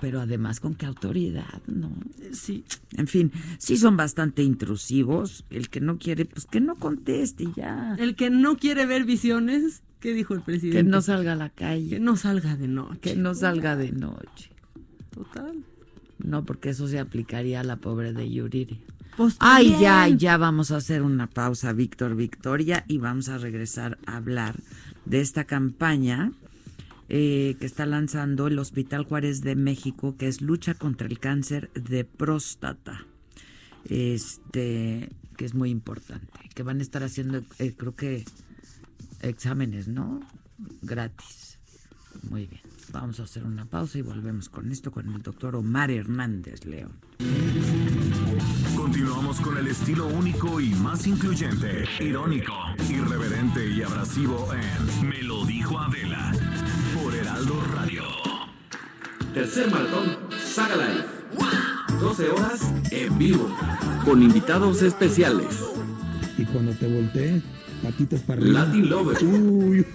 Pero 0.00 0.20
además, 0.20 0.58
¿con 0.58 0.74
qué 0.74 0.84
autoridad? 0.84 1.62
No. 1.68 1.92
Sí. 2.32 2.64
En 2.96 3.06
fin, 3.06 3.30
sí 3.58 3.76
son 3.76 3.96
bastante 3.96 4.42
intrusivos. 4.42 5.44
El 5.48 5.68
que 5.68 5.80
no 5.80 5.96
quiere, 5.96 6.24
pues 6.24 6.46
que 6.46 6.60
no 6.60 6.74
conteste 6.74 7.44
y 7.44 7.52
ya. 7.54 7.94
El 8.00 8.16
que 8.16 8.30
no 8.30 8.56
quiere 8.56 8.84
ver 8.84 9.04
visiones, 9.04 9.84
¿qué 10.00 10.12
dijo 10.12 10.34
el 10.34 10.40
presidente? 10.40 10.78
Que 10.78 10.82
no 10.82 11.00
salga 11.02 11.34
a 11.34 11.36
la 11.36 11.50
calle. 11.50 11.90
Que 11.90 12.00
no 12.00 12.16
salga 12.16 12.56
de 12.56 12.66
noche. 12.66 12.98
Que 13.00 13.14
no 13.14 13.32
salga 13.36 13.76
de 13.76 13.92
noche. 13.92 14.50
Total. 15.14 15.64
no, 16.18 16.44
porque 16.44 16.70
eso 16.70 16.88
se 16.88 16.98
aplicaría 16.98 17.60
a 17.60 17.64
la 17.64 17.76
pobre 17.76 18.12
de 18.12 18.28
Yuriria. 18.28 18.78
Pues 19.16 19.36
Ay, 19.38 19.76
ya, 19.80 20.08
ya 20.08 20.36
vamos 20.36 20.72
a 20.72 20.76
hacer 20.78 21.02
una 21.02 21.28
pausa, 21.28 21.72
Víctor 21.72 22.16
Victoria, 22.16 22.84
y 22.88 22.98
vamos 22.98 23.28
a 23.28 23.38
regresar 23.38 23.98
a 24.06 24.16
hablar 24.16 24.56
de 25.06 25.20
esta 25.20 25.44
campaña 25.44 26.32
eh, 27.08 27.56
que 27.58 27.66
está 27.66 27.86
lanzando 27.86 28.46
el 28.48 28.58
Hospital 28.58 29.04
Juárez 29.04 29.40
de 29.40 29.56
México, 29.56 30.16
que 30.18 30.28
es 30.28 30.42
lucha 30.42 30.74
contra 30.74 31.06
el 31.06 31.18
cáncer 31.18 31.70
de 31.72 32.04
próstata. 32.04 33.06
Este, 33.84 35.08
que 35.36 35.44
es 35.44 35.54
muy 35.54 35.70
importante, 35.70 36.26
que 36.54 36.62
van 36.62 36.80
a 36.80 36.82
estar 36.82 37.02
haciendo, 37.02 37.42
eh, 37.58 37.74
creo 37.76 37.94
que 37.94 38.24
exámenes, 39.22 39.88
¿no? 39.88 40.20
Gratis. 40.82 41.58
Muy 42.28 42.46
bien. 42.46 42.60
Vamos 42.92 43.20
a 43.20 43.24
hacer 43.24 43.44
una 43.44 43.64
pausa 43.64 43.98
y 43.98 44.02
volvemos 44.02 44.48
con 44.48 44.72
esto 44.72 44.90
con 44.90 45.14
el 45.14 45.22
doctor 45.22 45.56
Omar 45.56 45.90
Hernández 45.90 46.64
León. 46.64 46.92
Continuamos 48.76 49.40
con 49.40 49.56
el 49.58 49.68
estilo 49.68 50.06
único 50.08 50.58
y 50.60 50.70
más 50.70 51.06
incluyente, 51.06 51.84
irónico, 52.00 52.54
irreverente 52.90 53.68
y 53.68 53.82
abrasivo 53.82 54.48
en 54.54 55.08
Me 55.08 55.22
lo 55.22 55.44
dijo 55.44 55.78
Adela 55.78 56.32
Heraldo 57.38 57.62
Radio. 57.72 58.02
Tercer 59.32 59.70
maratón 59.70 60.16
Saga 60.44 60.74
Live. 60.74 61.04
12 62.00 62.30
horas 62.30 62.72
en 62.90 63.16
vivo. 63.16 63.48
Con 64.04 64.24
invitados 64.24 64.82
especiales. 64.82 65.46
Y 66.36 66.44
cuando 66.46 66.72
te 66.72 66.92
voltees, 66.92 67.44
patitas 67.80 68.22
para 68.22 68.40
arriba. 68.40 68.64
Latin 68.64 68.90
Lover. 68.90 69.22
Uy. 69.22 69.86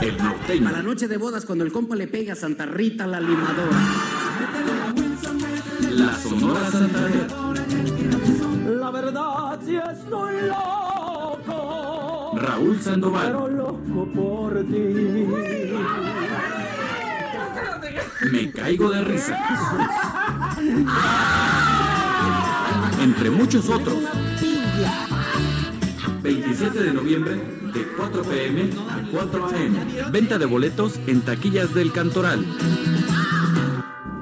El 0.00 0.16
norteño. 0.16 0.68
A 0.68 0.72
la 0.72 0.82
noche 0.82 1.08
de 1.08 1.18
bodas, 1.18 1.44
cuando 1.44 1.62
el 1.62 1.72
compa 1.72 1.94
le 1.94 2.08
pega 2.08 2.32
a 2.32 2.36
Santa 2.36 2.64
Rita 2.64 3.06
la 3.06 3.20
limadora. 3.20 3.78
La 5.90 6.16
Sonora 6.16 6.70
Santanera. 6.70 7.26
La 8.80 8.90
verdad 8.90 9.60
si 9.62 9.76
estoy 9.76 10.40
loco. 10.48 10.69
Raúl 12.60 12.80
Sandoval. 12.80 13.26
Pero 13.26 13.48
loco 13.48 14.06
por 14.14 14.64
ti. 14.64 15.26
Me 18.30 18.52
caigo 18.52 18.90
de 18.90 19.04
risa. 19.04 19.38
Entre 23.02 23.30
muchos 23.30 23.68
otros. 23.70 23.96
27 26.22 26.82
de 26.82 26.92
noviembre 26.92 27.36
de 27.72 27.86
4 27.96 28.22
pm 28.24 28.70
a 28.90 29.10
4 29.10 29.46
am. 29.46 30.12
Venta 30.12 30.36
de 30.36 30.44
boletos 30.44 31.00
en 31.06 31.22
taquillas 31.22 31.72
del 31.72 31.92
Cantoral. 31.92 32.44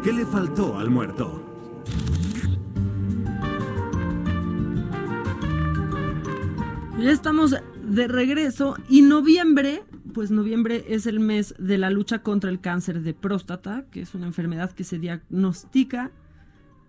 ¿Qué 0.05 0.13
le 0.13 0.25
faltó 0.25 0.79
al 0.79 0.91
muerto? 0.91 1.43
Ya 7.01 7.11
estamos 7.11 7.55
de 7.89 8.09
regreso 8.09 8.77
y 8.89 9.03
noviembre, 9.03 9.83
pues 10.13 10.31
noviembre 10.31 10.85
es 10.89 11.07
el 11.07 11.21
mes 11.21 11.55
de 11.59 11.79
la 11.79 11.91
lucha 11.91 12.23
contra 12.23 12.51
el 12.51 12.61
cáncer 12.61 13.03
de 13.03 13.15
próstata, 13.15 13.87
que 13.91 14.03
es 14.03 14.15
una 14.15 14.27
enfermedad 14.27 14.73
que 14.73 14.85
se 14.85 14.99
diagnostica 14.99 16.11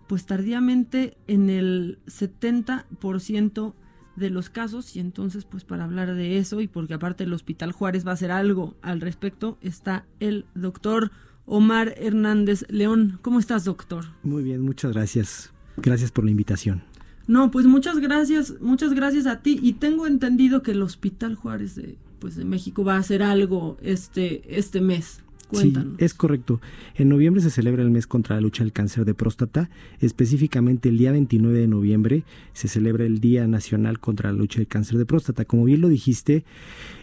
pues 0.06 0.26
tardíamente 0.26 1.16
en 1.28 1.50
el 1.50 2.00
70% 2.06 3.74
de 4.16 4.30
los 4.30 4.50
casos 4.50 4.96
y 4.96 5.00
entonces 5.00 5.44
pues 5.44 5.62
para 5.62 5.84
hablar 5.84 6.14
de 6.14 6.38
eso 6.38 6.60
y 6.60 6.66
porque 6.66 6.94
aparte 6.94 7.24
el 7.24 7.32
Hospital 7.32 7.70
Juárez 7.70 8.04
va 8.04 8.10
a 8.10 8.14
hacer 8.14 8.32
algo 8.32 8.74
al 8.82 9.00
respecto 9.00 9.56
está 9.62 10.04
el 10.18 10.46
doctor 10.56 11.12
Omar 11.46 11.94
Hernández 11.96 12.64
León. 12.68 13.18
¿Cómo 13.22 13.38
estás, 13.38 13.64
doctor? 13.64 14.06
Muy 14.22 14.42
bien, 14.42 14.62
muchas 14.62 14.92
gracias. 14.92 15.52
Gracias 15.76 16.12
por 16.12 16.24
la 16.24 16.30
invitación. 16.32 16.89
No, 17.30 17.52
pues 17.52 17.64
muchas 17.64 18.00
gracias, 18.00 18.60
muchas 18.60 18.92
gracias 18.92 19.26
a 19.26 19.40
ti. 19.40 19.60
Y 19.62 19.74
tengo 19.74 20.08
entendido 20.08 20.64
que 20.64 20.72
el 20.72 20.82
Hospital 20.82 21.36
Juárez 21.36 21.76
de, 21.76 21.96
pues, 22.18 22.34
de 22.34 22.44
México 22.44 22.82
va 22.82 22.96
a 22.96 22.98
hacer 22.98 23.22
algo 23.22 23.76
este, 23.82 24.58
este 24.58 24.80
mes. 24.80 25.20
Cuéntanos. 25.50 25.96
Sí, 25.98 26.04
es 26.04 26.14
correcto. 26.14 26.60
En 26.94 27.08
noviembre 27.08 27.42
se 27.42 27.50
celebra 27.50 27.82
el 27.82 27.90
mes 27.90 28.06
contra 28.06 28.36
la 28.36 28.42
lucha 28.42 28.62
del 28.62 28.72
cáncer 28.72 29.04
de 29.04 29.14
próstata. 29.14 29.68
Específicamente 30.00 30.88
el 30.88 30.98
día 30.98 31.12
29 31.12 31.58
de 31.58 31.66
noviembre 31.66 32.24
se 32.52 32.68
celebra 32.68 33.04
el 33.04 33.20
Día 33.20 33.46
Nacional 33.46 33.98
contra 33.98 34.32
la 34.32 34.38
lucha 34.38 34.58
del 34.58 34.68
cáncer 34.68 34.98
de 34.98 35.06
próstata. 35.06 35.44
Como 35.44 35.64
bien 35.64 35.80
lo 35.80 35.88
dijiste, 35.88 36.44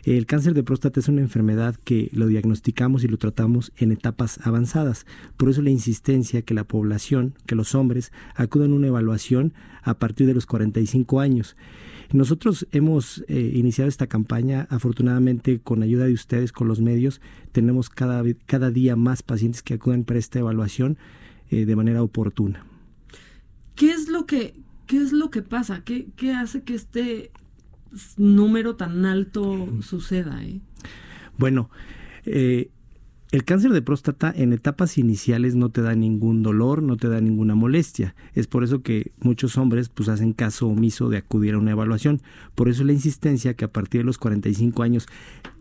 el 0.04 0.26
cáncer 0.26 0.54
de 0.54 0.64
próstata 0.64 1.00
es 1.00 1.08
una 1.08 1.22
enfermedad 1.22 1.76
que 1.84 2.10
lo 2.14 2.28
diagnosticamos 2.28 3.04
y 3.04 3.08
lo 3.08 3.18
tratamos 3.18 3.72
en 3.78 3.92
etapas 3.92 4.40
avanzadas. 4.44 5.06
Por 5.36 5.50
eso 5.50 5.62
la 5.62 5.70
insistencia 5.70 6.42
que 6.42 6.54
la 6.54 6.64
población, 6.64 7.34
que 7.46 7.56
los 7.56 7.76
hombres, 7.76 8.12
acudan 8.36 8.72
a 8.72 8.76
una 8.76 8.88
evaluación 8.88 9.54
a 9.84 9.96
partir 10.00 10.28
de 10.28 10.34
los 10.34 10.46
45 10.46 11.20
años. 11.20 11.56
Nosotros 12.14 12.68
hemos 12.72 13.24
eh, 13.28 13.52
iniciado 13.54 13.90
esta 13.90 14.08
campaña, 14.08 14.68
afortunadamente 14.70 15.60
con 15.60 15.84
ayuda 15.84 16.06
de 16.06 16.14
ustedes, 16.14 16.52
con 16.52 16.68
los 16.68 16.80
medios, 16.80 17.22
tenemos 17.52 17.90
cada, 17.90 18.24
cada 18.46 18.72
día 18.72 18.96
más 18.96 19.24
pacientes 19.24 19.62
que 19.62 19.74
acuden 19.74 20.06
para 20.06 20.20
esta 20.20 20.40
evaluación 20.40 20.98
eh, 21.50 21.66
de 21.66 21.76
manera 21.76 22.02
oportuna. 22.04 22.66
¿Qué 23.76 23.92
es 23.92 24.08
lo 24.08 24.26
que, 24.26 24.54
qué 24.86 24.98
es 24.98 25.12
lo 25.12 25.30
que 25.30 25.42
pasa? 25.42 25.84
¿Qué, 25.84 26.08
qué 26.16 26.34
hace 26.34 26.64
que 26.64 26.76
este 26.76 27.32
número 28.16 28.76
tan 28.76 29.06
alto 29.06 29.68
suceda? 29.82 30.44
Eh? 30.44 30.62
Bueno, 31.38 31.70
eh, 32.26 32.70
el 33.32 33.44
cáncer 33.44 33.74
de 33.74 33.82
próstata 33.82 34.34
en 34.36 34.54
etapas 34.54 34.98
iniciales 34.98 35.56
no 35.56 35.70
te 35.70 35.82
da 35.82 35.96
ningún 35.96 36.44
dolor, 36.44 36.82
no 36.82 36.96
te 36.96 37.10
da 37.10 37.20
ninguna 37.20 37.56
molestia. 37.56 38.16
Es 38.34 38.48
por 38.48 38.64
eso 38.64 38.82
que 38.82 39.12
muchos 39.20 39.58
hombres 39.58 39.90
pues 39.90 40.08
hacen 40.08 40.32
caso 40.32 40.68
omiso 40.68 41.10
de 41.10 41.18
acudir 41.18 41.56
a 41.56 41.58
una 41.58 41.72
evaluación. 41.72 42.22
Por 42.56 42.70
eso 42.70 42.86
la 42.86 42.94
insistencia 42.94 43.54
que 43.56 43.66
a 43.66 43.72
partir 43.72 44.02
de 44.02 44.06
los 44.06 44.18
45 44.18 44.82
años 44.82 45.08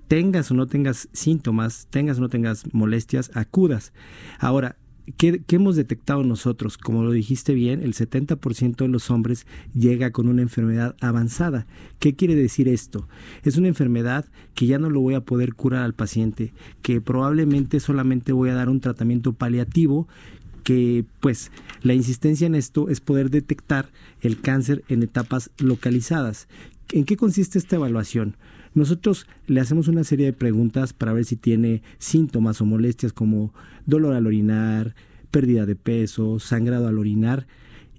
tengas 0.06 0.50
o 0.52 0.54
no 0.54 0.66
tengas 0.68 1.08
síntomas, 1.12 1.88
tengas 1.90 2.18
o 2.18 2.20
no 2.20 2.28
tengas 2.28 2.72
molestias, 2.72 3.32
acudas. 3.34 3.92
Ahora, 4.38 4.76
¿Qué, 5.16 5.40
¿Qué, 5.46 5.56
hemos 5.56 5.76
detectado 5.76 6.24
nosotros? 6.24 6.78
Como 6.78 7.04
lo 7.04 7.12
dijiste 7.12 7.54
bien, 7.54 7.80
el 7.80 7.94
70% 7.94 8.76
de 8.76 8.88
los 8.88 9.10
hombres 9.10 9.46
llega 9.72 10.10
con 10.10 10.26
una 10.26 10.42
enfermedad 10.42 10.96
avanzada. 11.00 11.66
¿Qué 12.00 12.16
quiere 12.16 12.34
decir 12.34 12.66
esto? 12.66 13.08
Es 13.44 13.56
una 13.56 13.68
enfermedad 13.68 14.26
que 14.54 14.66
ya 14.66 14.78
no 14.78 14.90
lo 14.90 15.00
voy 15.00 15.14
a 15.14 15.20
poder 15.20 15.54
curar 15.54 15.84
al 15.84 15.94
paciente, 15.94 16.52
que 16.82 17.00
probablemente 17.00 17.78
solamente 17.78 18.32
voy 18.32 18.50
a 18.50 18.54
dar 18.54 18.68
un 18.68 18.80
tratamiento 18.80 19.32
paliativo 19.32 20.08
que 20.64 21.04
pues 21.20 21.52
la 21.82 21.94
insistencia 21.94 22.48
en 22.48 22.56
esto 22.56 22.88
es 22.88 23.00
poder 23.00 23.30
detectar 23.30 23.88
el 24.20 24.40
cáncer 24.40 24.82
en 24.88 25.04
etapas 25.04 25.52
localizadas. 25.58 26.48
¿En 26.90 27.04
qué 27.04 27.16
consiste 27.16 27.60
esta 27.60 27.76
evaluación? 27.76 28.36
Nosotros 28.76 29.26
le 29.46 29.60
hacemos 29.60 29.88
una 29.88 30.04
serie 30.04 30.26
de 30.26 30.32
preguntas 30.34 30.92
para 30.92 31.14
ver 31.14 31.24
si 31.24 31.36
tiene 31.36 31.82
síntomas 31.96 32.60
o 32.60 32.66
molestias 32.66 33.14
como 33.14 33.54
dolor 33.86 34.12
al 34.12 34.26
orinar, 34.26 34.94
pérdida 35.30 35.64
de 35.64 35.76
peso, 35.76 36.38
sangrado 36.38 36.86
al 36.86 36.98
orinar 36.98 37.46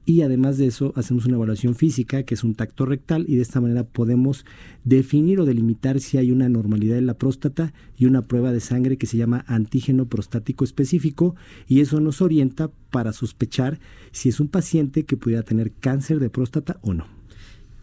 y 0.06 0.22
además 0.22 0.60
de 0.60 0.68
eso 0.68 0.94
hacemos 0.96 1.26
una 1.26 1.36
evaluación 1.38 1.74
física 1.74 2.22
que 2.22 2.36
es 2.36 2.44
un 2.44 2.54
tacto 2.54 2.86
rectal 2.86 3.26
y 3.28 3.38
de 3.38 3.42
esta 3.42 3.60
manera 3.60 3.86
podemos 3.86 4.46
definir 4.84 5.40
o 5.40 5.46
delimitar 5.46 6.00
si 6.00 6.20
hay 6.20 6.30
una 6.30 6.48
normalidad 6.48 7.00
en 7.00 7.08
la 7.08 7.18
próstata 7.18 7.74
y 7.98 8.06
una 8.06 8.28
prueba 8.28 8.52
de 8.52 8.60
sangre 8.60 8.98
que 8.98 9.08
se 9.08 9.18
llama 9.18 9.46
antígeno 9.48 10.06
prostático 10.06 10.64
específico 10.64 11.36
y 11.68 11.82
eso 11.82 12.00
nos 12.02 12.22
orienta 12.22 12.70
para 12.92 13.14
sospechar 13.14 13.80
si 14.12 14.30
es 14.30 14.40
un 14.40 14.48
paciente 14.48 15.06
que 15.06 15.18
pudiera 15.18 15.42
tener 15.42 15.72
cáncer 15.72 16.20
de 16.20 16.30
próstata 16.30 16.78
o 16.84 16.94
no. 16.94 17.17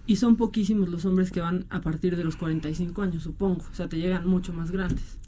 Y 0.06 0.16
son 0.16 0.36
poquísimos 0.36 0.88
los 0.90 1.06
hombres 1.06 1.30
que 1.30 1.40
van 1.40 1.64
a 1.70 1.80
partir 1.80 2.16
de 2.16 2.24
los 2.24 2.36
45 2.36 3.00
años, 3.02 3.22
supongo. 3.22 3.64
O 3.70 3.74
sea, 3.74 3.88
te 3.88 3.96
llegan 3.96 4.26
mucho 4.26 4.52
más 4.52 4.70
grandes. 4.70 5.18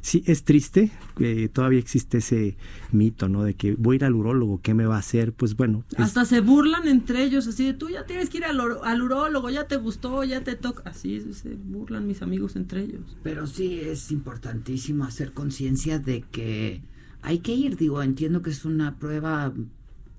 Sí, 0.00 0.22
es 0.26 0.44
triste. 0.44 0.90
Eh, 1.18 1.48
todavía 1.52 1.78
existe 1.78 2.18
ese 2.18 2.56
mito, 2.90 3.28
¿no? 3.28 3.44
De 3.44 3.54
que 3.54 3.74
voy 3.76 3.94
a 3.94 3.96
ir 3.96 4.04
al 4.04 4.14
urólogo, 4.14 4.60
¿qué 4.60 4.74
me 4.74 4.84
va 4.84 4.96
a 4.96 4.98
hacer? 4.98 5.32
Pues 5.32 5.56
bueno. 5.56 5.84
Es... 5.92 6.00
Hasta 6.00 6.24
se 6.24 6.40
burlan 6.40 6.88
entre 6.88 7.22
ellos, 7.22 7.46
así 7.46 7.64
de 7.64 7.74
tú 7.74 7.88
ya 7.88 8.04
tienes 8.04 8.28
que 8.28 8.38
ir 8.38 8.44
al, 8.44 8.60
al 8.60 9.02
urólogo, 9.02 9.48
ya 9.50 9.66
te 9.66 9.76
gustó, 9.76 10.24
ya 10.24 10.42
te 10.42 10.56
toca. 10.56 10.90
Así 10.90 11.22
se 11.32 11.54
burlan 11.54 12.06
mis 12.06 12.20
amigos 12.20 12.56
entre 12.56 12.82
ellos. 12.82 13.16
Pero 13.22 13.46
sí 13.46 13.80
es 13.80 14.10
importantísimo 14.10 15.04
hacer 15.04 15.32
conciencia 15.32 15.98
de 15.98 16.22
que 16.22 16.82
hay 17.22 17.38
que 17.38 17.54
ir. 17.54 17.76
Digo, 17.76 18.02
entiendo 18.02 18.42
que 18.42 18.50
es 18.50 18.64
una 18.64 18.98
prueba 18.98 19.54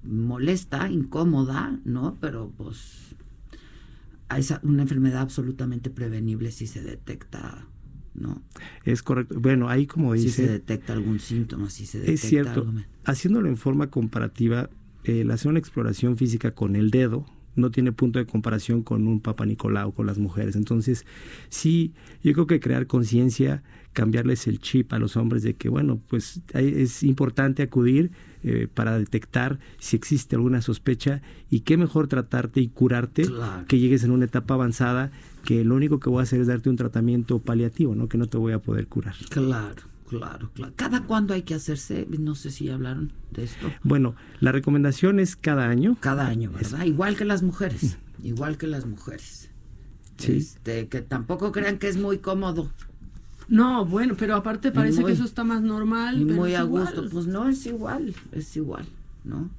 molesta, 0.03 0.89
incómoda, 0.89 1.79
¿no? 1.83 2.17
Pero 2.19 2.51
pues 2.57 3.04
es 4.29 4.53
una 4.63 4.83
enfermedad 4.83 5.21
absolutamente 5.21 5.89
prevenible 5.89 6.51
si 6.51 6.67
se 6.67 6.81
detecta, 6.81 7.67
¿no? 8.13 8.41
Es 8.83 9.03
correcto. 9.03 9.39
Bueno, 9.39 9.69
ahí 9.69 9.85
como 9.87 10.13
dice... 10.13 10.29
Si 10.29 10.33
se 10.33 10.47
detecta 10.47 10.93
algún 10.93 11.19
síntoma, 11.19 11.69
si 11.69 11.85
se 11.85 11.99
detecta 11.99 12.13
Es 12.13 12.21
cierto. 12.21 12.61
algo. 12.61 12.73
Haciéndolo 13.05 13.47
en 13.47 13.57
forma 13.57 13.89
comparativa, 13.89 14.69
el 15.03 15.29
hacer 15.31 15.49
una 15.49 15.59
exploración 15.59 16.17
física 16.17 16.51
con 16.51 16.75
el 16.75 16.89
dedo, 16.89 17.25
no 17.55 17.71
tiene 17.71 17.91
punto 17.91 18.19
de 18.19 18.25
comparación 18.25 18.83
con 18.83 19.07
un 19.07 19.21
Papa 19.21 19.45
Nicolau, 19.45 19.93
con 19.93 20.05
las 20.05 20.17
mujeres. 20.17 20.55
Entonces, 20.55 21.05
sí, 21.49 21.93
yo 22.23 22.33
creo 22.33 22.47
que 22.47 22.59
crear 22.59 22.87
conciencia, 22.87 23.63
cambiarles 23.95 24.45
el 24.45 24.59
chip 24.59 24.93
a 24.93 24.99
los 24.99 25.17
hombres 25.17 25.41
de 25.41 25.55
que, 25.55 25.69
bueno, 25.69 25.99
pues 26.07 26.41
es 26.53 27.01
importante 27.01 27.63
acudir 27.63 28.11
eh, 28.43 28.67
para 28.71 28.99
detectar 28.99 29.57
si 29.79 29.95
existe 29.95 30.35
alguna 30.35 30.61
sospecha 30.61 31.23
y 31.49 31.61
qué 31.61 31.77
mejor 31.77 32.07
tratarte 32.07 32.61
y 32.61 32.67
curarte 32.67 33.25
que 33.67 33.79
llegues 33.79 34.03
en 34.03 34.11
una 34.11 34.25
etapa 34.25 34.53
avanzada 34.53 35.09
que 35.43 35.63
lo 35.63 35.75
único 35.75 35.99
que 35.99 36.09
voy 36.09 36.19
a 36.19 36.23
hacer 36.23 36.41
es 36.41 36.47
darte 36.47 36.69
un 36.69 36.75
tratamiento 36.75 37.39
paliativo, 37.39 37.95
¿no? 37.95 38.07
Que 38.07 38.17
no 38.17 38.27
te 38.27 38.37
voy 38.37 38.53
a 38.53 38.59
poder 38.59 38.87
curar. 38.87 39.15
Claro. 39.29 39.81
Claro, 40.07 40.51
claro. 40.53 40.71
¿Cada 40.75 41.03
cuándo 41.05 41.33
hay 41.33 41.41
que 41.41 41.55
hacerse? 41.55 42.05
No 42.19 42.35
sé 42.35 42.51
si 42.51 42.69
hablaron 42.69 43.11
de 43.31 43.45
esto. 43.45 43.71
Bueno, 43.81 44.15
la 44.39 44.51
recomendación 44.51 45.19
es 45.19 45.35
cada 45.35 45.67
año. 45.67 45.97
Cada 45.99 46.27
año, 46.27 46.51
¿verdad? 46.51 46.85
Igual 46.85 47.17
que 47.17 47.25
las 47.25 47.41
mujeres. 47.41 47.97
Igual 48.21 48.57
que 48.59 48.67
las 48.67 48.85
mujeres. 48.85 49.49
Sí. 50.17 50.33
Este, 50.33 50.89
que 50.89 51.01
tampoco 51.01 51.51
crean 51.51 51.79
que 51.79 51.87
es 51.87 51.97
muy 51.97 52.19
cómodo. 52.19 52.71
No, 53.47 53.85
bueno, 53.85 54.15
pero 54.17 54.35
aparte 54.35 54.71
parece 54.71 55.03
que 55.03 55.11
eso 55.11 55.23
está 55.23 55.43
más 55.43 55.61
normal. 55.61 56.21
Y 56.21 56.25
muy 56.25 56.55
a 56.55 56.63
gusto. 56.63 57.07
Pues 57.09 57.27
no, 57.27 57.47
es 57.47 57.65
igual, 57.65 58.13
es 58.31 58.55
igual, 58.57 58.85
¿no? 59.23 59.49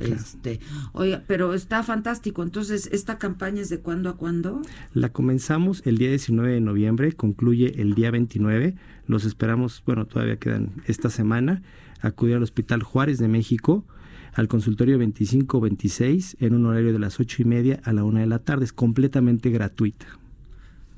Este, 0.00 0.60
oiga, 0.92 1.22
pero 1.26 1.52
está 1.54 1.82
fantástico. 1.82 2.42
Entonces, 2.42 2.88
¿esta 2.92 3.18
campaña 3.18 3.60
es 3.60 3.68
de 3.68 3.80
cuándo 3.80 4.08
a 4.08 4.16
cuándo? 4.16 4.62
La 4.94 5.10
comenzamos 5.10 5.82
el 5.84 5.98
día 5.98 6.08
19 6.08 6.52
de 6.52 6.60
noviembre, 6.60 7.12
concluye 7.12 7.80
el 7.80 7.94
día 7.94 8.10
29. 8.10 8.74
Los 9.06 9.24
esperamos, 9.24 9.82
bueno, 9.84 10.06
todavía 10.06 10.36
quedan 10.36 10.82
esta 10.86 11.10
semana. 11.10 11.62
Acudir 12.00 12.36
al 12.36 12.42
Hospital 12.42 12.82
Juárez 12.82 13.18
de 13.18 13.28
México, 13.28 13.84
al 14.32 14.48
consultorio 14.48 14.96
2526, 14.98 16.38
en 16.40 16.54
un 16.54 16.66
horario 16.66 16.92
de 16.92 16.98
las 16.98 17.20
ocho 17.20 17.42
y 17.42 17.44
media 17.44 17.80
a 17.84 17.92
la 17.92 18.04
una 18.04 18.20
de 18.20 18.26
la 18.26 18.38
tarde. 18.38 18.64
Es 18.64 18.72
completamente 18.72 19.50
gratuita. 19.50 20.06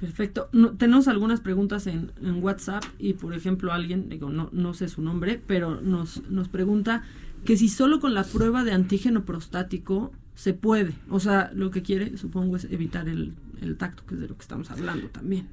Perfecto. 0.05 0.51
tenemos 0.77 1.09
algunas 1.09 1.41
preguntas 1.41 1.87
en, 1.87 2.13
en, 2.23 2.43
WhatsApp 2.43 2.85
y, 2.99 3.15
por 3.15 3.33
ejemplo, 3.33 3.73
alguien, 3.73 4.11
digo, 4.11 4.29
no, 4.29 4.51
no 4.53 4.75
sé 4.75 4.89
su 4.89 5.01
nombre, 5.01 5.41
pero 5.47 5.81
nos, 5.81 6.29
nos 6.29 6.49
pregunta 6.49 7.05
que 7.47 7.57
si 7.57 7.69
solo 7.69 8.01
con 8.01 8.13
la 8.13 8.25
prueba 8.25 8.65
de 8.65 8.73
antígeno 8.73 9.25
prostático 9.25 10.13
se 10.35 10.53
puede. 10.53 10.95
O 11.09 11.21
sea, 11.21 11.51
lo 11.55 11.71
que 11.71 11.83
quiere, 11.83 12.19
supongo, 12.19 12.57
es 12.57 12.65
evitar 12.65 13.09
el, 13.09 13.33
el 13.63 13.79
tacto, 13.79 14.05
que 14.07 14.15
es 14.15 14.21
de 14.21 14.29
lo 14.29 14.37
que 14.37 14.43
estamos 14.43 14.71
hablando 14.71 15.09
también. 15.09 15.49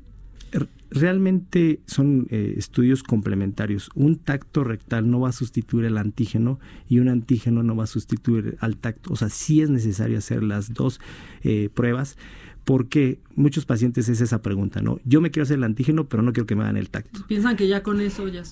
Realmente 0.90 1.80
son 1.86 2.28
eh, 2.30 2.56
estudios 2.58 3.04
complementarios. 3.04 3.90
Un 3.96 4.18
tacto 4.18 4.66
rectal 4.66 5.10
no 5.10 5.22
va 5.22 5.30
a 5.30 5.32
sustituir 5.32 5.86
el 5.86 5.98
antígeno 5.98 6.60
y 6.90 7.00
un 7.00 7.08
antígeno 7.08 7.64
no 7.64 7.78
va 7.78 7.86
a 7.86 7.88
sustituir 7.88 8.58
al 8.60 8.76
tacto. 8.76 9.14
O 9.14 9.16
sea, 9.16 9.30
sí 9.30 9.62
es 9.62 9.70
necesario 9.70 10.18
hacer 10.18 10.44
las 10.44 10.74
dos 10.74 11.00
eh, 11.44 11.70
pruebas 11.74 12.18
porque 12.64 13.20
muchos 13.36 13.66
pacientes 13.66 14.08
es 14.10 14.22
esa 14.22 14.42
pregunta, 14.42 14.82
¿no? 14.82 15.00
Yo 15.04 15.22
me 15.22 15.32
quiero 15.32 15.44
hacer 15.44 15.58
el 15.58 15.64
antígeno, 15.64 16.08
pero 16.08 16.24
no 16.24 16.34
quiero 16.34 16.46
que 16.46 16.56
me 16.56 16.64
hagan 16.64 16.78
el 16.78 16.90
tacto. 16.90 17.26
Piensan 17.28 17.56
que 17.56 17.68
ya 17.68 17.84
con 17.84 18.02
eso 18.02 18.28
ya... 18.28 18.44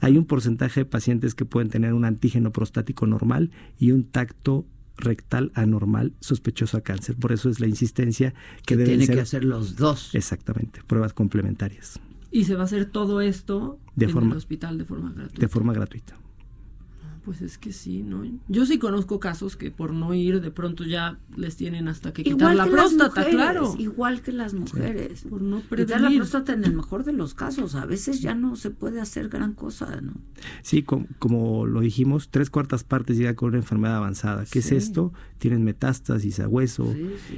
Hay 0.00 0.16
un 0.16 0.24
porcentaje 0.24 0.80
de 0.80 0.84
pacientes 0.84 1.34
que 1.34 1.44
pueden 1.44 1.70
tener 1.70 1.94
un 1.94 2.04
antígeno 2.04 2.52
prostático 2.52 3.06
normal 3.06 3.50
y 3.78 3.92
un 3.92 4.04
tacto 4.04 4.66
rectal 4.96 5.52
anormal 5.54 6.12
sospechoso 6.20 6.76
a 6.76 6.80
cáncer. 6.80 7.16
Por 7.16 7.32
eso 7.32 7.48
es 7.48 7.60
la 7.60 7.66
insistencia 7.66 8.34
que, 8.66 8.76
deben 8.76 8.98
tiene 8.98 9.14
que 9.14 9.20
hacer 9.20 9.44
los 9.44 9.76
dos. 9.76 10.14
Exactamente, 10.14 10.80
pruebas 10.86 11.12
complementarias. 11.12 12.00
Y 12.30 12.44
se 12.44 12.54
va 12.54 12.62
a 12.62 12.64
hacer 12.64 12.86
todo 12.86 13.20
esto 13.20 13.78
en 13.98 14.10
el 14.10 14.32
hospital 14.32 14.78
de 14.78 14.84
forma 14.84 15.12
gratuita. 15.12 15.40
De 15.40 15.48
forma 15.48 15.72
gratuita. 15.72 16.21
Pues 17.24 17.40
es 17.40 17.56
que 17.56 17.72
sí, 17.72 18.02
¿no? 18.02 18.24
Yo 18.48 18.66
sí 18.66 18.78
conozco 18.78 19.20
casos 19.20 19.56
que 19.56 19.70
por 19.70 19.92
no 19.92 20.12
ir 20.12 20.40
de 20.40 20.50
pronto 20.50 20.84
ya 20.84 21.18
les 21.36 21.56
tienen 21.56 21.86
hasta 21.86 22.12
que 22.12 22.24
quitar 22.24 22.56
la 22.56 22.66
próstata, 22.66 23.24
claro. 23.28 23.76
Igual 23.78 24.22
que 24.22 24.32
las 24.32 24.54
mujeres. 24.54 25.24
Por 25.30 25.40
no 25.40 25.62
quitar 25.62 26.00
la 26.00 26.10
próstata 26.10 26.52
en 26.52 26.64
el 26.64 26.74
mejor 26.74 27.04
de 27.04 27.12
los 27.12 27.34
casos. 27.34 27.76
A 27.76 27.86
veces 27.86 28.20
ya 28.22 28.34
no 28.34 28.56
se 28.56 28.70
puede 28.70 29.00
hacer 29.00 29.28
gran 29.28 29.52
cosa, 29.52 30.00
¿no? 30.00 30.14
Sí, 30.62 30.82
como, 30.82 31.66
lo 31.66 31.80
dijimos, 31.80 32.28
tres 32.30 32.50
cuartas 32.50 32.82
partes 32.82 33.16
llega 33.16 33.34
con 33.34 33.50
una 33.50 33.58
enfermedad 33.58 33.96
avanzada. 33.96 34.44
¿Qué 34.50 34.58
es 34.58 34.72
esto? 34.72 35.12
Tienen 35.38 35.62
metástasis 35.62 36.40
a 36.40 36.48
hueso. 36.48 36.92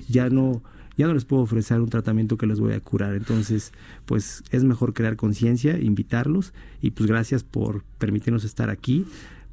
ya 0.09 0.31
no 0.31 0.63
ya 0.97 1.07
no 1.07 1.15
les 1.15 1.25
puedo 1.25 1.43
ofrecer 1.43 1.81
un 1.81 1.89
tratamiento 1.89 2.37
que 2.37 2.47
les 2.47 2.61
voy 2.61 2.73
a 2.73 2.81
curar. 2.81 3.15
Entonces, 3.15 3.73
pues 4.07 4.45
es 4.51 4.65
mejor 4.65 4.95
crear 4.95 5.17
conciencia, 5.17 5.79
invitarlos 5.79 6.53
y 6.81 6.93
pues 6.93 7.09
gracias 7.09 7.43
por 7.43 7.83
permitirnos 7.99 8.45
estar 8.45 8.71
aquí 8.71 9.05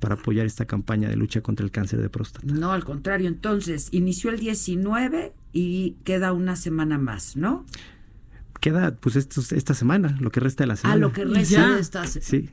para 0.02 0.16
apoyar 0.16 0.46
esta 0.46 0.66
campaña 0.66 1.08
de 1.08 1.16
lucha 1.16 1.40
contra 1.40 1.64
el 1.64 1.72
cáncer 1.72 2.02
de 2.02 2.10
próstata. 2.10 2.46
No, 2.46 2.74
al 2.74 2.84
contrario, 2.84 3.30
entonces, 3.30 3.88
inició 3.92 4.32
el 4.32 4.40
19 4.40 5.32
y 5.54 5.92
queda 6.04 6.34
una 6.34 6.58
semana 6.58 6.98
más, 6.98 7.38
¿no? 7.38 7.66
Queda 8.60 8.96
pues 8.96 9.16
esta 9.16 9.74
semana, 9.74 10.18
lo 10.20 10.32
que 10.32 10.42
resta 10.42 10.64
de 10.64 10.68
la 10.68 10.76
semana. 10.76 10.96
Ah, 10.96 10.98
lo 11.00 11.14
que 11.14 11.24
resta 11.24 11.76
de 11.76 11.80
esta 11.80 12.06
semana. 12.06 12.30
Sí. 12.30 12.50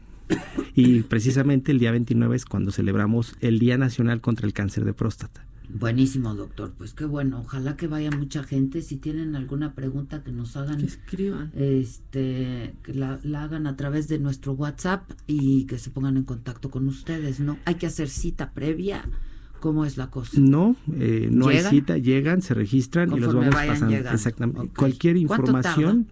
Y 0.74 1.00
precisamente 1.02 1.72
el 1.72 1.78
día 1.78 1.90
29 1.90 2.36
es 2.36 2.44
cuando 2.44 2.70
celebramos 2.70 3.34
el 3.40 3.58
Día 3.58 3.78
Nacional 3.78 4.20
contra 4.20 4.46
el 4.46 4.52
Cáncer 4.52 4.84
de 4.84 4.92
Próstata. 4.92 5.47
Buenísimo, 5.68 6.34
doctor. 6.34 6.72
Pues 6.76 6.94
qué 6.94 7.04
bueno. 7.04 7.40
Ojalá 7.40 7.76
que 7.76 7.86
vaya 7.86 8.10
mucha 8.10 8.42
gente. 8.42 8.80
Si 8.80 8.96
tienen 8.96 9.36
alguna 9.36 9.74
pregunta 9.74 10.22
que 10.22 10.32
nos 10.32 10.56
hagan, 10.56 10.78
que 10.78 10.86
escriban. 10.86 11.50
Este, 11.54 12.74
que 12.82 12.94
la, 12.94 13.20
hagan 13.34 13.66
a 13.66 13.76
través 13.76 14.08
de 14.08 14.18
nuestro 14.18 14.52
WhatsApp 14.52 15.10
y 15.26 15.64
que 15.66 15.78
se 15.78 15.90
pongan 15.90 16.16
en 16.16 16.24
contacto 16.24 16.70
con 16.70 16.88
ustedes, 16.88 17.40
¿no? 17.40 17.58
Hay 17.66 17.74
que 17.74 17.86
hacer 17.86 18.08
cita 18.08 18.52
previa. 18.52 19.08
¿Cómo 19.60 19.84
es 19.84 19.96
la 19.96 20.08
cosa? 20.08 20.38
No, 20.40 20.76
eh, 20.94 21.28
no 21.30 21.48
hay 21.48 21.60
cita. 21.60 21.98
Llegan, 21.98 22.42
se 22.42 22.54
registran 22.54 23.12
y 23.12 23.20
los 23.20 23.34
vamos 23.34 23.54
pasando. 23.54 23.94
Exactamente. 23.94 24.72
Cualquier 24.74 25.16
información 25.16 26.06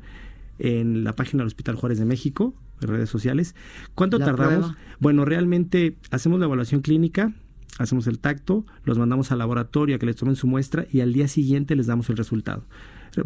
en 0.58 1.04
la 1.04 1.14
página 1.14 1.42
del 1.42 1.46
Hospital 1.46 1.76
Juárez 1.76 1.98
de 1.98 2.04
México, 2.04 2.54
en 2.82 2.88
redes 2.88 3.08
sociales. 3.08 3.54
¿Cuánto 3.94 4.18
tardamos? 4.18 4.72
Bueno, 4.98 5.24
realmente 5.24 5.96
hacemos 6.10 6.40
la 6.40 6.46
evaluación 6.46 6.80
clínica 6.80 7.32
hacemos 7.78 8.06
el 8.06 8.18
tacto, 8.18 8.64
los 8.84 8.98
mandamos 8.98 9.32
al 9.32 9.38
laboratorio 9.38 9.96
a 9.96 9.98
que 9.98 10.06
les 10.06 10.16
tomen 10.16 10.36
su 10.36 10.46
muestra 10.46 10.86
y 10.92 11.00
al 11.00 11.12
día 11.12 11.28
siguiente 11.28 11.76
les 11.76 11.86
damos 11.86 12.08
el 12.10 12.16
resultado. 12.16 12.64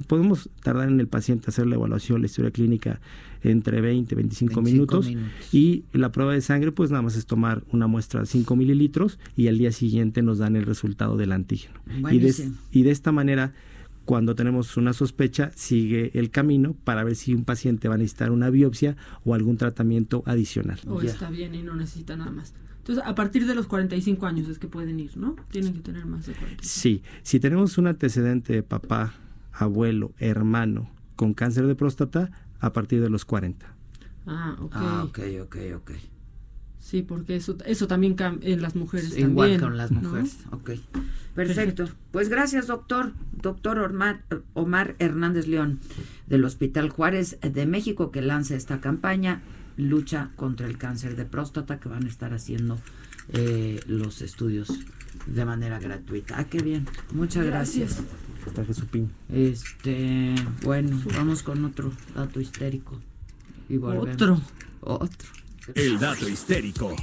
Podemos 0.07 0.51
tardar 0.63 0.89
en 0.89 1.01
el 1.01 1.09
paciente 1.09 1.47
hacer 1.49 1.67
la 1.67 1.75
evaluación, 1.75 2.21
la 2.21 2.27
historia 2.27 2.53
clínica 2.53 3.01
entre 3.43 3.81
20 3.81 4.15
y 4.15 4.17
25, 4.17 4.63
minutos, 4.63 5.11
y 5.53 5.85
la 5.93 6.13
prueba 6.13 6.33
de 6.33 6.41
sangre 6.43 6.71
pues 6.71 6.91
nada 6.91 7.03
más 7.03 7.17
es 7.17 7.27
tomar 7.27 7.65
una 7.73 7.89
muestra 7.89 8.21
de 8.21 8.27
5 8.27 8.55
mililitros 8.55 9.19
y 9.37 9.49
al 9.49 9.59
día 9.59 9.73
siguiente 9.73 10.23
nos 10.23 10.39
dan 10.39 10.55
el 10.55 10.65
resultado 10.65 11.17
del 11.17 11.33
antígeno. 11.33 11.81
Y 12.11 12.19
de, 12.19 12.53
y 12.71 12.83
de 12.83 12.91
esta 12.91 13.11
manera 13.11 13.53
cuando 14.05 14.35
tenemos 14.35 14.77
una 14.77 14.93
sospecha, 14.93 15.53
sigue 15.55 16.11
el 16.15 16.31
camino 16.31 16.75
para 16.85 17.05
ver 17.05 17.15
si 17.15 17.33
un 17.33 17.45
paciente 17.45 17.87
va 17.87 17.95
a 17.95 17.99
necesitar 17.99 18.33
una 18.33 18.51
biopsia 18.51 18.97
o 19.25 19.35
algún 19.35 19.57
tratamiento 19.57 20.25
adicional. 20.27 20.81
O 20.89 21.01
está 21.01 21.31
bien 21.31 21.55
y 21.55 21.63
no 21.63 21.77
necesita 21.77 22.17
nada 22.17 22.33
más. 22.33 22.53
Entonces, 22.91 23.09
a 23.09 23.15
partir 23.15 23.47
de 23.47 23.55
los 23.55 23.69
45 23.69 24.27
años 24.27 24.49
es 24.49 24.59
que 24.59 24.67
pueden 24.67 24.99
ir, 24.99 25.17
¿no? 25.17 25.37
Tienen 25.53 25.75
que 25.75 25.79
tener 25.79 26.07
más 26.07 26.27
de 26.27 26.33
45. 26.33 26.63
Sí, 26.65 27.05
si 27.23 27.39
tenemos 27.39 27.79
un 27.79 27.87
antecedente 27.87 28.53
de 28.53 28.65
papá, 28.65 29.15
abuelo, 29.53 30.13
hermano 30.19 30.91
con 31.15 31.33
cáncer 31.33 31.69
de 31.69 31.77
próstata, 31.77 32.33
a 32.59 32.73
partir 32.73 33.01
de 33.01 33.09
los 33.09 33.25
40. 33.25 33.65
Ah, 34.27 34.57
ok. 34.59 34.73
Ah, 34.75 35.05
ok, 35.05 35.19
ok, 35.43 35.57
ok. 35.77 35.91
Sí, 36.81 37.03
porque 37.03 37.37
eso, 37.37 37.57
eso 37.65 37.87
también 37.87 38.17
en 38.41 38.61
las 38.61 38.75
mujeres 38.75 39.17
Igual 39.17 39.61
con 39.61 39.77
las 39.77 39.93
mujeres, 39.93 40.39
ok. 40.51 40.71
Perfecto. 41.37 41.91
Pues 42.11 42.29
gracias, 42.29 42.67
doctor. 42.67 43.13
Doctor 43.41 43.79
Omar, 43.79 44.25
Omar 44.55 44.97
Hernández 44.99 45.47
León, 45.47 45.79
del 46.27 46.45
Hospital 46.45 46.89
Juárez 46.89 47.39
de 47.41 47.67
México, 47.67 48.11
que 48.11 48.21
lanza 48.21 48.57
esta 48.57 48.81
campaña 48.81 49.43
lucha 49.77 50.31
contra 50.37 50.67
el 50.67 50.79
cáncer 50.79 51.17
de 51.17 51.25
próstata 51.25 51.81
que 51.81 51.89
van 51.89 52.05
a 52.05 52.09
estar 52.09 52.33
haciendo 52.33 52.79
eh, 53.33 53.81
los 53.87 54.23
estudios 54.23 54.73
de 55.27 55.45
manera 55.45 55.79
gratuita. 55.79 56.39
Ah, 56.39 56.45
qué 56.45 56.59
bien. 56.59 56.87
Muchas 57.13 57.47
gracias. 57.47 58.03
Este, 59.29 60.35
bueno, 60.63 60.99
vamos 61.15 61.43
con 61.43 61.65
otro 61.65 61.93
dato 62.15 62.41
histérico. 62.41 63.01
Y 63.69 63.77
Otro. 63.77 64.41
Otro. 64.81 65.29
El 65.75 65.99
dato 65.99 66.29
histérico. 66.29 66.97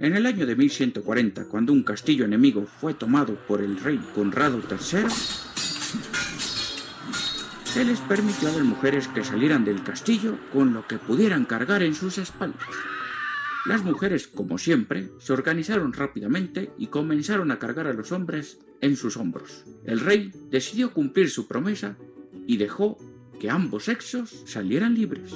En 0.00 0.16
el 0.16 0.26
año 0.26 0.46
de 0.46 0.54
1140, 0.54 1.44
cuando 1.46 1.72
un 1.72 1.82
castillo 1.82 2.24
enemigo 2.24 2.66
fue 2.80 2.94
tomado 2.94 3.34
por 3.46 3.60
el 3.60 3.78
rey 3.80 4.00
Conrado 4.14 4.60
III, 4.70 5.04
se 7.78 7.84
les 7.84 8.00
permitió 8.00 8.48
a 8.48 8.52
las 8.52 8.64
mujeres 8.64 9.06
que 9.06 9.22
salieran 9.22 9.64
del 9.64 9.84
castillo 9.84 10.36
con 10.52 10.74
lo 10.74 10.88
que 10.88 10.98
pudieran 10.98 11.44
cargar 11.44 11.84
en 11.84 11.94
sus 11.94 12.18
espaldas. 12.18 12.66
Las 13.66 13.84
mujeres, 13.84 14.26
como 14.26 14.58
siempre, 14.58 15.12
se 15.20 15.32
organizaron 15.32 15.92
rápidamente 15.92 16.72
y 16.76 16.88
comenzaron 16.88 17.52
a 17.52 17.60
cargar 17.60 17.86
a 17.86 17.92
los 17.92 18.10
hombres 18.10 18.58
en 18.80 18.96
sus 18.96 19.16
hombros. 19.16 19.64
El 19.84 20.00
rey 20.00 20.32
decidió 20.50 20.92
cumplir 20.92 21.30
su 21.30 21.46
promesa 21.46 21.96
y 22.48 22.56
dejó 22.56 22.98
que 23.38 23.48
ambos 23.48 23.84
sexos 23.84 24.42
salieran 24.44 24.94
libres. 24.94 25.32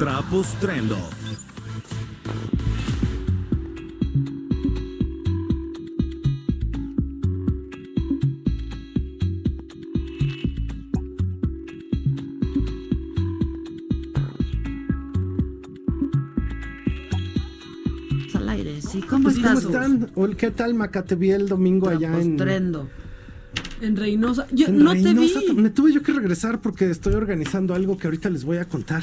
Al 0.00 1.21
¿Cómo 19.54 19.74
están? 19.74 20.36
¿Qué 20.36 20.50
tal, 20.50 20.74
Maca? 20.74 21.04
Te 21.04 21.14
vi 21.14 21.30
el 21.30 21.48
domingo 21.48 21.88
allá 21.88 22.20
en... 22.20 22.36
Postrendo. 22.36 22.88
En 23.80 23.96
Reynosa. 23.96 24.46
Yo 24.52 24.68
en 24.68 24.78
no 24.78 24.92
te 24.92 25.02
Reynosa. 25.02 25.40
vi. 25.40 25.52
Me 25.54 25.70
tuve 25.70 25.92
yo 25.92 26.02
que 26.02 26.12
regresar 26.12 26.60
porque 26.60 26.90
estoy 26.90 27.14
organizando 27.14 27.74
algo 27.74 27.98
que 27.98 28.06
ahorita 28.06 28.30
les 28.30 28.44
voy 28.44 28.58
a 28.58 28.66
contar. 28.66 29.02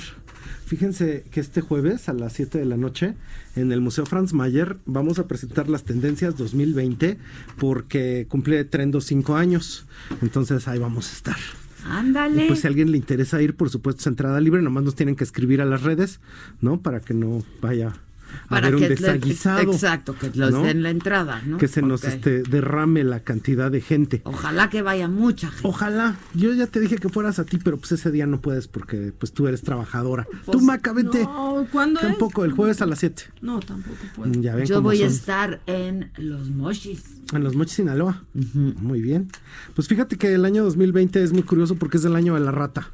Fíjense 0.65 1.25
que 1.31 1.39
este 1.39 1.61
jueves 1.61 2.09
a 2.09 2.13
las 2.13 2.33
7 2.33 2.59
de 2.59 2.65
la 2.65 2.77
noche 2.77 3.15
en 3.55 3.71
el 3.71 3.81
Museo 3.81 4.05
Franz 4.05 4.33
Mayer 4.33 4.77
vamos 4.85 5.17
a 5.17 5.27
presentar 5.27 5.67
las 5.67 5.83
tendencias 5.83 6.37
2020 6.37 7.17
porque 7.57 8.27
cumple 8.29 8.63
Trendo 8.65 9.01
5 9.01 9.35
años. 9.35 9.85
Entonces 10.21 10.67
ahí 10.67 10.79
vamos 10.79 11.09
a 11.09 11.13
estar. 11.13 11.37
Ándale. 11.85 12.47
Pues 12.47 12.59
si 12.59 12.67
a 12.67 12.69
alguien 12.69 12.91
le 12.91 12.97
interesa 12.97 13.41
ir, 13.41 13.55
por 13.55 13.69
supuesto, 13.69 14.01
es 14.01 14.07
entrada 14.07 14.39
libre, 14.39 14.61
nomás 14.61 14.83
nos 14.83 14.95
tienen 14.95 15.15
que 15.15 15.23
escribir 15.23 15.61
a 15.61 15.65
las 15.65 15.81
redes, 15.81 16.19
¿no? 16.61 16.81
Para 16.81 16.99
que 16.99 17.13
no 17.13 17.43
vaya 17.61 17.95
a 18.45 18.47
Para 18.49 18.67
haber 18.67 18.75
un 18.75 18.81
le- 18.81 18.89
desaguisado. 18.89 19.59
exacto, 19.71 20.15
que 20.15 20.31
los 20.33 20.51
¿no? 20.51 20.63
den 20.63 20.81
la 20.83 20.89
entrada, 20.89 21.41
¿no? 21.45 21.57
Que 21.57 21.67
se 21.67 21.81
nos 21.81 22.03
este, 22.03 22.43
derrame 22.43 23.03
la 23.03 23.19
cantidad 23.21 23.69
de 23.71 23.81
gente. 23.81 24.21
Ojalá 24.25 24.69
que 24.69 24.81
vaya 24.81 25.07
mucha 25.07 25.49
gente. 25.49 25.67
Ojalá. 25.67 26.15
Yo 26.33 26.53
ya 26.53 26.67
te 26.67 26.79
dije 26.79 26.97
que 26.97 27.09
fueras 27.09 27.39
a 27.39 27.45
ti, 27.45 27.57
pero 27.63 27.77
pues 27.77 27.91
ese 27.91 28.11
día 28.11 28.25
no 28.27 28.41
puedes 28.41 28.67
porque 28.67 29.13
pues 29.17 29.31
tú 29.33 29.47
eres 29.47 29.61
trabajadora. 29.61 30.27
Pues, 30.45 30.57
tú, 30.57 30.61
Maca, 30.63 30.93
vente. 30.93 31.23
No, 31.23 31.67
¿cuándo 31.71 31.99
Un 32.03 32.11
es? 32.11 32.17
poco, 32.17 32.45
el 32.45 32.51
jueves 32.53 32.81
a 32.81 32.85
las 32.85 32.99
7. 32.99 33.23
No, 33.41 33.59
tampoco 33.59 33.97
puedo. 34.15 34.31
Ya 34.41 34.55
ven 34.55 34.65
Yo 34.65 34.81
voy 34.81 35.01
a 35.03 35.07
estar 35.07 35.61
en 35.67 36.11
Los 36.17 36.49
Mochis. 36.49 37.03
En 37.33 37.43
los 37.43 37.55
Mochis, 37.55 37.75
Sinaloa. 37.75 38.23
Muy 38.53 39.01
bien. 39.01 39.29
Pues 39.75 39.87
fíjate 39.87 40.17
que 40.17 40.33
el 40.33 40.45
año 40.45 40.63
2020 40.63 41.23
es 41.23 41.31
muy 41.33 41.43
curioso 41.43 41.75
porque 41.75 41.97
es 41.97 42.05
el 42.05 42.15
año 42.15 42.33
de 42.33 42.39
la 42.39 42.51
rata. 42.51 42.89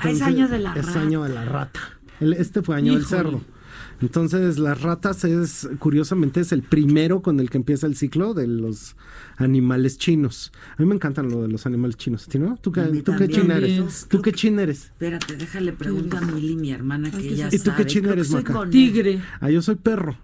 Ah, 0.00 0.10
es 0.10 0.20
año 0.22 0.48
de 0.48 0.58
la 0.58 0.74
es 0.74 0.84
rata. 0.86 1.00
año 1.00 1.22
de 1.22 1.28
la 1.30 1.44
rata. 1.44 1.80
El- 2.20 2.32
este 2.34 2.60
fue 2.62 2.76
año 2.76 2.94
del 2.94 3.06
cerdo. 3.06 3.40
Entonces, 4.00 4.58
las 4.58 4.82
ratas 4.82 5.24
es, 5.24 5.68
curiosamente, 5.78 6.40
es 6.40 6.52
el 6.52 6.62
primero 6.62 7.22
con 7.22 7.40
el 7.40 7.50
que 7.50 7.56
empieza 7.58 7.86
el 7.86 7.96
ciclo 7.96 8.34
de 8.34 8.46
los 8.46 8.96
animales 9.36 9.98
chinos. 9.98 10.52
A 10.76 10.82
mí 10.82 10.88
me 10.88 10.94
encantan 10.94 11.30
lo 11.30 11.42
de 11.42 11.48
los 11.48 11.66
animales 11.66 11.96
chinos. 11.96 12.26
¿A 12.26 12.30
ti 12.30 12.38
no? 12.38 12.58
¿Tú 12.60 12.72
qué, 12.72 12.82
tú 12.82 13.14
qué 13.16 13.28
china 13.28 13.56
eres? 13.56 14.06
¿Tú 14.08 14.20
qué 14.22 14.32
china 14.32 14.62
eres? 14.62 14.84
Espérate, 14.84 15.36
déjale 15.36 15.72
preguntar 15.72 16.24
a 16.24 16.26
Mili, 16.26 16.56
mi 16.56 16.72
hermana, 16.72 17.10
que 17.10 17.26
ella 17.28 17.48
¿Y 17.50 17.58
tú 17.58 17.70
sabe. 17.70 17.84
qué 17.84 17.86
china 17.86 18.12
eres, 18.12 18.28
soy 18.28 18.42
Maca? 18.42 18.68
Tigre. 18.70 19.20
Ah, 19.40 19.50
yo 19.50 19.62
soy 19.62 19.76
perro. 19.76 20.16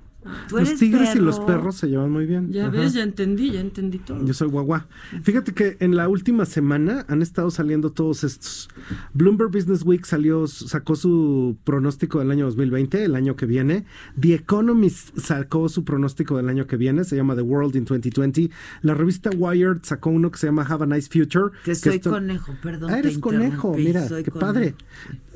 Tú 0.48 0.56
Los 0.58 0.68
eres 0.68 0.80
tigres 0.80 1.14
y 1.16 1.18
los 1.18 1.40
perro. 1.40 1.46
perros 1.58 1.76
se 1.76 1.88
llevan 1.88 2.10
muy 2.10 2.26
bien. 2.26 2.52
Ya 2.52 2.68
Ajá. 2.68 2.70
ves, 2.80 2.92
ya 2.94 3.02
entendí, 3.02 3.50
ya 3.50 3.60
entendí 3.60 3.98
todo. 3.98 4.24
Yo 4.24 4.32
soy 4.34 4.48
guagua. 4.48 4.86
Fíjate 5.22 5.52
que 5.52 5.76
en 5.80 5.96
la 5.96 6.08
última 6.08 6.44
semana 6.46 7.04
han 7.08 7.22
estado 7.22 7.50
saliendo 7.50 7.90
todos 7.90 8.22
estos. 8.24 8.68
Bloomberg 9.14 9.50
Business 9.50 9.82
Week 9.84 10.04
salió, 10.04 10.46
sacó 10.46 10.94
su 10.96 11.56
pronóstico 11.64 12.20
del 12.20 12.30
año 12.30 12.44
2020, 12.46 13.04
el 13.04 13.14
año 13.16 13.34
que 13.36 13.46
viene. 13.46 13.84
The 14.20 14.34
Economist 14.34 15.16
sacó 15.18 15.68
su 15.68 15.84
pronóstico 15.84 16.36
del 16.36 16.48
año 16.48 16.66
que 16.66 16.76
viene, 16.76 17.04
se 17.04 17.16
llama 17.16 17.34
The 17.34 17.42
World 17.42 17.74
in 17.76 17.84
2020. 17.84 18.50
La 18.82 18.94
revista 18.94 19.30
Wired 19.36 19.78
sacó 19.82 20.10
uno 20.10 20.30
que 20.30 20.38
se 20.38 20.46
llama 20.46 20.62
Have 20.62 20.84
a 20.84 20.86
Nice 20.86 21.08
Future. 21.10 21.50
Que 21.64 21.74
soy 21.74 21.96
esto- 21.96 22.10
conejo, 22.10 22.54
perdón. 22.62 22.90
Ah, 22.90 22.98
eres 22.98 23.18
conejo, 23.18 23.74
mira, 23.74 24.06
soy 24.08 24.22
qué 24.22 24.30
conejo. 24.30 24.52
padre. 24.52 24.74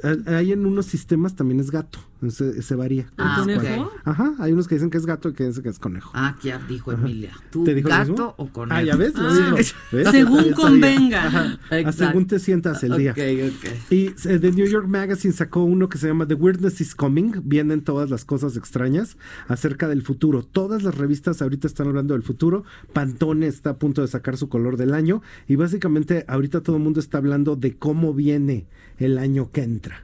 Ah, 0.03 0.15
Hay 0.39 0.53
en 0.53 0.67
unos 0.67 0.87
sistemas 0.87 1.35
también 1.37 1.59
es 1.61 1.71
gato, 1.71 1.99
se, 2.29 2.61
se 2.63 2.75
varía. 2.75 3.11
Ah, 3.19 3.37
¿Conejo? 3.41 3.91
Ajá, 4.05 4.35
hay 4.39 4.53
unos 4.53 4.69
que 4.69 4.75
dicen 4.77 4.91
que 4.91 4.99
es 4.99 5.07
gato 5.07 5.29
y 5.31 5.33
que 5.33 5.47
dicen 5.47 5.63
que 5.63 5.69
es 5.71 5.79
conejo. 5.79 6.11
Ah, 6.15 6.37
ya 6.43 6.59
dijo 6.69 6.93
Emilia. 6.93 7.33
¿Tú 7.51 7.65
¿Te 7.65 7.75
dijo 7.75 7.89
gato 7.89 8.11
mismo? 8.11 8.35
o 8.37 8.49
conejo? 8.49 8.79
Ah, 8.79 8.83
ya 8.83 8.97
ves, 8.97 9.15
lo 9.15 9.29
Ah, 9.29 9.33
mismo. 9.33 9.57
¿Ves? 9.93 10.09
según 10.11 10.53
convenga. 10.53 11.27
Ajá, 11.27 11.59
a 11.71 11.79
Exacto. 11.79 12.07
según 12.07 12.27
te 12.27 12.39
sientas 12.39 12.83
el 12.85 12.97
día. 12.97 13.13
Ok, 13.13 13.19
ok. 13.19 13.93
Y 13.93 14.07
eh, 14.07 14.39
The 14.39 14.53
New 14.53 14.67
York 14.67 14.87
Magazine 14.87 15.33
sacó 15.35 15.65
uno 15.65 15.89
que 15.89 15.99
se 15.99 16.09
llama 16.09 16.27
The 16.27 16.35
Weirdness 16.35 16.81
is 16.81 16.95
Coming. 16.95 17.43
Vienen 17.45 17.83
todas 17.83 18.11
las 18.11 18.25
cosas 18.25 18.57
extrañas 18.57 19.17
acerca 19.49 19.89
del 19.89 20.03
futuro. 20.03 20.43
Todas 20.43 20.83
las 20.83 20.95
revistas 20.97 21.43
ahorita 21.43 21.67
están 21.67 21.89
hablando 21.89 22.15
del 22.15 22.23
futuro. 22.23 22.65
Pantone 22.93 23.47
está 23.47 23.71
a 23.71 23.77
punto 23.79 24.03
de 24.03 24.09
sacar 24.09 24.37
su 24.37 24.49
color 24.49 24.77
del 24.77 24.95
año. 24.95 25.23
Y 25.49 25.57
básicamente 25.57 26.25
ahorita 26.29 26.61
todo 26.63 26.77
el 26.77 26.83
mundo 26.83 27.01
está 27.01 27.19
hablando 27.19 27.57
de 27.57 27.77
cómo 27.77 28.15
viene 28.15 28.67
el 28.99 29.19
año 29.19 29.51
que 29.53 29.63
entra. 29.63 29.96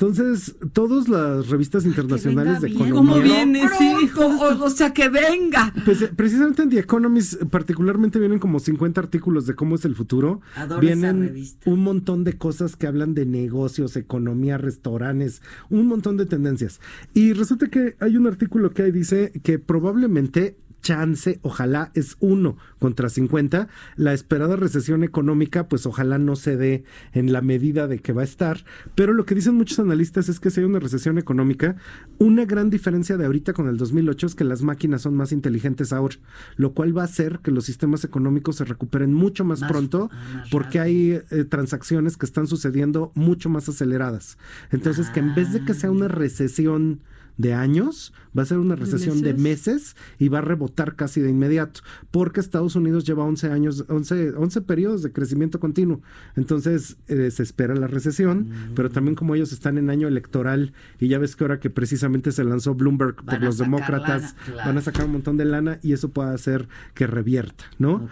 Entonces, 0.00 0.54
todas 0.72 1.08
las 1.08 1.48
revistas 1.48 1.84
internacionales 1.84 2.60
de 2.60 2.68
venga 2.68 2.84
bien. 2.84 2.92
economía. 2.92 3.14
¿Cómo 3.14 3.24
viene? 3.24 3.68
Sí, 3.76 4.10
o, 4.16 4.64
o 4.64 4.70
sea, 4.70 4.92
que 4.92 5.08
venga. 5.08 5.74
Pues 5.84 6.02
eh, 6.02 6.12
precisamente 6.14 6.62
en 6.62 6.70
The 6.70 6.78
Economist 6.78 7.42
particularmente 7.46 8.20
vienen 8.20 8.38
como 8.38 8.60
50 8.60 9.00
artículos 9.00 9.46
de 9.46 9.56
cómo 9.56 9.74
es 9.74 9.84
el 9.84 9.96
futuro. 9.96 10.40
Adoro 10.54 10.80
esa 10.82 10.94
vienen 10.94 11.22
revista. 11.22 11.68
un 11.68 11.80
montón 11.80 12.22
de 12.22 12.38
cosas 12.38 12.76
que 12.76 12.86
hablan 12.86 13.14
de 13.14 13.26
negocios, 13.26 13.96
economía, 13.96 14.56
restaurantes, 14.56 15.42
un 15.68 15.88
montón 15.88 16.16
de 16.16 16.26
tendencias. 16.26 16.80
Y 17.12 17.32
resulta 17.32 17.66
que 17.66 17.96
hay 17.98 18.16
un 18.16 18.28
artículo 18.28 18.70
que 18.70 18.82
ahí 18.84 18.92
dice 18.92 19.32
que 19.42 19.58
probablemente 19.58 20.56
chance, 20.82 21.38
ojalá 21.42 21.90
es 21.94 22.16
uno 22.20 22.56
contra 22.78 23.08
50. 23.08 23.68
La 23.96 24.12
esperada 24.14 24.56
recesión 24.56 25.02
económica, 25.04 25.68
pues 25.68 25.86
ojalá 25.86 26.18
no 26.18 26.36
se 26.36 26.56
dé 26.56 26.84
en 27.12 27.32
la 27.32 27.40
medida 27.42 27.86
de 27.88 27.98
que 27.98 28.12
va 28.12 28.22
a 28.22 28.24
estar. 28.24 28.64
Pero 28.94 29.12
lo 29.12 29.24
que 29.26 29.34
dicen 29.34 29.54
muchos 29.54 29.78
analistas 29.78 30.28
es 30.28 30.40
que 30.40 30.50
si 30.50 30.60
hay 30.60 30.66
una 30.66 30.78
recesión 30.78 31.18
económica, 31.18 31.76
una 32.18 32.44
gran 32.44 32.70
diferencia 32.70 33.16
de 33.16 33.26
ahorita 33.26 33.52
con 33.52 33.68
el 33.68 33.76
2008 33.76 34.26
es 34.28 34.34
que 34.34 34.44
las 34.44 34.62
máquinas 34.62 35.02
son 35.02 35.14
más 35.14 35.32
inteligentes 35.32 35.92
ahora, 35.92 36.16
lo 36.56 36.72
cual 36.72 36.96
va 36.96 37.02
a 37.02 37.06
hacer 37.06 37.40
que 37.42 37.50
los 37.50 37.64
sistemas 37.64 38.04
económicos 38.04 38.56
se 38.56 38.64
recuperen 38.64 39.12
mucho 39.14 39.44
más, 39.44 39.60
Más- 39.60 39.70
pronto 39.70 40.08
más 40.12 40.48
porque 40.50 40.80
hay 40.80 41.20
eh, 41.30 41.44
transacciones 41.48 42.16
que 42.16 42.26
están 42.26 42.46
sucediendo 42.46 43.12
mucho 43.14 43.48
más 43.48 43.68
aceleradas. 43.68 44.38
Entonces, 44.70 45.10
que 45.10 45.20
en 45.20 45.34
vez 45.34 45.52
de 45.52 45.64
que 45.64 45.74
sea 45.74 45.90
una 45.90 46.08
recesión 46.08 47.00
de 47.38 47.54
años, 47.54 48.12
va 48.36 48.42
a 48.42 48.46
ser 48.46 48.58
una 48.58 48.76
recesión 48.76 49.22
de 49.22 49.32
meses? 49.34 49.96
y 50.18 50.28
va 50.28 50.38
a 50.38 50.42
rebotar 50.42 50.96
casi 50.96 51.20
de 51.20 51.30
inmediato, 51.30 51.80
porque 52.10 52.40
Estados 52.40 52.74
Unidos 52.76 53.04
lleva 53.04 53.24
11 53.24 53.50
años, 53.50 53.84
11, 53.88 54.30
11 54.36 54.60
periodos 54.62 55.02
de 55.02 55.12
crecimiento 55.12 55.58
continuo. 55.60 56.02
Entonces, 56.36 56.96
eh, 57.08 57.30
se 57.30 57.42
espera 57.42 57.74
la 57.74 57.86
recesión, 57.86 58.48
pero 58.74 58.90
también 58.90 59.14
como 59.14 59.34
ellos 59.34 59.52
están 59.52 59.78
en 59.78 59.88
año 59.90 60.08
electoral 60.08 60.72
y 60.98 61.08
ya 61.08 61.18
ves 61.18 61.36
que 61.36 61.44
ahora 61.44 61.60
que 61.60 61.70
precisamente 61.70 62.32
se 62.32 62.42
lanzó 62.44 62.74
Bloomberg 62.74 63.14
por 63.16 63.24
Van 63.26 63.44
los 63.44 63.58
demócratas, 63.58 64.22
lana, 64.22 64.34
claro. 64.44 64.68
van 64.68 64.78
a 64.78 64.82
sacar 64.82 65.06
un 65.06 65.12
montón 65.12 65.36
de 65.36 65.44
lana 65.44 65.78
y 65.82 65.92
eso 65.92 66.08
puede 66.10 66.34
hacer 66.34 66.68
que 66.94 67.06
revierta, 67.06 67.64
¿no? 67.78 68.08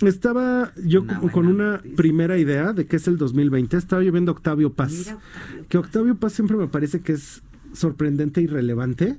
Estaba 0.00 0.72
yo 0.84 1.02
Una 1.02 1.20
con- 1.32 1.46
una 1.48 1.72
noticia. 1.72 1.96
primera 1.96 2.38
idea 2.38 2.72
de 2.72 2.86
qué 2.86 2.96
es 2.96 3.08
el 3.08 3.16
2020, 3.18 3.76
estaba 3.76 4.02
yo 4.02 4.12
viendo 4.12 4.32
Octavio 4.32 4.72
Paz, 4.72 4.92
Mira, 4.92 5.14
Octavio. 5.16 5.66
que 5.68 5.78
Octavio 5.78 6.14
Paz 6.16 6.32
siempre 6.32 6.56
me 6.56 6.68
parece 6.68 7.00
que 7.00 7.12
es 7.12 7.42
sorprendente 7.72 8.40
y 8.40 8.46
relevante 8.46 9.16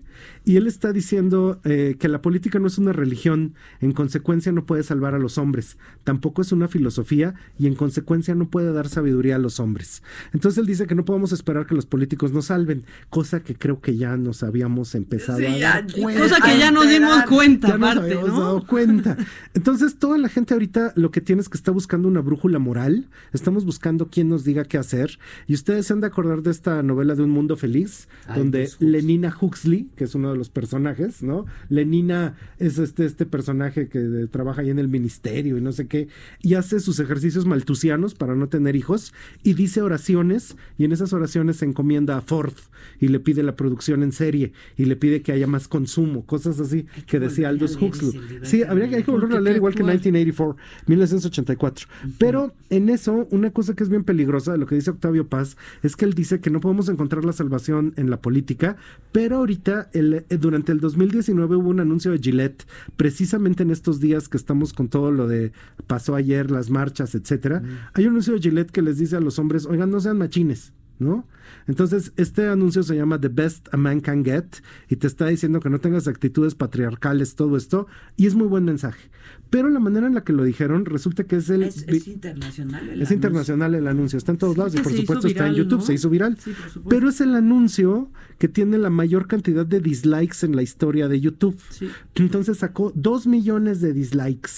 y 0.50 0.58
él 0.58 0.66
está 0.66 0.92
diciendo 0.92 1.60
eh, 1.64 1.96
que 2.00 2.08
la 2.08 2.24
política 2.24 2.58
no 2.58 2.66
es 2.66 2.80
una 2.80 2.92
religión, 2.92 3.54
en 3.82 3.92
consecuencia 3.92 4.52
no 4.52 4.66
puede 4.66 4.82
salvar 4.82 5.14
a 5.14 5.20
los 5.20 5.38
hombres, 5.38 5.78
tampoco 6.04 6.42
es 6.42 6.52
una 6.52 6.68
filosofía 6.68 7.36
y 7.60 7.68
en 7.68 7.76
consecuencia 7.76 8.34
no 8.34 8.50
puede 8.50 8.74
dar 8.74 8.88
sabiduría 8.90 9.36
a 9.36 9.38
los 9.38 9.60
hombres. 9.60 10.02
Entonces 10.34 10.58
él 10.58 10.66
dice 10.66 10.88
que 10.88 10.96
no 10.96 11.06
podemos 11.06 11.34
esperar 11.34 11.68
que 11.68 11.76
los 11.76 11.86
políticos 11.86 12.32
nos 12.34 12.46
salven, 12.46 12.84
cosa 13.12 13.42
que 13.42 13.54
creo 13.54 13.80
que 13.80 13.96
ya 13.96 14.18
nos 14.18 14.42
habíamos 14.42 14.96
empezado 14.96 15.38
Sí, 15.38 15.46
a 15.46 15.58
ya, 15.60 15.74
dar 15.84 15.94
cuenta. 15.94 16.22
Cosa 16.24 16.36
que 16.44 16.58
ya 16.58 16.72
nos 16.72 16.90
dimos 16.90 17.24
cuenta, 17.26 17.68
Ya 17.68 17.78
nos 17.78 17.90
aparte, 17.92 18.14
habíamos 18.14 18.30
¿no? 18.30 18.40
dado 18.40 18.66
cuenta. 18.66 19.18
Entonces, 19.54 20.00
toda 20.00 20.18
la 20.18 20.30
gente 20.30 20.56
ahorita 20.56 20.94
lo 20.96 21.12
que 21.12 21.22
tiene 21.22 21.44
es 21.44 21.50
que 21.50 21.58
está 21.58 21.70
buscando 21.70 22.08
una 22.08 22.22
brújula 22.22 22.58
moral. 22.58 23.08
Estamos 23.34 23.66
buscando 23.66 24.08
quién 24.10 24.30
nos 24.30 24.44
diga 24.46 24.64
qué 24.66 24.80
hacer. 24.80 25.20
Y 25.46 25.54
ustedes 25.54 25.86
se 25.86 25.94
han 25.94 26.02
de 26.02 26.08
acordar 26.08 26.42
de 26.42 26.50
esta 26.50 26.82
novela 26.82 27.14
de 27.14 27.22
Un 27.22 27.30
Mundo 27.30 27.56
Feliz, 27.56 28.08
Ay, 28.26 28.40
donde 28.40 28.64
Huxley. 28.64 28.90
Lenina 28.90 29.36
Huxley, 29.40 29.90
que 29.96 30.06
es 30.06 30.16
uno 30.16 30.32
de 30.32 30.39
los 30.40 30.49
personajes, 30.49 31.22
¿no? 31.22 31.45
Lenina 31.70 32.36
es 32.57 32.80
este, 32.80 33.06
este 33.06 33.28
personaje 33.28 33.88
que 33.90 34.28
trabaja 34.32 34.61
ahí 34.61 34.72
en 34.72 34.80
el 34.80 34.88
ministerio 34.88 35.57
y 35.57 35.61
no 35.61 35.72
sé 35.72 35.88
qué, 35.88 36.07
y 36.41 36.56
hace 36.56 36.80
sus 36.80 36.99
ejercicios 36.99 37.45
maltusianos 37.45 38.16
para 38.16 38.34
no 38.34 38.49
tener 38.49 38.76
hijos, 38.76 39.14
y 39.44 39.53
dice 39.53 39.84
oraciones, 39.84 40.57
y 40.78 40.86
en 40.86 40.91
esas 40.91 41.14
oraciones 41.14 41.57
se 41.57 41.66
encomienda 41.66 42.18
a 42.18 42.22
Ford, 42.22 42.53
y 42.99 43.10
le 43.10 43.20
pide 43.20 43.44
la 43.44 43.56
producción 43.56 44.02
en 44.02 44.11
serie, 44.11 44.53
y 44.78 44.86
le 44.86 44.95
pide 44.95 45.22
que 45.22 45.32
haya 45.32 45.45
más 45.45 45.68
consumo, 45.68 46.26
cosas 46.26 46.60
así 46.60 46.88
que 47.06 47.20
que 47.20 47.20
decía 47.20 47.49
volver 47.49 47.64
Aldous 47.64 47.82
Huxley. 47.82 48.40
Sí, 48.44 48.64
habría 48.64 48.90
que, 48.90 48.95
hay 48.98 49.03
que 49.03 49.11
volverlo 49.11 49.38
a 49.38 49.41
leer 49.41 49.57
igual 49.57 49.76
que 49.76 49.84
actual. 49.84 49.99
1984, 49.99 50.57
1984. 50.88 51.88
Pero 52.18 52.53
en 52.70 52.90
eso, 52.90 53.28
una 53.32 53.52
cosa 53.52 53.76
que 53.76 53.84
es 53.84 53.90
bien 53.90 54.03
peligrosa 54.03 54.52
de 54.52 54.57
lo 54.57 54.66
que 54.66 54.76
dice 54.76 54.91
Octavio 54.91 55.28
Paz 55.28 55.57
es 55.84 55.95
que 55.95 56.06
él 56.06 56.14
dice 56.14 56.40
que 56.40 56.49
no 56.49 56.60
podemos 56.60 56.90
encontrar 56.90 57.26
la 57.26 57.34
salvación 57.34 57.94
en 57.98 58.10
la 58.10 58.22
política, 58.22 58.78
pero 59.11 59.38
ahorita, 59.38 59.90
el, 59.94 60.26
durante 60.38 60.72
el 60.72 60.80
2019 60.80 61.56
hubo 61.56 61.70
un 61.70 61.80
anuncio 61.80 62.12
de 62.12 62.20
Gillette, 62.20 62.66
precisamente 62.98 63.64
en 63.64 63.72
estos 63.72 64.00
días 64.00 64.30
que 64.30 64.38
estamos 64.38 64.74
con 64.74 64.90
todo 64.90 65.12
lo 65.12 65.28
de 65.28 65.52
pasó 65.88 66.16
ayer, 66.16 66.52
las 66.52 66.70
marchas, 66.70 67.16
etcétera. 67.16 67.64
Hay 67.94 68.06
un 68.06 68.12
anuncio 68.12 68.34
de 68.34 68.42
Gillette 68.42 68.72
que 68.72 68.82
les 68.82 68.98
dice 68.98 69.16
a 69.16 69.20
los 69.22 69.40
hombres, 69.40 69.66
oigan, 69.66 69.90
no 69.90 70.00
sean 70.00 70.18
machines. 70.18 70.74
¿No? 71.00 71.26
Entonces, 71.68 72.14
este 72.16 72.48
anuncio 72.48 72.84
se 72.84 72.96
llama 72.96 73.20
The 73.20 73.30
Best 73.30 73.74
a 73.74 73.78
Man 73.78 74.02
Can 74.02 74.24
Get 74.24 74.58
y 74.88 74.98
te 74.98 75.08
está 75.08 75.28
diciendo 75.28 75.60
que 75.60 75.70
no 75.70 75.80
tengas 75.80 76.08
actitudes 76.08 76.56
patriarcales, 76.56 77.36
todo 77.36 77.58
esto, 77.58 77.88
y 78.18 78.28
es 78.28 78.36
muy 78.36 78.48
buen 78.48 78.66
mensaje. 78.66 79.10
Pero 79.50 79.70
la 79.70 79.80
manera 79.80 80.08
en 80.08 80.14
la 80.14 80.24
que 80.24 80.34
lo 80.34 80.44
dijeron 80.44 80.86
resulta 80.86 81.24
que 81.24 81.38
es 81.38 81.50
el... 81.50 81.64
Es, 81.64 81.88
es 81.88 82.08
internacional 82.08 82.84
el 82.84 82.90
es 82.90 82.96
anuncio. 82.96 83.16
internacional 83.16 83.76
el 83.76 83.88
anuncio, 83.88 84.18
está 84.18 84.32
en 84.32 84.38
todos 84.38 84.58
lados 84.58 84.76
y 84.76 84.78
por 84.80 84.94
supuesto 84.94 85.28
está 85.28 85.48
en 85.48 85.56
YouTube, 85.56 85.80
¿no? 85.80 85.86
se 85.86 85.94
hizo 85.94 86.10
viral. 86.10 86.38
Sí. 86.38 86.54
Pero 86.88 87.10
es 87.10 87.22
el 87.22 87.34
anuncio 87.36 88.12
que 88.38 88.48
tiene 88.48 88.78
la 88.78 88.90
mayor 88.90 89.28
cantidad 89.28 89.66
de 89.66 89.80
dislikes 89.80 90.46
en 90.46 90.56
la 90.56 90.62
historia 90.62 91.08
de 91.08 91.20
YouTube. 91.20 91.60
Sí. 91.70 91.90
Entonces 92.16 92.58
sacó 92.60 92.92
dos 92.96 93.26
millones 93.26 93.82
de 93.82 93.94
dislikes. 93.94 94.50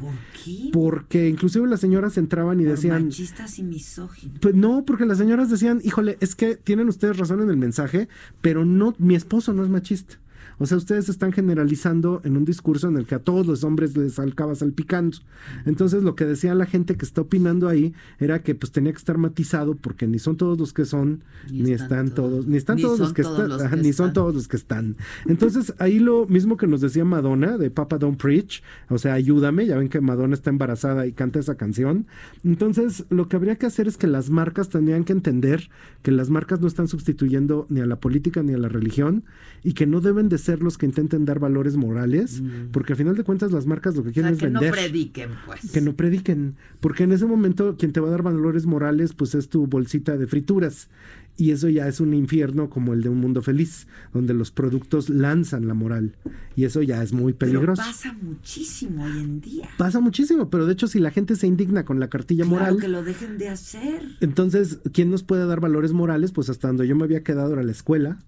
¿Por 0.00 0.14
qué? 0.44 0.70
Porque 0.72 1.28
inclusive 1.28 1.66
las 1.68 1.80
señoras 1.80 2.16
entraban 2.16 2.60
y 2.60 2.64
Por 2.64 2.72
decían... 2.72 3.04
machistas 3.04 3.58
y 3.58 3.62
misóginos. 3.62 4.38
Pues 4.40 4.54
no, 4.54 4.84
porque 4.84 5.06
las 5.06 5.18
señoras 5.18 5.50
decían, 5.50 5.80
híjole, 5.84 6.16
es 6.20 6.34
que 6.34 6.56
tienen 6.56 6.88
ustedes 6.88 7.18
razón 7.18 7.42
en 7.42 7.50
el 7.50 7.56
mensaje, 7.56 8.08
pero 8.40 8.64
no, 8.64 8.94
mi 8.98 9.14
esposo 9.14 9.52
no 9.52 9.62
es 9.62 9.68
machista. 9.68 10.18
O 10.60 10.66
sea, 10.66 10.76
ustedes 10.76 11.08
están 11.08 11.32
generalizando 11.32 12.20
en 12.22 12.36
un 12.36 12.44
discurso 12.44 12.88
en 12.88 12.98
el 12.98 13.06
que 13.06 13.14
a 13.14 13.18
todos 13.18 13.46
los 13.46 13.64
hombres 13.64 13.96
les 13.96 14.18
acaba 14.18 14.54
salpicando. 14.54 15.16
Entonces, 15.64 16.02
lo 16.02 16.14
que 16.14 16.26
decía 16.26 16.54
la 16.54 16.66
gente 16.66 16.96
que 16.96 17.06
está 17.06 17.22
opinando 17.22 17.66
ahí 17.66 17.94
era 18.18 18.42
que 18.42 18.54
pues 18.54 18.70
tenía 18.70 18.92
que 18.92 18.98
estar 18.98 19.16
matizado 19.16 19.74
porque 19.74 20.06
ni 20.06 20.18
son 20.18 20.36
todos 20.36 20.58
los 20.58 20.74
que 20.74 20.84
son, 20.84 21.22
ni, 21.50 21.72
están, 21.72 22.10
todos, 22.10 22.46
ni 22.46 22.58
están 22.58 22.76
ni 22.76 22.82
todos 22.82 22.98
los 22.98 23.14
que 23.14 23.22
todos 23.22 23.38
están, 23.38 23.48
los 23.48 23.62
ajá, 23.62 23.76
que 23.76 23.82
ni 23.82 23.92
son 23.94 24.12
todos 24.12 24.34
los 24.34 24.48
que 24.48 24.56
están. 24.58 24.96
Entonces, 25.26 25.72
ahí 25.78 25.98
lo 25.98 26.26
mismo 26.26 26.58
que 26.58 26.66
nos 26.66 26.82
decía 26.82 27.06
Madonna 27.06 27.56
de 27.56 27.70
Papa 27.70 27.96
Don't 27.96 28.20
Preach, 28.20 28.62
o 28.90 28.98
sea, 28.98 29.14
ayúdame, 29.14 29.64
ya 29.64 29.78
ven 29.78 29.88
que 29.88 30.02
Madonna 30.02 30.34
está 30.34 30.50
embarazada 30.50 31.06
y 31.06 31.12
canta 31.12 31.38
esa 31.38 31.54
canción. 31.54 32.06
Entonces, 32.44 33.06
lo 33.08 33.28
que 33.28 33.36
habría 33.36 33.56
que 33.56 33.64
hacer 33.64 33.88
es 33.88 33.96
que 33.96 34.06
las 34.06 34.28
marcas 34.28 34.68
tendrían 34.68 35.04
que 35.04 35.14
entender 35.14 35.70
que 36.02 36.10
las 36.10 36.28
marcas 36.28 36.60
no 36.60 36.66
están 36.66 36.86
sustituyendo 36.86 37.66
ni 37.70 37.80
a 37.80 37.86
la 37.86 37.96
política 37.96 38.42
ni 38.42 38.52
a 38.52 38.58
la 38.58 38.68
religión 38.68 39.24
y 39.62 39.72
que 39.72 39.86
no 39.86 40.00
deben 40.00 40.28
de 40.28 40.38
ser 40.38 40.49
los 40.58 40.76
que 40.76 40.86
intenten 40.86 41.24
dar 41.24 41.38
valores 41.38 41.76
morales, 41.76 42.42
porque 42.72 42.94
al 42.94 42.96
final 42.98 43.14
de 43.16 43.22
cuentas 43.22 43.52
las 43.52 43.66
marcas 43.66 43.94
lo 43.94 44.02
que 44.02 44.08
Mm. 44.08 44.10
O 44.10 44.14
quieren 44.14 44.36
sea, 44.36 44.36
es 44.36 44.38
que 44.40 44.50
no 44.50 44.60
vender. 44.60 44.72
prediquen, 44.78 45.30
pues. 45.46 45.70
Que 45.72 45.80
no 45.80 45.94
prediquen, 45.94 46.56
porque 46.80 47.04
en 47.04 47.12
ese 47.12 47.26
momento 47.26 47.76
quien 47.78 47.92
te 47.92 48.00
va 48.00 48.08
a 48.08 48.10
dar 48.10 48.22
valores 48.22 48.66
morales 48.66 49.12
pues 49.14 49.34
es 49.36 49.48
tu 49.48 49.66
bolsita 49.68 50.16
de 50.16 50.26
frituras 50.26 50.88
y 51.36 51.52
eso 51.52 51.68
ya 51.70 51.88
es 51.88 52.00
un 52.00 52.12
infierno 52.12 52.68
como 52.68 52.92
el 52.92 53.02
de 53.02 53.08
un 53.08 53.18
mundo 53.18 53.40
feliz, 53.40 53.86
donde 54.12 54.34
los 54.34 54.50
productos 54.50 55.08
lanzan 55.08 55.66
la 55.68 55.72
moral 55.74 56.16
y 56.56 56.64
eso 56.64 56.82
ya 56.82 57.02
es 57.02 57.12
muy 57.14 57.32
Pero 57.32 57.52
peligroso. 57.52 57.80
pasa 57.82 58.12
muchísimo 58.20 59.04
hoy 59.04 59.18
en 59.20 59.40
día. 59.40 59.68
Pasa 59.78 60.00
muchísimo, 60.00 60.50
pero 60.50 60.66
de 60.66 60.72
hecho 60.74 60.86
si 60.86 60.98
la 60.98 61.10
gente 61.10 61.36
se 61.36 61.46
indigna 61.46 61.84
con 61.84 61.98
la 62.00 62.08
cartilla 62.10 62.44
Claro 62.44 62.58
moral, 62.60 62.76
que 62.80 62.88
lo 62.88 63.02
dejen 63.02 63.38
de 63.38 63.48
hacer. 63.48 64.02
entonces 64.20 64.80
¿quién 64.92 65.10
nos 65.10 65.22
puede 65.22 65.46
dar 65.46 65.60
valores 65.60 65.92
morales? 65.92 66.32
Pues 66.32 66.50
hasta 66.50 66.68
donde 66.68 66.86
yo 66.86 66.94
me 66.96 67.04
había 67.04 67.22
quedado 67.22 67.52
era 67.54 67.62
la 67.62 67.72
escuela, 67.72 68.18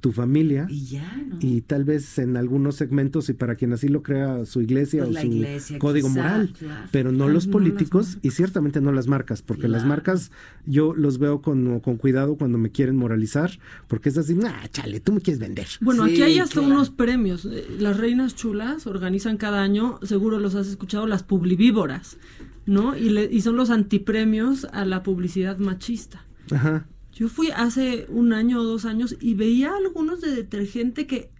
tu 0.00 0.12
familia 0.12 0.66
Y 0.70 0.84
ya, 0.86 1.16
¿no? 1.28 1.36
y 1.40 1.60
tal 1.62 1.84
vez 1.84 2.18
en 2.18 2.36
algunos 2.36 2.76
segmentos 2.76 3.28
y 3.28 3.32
para 3.32 3.56
quien 3.56 3.72
así 3.72 3.88
lo 3.88 4.02
crea 4.02 4.44
su 4.46 4.60
iglesia 4.60 5.04
Pues 5.04 5.16
o 5.16 5.20
su 5.20 5.26
iglesia, 5.26 5.78
código 5.78 6.08
quizá, 6.08 6.22
moral, 6.22 6.54
claro. 6.58 6.88
pero 6.92 7.10
no 7.12 7.28
los 7.28 7.46
no 7.46 7.52
políticos 7.52 8.18
y 8.22 8.30
ciertamente 8.30 8.80
no 8.80 8.92
las 8.92 9.08
marcas, 9.08 9.42
porque 9.42 9.66
las 9.68 9.84
marcas 9.84 10.30
yo 10.66 10.94
los 10.94 11.18
veo 11.18 11.42
con, 11.42 11.80
con 11.80 11.96
cuidado 11.96 12.36
cuando 12.36 12.58
me 12.58 12.70
quieren 12.70 12.96
moralizar, 12.96 13.50
porque 13.88 14.08
es 14.10 14.18
así, 14.18 14.34
nah, 14.34 14.66
chale, 14.72 15.00
tú 15.00 15.12
me 15.12 15.20
quieres 15.20 15.40
vender. 15.40 15.66
Bueno, 15.80 16.04
Sí, 16.06 16.12
aquí 16.12 16.22
hay 16.22 16.38
hasta 16.38 16.60
claro. 16.60 16.74
unos 16.74 16.90
premios. 16.90 17.44
Eh, 17.44 17.66
Las 17.80 17.96
reinas 17.96 18.34
chulas 18.36 18.86
organizan 18.86 19.36
cada 19.36 19.62
año, 19.62 19.98
seguro 20.02 20.38
los 20.38 20.54
has 20.54 20.68
escuchado, 20.68 21.06
las 21.06 21.22
publivíboras, 21.24 22.18
¿no? 22.66 22.96
Y, 22.96 23.08
le- 23.10 23.28
y 23.32 23.40
son 23.40 23.56
los 23.56 23.70
antipremios 23.70 24.66
a 24.72 24.84
la 24.84 25.02
publicidad 25.02 25.58
machista. 25.58 26.24
Ajá. 26.50 26.86
Yo 27.18 27.28
fui 27.28 27.50
hace 27.50 28.06
un 28.10 28.32
año 28.32 28.60
o 28.60 28.62
dos 28.62 28.84
años 28.84 29.16
y 29.18 29.34
veía 29.34 29.74
algunos 29.74 30.20
de 30.20 30.30
detergente 30.30 31.08
que 31.08 31.30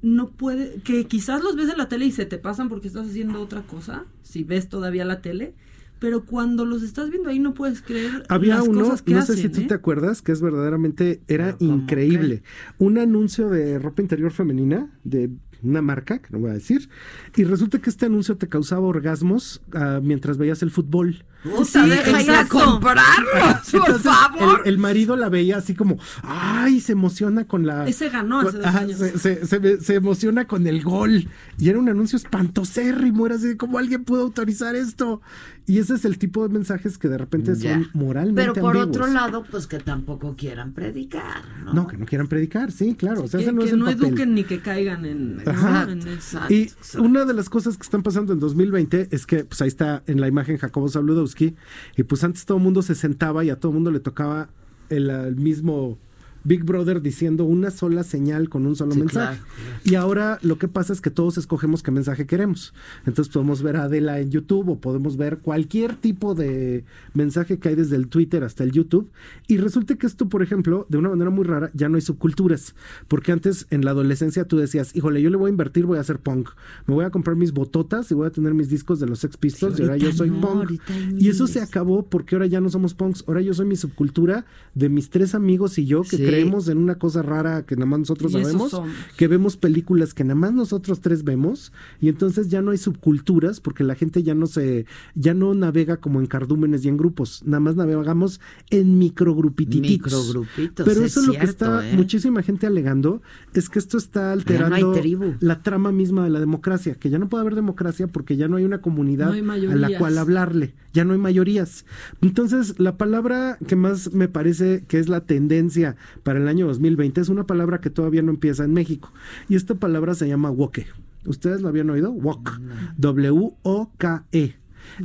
no 0.00 0.30
puede, 0.30 0.80
que 0.80 1.04
quizás 1.04 1.42
los 1.42 1.56
ves 1.56 1.68
en 1.68 1.76
la 1.76 1.90
tele 1.90 2.06
y 2.06 2.10
se 2.10 2.24
te 2.24 2.38
pasan 2.38 2.70
porque 2.70 2.88
estás 2.88 3.06
haciendo 3.06 3.42
otra 3.42 3.60
cosa, 3.60 4.06
si 4.22 4.44
ves 4.44 4.70
todavía 4.70 5.04
la 5.04 5.20
tele, 5.20 5.54
pero 5.98 6.24
cuando 6.24 6.64
los 6.64 6.82
estás 6.82 7.10
viendo 7.10 7.30
ahí 7.30 7.38
no 7.38 7.54
puedes 7.54 7.82
creer 7.82 8.24
Había 8.28 8.56
las 8.56 8.68
uno, 8.68 8.82
cosas 8.82 9.02
que 9.02 9.12
no 9.14 9.20
hacen, 9.20 9.36
sé 9.36 9.42
si 9.42 9.48
tú 9.48 9.60
¿eh? 9.62 9.66
te 9.68 9.74
acuerdas, 9.74 10.22
que 10.22 10.32
es 10.32 10.40
verdaderamente, 10.40 11.22
era 11.28 11.46
Pero 11.46 11.58
¿cómo 11.58 11.74
increíble. 11.74 12.42
Un 12.78 12.98
anuncio 12.98 13.48
de 13.48 13.78
ropa 13.78 14.02
interior 14.02 14.30
femenina 14.32 14.90
de 15.04 15.30
una 15.62 15.80
marca, 15.80 16.18
que 16.20 16.28
no 16.30 16.38
voy 16.38 16.50
a 16.50 16.54
decir, 16.54 16.90
y 17.34 17.42
resulta 17.44 17.80
que 17.80 17.88
este 17.90 18.06
anuncio 18.06 18.36
te 18.36 18.46
causaba 18.46 18.86
orgasmos 18.86 19.62
ah, 19.72 20.00
mientras 20.02 20.36
veías 20.36 20.62
el 20.62 20.70
fútbol. 20.70 21.24
Puta, 21.42 21.86
deja 21.86 22.10
ir 22.22 22.30
a 22.30 22.40
exacto. 22.42 22.58
comprarlo, 22.64 23.30
por 23.72 23.80
Entonces, 23.80 24.02
favor. 24.02 24.60
El, 24.64 24.72
el 24.74 24.78
marido 24.78 25.16
la 25.16 25.28
veía 25.28 25.56
así 25.56 25.74
como, 25.74 25.96
ay, 26.22 26.80
se 26.80 26.92
emociona 26.92 27.46
con 27.46 27.66
la... 27.66 27.86
Ese 27.88 28.10
ganó 28.10 28.40
hace 28.40 28.58
dos 28.58 28.66
años. 28.66 28.98
Se, 28.98 29.16
se- 29.18 29.46
se- 29.46 29.80
se 29.80 29.94
emociona 29.94 30.46
con 30.46 30.66
el 30.66 30.82
gol. 30.82 31.28
Y 31.58 31.68
era 31.68 31.78
un 31.78 31.88
anuncio 31.88 32.16
espantosérrimo, 32.16 33.26
era 33.26 33.36
así 33.36 33.46
de 33.48 33.56
cómo 33.56 33.78
alguien 33.78 34.04
puede 34.04 34.22
autorizar 34.22 34.74
esto. 34.76 35.20
Y 35.68 35.78
ese 35.78 35.94
es 35.94 36.04
el 36.04 36.16
tipo 36.18 36.46
de 36.46 36.52
mensajes 36.54 36.96
que 36.96 37.08
de 37.08 37.18
repente 37.18 37.54
Ya. 37.56 37.74
son 37.74 37.88
moralmente 37.92 38.40
Pero 38.40 38.54
por 38.54 38.76
ambiguos. 38.76 38.96
otro 38.96 39.12
lado, 39.12 39.44
pues 39.50 39.66
que 39.66 39.78
tampoco 39.80 40.36
quieran 40.36 40.72
predicar, 40.72 41.42
¿no? 41.64 41.74
No, 41.74 41.86
que 41.88 41.96
no 41.96 42.06
quieran 42.06 42.28
predicar, 42.28 42.70
sí, 42.70 42.94
claro. 42.94 43.24
o 43.24 43.28
sea, 43.28 43.38
que 43.38 43.44
ese 43.46 43.52
no 43.52 43.60
que 43.62 43.66
es 43.66 43.72
el 43.72 43.78
no 43.80 43.86
papel. 43.86 44.04
eduquen 44.06 44.34
ni 44.34 44.44
que 44.44 44.60
caigan 44.60 45.04
en, 45.04 45.36
¿no? 45.38 45.42
Ajá. 45.50 45.90
en 45.90 46.06
Exacto, 46.06 46.54
Y 46.54 46.62
exacto. 46.62 47.02
una 47.02 47.24
de 47.24 47.34
las 47.34 47.48
cosas 47.48 47.76
que 47.76 47.82
están 47.82 48.02
pasando 48.04 48.32
en 48.32 48.38
2020 48.38 49.08
es 49.10 49.26
que, 49.26 49.44
pues 49.44 49.60
ahí 49.60 49.68
está 49.68 50.04
en 50.06 50.20
la 50.20 50.28
imagen 50.28 50.56
Jacobo 50.56 50.88
Zabludowski, 50.88 51.56
y 51.96 52.02
pues 52.04 52.22
antes 52.22 52.44
todo 52.46 52.58
el 52.58 52.64
mundo 52.64 52.82
se 52.82 52.94
sentaba 52.94 53.44
y 53.44 53.50
a 53.50 53.58
todo 53.58 53.72
el 53.72 53.74
mundo 53.74 53.90
le 53.90 53.98
tocaba 54.00 54.48
el, 54.88 55.10
el 55.10 55.34
mismo 55.36 55.98
Big 56.46 56.62
Brother 56.64 57.02
diciendo 57.02 57.44
una 57.44 57.70
sola 57.72 58.04
señal 58.04 58.48
con 58.48 58.66
un 58.66 58.76
solo 58.76 58.92
Sí, 58.92 59.00
mensaje. 59.00 59.40
claro, 59.40 59.80
Y 59.84 59.94
ahora 59.96 60.38
lo 60.42 60.58
que 60.58 60.68
pasa 60.68 60.92
es 60.92 61.00
que 61.00 61.10
todos 61.10 61.38
escogemos 61.38 61.82
qué 61.82 61.90
mensaje 61.90 62.24
queremos. 62.26 62.72
Entonces 63.04 63.32
podemos 63.32 63.62
ver 63.62 63.76
a 63.76 63.82
Adela 63.84 64.20
en 64.20 64.30
YouTube 64.30 64.68
o 64.68 64.78
podemos 64.80 65.16
ver 65.16 65.38
cualquier 65.38 65.96
tipo 65.96 66.34
de 66.36 66.84
mensaje 67.14 67.58
que 67.58 67.70
hay 67.70 67.74
desde 67.74 67.96
el 67.96 68.08
Twitter 68.08 68.44
hasta 68.44 68.62
el 68.62 68.70
YouTube. 68.70 69.10
Y 69.48 69.56
resulta 69.58 69.96
que 69.96 70.06
esto, 70.06 70.28
por 70.28 70.42
ejemplo, 70.42 70.86
de 70.88 70.98
una 70.98 71.08
manera 71.10 71.30
muy 71.30 71.44
rara, 71.44 71.70
ya 71.74 71.88
no 71.88 71.96
hay 71.96 72.02
subculturas. 72.02 72.74
Porque 73.08 73.32
antes 73.32 73.66
en 73.70 73.84
la 73.84 73.90
adolescencia 73.90 74.44
tú 74.46 74.56
decías, 74.56 74.94
híjole, 74.94 75.20
yo 75.22 75.30
le 75.30 75.36
voy 75.36 75.48
a 75.48 75.50
invertir, 75.50 75.84
voy 75.86 75.98
a 75.98 76.02
hacer 76.02 76.20
punk. 76.20 76.50
Me 76.86 76.94
voy 76.94 77.04
a 77.04 77.10
comprar 77.10 77.36
mis 77.36 77.52
bototas 77.52 78.10
y 78.10 78.14
voy 78.14 78.28
a 78.28 78.30
tener 78.30 78.54
mis 78.54 78.68
discos 78.68 79.00
de 79.00 79.06
los 79.06 79.18
Sex 79.18 79.36
Pistols 79.36 79.76
Sí, 79.76 79.82
y 79.82 79.86
ahora 79.86 79.96
yo 79.96 80.12
soy 80.12 80.30
no, 80.30 80.40
punk. 80.40 80.72
Y 81.18 81.28
eso 81.28 81.46
se 81.48 81.60
acabó 81.60 82.04
porque 82.06 82.36
ahora 82.36 82.46
ya 82.46 82.60
no 82.60 82.68
somos 82.70 82.94
punks. 82.94 83.24
Ahora 83.26 83.40
yo 83.40 83.52
soy 83.52 83.66
mi 83.66 83.76
subcultura 83.76 84.46
de 84.74 84.88
mis 84.88 85.10
tres 85.10 85.34
amigos 85.34 85.78
y 85.78 85.86
yo 85.86 86.02
que 86.02 86.16
Sí. 86.16 86.22
Creemos 86.36 86.68
en 86.68 86.78
una 86.78 86.96
cosa 86.96 87.22
rara 87.22 87.64
que 87.64 87.76
nada 87.76 87.86
más 87.86 88.00
nosotros 88.00 88.32
Y 88.32 88.42
sabemos 88.42 88.80
que 89.16 89.28
vemos 89.28 89.56
películas 89.56 90.14
que 90.14 90.24
nada 90.24 90.34
más 90.34 90.52
nosotros 90.52 91.00
tres 91.00 91.24
vemos 91.24 91.72
y 92.00 92.08
entonces 92.08 92.48
ya 92.48 92.62
no 92.62 92.70
hay 92.70 92.78
subculturas 92.78 93.60
porque 93.60 93.84
la 93.84 93.94
gente 93.94 94.22
ya 94.22 94.34
no 94.34 94.46
se 94.46 94.86
ya 95.14 95.34
no 95.34 95.54
navega 95.54 95.98
como 95.98 96.20
en 96.20 96.26
cardúmenes 96.26 96.84
y 96.84 96.88
en 96.88 96.96
grupos, 96.96 97.42
nada 97.44 97.60
más 97.60 97.76
navegamos 97.76 98.40
en 98.70 98.98
microgrupititos. 98.98 99.90
Microgrupitos, 99.90 100.86
Pero 100.86 101.04
es 101.04 101.12
eso 101.12 101.20
es 101.20 101.26
lo 101.26 101.32
que 101.34 101.44
está 101.44 101.88
¿eh? 101.88 101.96
muchísima 101.96 102.42
gente 102.42 102.66
alegando 102.66 103.22
es 103.54 103.68
que 103.68 103.78
esto 103.78 103.98
está 103.98 104.26
no 104.26 104.32
alterando 104.32 104.94
la 105.40 105.62
trama 105.62 105.92
misma 105.92 106.24
de 106.24 106.30
la 106.30 106.40
democracia, 106.40 106.94
que 106.94 107.10
ya 107.10 107.18
no 107.18 107.28
puede 107.28 107.42
haber 107.42 107.54
democracia 107.54 108.06
porque 108.06 108.36
ya 108.36 108.48
no 108.48 108.56
hay 108.56 108.64
una 108.64 108.80
comunidad 108.80 109.26
No 109.34 109.52
hay 109.52 109.66
a 109.66 109.76
la 109.76 109.98
cual 109.98 110.18
hablarle, 110.18 110.74
ya 110.92 111.04
no 111.04 111.12
hay 111.12 111.18
mayorías. 111.18 111.84
Entonces, 112.22 112.78
la 112.78 112.96
palabra 112.96 113.58
que 113.66 113.76
más 113.76 114.12
me 114.12 114.28
parece 114.28 114.84
que 114.88 114.98
es 114.98 115.08
la 115.08 115.20
tendencia 115.20 115.96
para 116.26 116.40
el 116.40 116.48
año 116.48 116.66
2020 116.66 117.20
es 117.20 117.28
una 117.28 117.46
palabra 117.46 117.80
que 117.80 117.88
todavía 117.88 118.20
no 118.20 118.32
empieza 118.32 118.64
en 118.64 118.72
México. 118.72 119.12
Y 119.48 119.54
esta 119.54 119.76
palabra 119.76 120.12
se 120.16 120.26
llama 120.26 120.50
woke. 120.50 120.84
¿Ustedes 121.24 121.60
lo 121.60 121.68
habían 121.68 121.88
oído? 121.88 122.10
Woke. 122.10 122.50
W-O-K-E. 122.98 124.56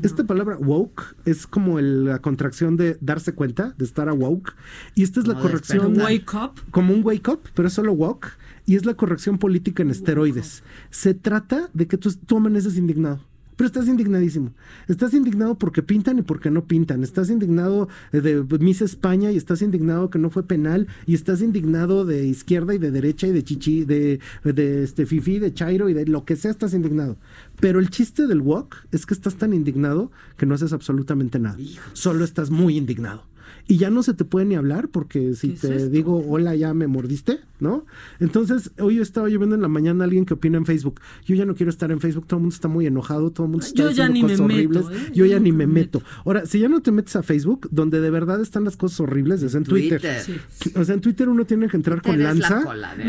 Esta 0.02 0.24
palabra 0.24 0.58
woke 0.58 1.16
es 1.26 1.46
como 1.46 1.78
el- 1.78 2.06
la 2.06 2.20
contracción 2.20 2.76
de 2.76 2.98
darse 3.02 3.34
cuenta, 3.34 3.76
de 3.78 3.86
estar 3.86 4.10
a 4.10 4.14
woke. 4.14 4.54
Y 4.96 5.04
esta 5.04 5.20
es 5.20 5.28
la 5.28 5.36
Como 5.36 5.46
corrección. 5.46 5.94
despertar. 5.94 6.12
Wake 6.12 6.34
up. 6.60 6.72
Como 6.72 6.94
un 6.96 7.04
wake 7.04 7.28
up, 7.30 7.42
pero 7.54 7.68
es 7.68 7.74
solo 7.76 7.94
woke. 7.94 8.28
Y 8.66 8.76
es 8.76 8.86
la 8.86 8.96
corrección 8.96 9.38
política 9.38 9.84
en 9.84 9.92
esteroides. 9.92 10.64
Se 10.90 11.14
trata 11.14 11.70
de 11.74 11.88
que 11.88 11.98
tú, 11.98 12.12
tú 12.26 12.38
amaneces 12.38 12.78
indignado. 12.78 13.22
Pero 13.62 13.68
estás 13.68 13.88
indignadísimo. 13.88 14.56
Estás 14.88 15.14
indignado 15.14 15.54
porque 15.54 15.84
pintan 15.84 16.18
y 16.18 16.24
porque 16.24 16.50
no 16.50 16.66
pintan. 16.66 17.04
Estás 17.04 17.30
indignado 17.30 17.90
eh, 18.12 18.20
de 18.20 18.58
Miss 18.58 18.82
España 18.82 19.32
y 19.32 19.38
estás 19.38 19.62
indignado 19.62 20.10
que 20.10 20.18
no 20.18 20.32
fue 20.32 20.42
penal. 20.42 20.88
Y 21.06 21.14
estás 21.14 21.44
indignado 21.44 22.04
de 22.04 22.26
izquierda 22.26 22.74
y 22.74 22.80
de 22.80 22.90
derecha 22.90 23.28
y 23.28 23.32
de 23.32 23.44
chichi, 23.44 23.86
de, 23.86 24.20
de 24.44 24.84
este 24.84 25.06
fifi, 25.06 25.38
de 25.38 25.54
chairo 25.54 25.90
y 25.90 25.94
de 25.94 26.08
lo 26.08 26.26
que 26.26 26.38
sea, 26.38 26.50
estás 26.50 26.74
indignado. 26.74 27.18
Pero 27.60 27.80
el 27.80 27.92
chiste 27.92 28.26
del 28.26 28.42
walk 28.42 28.88
es 28.92 29.06
que 29.06 29.14
estás 29.14 29.36
tan 29.36 29.54
indignado 29.54 30.12
que 30.38 30.48
no 30.48 30.56
haces 30.56 30.74
absolutamente 30.74 31.38
nada. 31.38 31.60
Solo 31.94 32.26
estás 32.26 32.50
muy 32.50 32.78
indignado. 32.78 33.31
Y 33.72 33.78
ya 33.78 33.90
no 33.90 34.04
se 34.04 34.14
te 34.14 34.26
puede 34.26 34.46
ni 34.46 34.56
hablar 34.56 34.90
porque 34.90 35.34
si 35.34 35.50
¿Qué 35.50 35.54
es 35.54 35.62
te 35.62 35.90
digo 35.90 36.26
hola 36.28 36.56
ya 36.56 36.74
me 36.74 36.88
mordiste, 36.88 37.40
¿no? 37.62 37.86
Entonces, 38.20 38.72
hoy 38.80 39.00
estaba 39.00 39.30
yo 39.30 39.40
viendo 39.40 39.56
en 39.56 39.62
la 39.62 39.70
mañana 39.70 40.04
a 40.04 40.06
alguien 40.06 40.26
que 40.26 40.34
opina 40.34 40.58
en 40.58 40.66
Facebook. 40.66 41.00
Yo 41.26 41.36
ya 41.36 41.46
no 41.46 41.56
quiero 41.56 41.70
estar 41.70 41.90
en 41.92 42.02
Facebook, 42.02 42.28
todo 42.28 42.38
el 42.40 42.42
mundo 42.42 42.54
está 42.56 42.68
muy 42.68 42.86
enojado, 42.86 43.32
todo 43.32 43.46
el 43.46 43.52
mundo 43.52 43.66
está 43.66 43.90
Yo 43.92 44.12
me 44.12 44.22
cosas 44.22 44.40
meto, 44.42 44.44
horribles. 44.44 44.86
¿eh? 44.92 45.12
Yo 45.14 45.22
Yo 45.22 45.26
ya 45.28 45.40
ni 45.40 45.52
me 45.54 45.66
me 45.68 45.74
meto. 45.74 46.02
Ahora, 46.26 46.46
si 46.46 46.60
ya 46.60 46.68
no 46.68 46.82
te 46.82 46.92
metes 46.92 47.16
a 47.16 47.24
Facebook, 47.24 47.70
donde 47.72 48.02
de 48.02 48.10
verdad 48.10 48.42
están 48.42 48.66
las 48.66 48.76
cosas 48.76 49.00
horribles, 49.00 49.42
es 49.42 49.56
en 49.56 49.64
Twitter. 49.64 50.02
Twitter. 50.02 50.42
O 50.76 50.84
sea, 50.84 50.96
en 50.96 51.02
Twitter 51.02 51.30
uno 51.30 51.46
tiene 51.46 51.70
que 51.70 51.78
entrar 51.78 52.02
con 52.02 52.18
la 52.22 52.34
lanza 52.34 52.64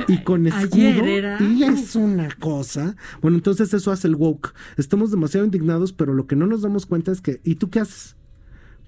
y 0.07 0.23
con 0.23 0.47
escudo 0.47 0.67
Ayer 0.89 1.05
era- 1.05 1.43
y 1.43 1.65
es 1.65 1.97
una 1.97 2.29
cosa. 2.39 2.95
Bueno, 3.21 3.37
entonces 3.39 3.75
eso 3.75 3.91
hace 3.91 4.07
el 4.07 4.15
woke. 4.15 4.53
Estamos 4.77 5.11
demasiado 5.11 5.45
indignados, 5.45 5.93
pero 5.93 6.15
lo 6.15 6.27
que 6.27 6.37
no 6.37 6.47
nos 6.47 6.63
damos 6.63 6.87
cuenta 6.87 7.11
es 7.11 7.21
que 7.21 7.41
¿y 7.43 7.57
tú 7.57 7.69
qué 7.71 7.81
haces? 7.81 8.15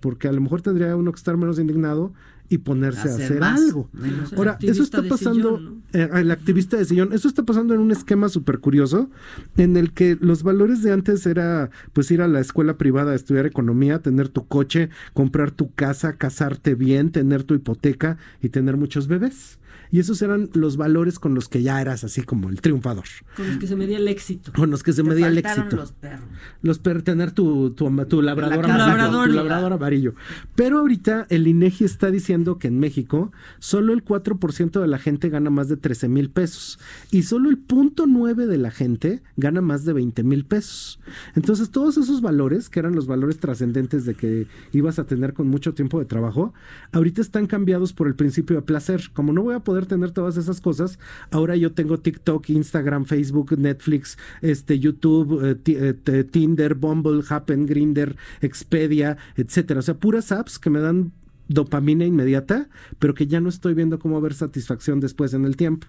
Porque 0.04 0.28
a 0.28 0.32
lo 0.32 0.42
mejor 0.42 0.60
tendría 0.60 0.94
uno 0.96 1.10
que 1.12 1.16
estar 1.16 1.34
menos 1.38 1.58
indignado 1.58 2.12
y 2.50 2.58
ponerse 2.58 3.08
a 3.08 3.14
Hacer 3.14 3.40
más. 3.40 3.58
algo. 3.58 3.88
Ahora, 4.36 4.58
eso 4.60 4.82
está 4.82 5.02
pasando, 5.02 5.56
sillón, 5.56 5.82
eh, 5.94 6.10
el 6.12 6.30
activista 6.30 6.76
de 6.76 6.84
sillón, 6.84 7.14
eso 7.14 7.26
está 7.26 7.44
pasando 7.44 7.72
en 7.72 7.80
un 7.80 7.90
esquema 7.90 8.28
súper 8.28 8.58
curioso, 8.58 9.08
en 9.56 9.78
el 9.78 9.94
que 9.94 10.18
los 10.20 10.42
valores 10.42 10.82
de 10.82 10.92
antes 10.92 11.24
era 11.24 11.70
pues 11.94 12.10
ir 12.10 12.20
a 12.20 12.28
la 12.28 12.40
escuela 12.40 12.76
privada 12.76 13.12
a 13.12 13.14
estudiar 13.14 13.46
economía, 13.46 14.00
tener 14.00 14.28
tu 14.28 14.46
coche, 14.46 14.90
comprar 15.14 15.52
tu 15.52 15.72
casa, 15.72 16.18
casarte 16.18 16.74
bien, 16.74 17.10
tener 17.10 17.44
tu 17.44 17.54
hipoteca 17.54 18.18
y 18.42 18.50
tener 18.50 18.76
muchos 18.76 19.08
bebés. 19.08 19.58
Y 19.90 20.00
esos 20.00 20.20
eran 20.22 20.50
los 20.54 20.76
valores 20.76 21.18
con 21.18 21.34
los 21.34 21.48
que 21.48 21.62
ya 21.62 21.80
eras 21.80 22.04
así 22.04 22.22
como 22.22 22.48
el 22.48 22.60
triunfador, 22.60 23.04
Con 23.36 23.46
los 23.48 23.58
que 23.58 23.66
se 23.66 23.76
medía 23.76 23.98
el 23.98 24.08
éxito. 24.08 24.52
con 24.52 24.70
los 24.70 24.82
que 24.82 24.92
se 24.92 25.02
Te 25.02 25.08
medía 25.08 25.28
el 25.28 25.38
éxito 25.38 25.76
los 25.76 25.92
perros. 25.92 26.26
los 26.62 26.78
per 26.78 27.02
tener 27.02 27.32
tu, 27.32 27.70
tu, 27.70 27.84
tu 28.06 28.22
labrador 28.22 28.66
La 28.68 28.84
amarillo, 28.84 29.24
tu 29.24 29.28
labrador 29.32 29.72
amarillo. 29.72 30.14
Pero 30.54 30.78
ahorita 30.80 31.26
el 31.30 31.46
INEGI 31.46 31.84
está 31.84 32.10
diciendo 32.10 32.58
que 32.58 32.68
en 32.68 32.78
México 32.78 33.30
solo 33.58 33.92
el 33.92 34.04
4% 34.04 34.80
de 34.80 34.86
la 34.88 34.98
gente 34.98 35.28
gana 35.28 35.50
más 35.50 35.68
de 35.68 35.76
13 35.76 36.08
mil 36.08 36.30
pesos 36.30 36.78
y 37.10 37.22
solo 37.22 37.50
el 37.50 37.58
punto 37.58 38.06
9 38.06 38.46
de 38.46 38.58
la 38.58 38.70
gente 38.70 39.22
gana 39.36 39.60
más 39.60 39.84
de 39.84 39.92
20 39.92 40.22
mil 40.24 40.44
pesos. 40.44 40.98
Entonces 41.34 41.70
todos 41.70 41.96
esos 41.98 42.20
valores, 42.20 42.68
que 42.68 42.80
eran 42.80 42.94
los 42.94 43.06
valores 43.06 43.38
trascendentes 43.38 44.04
de 44.04 44.14
que 44.14 44.46
ibas 44.72 44.98
a 44.98 45.04
tener 45.04 45.34
con 45.34 45.48
mucho 45.48 45.74
tiempo 45.74 45.98
de 45.98 46.04
trabajo, 46.06 46.52
ahorita 46.92 47.20
están 47.20 47.46
cambiados 47.46 47.92
por 47.92 48.06
el 48.08 48.14
principio 48.14 48.56
de 48.56 48.62
placer. 48.62 49.10
Como 49.12 49.32
no 49.32 49.42
voy 49.42 49.54
a 49.54 49.60
poder 49.60 49.83
tener 49.86 50.10
todas 50.10 50.36
esas 50.36 50.60
cosas, 50.60 50.98
ahora 51.30 51.56
yo 51.56 51.72
tengo 51.72 51.98
TikTok, 51.98 52.50
Instagram, 52.50 53.04
Facebook, 53.04 53.58
Netflix, 53.58 54.18
este 54.40 54.78
YouTube, 54.78 55.58
eh, 55.66 55.94
eh, 56.06 56.24
Tinder, 56.24 56.74
Bumble, 56.74 57.22
Happen, 57.28 57.66
Grinder, 57.66 58.16
Expedia, 58.40 59.16
etcétera. 59.36 59.80
O 59.80 59.82
sea, 59.82 59.94
puras 59.94 60.32
apps 60.32 60.58
que 60.58 60.70
me 60.70 60.80
dan 60.80 61.12
dopamina 61.54 62.04
inmediata, 62.04 62.68
pero 62.98 63.14
que 63.14 63.26
ya 63.26 63.40
no 63.40 63.48
estoy 63.48 63.74
viendo 63.74 63.98
cómo 63.98 64.20
ver 64.20 64.34
satisfacción 64.34 65.00
después 65.00 65.32
en 65.34 65.44
el 65.44 65.56
tiempo. 65.56 65.86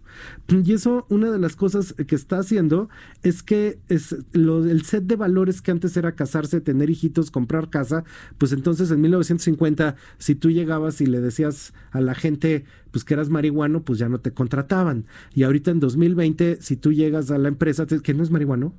Y 0.48 0.74
eso, 0.74 1.06
una 1.10 1.32
de 1.32 1.40
las 1.40 1.56
cosas 1.56 1.94
que 1.94 2.16
está 2.16 2.40
haciendo 2.40 2.90
es 3.24 3.44
que 3.44 3.80
es 3.90 4.16
lo, 4.32 4.64
el 4.64 4.84
set 4.84 5.04
de 5.06 5.16
valores 5.16 5.62
que 5.62 5.72
antes 5.72 5.98
era 5.98 6.16
casarse, 6.16 6.62
tener 6.62 6.90
hijitos, 6.90 7.32
comprar 7.32 7.70
casa, 7.70 8.04
pues 8.38 8.54
entonces 8.54 8.92
en 8.92 9.02
1950, 9.02 9.96
si 10.18 10.36
tú 10.36 10.52
llegabas 10.52 11.02
y 11.02 11.08
le 11.08 11.20
decías 11.20 11.74
a 11.92 12.02
la 12.02 12.16
gente 12.16 12.66
pues 12.92 13.04
que 13.04 13.14
eras 13.14 13.30
marihuano, 13.30 13.84
pues 13.84 14.00
ya 14.00 14.08
no 14.08 14.20
te 14.20 14.32
contrataban. 14.32 15.06
Y 15.34 15.44
ahorita 15.44 15.72
en 15.72 15.82
2020, 15.82 16.60
si 16.62 16.78
tú 16.78 16.94
llegas 16.94 17.30
a 17.30 17.38
la 17.38 17.50
empresa, 17.50 17.86
que 17.86 18.14
no 18.14 18.24
es 18.24 18.32
marihuano, 18.32 18.74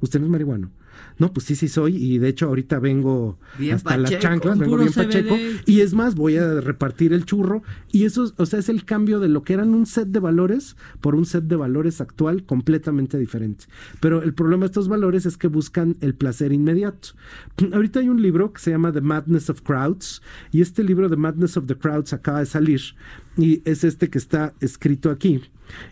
usted 0.00 0.20
no 0.20 0.26
es 0.26 0.32
marihuano. 0.32 0.70
No, 1.18 1.32
pues 1.32 1.46
sí, 1.46 1.56
sí 1.56 1.68
soy. 1.68 1.96
Y 1.96 2.18
de 2.18 2.28
hecho, 2.28 2.46
ahorita 2.46 2.78
vengo 2.78 3.38
Bien 3.58 3.74
hasta 3.74 3.96
las 3.96 4.18
chanclas, 4.18 4.58
vengo 4.58 4.76
bien 4.76 4.92
pacheco. 4.92 5.36
Y 5.64 5.80
es 5.80 5.94
más, 5.94 6.14
voy 6.14 6.36
a 6.36 6.60
repartir 6.60 7.12
el 7.12 7.24
churro. 7.24 7.62
Y 7.90 8.04
eso, 8.04 8.32
o 8.36 8.46
sea, 8.46 8.58
es 8.58 8.68
el 8.68 8.84
cambio 8.84 9.18
de 9.20 9.28
lo 9.28 9.42
que 9.42 9.54
eran 9.54 9.74
un 9.74 9.86
set 9.86 10.08
de 10.08 10.20
valores 10.20 10.76
por 11.00 11.14
un 11.14 11.24
set 11.24 11.44
de 11.44 11.56
valores 11.56 12.00
actual 12.00 12.44
completamente 12.44 13.18
diferente. 13.18 13.66
Pero 14.00 14.22
el 14.22 14.34
problema 14.34 14.62
de 14.62 14.66
estos 14.66 14.88
valores 14.88 15.26
es 15.26 15.36
que 15.36 15.48
buscan 15.48 15.96
el 16.00 16.14
placer 16.14 16.52
inmediato. 16.52 17.10
Ahorita 17.72 18.00
hay 18.00 18.08
un 18.08 18.20
libro 18.20 18.52
que 18.52 18.60
se 18.60 18.70
llama 18.70 18.92
The 18.92 19.00
Madness 19.00 19.48
of 19.50 19.62
Crowds. 19.62 20.22
Y 20.52 20.60
este 20.60 20.84
libro, 20.84 21.08
The 21.08 21.16
Madness 21.16 21.56
of 21.56 21.66
the 21.66 21.76
Crowds, 21.76 22.12
acaba 22.12 22.40
de 22.40 22.46
salir. 22.46 22.80
Y 23.38 23.62
es 23.64 23.84
este 23.84 24.10
que 24.10 24.18
está 24.18 24.54
escrito 24.60 25.10
aquí. 25.10 25.42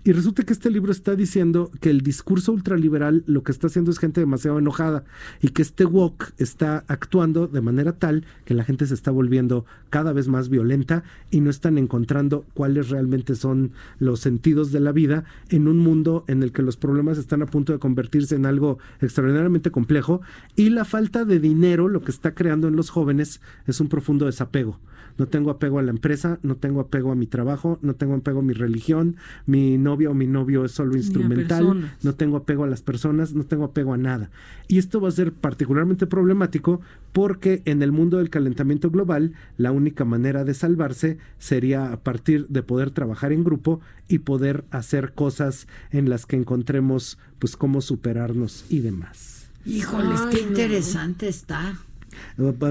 Y 0.04 0.12
resulta 0.12 0.42
que 0.44 0.52
este 0.52 0.70
libro 0.70 0.92
está 0.92 1.14
diciendo 1.14 1.70
que 1.80 1.90
el 1.90 2.00
discurso 2.00 2.52
ultraliberal 2.52 3.24
lo 3.26 3.42
que 3.42 3.52
está 3.52 3.66
haciendo 3.66 3.90
es 3.90 3.98
gente 3.98 4.20
demasiado 4.20 4.58
enojada 4.58 5.04
y 5.40 5.48
que 5.48 5.62
este 5.62 5.84
woke 5.84 6.32
está 6.38 6.84
actuando 6.88 7.46
de 7.46 7.60
manera 7.60 7.92
tal 7.92 8.24
que 8.44 8.54
la 8.54 8.64
gente 8.64 8.86
se 8.86 8.94
está 8.94 9.10
volviendo 9.10 9.64
cada 9.90 10.12
vez 10.12 10.28
más 10.28 10.48
violenta 10.48 11.04
y 11.30 11.40
no 11.40 11.50
están 11.50 11.78
encontrando 11.78 12.44
cuáles 12.54 12.90
realmente 12.90 13.34
son 13.34 13.72
los 13.98 14.20
sentidos 14.20 14.72
de 14.72 14.80
la 14.80 14.92
vida 14.92 15.24
en 15.48 15.68
un 15.68 15.78
mundo 15.78 16.24
en 16.28 16.42
el 16.42 16.52
que 16.52 16.62
los 16.62 16.76
problemas 16.76 17.18
están 17.18 17.42
a 17.42 17.46
punto 17.46 17.72
de 17.72 17.78
convertirse 17.78 18.34
en 18.34 18.46
algo 18.46 18.78
extraordinariamente 19.00 19.70
complejo 19.70 20.20
y 20.56 20.70
la 20.70 20.84
falta 20.84 21.24
de 21.24 21.40
dinero 21.40 21.88
lo 21.88 22.02
que 22.02 22.10
está 22.10 22.34
creando 22.34 22.68
en 22.68 22.76
los 22.76 22.90
jóvenes 22.90 23.40
es 23.66 23.80
un 23.80 23.88
profundo 23.88 24.26
desapego. 24.26 24.78
No 25.16 25.26
tengo 25.26 25.50
apego 25.50 25.78
a 25.78 25.82
la 25.82 25.90
empresa, 25.90 26.40
no 26.42 26.56
tengo 26.56 26.80
apego 26.80 27.12
a 27.12 27.14
mi 27.14 27.26
trabajo, 27.26 27.78
no 27.82 27.94
tengo 27.94 28.14
apego 28.14 28.40
a 28.40 28.42
mi 28.42 28.52
religión, 28.52 29.16
mi 29.46 29.63
novia 29.78 30.10
o 30.10 30.14
mi 30.14 30.26
novio 30.26 30.64
es 30.64 30.72
solo 30.72 30.96
instrumental, 30.96 31.92
no 32.02 32.14
tengo 32.14 32.36
apego 32.36 32.64
a 32.64 32.68
las 32.68 32.82
personas, 32.82 33.34
no 33.34 33.44
tengo 33.44 33.64
apego 33.64 33.92
a 33.92 33.96
nada. 33.96 34.30
Y 34.68 34.78
esto 34.78 35.00
va 35.00 35.08
a 35.08 35.12
ser 35.12 35.32
particularmente 35.32 36.06
problemático 36.06 36.80
porque 37.12 37.62
en 37.64 37.82
el 37.82 37.92
mundo 37.92 38.18
del 38.18 38.30
calentamiento 38.30 38.90
global 38.90 39.34
la 39.56 39.72
única 39.72 40.04
manera 40.04 40.44
de 40.44 40.54
salvarse 40.54 41.18
sería 41.38 41.92
a 41.92 42.02
partir 42.02 42.46
de 42.48 42.62
poder 42.62 42.90
trabajar 42.90 43.32
en 43.32 43.44
grupo 43.44 43.80
y 44.08 44.18
poder 44.18 44.64
hacer 44.70 45.12
cosas 45.12 45.68
en 45.90 46.08
las 46.08 46.26
que 46.26 46.36
encontremos 46.36 47.18
pues 47.38 47.56
cómo 47.56 47.80
superarnos 47.80 48.64
y 48.68 48.80
demás. 48.80 49.48
Híjoles, 49.66 50.20
Ay, 50.20 50.36
qué 50.36 50.42
no. 50.42 50.48
interesante 50.48 51.28
está. 51.28 51.78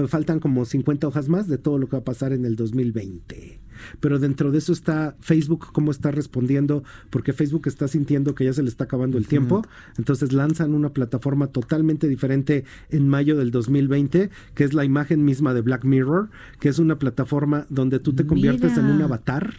Faltan 0.08 0.40
como 0.40 0.64
50 0.64 1.06
hojas 1.08 1.28
más 1.28 1.48
de 1.48 1.58
todo 1.58 1.78
lo 1.78 1.86
que 1.86 1.96
va 1.96 2.00
a 2.00 2.04
pasar 2.04 2.32
en 2.32 2.44
el 2.44 2.56
2020. 2.56 3.63
Pero 4.00 4.18
dentro 4.18 4.50
de 4.50 4.58
eso 4.58 4.72
está 4.72 5.16
Facebook, 5.20 5.72
cómo 5.72 5.90
está 5.90 6.10
respondiendo, 6.10 6.84
porque 7.10 7.32
Facebook 7.32 7.62
está 7.66 7.88
sintiendo 7.88 8.34
que 8.34 8.44
ya 8.44 8.52
se 8.52 8.62
le 8.62 8.68
está 8.68 8.84
acabando 8.84 9.18
el 9.18 9.26
tiempo. 9.26 9.64
Entonces 9.98 10.32
lanzan 10.32 10.74
una 10.74 10.90
plataforma 10.90 11.48
totalmente 11.48 12.08
diferente 12.08 12.64
en 12.90 13.08
mayo 13.08 13.36
del 13.36 13.50
2020, 13.50 14.30
que 14.54 14.64
es 14.64 14.74
la 14.74 14.84
imagen 14.84 15.24
misma 15.24 15.54
de 15.54 15.60
Black 15.60 15.84
Mirror, 15.84 16.30
que 16.60 16.68
es 16.68 16.78
una 16.78 16.98
plataforma 16.98 17.66
donde 17.68 17.98
tú 18.00 18.12
te 18.12 18.26
conviertes 18.26 18.76
en 18.76 18.86
un 18.86 19.02
avatar. 19.02 19.54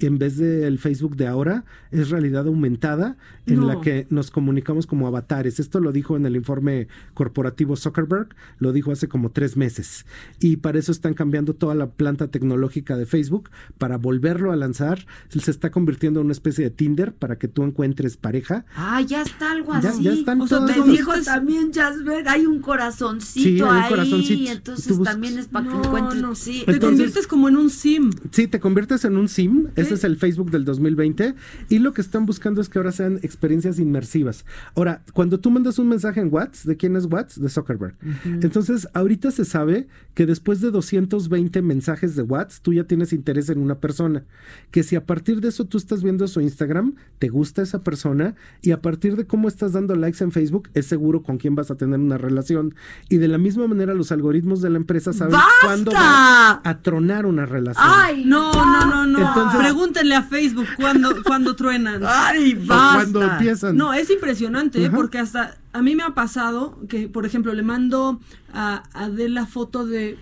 En 0.00 0.18
vez 0.18 0.36
del 0.36 0.78
Facebook 0.78 1.16
de 1.16 1.26
ahora, 1.28 1.64
es 1.92 2.10
realidad 2.10 2.46
aumentada 2.48 3.16
en 3.46 3.60
No. 3.60 3.66
la 3.68 3.80
que 3.80 4.06
nos 4.10 4.30
comunicamos 4.32 4.86
como 4.86 5.06
avatares. 5.06 5.60
Esto 5.60 5.78
lo 5.78 5.92
dijo 5.92 6.16
en 6.16 6.26
el 6.26 6.34
informe 6.36 6.88
corporativo 7.14 7.76
Zuckerberg, 7.76 8.28
lo 8.58 8.72
dijo 8.72 8.90
hace 8.92 9.06
como 9.08 9.30
tres 9.30 9.56
meses. 9.56 10.04
Y 10.40 10.56
para 10.56 10.78
eso 10.78 10.90
están 10.92 11.14
cambiando 11.14 11.54
toda 11.54 11.74
la 11.74 11.90
planta 11.90 12.28
tecnológica 12.28 12.96
de 12.96 13.06
Facebook 13.06 13.50
para 13.78 13.96
volverlo 13.96 14.50
a 14.52 14.56
lanzar. 14.56 15.06
Se 15.28 15.50
está 15.50 15.70
convirtiendo 15.70 16.20
en 16.20 16.26
una 16.26 16.32
especie 16.32 16.64
de 16.64 16.70
Tinder 16.70 17.14
para 17.14 17.38
que 17.38 17.46
tú 17.48 17.62
encuentres 17.62 18.16
pareja. 18.16 18.64
Ah, 18.74 19.00
ya 19.02 19.22
está 19.22 19.52
algo 19.52 19.72
Ya- 19.80 19.90
así. 19.90 20.02
ya 20.02 20.12
están 20.12 20.40
o 20.40 20.48
sea, 20.48 20.60
los- 20.60 20.86
dijo 20.88 21.12
también 21.24 21.72
Jasper, 21.72 22.28
hay 22.28 22.46
un 22.46 22.60
corazoncito 22.60 23.48
Sí, 23.48 23.54
hay 23.56 23.62
un 23.62 23.68
ahí, 23.68 23.88
corazoncito. 23.88 24.34
y 24.42 24.48
entonces 24.48 25.02
también 25.02 25.38
es 25.38 25.48
para 25.48 25.68
que 25.68 25.74
No, 25.74 25.84
encuentres. 25.84 26.22
no. 26.22 26.34
Sí. 26.34 26.62
Te 26.66 26.72
Entonces- 26.72 26.80
conviertes 26.98 27.26
como 27.26 27.48
en 27.48 27.56
un 27.56 27.70
sim. 27.70 28.10
Sí, 28.30 28.46
te 28.48 28.60
conviertes 28.60 29.04
en 29.04 29.16
un 29.16 29.28
sim, 29.28 29.68
ese 29.92 29.94
es 29.94 30.04
el 30.04 30.16
Facebook 30.16 30.50
del 30.50 30.64
2020, 30.64 31.34
y 31.68 31.78
lo 31.78 31.92
que 31.92 32.00
están 32.00 32.26
buscando 32.26 32.60
es 32.60 32.68
que 32.68 32.78
ahora 32.78 32.92
sean 32.92 33.18
experiencias 33.22 33.78
inmersivas. 33.78 34.44
Ahora, 34.74 35.02
cuando 35.12 35.38
tú 35.40 35.50
mandas 35.50 35.78
un 35.78 35.88
mensaje 35.88 36.20
en 36.20 36.32
WhatsApp, 36.32 36.66
¿de 36.66 36.76
quién 36.76 36.96
es 36.96 37.06
WhatsApp? 37.06 37.42
De 37.42 37.48
Zuckerberg. 37.48 37.94
Entonces, 38.24 38.88
ahorita 38.94 39.30
se 39.30 39.44
sabe 39.44 39.88
que 40.14 40.26
después 40.26 40.60
de 40.60 40.70
220 40.70 41.62
mensajes 41.62 42.16
de 42.16 42.22
WhatsApp, 42.22 42.62
tú 42.62 42.72
ya 42.72 42.84
tienes 42.84 43.12
interés 43.12 43.48
en 43.48 43.58
una 43.58 43.76
persona. 43.80 44.24
Que 44.70 44.82
si 44.82 44.96
a 44.96 45.04
partir 45.06 45.40
de 45.40 45.48
eso 45.48 45.64
tú 45.66 45.78
estás 45.78 46.02
viendo 46.02 46.26
su 46.28 46.40
Instagram, 46.40 46.94
te 47.18 47.28
gusta 47.28 47.62
esa 47.62 47.80
persona, 47.82 48.34
y 48.60 48.70
a 48.72 48.80
partir 48.80 49.16
de 49.16 49.26
cómo 49.26 49.48
estás 49.48 49.72
dando 49.72 49.94
likes 49.96 50.22
en 50.22 50.32
Facebook, 50.32 50.68
es 50.74 50.86
seguro 50.86 51.22
con 51.22 51.38
quién 51.38 51.54
vas 51.54 51.70
a 51.70 51.76
tener 51.76 51.98
una 52.00 52.18
relación. 52.18 52.74
Y 53.08 53.16
de 53.18 53.28
la 53.28 53.38
misma 53.38 53.66
manera, 53.66 53.94
los 53.94 54.12
algoritmos 54.12 54.60
de 54.62 54.70
la 54.70 54.76
empresa 54.78 55.12
saben 55.12 55.32
¡Basta! 55.34 55.48
cuándo 55.62 55.92
van 55.92 56.60
a 56.64 56.78
tronar 56.82 57.26
una 57.26 57.46
relación. 57.46 57.84
Ay, 57.88 58.24
No, 58.24 58.52
no, 58.52 58.86
no, 58.86 59.06
no. 59.06 59.18
Entonces- 59.28 59.60
Pregúntenle 59.72 60.14
a 60.14 60.22
Facebook 60.22 60.66
cuándo, 60.76 61.22
cuándo 61.24 61.56
truenan. 61.56 62.02
Ay, 62.06 62.54
basta. 62.54 62.94
cuando 62.94 63.22
empiezan. 63.22 63.76
No, 63.76 63.92
es 63.94 64.10
impresionante, 64.10 64.82
¿eh? 64.82 64.86
Ajá. 64.86 64.96
porque 64.96 65.18
hasta 65.18 65.56
a 65.72 65.82
mí 65.82 65.96
me 65.96 66.02
ha 66.02 66.14
pasado 66.14 66.78
que, 66.88 67.08
por 67.08 67.24
ejemplo, 67.26 67.52
le 67.54 67.62
mando 67.62 68.20
a 68.52 68.82
Adela 68.92 69.46
foto 69.46 69.86
de 69.86 70.18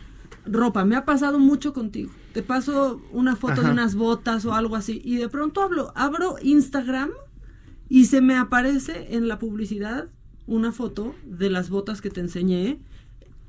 ropa. 0.47 0.85
Me 0.85 0.97
ha 0.97 1.05
pasado 1.05 1.39
mucho 1.39 1.73
contigo. 1.73 2.11
Te 2.33 2.43
paso 2.43 3.03
una 3.13 3.35
foto 3.35 3.55
Ajá. 3.55 3.63
de 3.63 3.71
unas 3.73 3.97
botas 3.97 4.45
o 4.45 4.55
algo 4.55 4.77
así. 4.77 5.03
Y 5.05 5.17
de 5.17 5.29
pronto 5.29 5.63
hablo, 5.63 5.93
abro 5.97 6.37
Instagram 6.41 7.11
y 7.89 8.05
se 8.05 8.21
me 8.21 8.37
aparece 8.37 9.17
en 9.17 9.27
la 9.27 9.39
publicidad 9.39 10.09
una 10.47 10.71
foto 10.73 11.15
de 11.25 11.51
las 11.51 11.71
botas 11.71 12.01
que 12.01 12.11
te 12.11 12.21
enseñé 12.21 12.79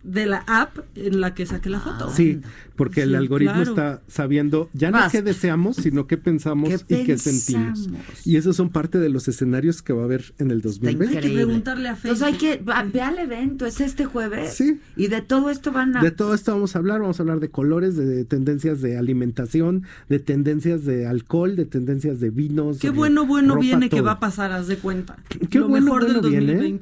de 0.03 0.26
la 0.26 0.44
app 0.48 0.78
en 0.95 1.22
la 1.22 1.34
que 1.34 1.45
saqué 1.45 1.69
la 1.69 1.80
foto. 1.80 2.10
Sí, 2.11 2.41
porque 2.76 3.03
el 3.03 3.15
algoritmo 3.15 3.53
claro. 3.53 3.69
está 3.69 4.02
sabiendo 4.07 4.69
ya 4.73 4.90
no 4.90 4.98
Basta. 4.98 5.19
qué 5.19 5.22
deseamos, 5.22 5.76
sino 5.76 6.07
qué 6.07 6.18
pensamos 6.18 6.84
¿Qué 6.88 7.02
y 7.02 7.06
qué 7.06 7.18
sentimos. 7.18 7.90
Y 8.26 8.38
esos 8.38 8.56
son 8.56 8.69
parte 8.69 8.98
de 8.98 9.10
los 9.10 9.28
escenarios 9.28 9.82
que 9.82 9.94
va 9.94 10.02
a 10.02 10.06
haber 10.06 10.34
en 10.40 10.52
el 10.52 10.61
2020. 10.61 11.18
Hay 11.18 11.23
que 11.23 11.34
preguntarle 11.34 11.90
a 11.90 11.95
Facebook. 11.95 12.28
Entonces 12.28 12.41
hay 12.44 12.57
que, 12.57 12.91
ve 12.91 13.02
al 13.02 13.19
evento, 13.19 13.65
es 13.65 13.82
este 13.82 14.06
jueves. 14.06 14.53
Sí. 14.53 14.80
Y 14.95 15.07
de 15.07 15.22
todo 15.22 15.49
esto 15.49 15.72
van 15.72 15.95
a... 15.98 16.02
De 16.02 16.11
todo 16.11 16.34
esto 16.34 16.53
vamos 16.53 16.76
a 16.76 16.80
hablar, 16.80 17.02
vamos 17.02 17.19
a 17.19 17.23
hablar 17.23 17.40
de 17.40 17.49
colores, 17.49 17.95
de 17.95 18.26
tendencias 18.26 18.82
de 18.82 18.98
alimentación, 18.98 19.84
de 20.10 20.19
tendencias 20.19 20.86
de 20.86 21.07
alcohol, 21.07 21.56
de 21.56 21.65
tendencias 21.65 22.19
de 22.19 22.30
vinos. 22.30 22.80
Qué 22.80 22.90
bueno, 22.90 23.26
bueno 23.26 23.56
ropa, 23.56 23.61
viene 23.61 23.90
que 23.90 23.98
todo. 23.98 24.06
va 24.06 24.11
a 24.14 24.19
pasar, 24.19 24.52
haz 24.52 24.68
de 24.68 24.78
cuenta. 24.78 25.18
Qué 25.49 25.60
Lo 25.60 25.68
bueno, 25.68 25.86
mejor 25.86 26.06
del 26.06 26.22
bueno 26.22 26.30
viene. 26.30 26.80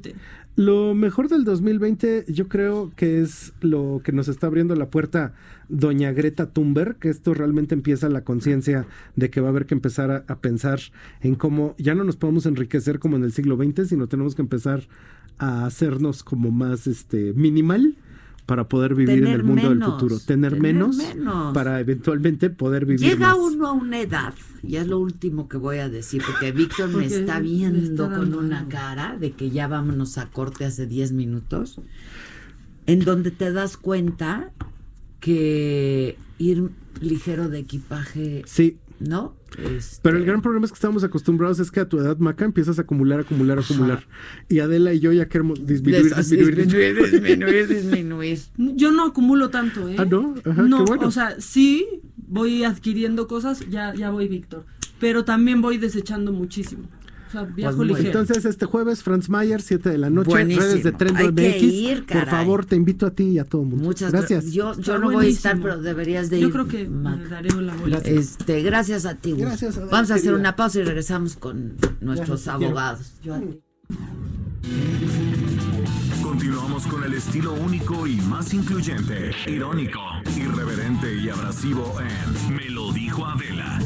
2020. 0.60 0.64
Lo 0.64 0.94
mejor 0.94 1.28
del 1.28 1.44
2020 1.44 2.26
yo 2.28 2.48
creo 2.48 2.92
que 2.94 3.22
es 3.22 3.52
lo 3.60 4.00
que 4.04 4.12
nos 4.12 4.28
está 4.28 4.46
abriendo 4.46 4.74
la 4.74 4.90
puerta 4.90 5.32
doña 5.68 6.12
Greta 6.12 6.46
Thunberg, 6.46 6.96
que 6.96 7.08
esto 7.08 7.32
realmente 7.34 7.74
empieza 7.74 8.08
la 8.08 8.24
conciencia 8.24 8.86
de 9.16 9.30
que 9.30 9.40
va 9.40 9.48
a 9.48 9.50
haber 9.50 9.66
que 9.66 9.74
empezar 9.74 10.10
a, 10.10 10.24
a 10.28 10.38
pensar 10.40 10.80
en 11.22 11.34
cómo 11.34 11.74
ya 11.78 11.94
no 11.94 12.04
nos 12.04 12.16
podemos 12.16 12.46
enriquecer 12.46 12.98
como 12.98 13.16
en 13.16 13.24
el 13.24 13.32
siglo 13.32 13.56
XX, 13.56 13.88
sino 13.88 14.06
tenemos 14.06 14.34
que 14.34 14.42
empezar 14.42 14.82
a 15.38 15.64
hacernos 15.64 16.22
como 16.22 16.50
más 16.50 16.86
este 16.86 17.32
minimal 17.32 17.96
para 18.50 18.66
poder 18.66 18.96
vivir 18.96 19.22
en 19.22 19.28
el 19.28 19.44
mundo 19.44 19.68
del 19.68 19.80
futuro, 19.80 20.18
tener, 20.18 20.54
tener 20.54 20.60
menos, 20.60 20.96
menos. 20.96 21.54
para 21.54 21.78
eventualmente 21.78 22.50
poder 22.50 22.84
vivir 22.84 22.98
Llega 22.98 23.28
más. 23.28 23.38
uno 23.38 23.68
a 23.68 23.72
una 23.72 24.00
edad, 24.00 24.34
y 24.64 24.74
es 24.74 24.88
lo 24.88 24.98
último 24.98 25.48
que 25.48 25.56
voy 25.56 25.78
a 25.78 25.88
decir, 25.88 26.20
porque 26.26 26.50
Víctor 26.50 26.88
me 26.88 26.94
Porque 26.94 27.14
está 27.14 27.36
me 27.36 27.42
viendo 27.42 28.06
está 28.06 28.16
con 28.16 28.34
una 28.34 28.66
cara 28.66 29.16
de 29.20 29.30
que 29.30 29.50
ya 29.50 29.68
vámonos 29.68 30.18
a 30.18 30.26
corte 30.26 30.64
hace 30.64 30.88
10 30.88 31.12
minutos, 31.12 31.80
en 32.86 32.98
donde 33.04 33.30
te 33.30 33.52
das 33.52 33.76
cuenta 33.76 34.50
que 35.20 36.18
ir 36.38 36.70
ligero 37.00 37.48
de 37.48 37.60
equipaje, 37.60 38.42
Sí, 38.46 38.78
¿no? 39.00 39.34
Este, 39.58 39.98
Pero 40.02 40.16
el 40.18 40.24
gran 40.24 40.42
problema 40.42 40.66
es 40.66 40.70
que 40.72 40.76
estamos 40.76 41.02
acostumbrados 41.02 41.58
es 41.58 41.70
que 41.72 41.80
a 41.80 41.88
tu 41.88 41.98
edad, 41.98 42.16
Maca, 42.18 42.44
empiezas 42.44 42.78
a 42.78 42.82
acumular, 42.82 43.20
acumular, 43.20 43.58
acumular. 43.58 44.06
Y 44.48 44.60
Adela 44.60 44.92
y 44.94 45.00
yo 45.00 45.12
ya 45.12 45.26
queremos 45.28 45.66
disminuir, 45.66 46.14
Des- 46.14 46.16
disminuir, 46.30 46.56
disminuir, 46.56 47.10
disminuir, 47.10 47.66
disminuir. 47.76 48.38
Yo 48.56 48.92
no 48.92 49.06
acumulo 49.06 49.50
tanto, 49.50 49.88
¿eh? 49.88 49.96
Ah, 49.98 50.04
¿no? 50.04 50.34
Ajá, 50.44 50.62
no, 50.62 50.84
qué 50.84 50.90
bueno. 50.92 51.08
o 51.08 51.10
sea, 51.10 51.34
sí 51.40 51.84
voy 52.16 52.62
adquiriendo 52.62 53.26
cosas, 53.26 53.64
ya, 53.68 53.92
ya 53.94 54.10
voy 54.10 54.28
Víctor, 54.28 54.64
pero 55.00 55.24
también 55.24 55.60
voy 55.62 55.78
desechando 55.78 56.32
muchísimo. 56.32 56.84
O 57.30 57.32
sea, 57.32 57.42
viajo 57.44 57.76
Pues 57.76 57.88
ligero. 57.88 58.06
Entonces, 58.08 58.44
este 58.44 58.66
jueves, 58.66 59.04
Franz 59.04 59.28
Mayer, 59.28 59.62
7 59.62 59.88
de 59.88 59.98
la 59.98 60.10
noche, 60.10 60.30
Buenísimo. 60.30 60.66
redes 60.66 60.82
de 60.82 60.90
Trendo 60.92 61.18
Hay 61.20 61.32
que 61.32 61.58
ir, 61.58 62.04
Por 62.06 62.26
favor, 62.26 62.64
te 62.66 62.74
invito 62.74 63.06
a 63.06 63.10
ti 63.12 63.22
y 63.24 63.38
a 63.38 63.44
todo 63.44 63.62
el 63.62 63.68
mundo. 63.68 63.84
Muchas 63.84 64.10
gracias. 64.10 64.46
gra- 64.46 64.50
Yo, 64.52 64.80
yo 64.80 64.98
no 64.98 65.12
voy 65.12 65.26
a 65.26 65.28
estar, 65.28 65.60
pero 65.60 65.80
deberías 65.80 66.28
de 66.28 66.38
ir. 66.38 66.46
Yo 66.46 66.50
creo 66.50 66.66
que 66.66 66.88
Mac. 66.88 67.20
daré 67.28 67.50
la 67.62 67.74
vuelta. 67.76 67.98
Este, 68.08 68.62
gracias 68.62 69.06
a 69.06 69.14
ti. 69.14 69.34
Gracias, 69.34 69.76
Adela, 69.76 69.92
Vamos 69.92 70.10
a 70.10 70.14
hacer 70.16 70.34
una 70.34 70.56
pausa 70.56 70.80
y 70.80 70.82
regresamos 70.82 71.36
con 71.36 71.76
nuestros 72.00 72.44
Gracias, 72.44 72.48
abogados. 72.48 73.12
Yo 73.22 73.34
a 73.34 73.38
ti. 73.40 73.60
Continuamos 76.22 76.86
con 76.88 77.04
el 77.04 77.14
estilo 77.14 77.52
único 77.54 78.06
y 78.08 78.16
más 78.22 78.52
incluyente, 78.54 79.30
irónico, 79.46 80.00
irreverente 80.36 81.14
y 81.16 81.28
abrasivo 81.28 81.94
en 82.00 82.56
Me 82.56 82.68
lo 82.70 82.92
dijo 82.92 83.24
Adela 83.24 83.78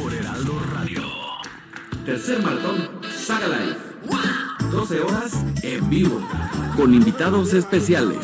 por 0.00 0.12
Heraldo 0.12 0.58
Radio. 0.74 1.21
Tercer 2.04 2.42
maratón 2.42 2.88
Saga 3.16 3.46
Live. 3.46 3.76
12 4.72 5.00
horas 5.02 5.44
en 5.62 5.88
vivo. 5.88 6.20
Con 6.76 6.94
invitados 6.94 7.54
especiales. 7.54 8.18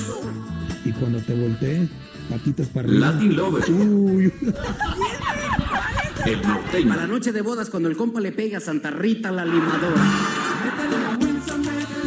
Y 0.84 0.90
cuando 0.92 1.20
te 1.20 1.34
volteé, 1.34 1.88
patitas 2.28 2.66
para 2.68 2.88
arriba. 2.88 3.12
Latin 3.12 3.36
Lover. 3.36 3.70
Uy. 3.70 4.32
El 6.26 6.42
norteño. 6.42 6.88
Para 6.88 7.02
la 7.02 7.06
noche 7.06 7.30
de 7.30 7.40
bodas, 7.42 7.70
cuando 7.70 7.88
el 7.88 7.96
compa 7.96 8.20
le 8.20 8.32
pega 8.32 8.58
a 8.58 8.60
Santa 8.60 8.90
Rita 8.90 9.30
la 9.30 9.44
limadora. 9.44 10.02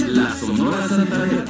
La 0.10 0.34
Sonora 0.36 0.88
Santanera. 0.90 1.46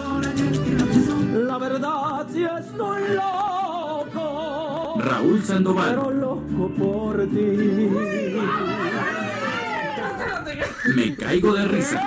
La 1.34 1.58
verdad, 1.58 2.28
si 2.32 2.44
estoy 2.44 3.02
loco. 3.16 5.00
Raúl 5.00 5.44
Sandoval. 5.44 5.90
Pero 5.90 6.12
loco 6.12 6.72
por 6.78 7.26
ti. 7.28 7.90
Me 10.86 11.16
caigo 11.16 11.54
de 11.54 11.68
risa. 11.68 12.02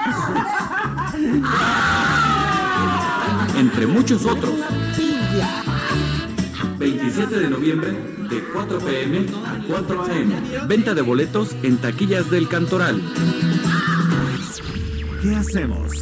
Entre 3.56 3.86
muchos 3.86 4.26
otros. 4.26 4.52
27 6.78 7.38
de 7.38 7.50
noviembre 7.50 7.92
de 8.28 8.42
4 8.52 8.78
pm 8.78 9.26
a 9.46 9.64
4 9.66 10.02
am. 10.02 10.68
Venta 10.68 10.92
de 10.92 11.02
boletos 11.02 11.54
en 11.62 11.78
taquillas 11.78 12.30
del 12.30 12.48
Cantoral. 12.48 13.00
¿Qué 15.22 15.36
hacemos? 15.36 15.92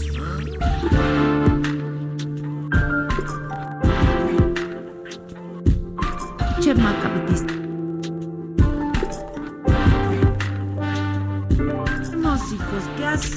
Che, 6.60 6.74
Maca, 6.74 7.61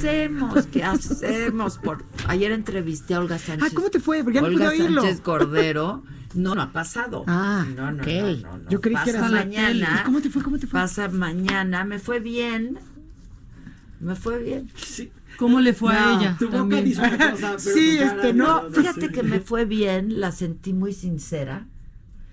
hacemos? 0.09 0.65
¿Qué 0.67 0.83
hacemos? 0.83 1.77
Por... 1.77 2.03
Ayer 2.27 2.51
entrevisté 2.51 3.13
a 3.15 3.19
Olga 3.19 3.37
Sánchez. 3.37 3.69
Ah, 3.71 3.75
¿cómo 3.75 3.89
te 3.89 3.99
fue? 3.99 4.23
Porque 4.23 4.35
ya 4.35 4.41
no 4.41 4.47
Olga 4.47 4.65
pude 4.65 4.81
oírlo. 4.81 5.01
Sánchez 5.01 5.21
Cordero. 5.21 6.03
No, 6.33 6.53
no 6.53 6.61
ha 6.61 6.71
pasado. 6.71 7.23
Ah, 7.27 7.65
no, 7.75 7.91
no, 7.91 8.03
ok. 8.03 8.07
no, 8.09 8.49
no, 8.49 8.57
no. 8.59 8.69
Yo 8.69 8.81
creí 8.81 8.95
que 8.95 8.99
Pasa 8.99 9.17
era 9.17 9.29
la 9.29 9.37
mañana. 9.45 9.67
tele. 9.87 10.01
¿Y 10.01 10.03
cómo 10.03 10.21
te 10.21 10.29
fue? 10.29 10.43
¿Cómo 10.43 10.59
te 10.59 10.67
fue? 10.67 10.79
Pasa 10.79 11.07
mañana. 11.07 11.85
Me 11.85 11.99
fue 11.99 12.19
bien. 12.19 12.77
Me 13.99 14.15
fue 14.15 14.43
bien. 14.43 14.69
¿Cómo 15.37 15.59
le 15.61 15.73
fue 15.73 15.93
a 15.93 16.05
No, 16.05 16.19
ella? 16.21 16.35
tu 16.37 16.45
boca 16.45 16.57
También. 16.59 16.85
dice 16.85 16.99
una 17.01 17.31
cosa, 17.31 17.47
pero 17.57 17.59
Sí, 17.59 17.97
este, 17.97 18.33
no, 18.33 18.63
no, 18.63 18.69
sí. 18.69 18.81
Fíjate 18.81 19.09
que 19.09 19.23
me 19.23 19.39
fue 19.39 19.65
bien, 19.65 20.19
la 20.19 20.31
sentí 20.31 20.73
muy 20.73 20.93
sincera. 20.93 21.67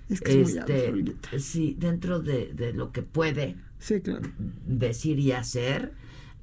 Es 0.09 0.19
que 0.21 0.41
es 0.41 0.49
muy 0.51 0.59
Este, 0.59 1.39
sí, 1.39 1.75
dentro 1.79 2.19
de, 2.19 2.51
de 2.53 2.73
lo 2.73 2.91
que 2.91 3.01
puede 3.01 3.55
Sí, 3.79 3.99
claro. 4.01 4.21
decir 4.65 5.19
y 5.19 5.31
hacer, 5.31 5.93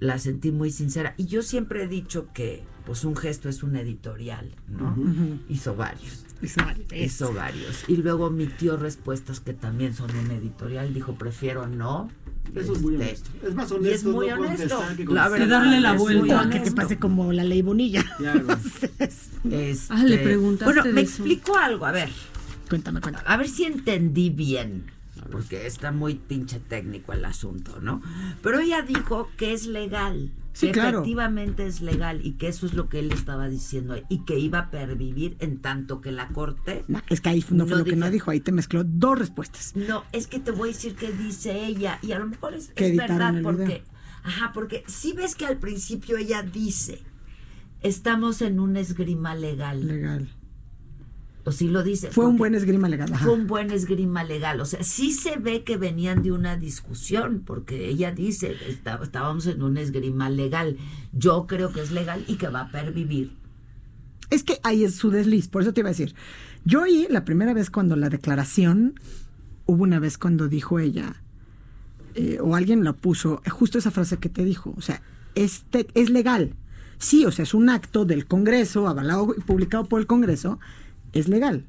la 0.00 0.18
sentí 0.18 0.50
muy 0.50 0.70
sincera. 0.70 1.14
Y 1.16 1.26
yo 1.26 1.42
siempre 1.42 1.84
he 1.84 1.88
dicho 1.88 2.28
que, 2.34 2.64
pues, 2.86 3.04
un 3.04 3.14
gesto 3.16 3.48
es 3.48 3.62
un 3.62 3.76
editorial, 3.76 4.50
¿no? 4.68 4.96
Hizo 5.48 5.76
varios. 5.76 6.24
Hizo 6.42 6.64
varios. 6.64 6.92
Hizo 6.92 7.32
varios. 7.34 7.84
Y 7.86 7.96
luego 7.98 8.28
emitió 8.28 8.76
respuestas 8.76 9.40
que 9.40 9.52
también 9.52 9.94
son 9.94 10.10
un 10.16 10.30
editorial. 10.30 10.92
Dijo, 10.94 11.14
prefiero 11.14 11.66
no. 11.66 12.10
Eso 12.54 12.72
es 12.72 12.80
muy 12.80 12.94
Este, 12.94 13.04
honesto. 13.04 13.30
Es 13.46 13.54
más 13.54 13.70
y 13.70 13.74
honesto 13.74 14.08
es 14.08 14.14
muy 14.14 14.28
no 14.28 14.34
honesto. 14.36 14.82
que 14.96 15.04
La 15.04 15.28
verdad, 15.28 15.48
darle 15.48 15.80
la 15.80 15.92
vuelta. 15.92 16.44
No, 16.44 16.50
que 16.50 16.60
te 16.60 16.72
pase 16.72 16.96
como 16.98 17.32
la 17.32 17.44
ley 17.44 17.62
Bonilla. 17.62 18.02
Claro. 18.18 18.46
Este, 19.50 19.92
Ah, 19.94 20.02
le 20.04 20.18
preguntaste 20.18 20.64
Bueno, 20.74 20.92
me 20.94 21.02
eso. 21.02 21.10
explico 21.22 21.56
algo, 21.56 21.84
a 21.86 21.92
ver. 21.92 22.08
Cuéntame, 22.68 23.00
cuéntame. 23.00 23.24
A 23.28 23.36
ver 23.36 23.48
si 23.48 23.64
entendí 23.64 24.30
bien, 24.30 24.84
porque 25.30 25.66
está 25.66 25.92
muy 25.92 26.14
pinche 26.14 26.58
técnico 26.60 27.12
el 27.12 27.24
asunto, 27.24 27.80
¿no? 27.80 28.02
Pero 28.42 28.58
ella 28.60 28.82
dijo 28.82 29.28
que 29.36 29.52
es 29.52 29.66
legal, 29.66 30.32
Sí, 30.52 30.66
que 30.66 30.72
claro. 30.72 30.98
efectivamente 30.98 31.66
es 31.66 31.80
legal 31.80 32.20
y 32.26 32.32
que 32.32 32.48
eso 32.48 32.66
es 32.66 32.74
lo 32.74 32.88
que 32.88 32.98
él 32.98 33.12
estaba 33.12 33.48
diciendo 33.48 33.96
y 34.08 34.24
que 34.24 34.38
iba 34.38 34.58
a 34.58 34.70
pervivir 34.70 35.36
en 35.38 35.58
tanto 35.60 36.00
que 36.00 36.10
la 36.10 36.28
corte. 36.28 36.84
No, 36.88 37.00
es 37.08 37.20
que 37.20 37.28
ahí 37.28 37.44
no 37.50 37.64
fue 37.66 37.72
No 37.72 37.76
lo 37.78 37.84
que 37.84 37.90
dije- 37.92 38.00
no 38.00 38.10
dijo, 38.10 38.30
ahí 38.32 38.40
te 38.40 38.50
mezcló 38.52 38.82
dos 38.84 39.18
respuestas. 39.18 39.74
No, 39.76 40.04
es 40.12 40.26
que 40.26 40.40
te 40.40 40.50
voy 40.50 40.70
a 40.70 40.72
decir 40.72 40.96
que 40.96 41.12
dice 41.12 41.64
ella 41.66 41.98
y 42.02 42.12
a 42.12 42.18
lo 42.18 42.26
mejor 42.26 42.54
es, 42.54 42.68
Que 42.74 42.92
verdad 42.96 43.34
porque, 43.42 43.64
video. 43.64 43.82
ajá, 44.24 44.50
porque 44.52 44.82
si 44.88 45.12
ves 45.12 45.34
que 45.36 45.46
al 45.46 45.58
principio 45.58 46.16
ella 46.16 46.42
dice, 46.42 47.00
estamos 47.82 48.42
en 48.42 48.60
una 48.60 48.80
esgrima 48.80 49.34
legal, 49.34 49.86
Legal. 49.86 50.28
O 51.44 51.52
si 51.52 51.68
lo 51.68 51.82
dice. 51.82 52.10
Fue 52.10 52.26
un 52.26 52.36
buen 52.36 52.54
esgrima 52.54 52.88
legal. 52.88 53.12
ajá. 53.12 53.24
fue 53.24 53.34
un 53.34 53.46
buen 53.46 53.70
esgrima 53.70 54.24
legal. 54.24 54.60
O 54.60 54.64
sea, 54.66 54.82
sí 54.84 55.12
se 55.12 55.36
ve 55.36 55.62
que 55.64 55.76
venían 55.76 56.22
de 56.22 56.32
una 56.32 56.56
discusión, 56.56 57.42
porque 57.44 57.88
ella 57.88 58.12
dice, 58.12 58.54
"Está- 58.68 59.00
estábamos 59.02 59.46
en 59.46 59.62
un 59.62 59.76
esgrima 59.76 60.28
legal. 60.30 60.76
Yo 61.12 61.46
creo 61.46 61.72
que 61.72 61.80
es 61.80 61.90
legal 61.92 62.24
y 62.28 62.34
que 62.36 62.48
va 62.48 62.62
a 62.62 62.70
pervivir. 62.70 63.32
Es 64.30 64.44
que 64.44 64.60
ahí 64.62 64.84
es 64.84 64.94
su 64.94 65.10
desliz, 65.10 65.48
por 65.48 65.62
eso 65.62 65.72
te 65.72 65.80
iba 65.80 65.88
a 65.88 65.92
decir. 65.92 66.14
Yo 66.64 66.82
oí 66.82 67.06
la 67.10 67.24
primera 67.24 67.52
vez 67.54 67.70
cuando 67.70 67.96
la 67.96 68.10
declaración, 68.10 68.94
hubo 69.66 69.82
una 69.82 69.98
vez 69.98 70.18
cuando 70.18 70.46
dijo 70.46 70.78
ella, 70.78 71.16
eh, 72.14 72.38
o 72.40 72.54
alguien 72.54 72.84
la 72.84 72.92
puso, 72.92 73.40
eh, 73.44 73.50
justo 73.50 73.78
esa 73.78 73.90
frase 73.90 74.18
que 74.18 74.28
te 74.28 74.44
dijo, 74.44 74.74
o 74.76 74.80
sea, 74.82 75.02
este 75.34 75.86
es 75.94 76.10
legal. 76.10 76.54
Sí, 76.98 77.24
o 77.24 77.32
sea, 77.32 77.44
es 77.44 77.54
un 77.54 77.70
acto 77.70 78.04
del 78.04 78.26
Congreso, 78.26 78.86
avalado 78.86 79.34
y 79.36 79.40
publicado 79.40 79.84
por 79.86 80.00
el 80.00 80.06
Congreso, 80.06 80.58
es 81.12 81.28
legal. 81.28 81.64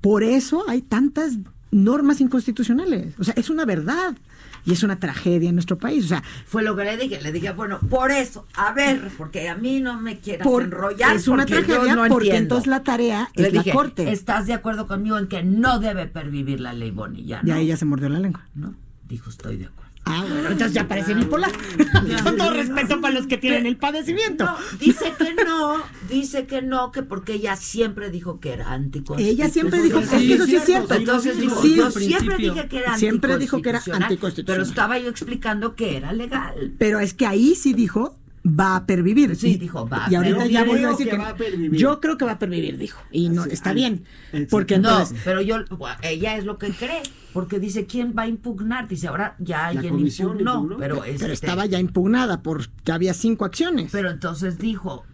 Por 0.00 0.22
eso 0.22 0.64
hay 0.68 0.82
tantas 0.82 1.38
normas 1.70 2.20
inconstitucionales. 2.20 3.14
O 3.18 3.24
sea, 3.24 3.34
es 3.36 3.50
una 3.50 3.64
verdad. 3.64 4.16
Y 4.64 4.72
es 4.72 4.82
una 4.82 4.98
tragedia 4.98 5.48
en 5.48 5.54
nuestro 5.54 5.78
país. 5.78 6.04
O 6.04 6.08
sea, 6.08 6.22
Fue 6.44 6.62
lo 6.62 6.76
que 6.76 6.84
le 6.84 6.96
dije. 6.96 7.20
Le 7.22 7.32
dije, 7.32 7.52
bueno, 7.52 7.78
por 7.88 8.10
eso, 8.10 8.46
a 8.54 8.72
ver, 8.72 9.10
porque 9.16 9.48
a 9.48 9.54
mí 9.56 9.80
no 9.80 9.98
me 10.00 10.18
quieras 10.18 10.46
por- 10.46 10.62
enrollar. 10.64 11.16
es 11.16 11.26
una 11.28 11.44
porque 11.46 11.60
yo 11.60 11.64
tragedia 11.66 11.94
no 11.94 12.02
porque 12.08 12.26
entiendo. 12.28 12.36
entonces 12.56 12.66
la 12.66 12.82
tarea 12.82 13.30
Le 13.34 13.48
es 13.48 13.54
la 13.54 13.64
corte. 13.72 14.10
¿Estás 14.12 14.46
de 14.46 14.52
acuerdo 14.52 14.86
conmigo 14.86 15.16
en 15.18 15.26
que 15.28 15.42
no 15.42 15.78
debe 15.78 16.06
pervivir 16.06 16.60
la 16.60 16.72
ley 16.74 16.90
Bonilla? 16.90 17.40
Y 17.44 17.48
¿no? 17.48 17.54
ahí 17.54 17.66
ya 17.68 17.76
se 17.76 17.84
mordió 17.86 18.08
la 18.10 18.18
lengua. 18.18 18.46
No, 18.54 18.74
dijo, 19.08 19.30
estoy 19.30 19.56
de 19.56 19.66
acuerdo. 19.66 19.87
Ah, 20.08 20.24
bueno, 20.28 20.48
entonces 20.50 20.72
ya 20.72 20.88
parece 20.88 21.14
bipolar. 21.14 21.52
Con 22.22 22.36
todo 22.36 22.50
respeto 22.52 23.00
para 23.00 23.14
los 23.14 23.26
que 23.26 23.36
tienen 23.36 23.66
el 23.66 23.76
padecimiento. 23.76 24.44
No, 24.44 24.56
dice 24.78 25.12
que 25.18 25.34
no, 25.44 25.76
dice 26.08 26.46
que 26.46 26.62
no, 26.62 26.92
que 26.92 27.02
porque 27.02 27.34
ella 27.34 27.56
siempre 27.56 28.10
dijo 28.10 28.40
que 28.40 28.52
era 28.52 28.72
anticonstitucional. 28.72 29.34
Ella 29.34 29.48
siempre 29.48 29.82
dijo, 29.82 29.98
es 29.98 30.08
que 30.08 30.34
eso 30.34 30.46
sí 30.46 30.56
es 30.56 30.64
cierto. 30.64 30.94
Entonces 30.94 31.38
dijo, 31.38 31.60
Sí, 31.60 31.76
yo 31.76 31.90
siempre 31.90 32.36
dije 32.36 32.68
que 32.68 32.78
era 32.78 32.96
Siempre 32.96 33.38
dijo 33.38 33.62
que 33.62 33.68
era 33.70 33.78
anticonstitucional, 33.78 34.02
anticonstitucional. 34.02 34.58
Pero 34.58 34.68
estaba 34.68 34.98
yo 34.98 35.10
explicando 35.10 35.74
que 35.74 35.96
era 35.96 36.12
legal. 36.12 36.72
Pero 36.78 37.00
es 37.00 37.14
que 37.14 37.26
ahí 37.26 37.54
sí 37.54 37.72
dijo 37.72 38.16
va 38.46 38.76
a 38.76 38.86
pervivir. 38.86 39.36
Sí, 39.36 39.52
Y- 39.52 39.58
dijo, 39.58 39.88
va 39.88 40.06
a 40.06 40.10
Y 40.10 40.14
ahorita 40.14 40.46
ya 40.46 40.64
volvió 40.64 40.88
a 40.88 40.90
decir 40.90 41.06
que 41.06 41.12
que, 41.12 41.18
va 41.18 41.28
a 41.30 41.36
pervivir. 41.36 41.78
Yo 41.80 42.00
creo 42.00 42.16
que 42.18 42.24
va 42.24 42.32
a 42.32 42.38
pervivir, 42.38 42.78
dijo. 42.78 43.00
Y 43.10 43.28
no, 43.28 43.44
está 43.44 43.72
bien. 43.72 44.04
Porque 44.30 44.46
Porque 44.50 44.78
no, 44.78 44.90
entonces. 44.90 45.20
pero 45.24 45.40
yo, 45.40 45.56
ella 46.02 46.36
es 46.36 46.44
lo 46.44 46.58
que 46.58 46.70
cree, 46.70 47.02
porque 47.32 47.58
dice, 47.58 47.86
¿quién 47.86 48.14
va 48.16 48.22
a 48.22 48.26
impugnar? 48.28 48.88
Dice, 48.88 49.08
ahora 49.08 49.36
ya 49.38 49.66
alguien 49.66 49.98
impugnó, 49.98 50.54
impugnó. 50.54 50.76
pero, 50.78 51.00
Pero 51.00 51.04
este, 51.12 51.32
estaba 51.32 51.66
ya 51.66 51.78
impugnada 51.78 52.42
por 52.42 52.66
ya 52.84 52.94
había 52.94 53.14
cinco 53.14 53.44
acciones. 53.44 53.90
Pero 53.92 54.10
entonces 54.10 54.58
dijo, 54.58 55.04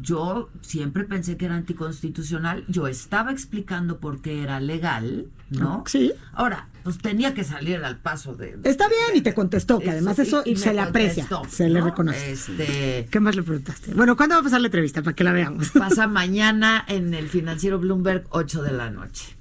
yo 0.00 0.50
siempre 0.60 1.04
pensé 1.04 1.36
que 1.36 1.46
era 1.46 1.56
anticonstitucional, 1.56 2.64
yo 2.68 2.86
estaba 2.86 3.30
explicando 3.30 3.98
por 3.98 4.20
qué 4.20 4.42
era 4.42 4.60
legal, 4.60 5.28
¿no? 5.50 5.84
Sí. 5.86 6.12
Ahora, 6.32 6.68
pues 6.82 6.98
tenía 6.98 7.34
que 7.34 7.44
salir 7.44 7.84
al 7.84 7.98
paso 7.98 8.34
de... 8.34 8.58
Está 8.64 8.88
bien 8.88 9.16
y 9.16 9.20
te 9.20 9.34
contestó, 9.34 9.78
que 9.78 9.90
además 9.90 10.18
eso 10.18 10.42
y 10.44 10.56
se 10.56 10.72
le 10.72 10.80
aprecia, 10.80 11.28
se 11.48 11.68
le 11.68 11.80
¿no? 11.80 11.86
reconoce. 11.86 12.32
Este, 12.32 13.08
¿Qué 13.10 13.20
más 13.20 13.36
le 13.36 13.42
preguntaste? 13.42 13.94
Bueno, 13.94 14.16
¿cuándo 14.16 14.34
va 14.34 14.40
a 14.40 14.44
pasar 14.44 14.60
la 14.60 14.68
entrevista 14.68 15.02
para 15.02 15.14
que 15.14 15.24
la 15.24 15.32
veamos? 15.32 15.70
pasa 15.78 16.06
mañana 16.06 16.84
en 16.88 17.14
el 17.14 17.28
financiero 17.28 17.78
Bloomberg 17.78 18.24
8 18.30 18.62
de 18.62 18.72
la 18.72 18.90
noche. 18.90 19.36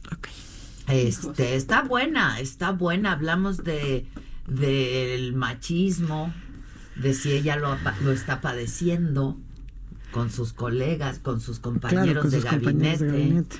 Este, 0.87 1.55
está 1.55 1.83
buena, 1.83 2.39
está 2.39 2.71
buena. 2.71 3.13
Hablamos 3.13 3.63
de 3.63 4.05
del 4.47 5.33
machismo, 5.33 6.33
de 6.95 7.13
si 7.13 7.31
ella 7.31 7.55
lo, 7.55 7.77
lo 8.03 8.11
está 8.11 8.41
padeciendo 8.41 9.37
con 10.11 10.29
sus 10.29 10.53
colegas, 10.53 11.19
con 11.19 11.41
sus 11.41 11.59
compañeros, 11.59 12.23
con 12.23 12.31
de, 12.31 12.41
sus 12.41 12.49
compañeros 12.49 12.99
gabinete, 12.99 13.05
de 13.05 13.11
gabinete. 13.11 13.55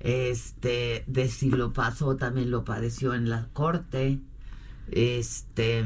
Este, 0.00 1.04
de 1.06 1.28
si 1.28 1.50
lo 1.50 1.72
pasó, 1.72 2.16
también 2.16 2.50
lo 2.50 2.64
padeció 2.64 3.14
en 3.14 3.28
la 3.28 3.48
corte. 3.52 4.18
Este, 4.90 5.84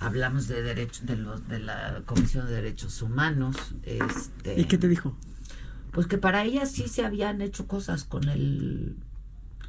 hablamos 0.00 0.48
de 0.48 0.62
derechos 0.62 1.06
de 1.06 1.16
los 1.16 1.48
de 1.48 1.58
la 1.58 2.02
Comisión 2.06 2.46
de 2.46 2.54
Derechos 2.54 3.02
Humanos. 3.02 3.56
Este, 3.82 4.60
¿Y 4.60 4.64
qué 4.64 4.78
te 4.78 4.88
dijo? 4.88 5.16
pues 5.92 6.06
que 6.06 6.18
para 6.18 6.42
ella 6.44 6.66
sí 6.66 6.88
se 6.88 7.04
habían 7.04 7.42
hecho 7.42 7.66
cosas 7.68 8.04
con 8.04 8.28
el 8.28 8.96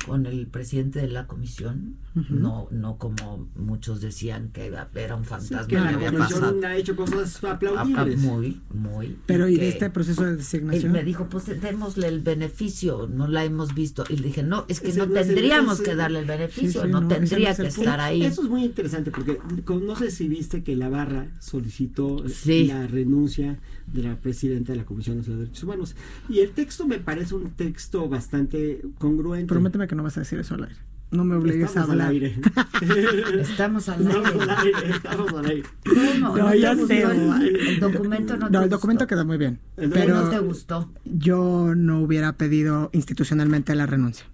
con 0.05 0.25
el 0.25 0.47
presidente 0.47 0.99
de 1.01 1.07
la 1.07 1.27
comisión, 1.27 1.95
no 2.30 2.67
no 2.71 2.97
como 2.97 3.47
muchos 3.55 4.01
decían 4.01 4.49
que 4.53 4.65
era 4.95 5.15
un 5.15 5.23
fantasma 5.25 5.61
que 5.67 5.75
que 5.75 5.81
la 5.81 5.89
había 5.89 6.11
comisión 6.11 6.39
pasado. 6.41 6.67
ha 6.67 6.75
hecho 6.75 6.95
cosas 6.95 7.39
Ah, 7.43 7.47
ah, 7.47 7.51
aplaudibles. 7.53 8.19
muy, 8.19 8.61
muy. 8.73 9.17
Pero 9.25 9.47
¿y 9.47 9.57
de 9.57 9.69
este 9.69 9.89
proceso 9.89 10.23
de 10.23 10.31
él 10.31 10.38
designación? 10.38 10.91
me 10.91 11.03
dijo, 11.03 11.27
pues 11.30 11.45
démosle 11.61 12.07
el 12.07 12.19
beneficio, 12.21 13.07
no 13.11 13.27
la 13.27 13.43
hemos 13.45 13.73
visto. 13.73 14.03
Y 14.09 14.17
le 14.17 14.27
dije, 14.27 14.43
no, 14.43 14.65
es 14.67 14.80
que 14.80 14.89
Ese 14.89 14.99
no 14.99 15.07
tendríamos 15.07 15.75
ese- 15.75 15.84
que 15.89 15.95
darle 15.95 16.19
el 16.19 16.25
beneficio, 16.25 16.81
Sí, 16.81 16.88
sí, 16.88 16.91
no, 16.91 17.01
no, 17.01 17.07
tendría 17.07 17.55
que 17.55 17.67
estar 17.67 17.99
ahí. 17.99 18.23
Eso 18.23 18.43
es 18.43 18.49
muy 18.49 18.63
interesante 18.65 19.09
porque 19.11 19.39
no 19.69 19.95
sé 19.95 20.11
si 20.11 20.27
viste 20.27 20.63
que 20.63 20.75
la 20.75 20.89
barra 20.89 21.27
solicitó 21.39 22.27
Sí. 22.30 22.65
la 22.67 22.85
renuncia 22.88 23.59
de 23.88 24.03
la 24.03 24.15
presidenta 24.15 24.72
de 24.73 24.80
la 24.80 24.85
Comisión 24.85 25.18
Nacional 25.18 25.39
de 25.39 25.45
Derechos 25.45 25.64
Humanos. 25.64 25.95
Y 26.30 26.39
el 26.39 26.51
texto 26.51 26.88
me 26.88 26.99
parece 26.99 27.35
un 27.35 27.51
texto 27.51 28.07
bastante 28.10 28.81
congruente. 28.97 29.47
Prométeme 29.47 29.88
que 29.88 29.95
no 29.95 30.03
vas 30.03 30.18
a 30.18 30.22
decir 30.22 30.39
eso 30.39 30.55
al 30.55 30.64
aire. 30.64 30.76
No 31.11 31.23
me 31.26 31.35
obligues 31.35 31.65
Estamos 31.65 31.89
a 31.89 31.93
al 31.93 32.01
hablar. 32.01 32.10
aire. 32.10 32.35
Estamos 33.41 33.88
al 33.89 34.01
Estamos 34.07 34.27
aire. 34.31 34.41
al 34.43 34.49
aire, 34.49 34.89
estamos 34.95 35.34
al 35.34 35.45
aire. 35.45 35.64
¿Cómo? 35.85 36.35
No, 36.35 36.38
¿No 36.38 36.55
ya 36.55 36.73
gustó 36.73 36.88
sé. 36.88 37.01
el, 37.03 37.55
el 37.68 37.80
documento? 37.80 38.35
No, 38.38 38.49
No, 38.49 38.60
te 38.60 38.64
el 38.64 38.69
documento 38.72 39.05
quedó 39.05 39.23
muy 39.23 39.38
bien. 39.38 39.60
¿El 39.77 39.91
Pero 39.91 40.15
no 40.23 40.30
te 40.31 40.39
gustó? 40.39 40.91
yo 41.05 41.73
no 41.76 41.99
hubiera 42.01 42.34
pedido 42.34 42.89
institucionalmente 42.93 43.76
la 43.76 43.85
renuncia. 43.85 44.26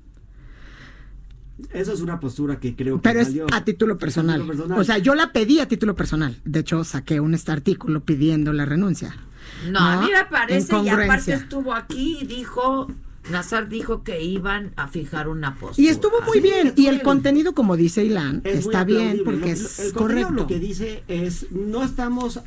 Eso 1.73 1.91
es 1.91 1.99
una 1.99 2.21
postura 2.21 2.61
que 2.61 2.73
creo 2.77 2.95
que 2.97 3.01
Pero 3.01 3.19
es 3.19 3.35
a 3.51 3.65
título 3.65 3.97
personal. 3.97 4.39
título 4.39 4.53
personal. 4.57 4.79
O 4.79 4.83
sea, 4.85 4.97
yo 4.99 5.13
la 5.15 5.33
pedí 5.33 5.59
a 5.59 5.67
título 5.67 5.93
personal. 5.95 6.37
De 6.45 6.61
hecho, 6.61 6.85
saqué 6.85 7.19
un 7.19 7.33
este 7.33 7.51
artículo 7.51 8.05
pidiendo 8.05 8.53
la 8.53 8.63
renuncia. 8.63 9.13
No, 9.69 9.79
a 9.79 10.01
mí 10.01 10.09
me 10.11 10.25
parece, 10.25 10.77
y 10.79 10.89
aparte 10.89 11.33
estuvo 11.33 11.73
aquí 11.73 12.19
y 12.21 12.25
dijo, 12.25 12.87
Nazar 13.29 13.67
dijo 13.69 14.03
que 14.03 14.23
iban 14.23 14.71
a 14.75 14.87
fijar 14.87 15.27
una 15.27 15.55
postura. 15.55 15.85
Y 15.85 15.89
estuvo 15.89 16.21
muy 16.21 16.37
Sí, 16.37 16.41
bien. 16.41 16.67
estuvo 16.67 16.83
Y 16.85 16.87
el 16.87 16.95
bien. 16.95 17.05
contenido, 17.05 17.53
como 17.53 17.75
dice 17.77 18.03
Ilan, 18.03 18.41
Es 18.43 18.59
está 18.65 18.83
bien 18.83 19.21
porque 19.23 19.39
Lo- 19.41 19.51
es 19.51 19.79
el 19.79 19.93
correcto. 19.93 20.33
Lo 20.33 20.47
que 20.47 20.57
dice 20.59 21.03
es, 21.07 21.51
no 21.51 21.83
estamos, 21.83 22.39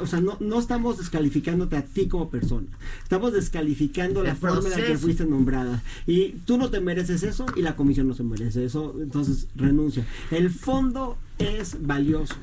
o 0.00 0.06
sea, 0.06 0.20
no, 0.20 0.36
no 0.40 0.58
estamos 0.58 0.98
descalificándote 0.98 1.76
a 1.76 1.82
ti 1.82 2.08
como 2.08 2.30
persona. 2.30 2.66
Estamos 3.02 3.32
descalificando 3.32 4.20
El 4.22 4.28
la 4.28 4.34
forma 4.34 4.68
en 4.70 4.80
la 4.80 4.86
que 4.86 4.98
fuiste 4.98 5.24
nombrada. 5.24 5.82
Y 6.06 6.30
tú 6.46 6.56
no 6.58 6.70
te 6.70 6.80
mereces 6.80 7.22
eso 7.22 7.46
y 7.54 7.62
la 7.62 7.76
comisión 7.76 8.08
no 8.08 8.14
se 8.14 8.24
merece 8.24 8.64
eso. 8.64 8.94
Entonces, 9.00 9.46
renuncia. 9.54 10.04
El 10.32 10.50
fondo 10.50 11.16
es 11.38 11.76
valioso. 11.86 12.34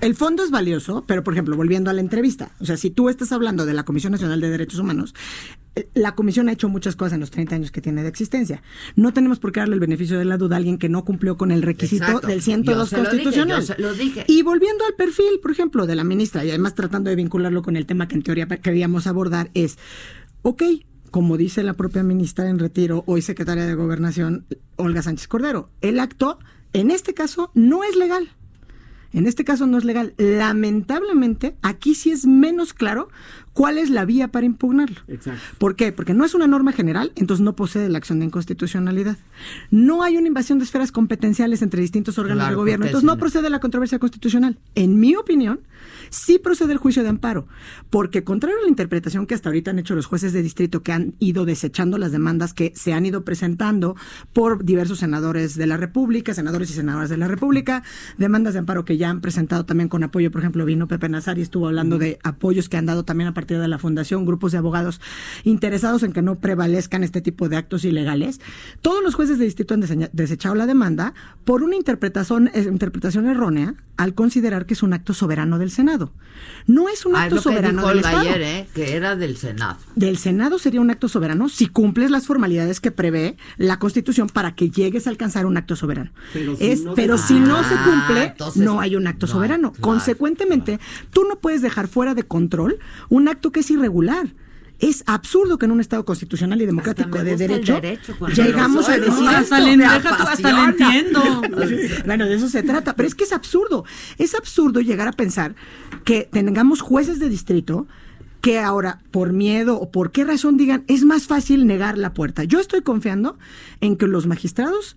El 0.00 0.14
fondo 0.14 0.42
es 0.42 0.50
valioso, 0.50 1.04
pero 1.06 1.22
por 1.22 1.34
ejemplo, 1.34 1.56
volviendo 1.56 1.90
a 1.90 1.92
la 1.92 2.00
entrevista, 2.00 2.52
o 2.58 2.64
sea, 2.64 2.78
si 2.78 2.88
tú 2.90 3.10
estás 3.10 3.32
hablando 3.32 3.66
de 3.66 3.74
la 3.74 3.84
Comisión 3.84 4.12
Nacional 4.12 4.40
de 4.40 4.48
Derechos 4.48 4.80
Humanos, 4.80 5.14
eh, 5.76 5.90
la 5.92 6.14
comisión 6.14 6.48
ha 6.48 6.52
hecho 6.52 6.70
muchas 6.70 6.96
cosas 6.96 7.12
en 7.12 7.20
los 7.20 7.30
30 7.30 7.56
años 7.56 7.70
que 7.70 7.82
tiene 7.82 8.02
de 8.02 8.08
existencia. 8.08 8.62
No 8.96 9.12
tenemos 9.12 9.38
por 9.40 9.52
qué 9.52 9.60
darle 9.60 9.74
el 9.74 9.80
beneficio 9.80 10.18
de 10.18 10.24
la 10.24 10.38
duda 10.38 10.56
a 10.56 10.58
alguien 10.58 10.78
que 10.78 10.88
no 10.88 11.04
cumplió 11.04 11.36
con 11.36 11.50
el 11.50 11.60
requisito 11.60 12.04
Exacto. 12.04 12.28
del 12.28 12.40
102 12.40 12.78
Yo 12.78 12.86
se 12.86 12.96
lo 12.96 13.02
dije, 13.10 13.22
constitucional. 13.24 13.74
lo 13.78 13.92
dije. 13.94 14.24
Y 14.26 14.42
volviendo 14.42 14.84
al 14.86 14.94
perfil, 14.94 15.38
por 15.42 15.50
ejemplo, 15.50 15.86
de 15.86 15.94
la 15.94 16.04
ministra, 16.04 16.46
y 16.46 16.48
además 16.48 16.74
tratando 16.74 17.10
de 17.10 17.16
vincularlo 17.16 17.60
con 17.62 17.76
el 17.76 17.84
tema 17.84 18.08
que 18.08 18.14
en 18.14 18.22
teoría 18.22 18.46
queríamos 18.46 19.06
abordar, 19.06 19.50
es, 19.52 19.76
ok, 20.42 20.62
como 21.10 21.36
dice 21.36 21.62
la 21.62 21.74
propia 21.74 22.02
ministra 22.02 22.48
en 22.48 22.58
retiro, 22.58 23.04
hoy 23.06 23.20
secretaria 23.20 23.66
de 23.66 23.74
Gobernación, 23.74 24.46
Olga 24.76 25.02
Sánchez 25.02 25.28
Cordero, 25.28 25.68
el 25.82 26.00
acto, 26.00 26.38
en 26.72 26.90
este 26.90 27.12
caso, 27.12 27.50
no 27.54 27.84
es 27.84 27.96
legal. 27.96 28.30
En 29.12 29.26
este 29.26 29.44
caso 29.44 29.66
no 29.66 29.76
es 29.78 29.84
legal. 29.84 30.14
Lamentablemente, 30.18 31.56
aquí 31.62 31.94
sí 31.94 32.10
es 32.10 32.26
menos 32.26 32.72
claro 32.72 33.08
cuál 33.52 33.78
es 33.78 33.90
la 33.90 34.04
vía 34.04 34.28
para 34.28 34.46
impugnarlo. 34.46 35.00
Exacto. 35.08 35.40
¿Por 35.58 35.74
qué? 35.74 35.90
Porque 35.92 36.14
no 36.14 36.24
es 36.24 36.34
una 36.34 36.46
norma 36.46 36.72
general, 36.72 37.12
entonces 37.16 37.42
no 37.44 37.56
posee 37.56 37.88
la 37.88 37.98
acción 37.98 38.20
de 38.20 38.26
inconstitucionalidad. 38.26 39.16
No 39.70 40.02
hay 40.02 40.16
una 40.16 40.28
invasión 40.28 40.58
de 40.58 40.64
esferas 40.64 40.92
competenciales 40.92 41.62
entre 41.62 41.80
distintos 41.82 42.18
órganos 42.18 42.42
Claro, 42.42 42.50
de 42.50 42.56
gobierno, 42.56 42.86
entonces 42.86 43.04
no- 43.06 43.16
procede 43.18 43.50
la 43.50 43.58
controversia 43.60 43.98
constitucional. 43.98 44.58
En 44.74 45.00
mi 45.00 45.16
opinión, 45.16 45.60
sí 46.10 46.38
procede 46.38 46.72
el 46.72 46.78
juicio 46.78 47.02
de 47.02 47.08
amparo, 47.08 47.46
porque 47.88 48.24
contrario 48.24 48.58
a 48.58 48.62
la 48.62 48.68
interpretación 48.68 49.26
que 49.26 49.34
hasta 49.34 49.48
ahorita 49.48 49.70
han 49.70 49.78
hecho 49.78 49.94
los 49.94 50.06
jueces 50.06 50.32
de 50.32 50.42
distrito 50.42 50.82
que 50.82 50.92
han 50.92 51.14
ido 51.18 51.44
desechando 51.44 51.98
las 51.98 52.12
demandas 52.12 52.52
que 52.52 52.72
se 52.76 52.92
han 52.92 53.06
ido 53.06 53.24
presentando 53.24 53.96
por 54.32 54.64
diversos 54.64 54.98
senadores 54.98 55.56
de 55.56 55.66
la 55.66 55.76
República, 55.76 56.34
senadores 56.34 56.70
y 56.70 56.74
senadoras 56.74 57.08
de 57.08 57.16
la 57.16 57.28
República, 57.28 57.82
demandas 58.18 58.52
de 58.52 58.60
amparo 58.60 58.84
que 58.84 58.96
ya 58.96 59.10
han 59.10 59.20
presentado 59.20 59.64
también 59.64 59.88
con 59.88 60.02
apoyo, 60.02 60.30
por 60.30 60.40
ejemplo, 60.40 60.64
vino 60.64 60.88
Pepe 60.88 61.08
Nazar 61.08 61.38
y 61.38 61.42
estuvo 61.42 61.66
hablando 61.66 61.98
de 61.98 62.18
apoyos 62.22 62.68
que 62.68 62.76
han 62.76 62.86
dado 62.86 63.04
también 63.04 63.28
a 63.28 63.34
partir 63.34 63.58
de 63.58 63.68
la 63.68 63.78
fundación, 63.78 64.24
grupos 64.26 64.52
de 64.52 64.58
abogados 64.58 65.00
interesados 65.44 66.02
en 66.02 66.12
que 66.12 66.22
no 66.22 66.40
prevalezcan 66.40 67.04
este 67.04 67.20
tipo 67.20 67.48
de 67.48 67.56
actos 67.56 67.84
ilegales. 67.84 68.40
Todos 68.82 69.02
los 69.02 69.14
jueces 69.14 69.38
de 69.38 69.44
distrito 69.44 69.74
han 69.74 69.80
desechado 70.12 70.54
la 70.54 70.66
demanda 70.66 71.14
por 71.44 71.62
una 71.62 71.76
interpretación, 71.76 72.50
eh, 72.54 72.66
interpretación 72.70 73.26
errónea 73.26 73.74
al 73.96 74.14
considerar 74.14 74.64
que 74.64 74.74
es 74.74 74.82
un 74.82 74.94
acto 74.94 75.12
soberano 75.12 75.58
del 75.58 75.70
Senado. 75.70 75.99
No 76.66 76.88
es 76.88 77.04
un 77.04 77.14
Ah, 77.16 77.20
es 77.20 77.24
acto 77.24 77.34
lo 77.36 77.40
que 77.42 77.48
soberano 77.50 77.78
dijo 77.82 77.88
del 77.88 77.98
Estado. 77.98 78.18
ayer, 78.20 78.42
¿eh? 78.42 78.68
que 78.74 78.94
era 78.96 79.16
del 79.16 79.36
Senado. 79.36 79.78
Del 79.96 80.16
Senado 80.16 80.58
sería 80.58 80.80
un 80.80 80.90
acto 80.90 81.08
soberano 81.08 81.48
si 81.48 81.66
cumples 81.66 82.10
las 82.10 82.26
formalidades 82.26 82.80
que 82.80 82.90
prevé 82.90 83.36
la 83.58 83.78
Constitución 83.78 84.28
para 84.28 84.54
que 84.54 84.70
llegues 84.70 85.06
a 85.06 85.10
alcanzar 85.10 85.44
un 85.46 85.56
acto 85.56 85.76
soberano. 85.76 86.10
Pero 86.32 86.56
si 86.56 86.64
Es- 86.70 86.82
no 86.82 86.90
se 86.94 86.96
pero 86.96 87.16
cumple- 87.16 87.26
si 87.26 87.40
no 87.40 87.62
se 87.64 87.74
Ah, 87.74 87.84
cumple, 87.84 88.24
entonces- 88.24 88.62
no 88.62 88.80
hay 88.80 88.96
un 88.96 89.06
acto 89.06 89.26
no, 89.26 89.32
soberano. 89.32 89.72
claro, 89.72 89.82
Consecuentemente, 89.82 90.80
tú 91.12 91.24
no 91.28 91.38
puedes 91.40 91.60
dejar 91.62 91.88
fuera 91.88 92.14
de 92.14 92.22
control 92.24 92.78
un 93.08 93.28
acto 93.28 93.50
que 93.52 93.60
es 93.60 93.70
irregular. 93.70 94.28
Es 94.80 95.04
absurdo 95.06 95.58
que 95.58 95.66
en 95.66 95.72
un 95.72 95.80
Estado 95.80 96.04
constitucional 96.04 96.60
y 96.62 96.66
democrático 96.66 97.22
de 97.22 97.36
derecho, 97.36 97.80
llegamos 98.34 98.88
a 98.88 98.96
decir 98.98 99.08
¿no? 99.22 99.30
esto. 99.30 99.36
Hasta 99.38 99.60
le- 99.60 99.76
Me 99.76 99.84
deja 99.84 100.16
tú, 100.16 100.22
hasta 100.22 100.52
le 100.52 100.62
entiendo. 100.70 101.22
bueno, 102.06 102.24
de 102.26 102.34
eso 102.34 102.48
se 102.48 102.62
trata. 102.62 102.96
Pero 102.96 103.06
es 103.06 103.14
que 103.14 103.24
es 103.24 103.32
absurdo. 103.32 103.84
Es 104.18 104.34
absurdo 104.34 104.80
llegar 104.80 105.06
a 105.06 105.12
pensar 105.12 105.54
que 106.04 106.28
tengamos 106.32 106.80
jueces 106.80 107.18
de 107.18 107.28
distrito 107.28 107.86
que 108.40 108.58
ahora, 108.58 109.00
por 109.10 109.34
miedo 109.34 109.78
o 109.78 109.90
por 109.90 110.12
qué 110.12 110.24
razón 110.24 110.56
digan, 110.56 110.84
es 110.88 111.04
más 111.04 111.26
fácil 111.26 111.66
negar 111.66 111.98
la 111.98 112.14
puerta. 112.14 112.44
Yo 112.44 112.58
estoy 112.58 112.80
confiando 112.80 113.38
en 113.82 113.96
que 113.96 114.06
los 114.06 114.26
magistrados 114.26 114.96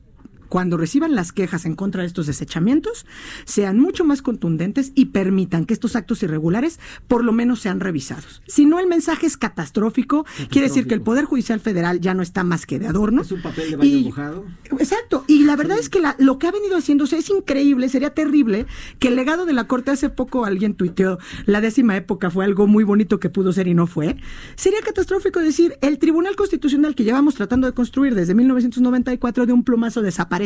cuando 0.54 0.78
reciban 0.78 1.16
las 1.16 1.32
quejas 1.32 1.66
en 1.66 1.74
contra 1.76 2.02
de 2.02 2.08
estos 2.08 2.28
desechamientos, 2.28 3.08
sean 3.44 3.80
mucho 3.80 4.06
más 4.06 4.22
contundentes 4.22 4.92
y 4.94 5.06
permitan 5.06 5.66
que 5.66 5.74
estos 5.74 5.96
actos 5.96 6.22
irregulares 6.22 6.80
por 7.08 7.24
lo 7.24 7.32
menos 7.32 7.60
sean 7.60 7.80
revisados. 7.80 8.44
Si 8.46 8.68
no, 8.68 8.78
el 8.78 8.86
mensaje 8.86 9.26
es 9.26 9.36
catastrófico, 9.36 10.28
quiere 10.52 10.68
decir 10.68 10.86
que 10.86 10.94
el 10.94 11.02
Poder 11.02 11.26
Judicial 11.26 11.60
Federal 11.60 12.02
ya 12.02 12.14
no 12.14 12.22
está 12.22 12.44
más 12.44 12.68
que 12.68 12.78
de 12.78 12.86
adorno. 12.86 13.24
Es 13.24 13.32
un 13.32 13.42
papel 13.42 13.72
de 13.72 13.78
baño 13.78 13.90
Y- 13.98 14.04
mojado. 14.04 14.46
Exacto, 14.78 15.26
y 15.28 15.44
la 15.46 15.56
verdad 15.56 15.80
es 15.80 15.90
que 15.90 16.00
la- 16.00 16.16
lo 16.20 16.38
que 16.38 16.46
ha 16.46 16.52
venido 16.52 16.78
haciéndose 16.78 17.18
es 17.18 17.32
increíble, 17.32 17.90
sería 17.90 18.14
terrible 18.14 18.68
que 19.00 19.08
el 19.08 19.16
legado 19.16 19.48
de 19.48 19.54
la 19.54 19.66
Corte, 19.66 19.90
hace 19.90 20.12
poco 20.12 20.46
alguien 20.46 20.76
tuiteó, 20.76 21.18
la 21.48 21.62
décima 21.62 21.98
época 21.98 22.30
fue 22.30 22.46
algo 22.46 22.68
muy 22.68 22.84
bonito 22.84 23.20
que 23.20 23.32
pudo 23.32 23.54
ser 23.54 23.68
y 23.68 23.74
no 23.74 23.88
fue, 23.88 24.18
sería 24.56 24.82
catastrófico 24.82 25.40
decir, 25.40 25.80
el 25.82 25.98
Tribunal 25.98 26.36
Constitucional 26.36 26.94
que 26.94 27.06
llevamos 27.06 27.34
tratando 27.34 27.66
de 27.66 27.74
construir 27.74 28.14
desde 28.14 28.36
1994 28.36 29.48
de 29.48 29.54
un 29.54 29.64
plumazo 29.64 30.04
desaparece 30.04 30.43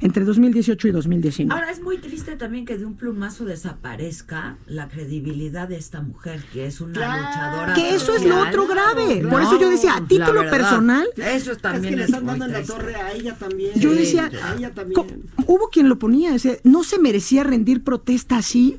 entre 0.00 0.24
2018 0.24 0.88
y 0.88 0.90
2019. 0.90 1.54
Ahora 1.54 1.70
es 1.70 1.80
muy 1.80 1.98
triste 1.98 2.36
también 2.36 2.64
que 2.64 2.78
de 2.78 2.84
un 2.84 2.94
plumazo 2.94 3.44
desaparezca 3.44 4.56
la 4.66 4.88
credibilidad 4.88 5.68
de 5.68 5.76
esta 5.76 6.00
mujer, 6.00 6.42
que 6.52 6.66
es 6.66 6.80
una 6.80 7.18
luchadora. 7.18 7.74
Que 7.74 7.94
eso 7.94 8.14
es 8.14 8.24
lo 8.24 8.40
otro 8.40 8.66
grave. 8.66 9.26
Por 9.28 9.42
eso 9.42 9.60
yo 9.60 9.70
decía, 9.70 9.96
a 9.96 10.06
título 10.06 10.40
verdad, 10.40 10.50
personal, 10.50 11.06
Eso 11.16 11.52
Es 11.52 11.58
también 11.58 11.94
que 11.94 11.96
le 11.96 12.02
es 12.04 12.08
están 12.08 12.24
muy 12.24 12.38
dando 12.38 12.46
en 12.46 12.52
la 12.52 12.62
torre 12.62 12.94
a 12.96 13.12
ella 13.12 13.34
también. 13.36 13.78
Yo 13.78 13.92
decía, 13.92 14.30
a 14.42 14.54
ella 14.54 14.72
también. 14.72 15.24
hubo 15.46 15.68
quien 15.68 15.88
lo 15.88 15.98
ponía, 15.98 16.32
decía, 16.32 16.56
no 16.64 16.84
se 16.84 16.98
merecía 16.98 17.44
rendir 17.44 17.82
protesta 17.82 18.38
así. 18.38 18.78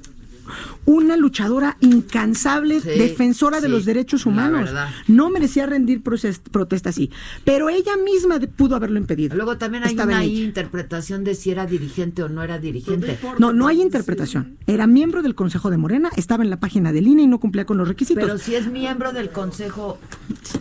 Una 0.86 1.18
luchadora 1.18 1.78
incansable, 1.82 2.80
Sí, 2.82 2.90
defensora 2.90 3.62
de 3.62 3.70
los 3.70 3.86
derechos 3.86 4.26
humanos. 4.26 4.70
No 5.08 5.30
merecía 5.30 5.66
rendir 5.66 6.02
protesta 6.04 6.90
así. 6.90 7.10
Pero 7.44 7.70
ella 7.70 7.98
misma 7.98 8.40
de- 8.40 8.48
pudo 8.48 8.76
haberlo 8.76 8.98
impedido. 9.00 9.36
Luego 9.36 9.58
también 9.58 9.84
hay 9.84 9.90
Estaba 9.92 10.14
una 10.14 10.26
interpretación 10.26 11.24
de 11.24 11.36
si 11.36 11.52
era 11.52 11.66
dirigente 11.66 12.24
o 12.24 12.30
no 12.30 12.44
era 12.44 12.60
dirigente. 12.60 13.18
No, 13.40 13.54
no 13.54 13.68
hay 13.68 13.82
interpretación. 13.82 14.58
Era 14.68 14.88
miembro 14.88 15.22
del 15.22 15.36
Consejo 15.36 15.70
de 15.70 15.78
Morena, 15.78 16.10
estaba 16.16 16.44
en 16.44 16.50
la 16.50 16.60
página 16.60 16.92
del 16.92 17.08
INE 17.08 17.24
y 17.24 17.28
no 17.28 17.40
cumplía 17.40 17.66
con 17.66 17.78
los 17.78 17.88
requisitos. 17.88 18.24
Pero 18.24 18.38
si 18.38 18.56
es 18.56 18.68
miembro 18.68 19.12
del 19.14 19.30
consejo, 19.30 20.00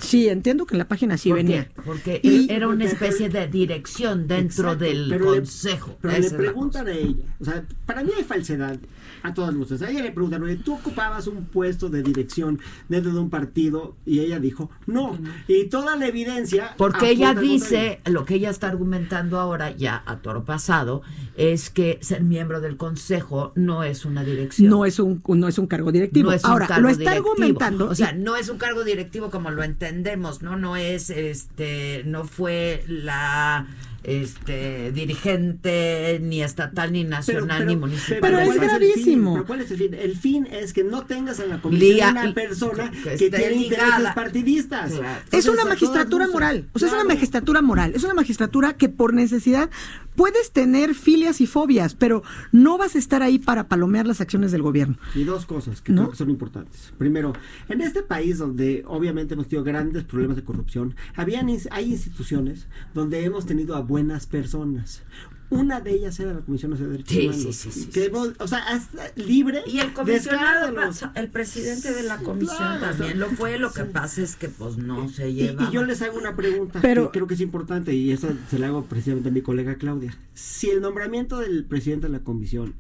Sí, 0.01 0.29
entiendo 0.29 0.67
que 0.67 0.75
en 0.75 0.79
la 0.79 0.89
página 0.89 1.17
sí 1.19 1.29
¿por 1.31 1.37
venía. 1.39 1.65
qué? 1.69 1.81
Porque 1.85 2.21
Y- 2.23 2.51
era 2.51 2.69
una 2.69 2.85
especie 2.85 3.29
de 3.29 3.47
dirección 3.49 4.27
dentro 4.27 4.73
Exacto, 4.73 4.85
del 4.85 5.07
pero 5.09 5.31
le- 5.33 5.37
consejo. 5.39 5.97
pero 6.01 6.15
Esa 6.15 6.31
le 6.33 6.37
preguntan 6.39 6.87
a 6.89 6.93
ella. 6.93 7.25
O 7.41 7.45
sea, 7.45 7.65
para 7.87 8.03
mí 8.03 8.11
hay 8.17 8.25
falsedad 8.25 8.79
a 9.23 9.35
todas 9.35 9.55
luces. 9.75 9.89
A 9.89 9.91
ella 9.91 10.03
le 10.03 10.13
preguntan, 10.13 10.43
oye, 10.43 10.57
tú 10.57 10.75
ocupabas 10.75 11.27
un 11.27 11.45
puesto 11.45 11.89
de 11.89 12.03
dirección 12.03 12.59
dentro 12.89 13.13
de 13.13 13.19
un 13.21 13.31
partido 13.31 13.97
y 14.07 14.21
ella 14.21 14.39
dijo, 14.41 14.71
no. 14.87 15.19
Y 15.49 15.65
toda 15.67 15.97
la 15.97 16.07
evidencia. 16.07 16.75
Porque 16.77 17.11
ella 17.11 17.35
dice, 17.35 18.01
lo 18.07 18.25
que 18.25 18.35
ella 18.37 18.51
está 18.51 18.69
argumentando 18.69 19.39
ahora, 19.39 19.71
ya 19.71 20.03
a 20.07 20.17
toro 20.19 20.45
pasado, 20.45 21.03
es 21.37 21.71
que 21.71 21.99
ser 22.01 22.23
miembro 22.23 22.61
del 22.61 22.77
consejo 22.77 23.53
no 23.55 23.83
es 23.85 24.05
una 24.05 24.25
dirección. 24.25 24.71
No 24.71 24.85
es 24.85 24.99
un, 24.99 25.23
no 25.27 25.49
es 25.49 25.59
un 25.59 25.67
cargo 25.67 25.93
directivo. 25.93 26.31
No 26.31 26.37
es 26.37 26.45
un 26.45 26.51
Ahora, 26.51 26.67
cargo 26.67 26.83
lo 26.83 26.89
está 26.89 27.11
directivo. 27.13 27.33
argumentando. 27.33 27.89
O 27.89 27.95
sea, 27.95 28.13
no 28.13 28.37
es 28.37 28.49
un 28.49 28.59
cargo 28.59 28.85
directivo 28.85 29.31
como 29.31 29.51
lo 29.51 29.63
entendemos, 29.63 30.43
¿no? 30.43 30.57
No 30.57 30.77
es, 30.77 31.11
este, 31.11 32.03
no 32.07 32.25
fue 32.25 32.85
la 32.89 33.67
este 34.05 34.93
dirigente 34.93 36.19
ni 36.23 36.43
estatal 36.43 36.93
ni 36.93 37.05
nacional 37.05 37.67
ni 37.67 37.77
municipal. 37.77 38.19
pero 38.21 38.39
es 38.39 38.45
¿cuál 38.47 38.57
el 38.57 38.61
fin? 38.63 38.69
gravísimo. 38.69 39.35
Pero 39.35 39.47
¿cuál 39.47 39.61
es 39.61 39.71
el 39.71 39.79
fin? 39.79 39.95
El 39.95 40.17
fin 40.17 40.47
es 40.51 40.73
que 40.73 40.85
no 40.85 41.05
tengas 41.07 41.41
en 41.41 41.49
la 41.51 41.61
comisión 41.61 41.91
Lía- 41.97 42.11
una 42.11 42.35
persona 42.35 42.91
que 42.91 43.17
que, 43.17 43.31
tiene 43.31 43.51
ligada. 43.51 43.87
intereses 43.87 44.15
partidistas. 44.15 44.93
Claro. 44.93 45.21
Es 45.33 45.47
una 45.47 45.65
magistratura 45.65 46.29
moral. 46.29 46.69
O 46.73 46.79
sea, 46.79 46.89
es 46.89 46.95
una 46.95 47.05
magistratura 47.05 47.63
moral. 47.63 47.93
Es 47.95 48.05
una 48.05 48.15
magistratura 48.15 48.75
que 48.75 48.89
por 48.89 49.15
necesidad 49.15 49.71
puedes 50.17 50.53
tener 50.53 50.95
filias 50.95 51.41
y 51.41 51.47
fobias, 51.47 51.95
pero 51.95 52.23
no 52.53 52.79
vas 52.79 52.95
a 52.95 52.99
estar 52.99 53.23
ahí 53.23 53.39
para 53.39 53.69
palomear 53.69 54.07
las 54.07 54.21
acciones 54.21 54.53
del 54.53 54.63
gobierno. 54.63 54.97
Y 55.15 55.25
dos 55.25 55.45
cosas 55.47 55.81
que 55.81 55.93
¿No? 55.93 56.03
creo 56.03 56.11
que 56.13 56.17
son 56.19 56.31
importantes. 56.31 56.93
Primero, 56.99 57.33
en 57.69 57.81
este 57.81 58.03
país 58.03 58.39
donde 58.39 58.85
obviamente 58.87 59.35
hemos 59.35 59.49
tenido 59.49 59.65
grandes 59.65 60.05
problemas 60.05 60.37
de 60.37 60.45
corrupción, 60.45 60.95
habían, 61.17 61.49
hay 61.71 61.91
instituciones 61.91 62.67
donde 62.95 63.25
hemos 63.25 63.47
tenido 63.47 63.75
a 63.75 63.81
buenas 63.95 64.27
personas. 64.27 65.03
Una 65.51 65.81
de 65.81 65.93
ellas 65.93 66.19
era 66.19 66.33
la 66.35 66.41
Comisión 66.41 66.73
Nacional 66.73 66.97
de 66.97 67.03
Derechos 67.05 67.17
Sí, 67.17 67.27
Humanos. 67.29 67.57
sí, 67.57 67.71
sí, 67.71 67.81
sí, 67.83 67.87
que 67.91 68.01
sí, 68.01 68.07
hemos- 68.07 68.33
o 68.41 68.49
sea, 68.49 68.59
hasta 68.59 69.13
libre 69.15 69.63
Y 69.67 69.79
el 69.79 69.93
comisionado, 69.93 70.75
el 71.15 71.29
presidente 71.29 71.93
de 71.93 72.03
la 72.03 72.19
comisión 72.19 72.57
Claro, 72.57 72.81
también 72.81 73.23
o 73.23 73.27
sea, 73.27 73.31
lo 73.31 73.37
fue. 73.37 73.59
Lo 73.59 73.73
que 73.73 73.85
pasa 73.85 74.23
es 74.23 74.35
que, 74.35 74.49
pues, 74.49 74.79
no 74.79 75.09
se 75.09 75.31
Y, 75.31 75.35
lleva. 75.35 75.69
y 75.69 75.73
yo 75.73 75.85
les 75.85 76.03
hago 76.03 76.19
una 76.19 76.35
pregunta 76.35 76.81
Pero- 76.83 77.13
que 77.13 77.19
creo 77.19 77.27
que 77.29 77.35
es 77.35 77.41
importante 77.41 77.95
y 77.95 78.11
esa 78.11 78.33
se 78.51 78.59
la 78.59 78.67
hago 78.69 78.85
precisamente 78.87 79.29
a 79.29 79.33
mi 79.33 79.43
colega 79.43 79.77
Claudia. 79.77 80.17
Si 80.33 80.71
el 80.71 80.81
nombramiento 80.81 81.39
del 81.39 81.65
presidente 81.67 82.09
de 82.09 82.13
la 82.15 82.21
comisión 82.25 82.75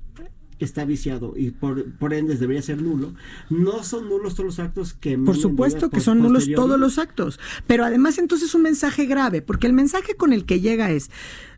está 0.59 0.85
viciado 0.85 1.35
y 1.37 1.51
por, 1.51 1.85
por 1.99 2.15
ende 2.15 2.37
debería 2.37 2.63
ser 2.63 2.81
nulo, 2.81 3.15
no 3.51 3.83
son 3.85 4.09
nulos 4.09 4.35
todos 4.35 4.47
los 4.47 4.59
actos 4.59 4.95
que... 4.95 5.19
Por 5.19 5.37
supuesto 5.37 5.91
que 5.91 5.97
por- 5.97 6.01
son 6.03 6.21
nulos 6.21 6.49
todos 6.55 6.79
los 6.79 6.99
actos, 6.99 7.41
pero 7.67 7.85
además 7.85 8.19
entonces 8.19 8.49
es 8.49 8.55
un 8.55 8.63
mensaje 8.63 9.07
grave, 9.07 9.43
porque 9.43 9.67
el 9.67 9.73
mensaje 9.73 10.15
con 10.17 10.33
el 10.33 10.45
que 10.45 10.61
llega 10.61 10.91
es 10.91 11.11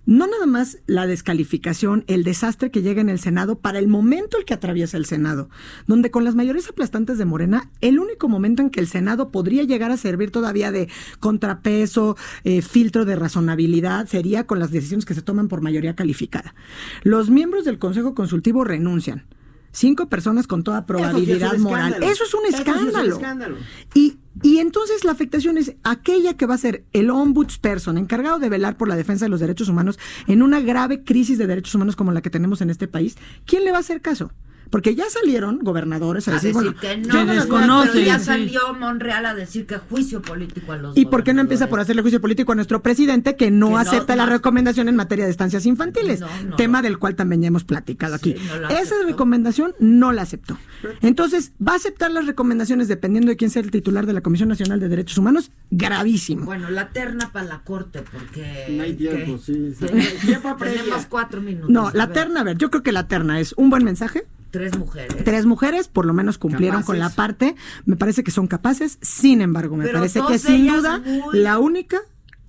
no 0.06 0.26
nada 0.26 0.46
más 0.46 0.78
la 0.86 1.06
descalificación, 1.06 2.04
el 2.06 2.24
desastre 2.24 2.70
que 2.70 2.82
llega 2.82 3.00
en 3.00 3.08
el 3.08 3.18
Senado 3.18 3.58
para 3.58 3.78
el 3.78 3.88
momento 3.88 4.38
el 4.38 4.44
que 4.44 4.54
atraviesa 4.54 4.96
el 4.96 5.04
Senado, 5.04 5.50
donde 5.86 6.10
con 6.10 6.24
las 6.24 6.34
mayorías 6.34 6.68
aplastantes 6.68 7.18
de 7.18 7.24
Morena, 7.24 7.70
el 7.80 7.98
único 7.98 8.28
momento 8.28 8.62
en 8.62 8.70
que 8.70 8.80
el 8.80 8.86
Senado 8.86 9.30
podría 9.30 9.64
llegar 9.64 9.90
a 9.90 9.96
servir 9.96 10.30
todavía 10.30 10.70
de 10.72 10.88
contrapeso, 11.18 12.16
eh, 12.44 12.62
filtro 12.62 13.04
de 13.04 13.16
razonabilidad, 13.16 14.06
sería 14.06 14.46
con 14.46 14.58
las 14.58 14.70
decisiones 14.70 15.04
que 15.04 15.14
se 15.14 15.22
toman 15.22 15.48
por 15.48 15.60
mayoría 15.60 15.94
calificada. 15.96 16.54
Los 17.02 17.28
miembros 17.30 17.64
del 17.64 17.78
Consejo 17.78 18.14
Consultivo 18.14 18.64
renuncian. 18.64 19.24
Cinco 19.72 20.08
personas 20.08 20.46
con 20.46 20.64
toda 20.64 20.78
Eso 20.78 20.86
sí 20.86 20.94
es 20.94 21.02
un 21.02 21.12
probabilidad 21.12 21.58
moral. 21.58 21.86
escándalo. 21.88 22.12
Eso 22.12 22.24
es 22.24 22.32
un 22.34 22.46
Eso 22.46 22.56
sí 22.56 22.62
es 22.62 22.68
un 22.68 22.72
escándalo. 22.88 23.14
escándalo. 23.16 23.56
Y, 23.92 24.15
y 24.42 24.58
entonces 24.58 25.04
la 25.04 25.12
afectación 25.12 25.58
es 25.58 25.74
aquella 25.82 26.36
que 26.36 26.46
va 26.46 26.54
a 26.54 26.58
ser 26.58 26.84
el 26.92 27.10
ombudsperson 27.10 27.98
encargado 27.98 28.38
de 28.38 28.48
velar 28.48 28.76
por 28.76 28.88
la 28.88 28.96
defensa 28.96 29.24
de 29.24 29.30
los 29.30 29.40
derechos 29.40 29.68
humanos 29.68 29.98
en 30.26 30.42
una 30.42 30.60
grave 30.60 31.04
crisis 31.04 31.38
de 31.38 31.46
derechos 31.46 31.74
humanos 31.74 31.96
como 31.96 32.12
la 32.12 32.22
que 32.22 32.30
tenemos 32.30 32.60
en 32.60 32.70
este 32.70 32.88
país. 32.88 33.16
¿Quién 33.46 33.64
le 33.64 33.70
va 33.70 33.78
a 33.78 33.80
hacer 33.80 34.00
caso? 34.00 34.32
Porque 34.70 34.94
ya 34.94 35.04
salieron 35.10 35.60
gobernadores 35.60 36.28
a 36.28 36.32
a 36.32 36.34
decir, 36.34 36.54
decir 36.54 36.72
bueno, 36.72 36.80
que 36.80 36.96
no, 36.96 37.14
yo 37.14 37.26
pero 37.26 37.40
desconocen, 37.40 38.04
ya 38.04 38.18
salió 38.18 38.74
Monreal 38.74 39.26
a 39.26 39.34
decir 39.34 39.66
que 39.66 39.76
juicio 39.78 40.22
político 40.22 40.72
a 40.72 40.76
los 40.76 40.96
¿Y 40.96 41.06
por 41.06 41.24
qué 41.24 41.34
no 41.34 41.40
empieza 41.40 41.68
por 41.68 41.80
hacerle 41.80 42.02
juicio 42.02 42.20
político 42.20 42.52
a 42.52 42.54
nuestro 42.54 42.82
presidente 42.82 43.36
que 43.36 43.50
no 43.50 43.66
Que 43.68 43.72
no, 43.72 43.78
acepta 43.78 44.16
la 44.16 44.26
no. 44.26 44.32
recomendación 44.32 44.88
en 44.88 44.96
materia 44.96 45.24
de 45.24 45.30
estancias 45.30 45.66
infantiles? 45.66 46.20
No, 46.20 46.28
no. 46.48 46.56
tema 46.56 46.82
del 46.82 46.98
cual 46.98 47.14
también 47.14 47.42
ya 47.42 47.48
hemos 47.48 47.64
platicado 47.64 48.14
aquí. 48.14 48.34
Esa 48.70 48.94
recomendación 49.04 49.74
no 49.78 50.12
la 50.12 50.22
aceptó. 50.22 50.58
Entonces, 51.00 51.52
¿va 51.66 51.72
a 51.72 51.76
aceptar 51.76 52.10
las 52.10 52.26
recomendaciones 52.26 52.88
dependiendo 52.88 53.30
de 53.30 53.36
quién 53.36 53.50
sea 53.50 53.62
el 53.62 53.70
titular 53.70 54.06
de 54.06 54.12
la 54.12 54.20
Comisión 54.20 54.48
Nacional 54.48 54.80
de 54.80 54.88
Derechos 54.88 55.18
Humanos? 55.18 55.50
Gravísimo. 55.70 56.44
Bueno, 56.44 56.70
la 56.70 56.90
terna 56.90 57.30
para 57.32 57.46
la 57.46 57.58
corte, 57.60 58.02
porque... 58.02 58.66
No 58.70 58.82
hay 58.82 58.94
tiempo, 58.94 59.36
¿qué? 59.36 59.42
sí, 59.42 59.74
sí. 59.78 59.86
Tenemos 60.58 61.06
cuatro 61.06 61.40
minutos. 61.40 61.70
No, 61.70 61.90
la 61.92 62.06
ver, 62.06 62.14
terna, 62.14 62.40
a 62.40 62.44
ver, 62.44 62.58
yo 62.58 62.70
creo 62.70 62.82
que 62.82 62.92
la 62.92 63.08
terna 63.08 63.40
es 63.40 63.54
un 63.56 63.70
buen 63.70 63.84
mensaje. 63.84 64.24
Tres 64.56 64.78
mujeres. 64.78 65.24
Tres 65.24 65.44
mujeres 65.46 65.88
por 65.88 66.06
lo 66.06 66.14
menos 66.14 66.38
cumplieron 66.38 66.82
con 66.82 66.98
la 66.98 67.10
parte, 67.10 67.54
me 67.84 67.96
parece 67.96 68.24
que 68.24 68.30
son 68.30 68.46
capaces, 68.46 68.98
sin 69.02 69.40
embargo, 69.42 69.76
me 69.76 69.84
Pero 69.84 69.98
parece 69.98 70.20
que 70.26 70.38
sin 70.38 70.66
duda 70.66 70.98
muy- 70.98 71.38
la 71.38 71.58
única 71.58 71.98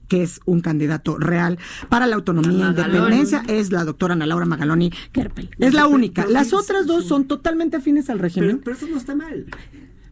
que 0.07 0.23
es 0.23 0.39
un 0.45 0.61
candidato 0.61 1.17
real 1.17 1.59
para 1.89 2.07
la 2.07 2.15
autonomía 2.15 2.67
e 2.67 2.69
independencia 2.69 3.43
es 3.49 3.73
la 3.73 3.84
doctora 3.84 4.13
Ana 4.13 4.25
Laura 4.25 4.45
Magaloni 4.45 4.89
Kerpel. 5.11 5.49
Es 5.59 5.73
la 5.73 5.88
única. 5.88 6.25
Las 6.27 6.53
otras 6.53 6.88
dos 6.88 7.05
son 7.05 7.27
totalmente 7.27 7.75
afines 7.75 8.09
al 8.09 8.19
régimen. 8.19 8.61
pero 8.63 8.77
eso 8.77 8.88
no 8.88 8.95
está 8.97 9.15
mal. 9.15 9.45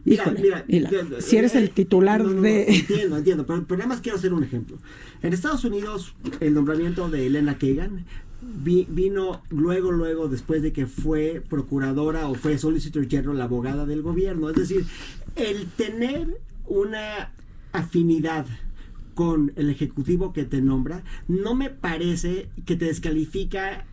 Mira, 0.04 0.22
Híjole, 0.22 0.64
mira, 0.68 0.90
yo- 0.90 1.20
si 1.20 1.36
eres 1.36 1.54
el 1.56 1.64
eh, 1.64 1.68
titular 1.74 2.20
no, 2.22 2.28
no, 2.28 2.34
no, 2.36 2.42
de- 2.42 2.76
Entiendo, 2.76 3.16
entiendo, 3.16 3.44
pero, 3.46 3.64
pero 3.66 3.78
nada 3.78 3.88
más 3.88 4.00
quiero 4.02 4.16
hacer 4.18 4.32
un 4.34 4.44
ejemplo. 4.44 4.76
En 5.22 5.32
Estados 5.32 5.64
Unidos, 5.64 6.14
el 6.38 6.54
nombramiento 6.54 7.08
de 7.10 7.26
Elena 7.26 7.58
Kagan 7.58 8.04
vi- 8.62 8.86
vino 8.88 9.42
luego, 9.50 9.90
luego, 9.92 10.28
después 10.28 10.62
de 10.62 10.72
que 10.72 10.86
fue 10.86 11.42
procuradora 11.48 12.28
o 12.28 12.34
fue 12.34 12.58
Solicitor 12.58 13.08
General, 13.08 13.36
la 13.38 13.44
abogada 13.44 13.86
del 13.86 14.02
gobierno. 14.02 14.48
Es 14.50 14.56
decir, 14.56 14.84
el 15.36 15.66
tener 15.66 16.38
una 16.66 17.32
afinidad 17.72 18.46
con 19.14 19.52
el 19.56 19.70
ejecutivo 19.70 20.32
que 20.32 20.44
te 20.44 20.60
nombra, 20.60 21.02
no 21.28 21.54
me 21.54 21.70
parece 21.70 22.48
que 22.66 22.76
te 22.76 22.84
descalifica 22.86 23.86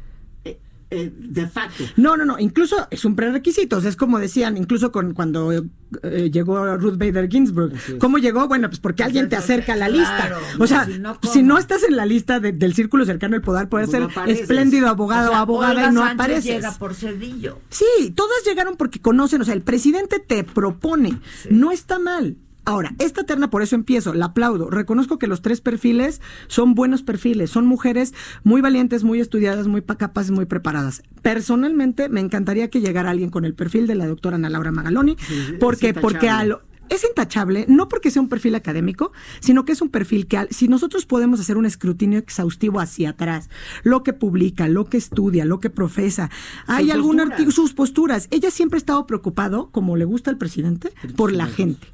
eh, 0.93 1.11
de 1.17 1.47
facto. 1.47 1.83
No, 1.97 2.15
no, 2.17 2.25
no, 2.25 2.37
incluso 2.39 2.87
es 2.91 3.03
un 3.05 3.15
prerequisito, 3.15 3.77
o 3.77 3.81
sea, 3.81 3.89
es 3.89 3.95
como 3.95 4.19
decían, 4.19 4.57
incluso 4.57 4.91
con 4.91 5.13
cuando 5.13 5.51
eh, 5.51 6.29
llegó 6.31 6.77
Ruth 6.77 6.97
Bader 6.97 7.29
Ginsburg. 7.29 7.73
¿Cómo 7.99 8.17
llegó? 8.17 8.47
Bueno, 8.47 8.69
pues 8.69 8.79
porque 8.79 9.03
alguien 9.03 9.29
te 9.29 9.35
acerca 9.35 9.73
a 9.73 9.75
la 9.75 9.89
lista. 9.89 10.37
O 10.59 10.67
sea, 10.67 10.85
si 10.85 10.99
no, 10.99 11.17
si 11.21 11.43
no 11.43 11.57
estás 11.57 11.83
en 11.83 11.95
la 11.95 12.05
lista 12.05 12.39
de- 12.39 12.51
del 12.51 12.73
círculo 12.73 13.05
cercano 13.05 13.35
al 13.35 13.41
poder, 13.41 13.69
puedes 13.69 13.89
Pues 13.89 14.01
ser 14.01 14.09
apareces. 14.11 14.41
espléndido 14.41 14.87
abogado 14.87 15.27
O 15.29 15.31
sea, 15.31 15.39
abogada 15.41 15.71
Olga 15.73 15.87
y 15.89 15.93
no 15.93 16.01
Sánchez 16.01 16.13
apareces. 16.13 16.45
llega 16.55 16.71
por 16.73 16.93
Cedillo. 16.95 17.59
Sí, 17.69 18.11
todas 18.15 18.43
llegaron 18.45 18.75
porque 18.77 18.99
conocen, 19.01 19.41
o 19.41 19.45
sea, 19.45 19.53
el 19.53 19.61
presidente 19.61 20.19
te 20.19 20.43
propone, 20.43 21.19
no 21.49 21.71
está 21.71 21.99
mal. 21.99 22.37
Ahora, 22.65 22.95
esta 22.99 23.23
terna, 23.23 23.49
por 23.49 23.61
eso 23.61 23.75
empiezo, 23.75 24.13
la 24.13 24.25
aplaudo. 24.27 24.69
Reconozco 24.69 25.19
que 25.19 25.27
los 25.27 25.41
tres 25.41 25.59
perfiles 25.59 26.21
son 26.47 26.75
buenos 26.75 27.03
perfiles, 27.03 27.49
son 27.49 27.65
mujeres 27.65 28.13
muy 28.43 28.61
valientes, 28.61 29.03
muy 29.03 29.19
estudiadas, 29.19 29.67
muy 29.67 29.81
pa- 29.81 29.97
capaces, 29.97 30.31
muy 30.31 30.45
preparadas. 30.45 31.03
Personalmente, 31.21 32.07
me 32.09 32.21
encantaría 32.21 32.69
que 32.69 32.79
llegara 32.79 33.09
alguien 33.09 33.29
con 33.29 33.43
el 33.43 33.53
perfil 33.53 33.85
de 33.87 33.95
la 33.95 34.07
doctora 34.07 34.35
Ana 34.37 34.49
Laura 34.49 34.71
Magaloni, 34.71 35.17
porque, 35.59 35.93
porque 35.93 36.29
a 36.29 36.45
lo, 36.45 36.61
es 36.89 37.03
intachable, 37.03 37.65
no 37.67 37.89
porque 37.89 38.11
sea 38.11 38.21
un 38.21 38.29
perfil 38.29 38.55
académico, 38.55 39.11
sino 39.41 39.65
que 39.65 39.71
es 39.73 39.81
un 39.81 39.89
perfil 39.89 40.27
que 40.27 40.47
si 40.51 40.67
nosotros 40.67 41.05
podemos 41.05 41.39
hacer 41.39 41.57
un 41.57 41.65
escrutinio 41.65 42.19
exhaustivo 42.19 42.79
hacia 42.79 43.09
atrás, 43.09 43.49
lo 43.83 44.03
que 44.03 44.13
publica, 44.13 44.67
lo 44.69 44.85
que 44.85 44.97
estudia, 44.97 45.43
lo 45.43 45.59
que 45.59 45.69
profesa, 45.69 46.29
hay 46.67 46.91
algún 46.91 47.17
posturas. 47.17 47.31
artículo, 47.31 47.51
sus 47.55 47.73
posturas, 47.73 48.27
ella 48.31 48.51
siempre 48.51 48.77
ha 48.77 48.79
estado 48.79 49.05
preocupado, 49.05 49.69
como 49.71 49.97
le 49.97 50.05
gusta 50.05 50.29
al 50.31 50.37
presidente, 50.37 50.93
por 51.17 51.31
la 51.33 51.47
gente. 51.47 51.87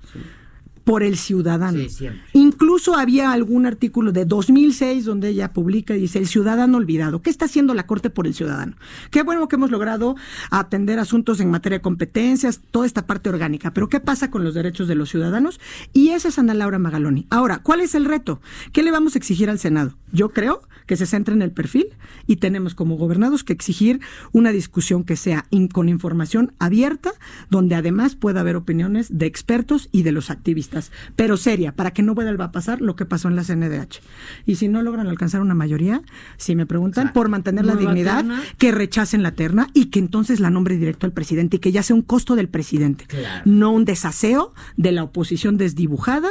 Por 0.83 1.03
el 1.03 1.17
ciudadano. 1.17 1.79
Sí. 1.89 2.07
Incluso 2.33 2.95
había 2.95 3.31
algún 3.31 3.65
artículo 3.65 4.11
de 4.11 4.25
2006 4.25 5.05
donde 5.05 5.29
ella 5.29 5.51
publica 5.53 5.95
y 5.95 6.01
dice 6.01 6.19
el 6.19 6.27
ciudadano 6.27 6.77
olvidado. 6.77 7.21
¿Qué 7.21 7.29
está 7.29 7.45
haciendo 7.45 7.73
la 7.73 7.85
Corte 7.85 8.09
por 8.09 8.27
el 8.27 8.33
ciudadano? 8.33 8.75
Qué 9.11 9.23
bueno 9.23 9.47
que 9.47 9.55
hemos 9.55 9.71
logrado 9.71 10.15
atender 10.51 10.99
asuntos 10.99 11.39
en 11.39 11.49
materia 11.51 11.77
de 11.79 11.81
competencias, 11.81 12.61
toda 12.71 12.85
esta 12.85 13.05
parte 13.07 13.29
orgánica. 13.29 13.71
Pero 13.71 13.89
¿qué 13.89 13.99
pasa 13.99 14.31
con 14.31 14.43
los 14.43 14.53
derechos 14.53 14.87
de 14.87 14.95
los 14.95 15.09
ciudadanos? 15.09 15.59
Y 15.93 16.09
esa 16.09 16.29
es 16.29 16.39
Ana 16.39 16.53
Laura 16.53 16.79
Magaloni. 16.79 17.27
Ahora, 17.29 17.59
¿cuál 17.59 17.81
es 17.81 17.95
el 17.95 18.05
reto? 18.05 18.41
¿Qué 18.71 18.83
le 18.83 18.91
vamos 18.91 19.15
a 19.15 19.17
exigir 19.17 19.49
al 19.49 19.59
Senado? 19.59 19.95
Yo 20.11 20.29
creo 20.29 20.61
que 20.87 20.95
se 20.97 21.05
centre 21.05 21.35
en 21.35 21.43
el 21.43 21.51
perfil 21.51 21.85
y 22.25 22.37
tenemos 22.37 22.73
como 22.73 22.95
gobernados 22.97 23.43
que 23.43 23.53
exigir 23.53 23.99
una 24.31 24.51
discusión 24.51 25.03
que 25.03 25.15
sea 25.17 25.45
in- 25.51 25.67
con 25.67 25.87
información 25.87 26.53
abierta, 26.57 27.11
donde 27.51 27.75
además 27.75 28.15
pueda 28.15 28.39
haber 28.39 28.55
opiniones 28.55 29.07
de 29.15 29.27
expertos 29.27 29.87
y 29.91 30.01
de 30.01 30.11
los 30.11 30.31
activistas, 30.31 30.78
pero 31.15 31.37
seria, 31.37 31.71
para 31.73 31.91
que 31.91 32.01
no 32.03 32.13
vuelva 32.15 32.45
a 32.45 32.51
pasar 32.51 32.81
lo 32.81 32.95
que 32.95 33.05
pasó 33.05 33.27
en 33.27 33.35
la 33.35 33.43
CNDH. 33.43 33.99
Y 34.45 34.55
si 34.55 34.67
no 34.67 34.81
logran 34.81 35.07
alcanzar 35.07 35.41
una 35.41 35.55
mayoría, 35.55 36.01
si 36.37 36.55
me 36.55 36.65
preguntan, 36.65 37.13
por 37.13 37.29
mantener 37.29 37.65
la 37.65 37.75
dignidad, 37.75 38.17
terna. 38.17 38.41
que 38.57 38.71
rechacen 38.71 39.23
la 39.23 39.31
terna 39.33 39.67
y 39.73 39.85
que 39.85 39.99
entonces 39.99 40.39
la 40.39 40.49
nombre 40.49 40.77
directo 40.77 41.05
al 41.05 41.11
presidente 41.13 41.57
y 41.57 41.59
que 41.59 41.71
ya 41.71 41.83
sea 41.83 41.95
un 41.95 42.01
costo 42.01 42.35
del 42.35 42.47
presidente, 42.49 43.05
Claro. 43.07 43.43
no 43.45 43.71
un 43.71 43.85
desaseo 43.85 44.53
de 44.77 44.91
la 44.91 45.03
oposición 45.03 45.57
desdibujada 45.57 46.29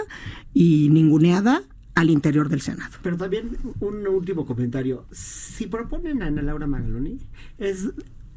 y 0.55 0.89
ninguneada 0.91 1.63
al 1.95 2.11
interior 2.11 2.49
del 2.49 2.61
Senado. 2.61 2.93
Pero 3.03 3.17
también 3.17 3.57
un 3.81 4.07
último 4.07 4.47
comentario. 4.47 5.05
Si 5.11 5.67
proponen 5.67 6.23
a 6.23 6.27
Ana 6.27 6.43
Laura 6.43 6.67
Magaloni, 6.69 7.19
es 7.59 7.89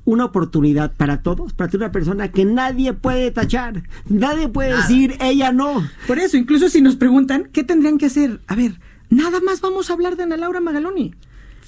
una 0.05 0.25
oportunidad 0.25 0.93
para 0.95 1.21
todos, 1.21 1.53
para 1.53 1.75
una 1.75 1.91
persona 1.91 2.31
que 2.31 2.45
nadie 2.45 2.93
puede 2.93 3.31
tachar. 3.31 3.83
Nadie 4.09 4.47
puede 4.47 4.75
decir, 4.75 5.15
ella 5.21 5.51
no. 5.51 5.87
Por 6.07 6.19
eso, 6.19 6.37
incluso 6.37 6.69
si 6.69 6.81
nos 6.81 6.95
preguntan, 6.95 7.49
¿qué 7.51 7.63
tendrían 7.63 7.97
que 7.97 8.07
hacer? 8.07 8.41
A 8.47 8.55
ver, 8.55 8.79
nada 9.09 9.39
más 9.41 9.61
vamos 9.61 9.89
a 9.89 9.93
hablar 9.93 10.15
de 10.15 10.23
Ana 10.23 10.37
Laura 10.37 10.59
Magaloni. 10.59 11.13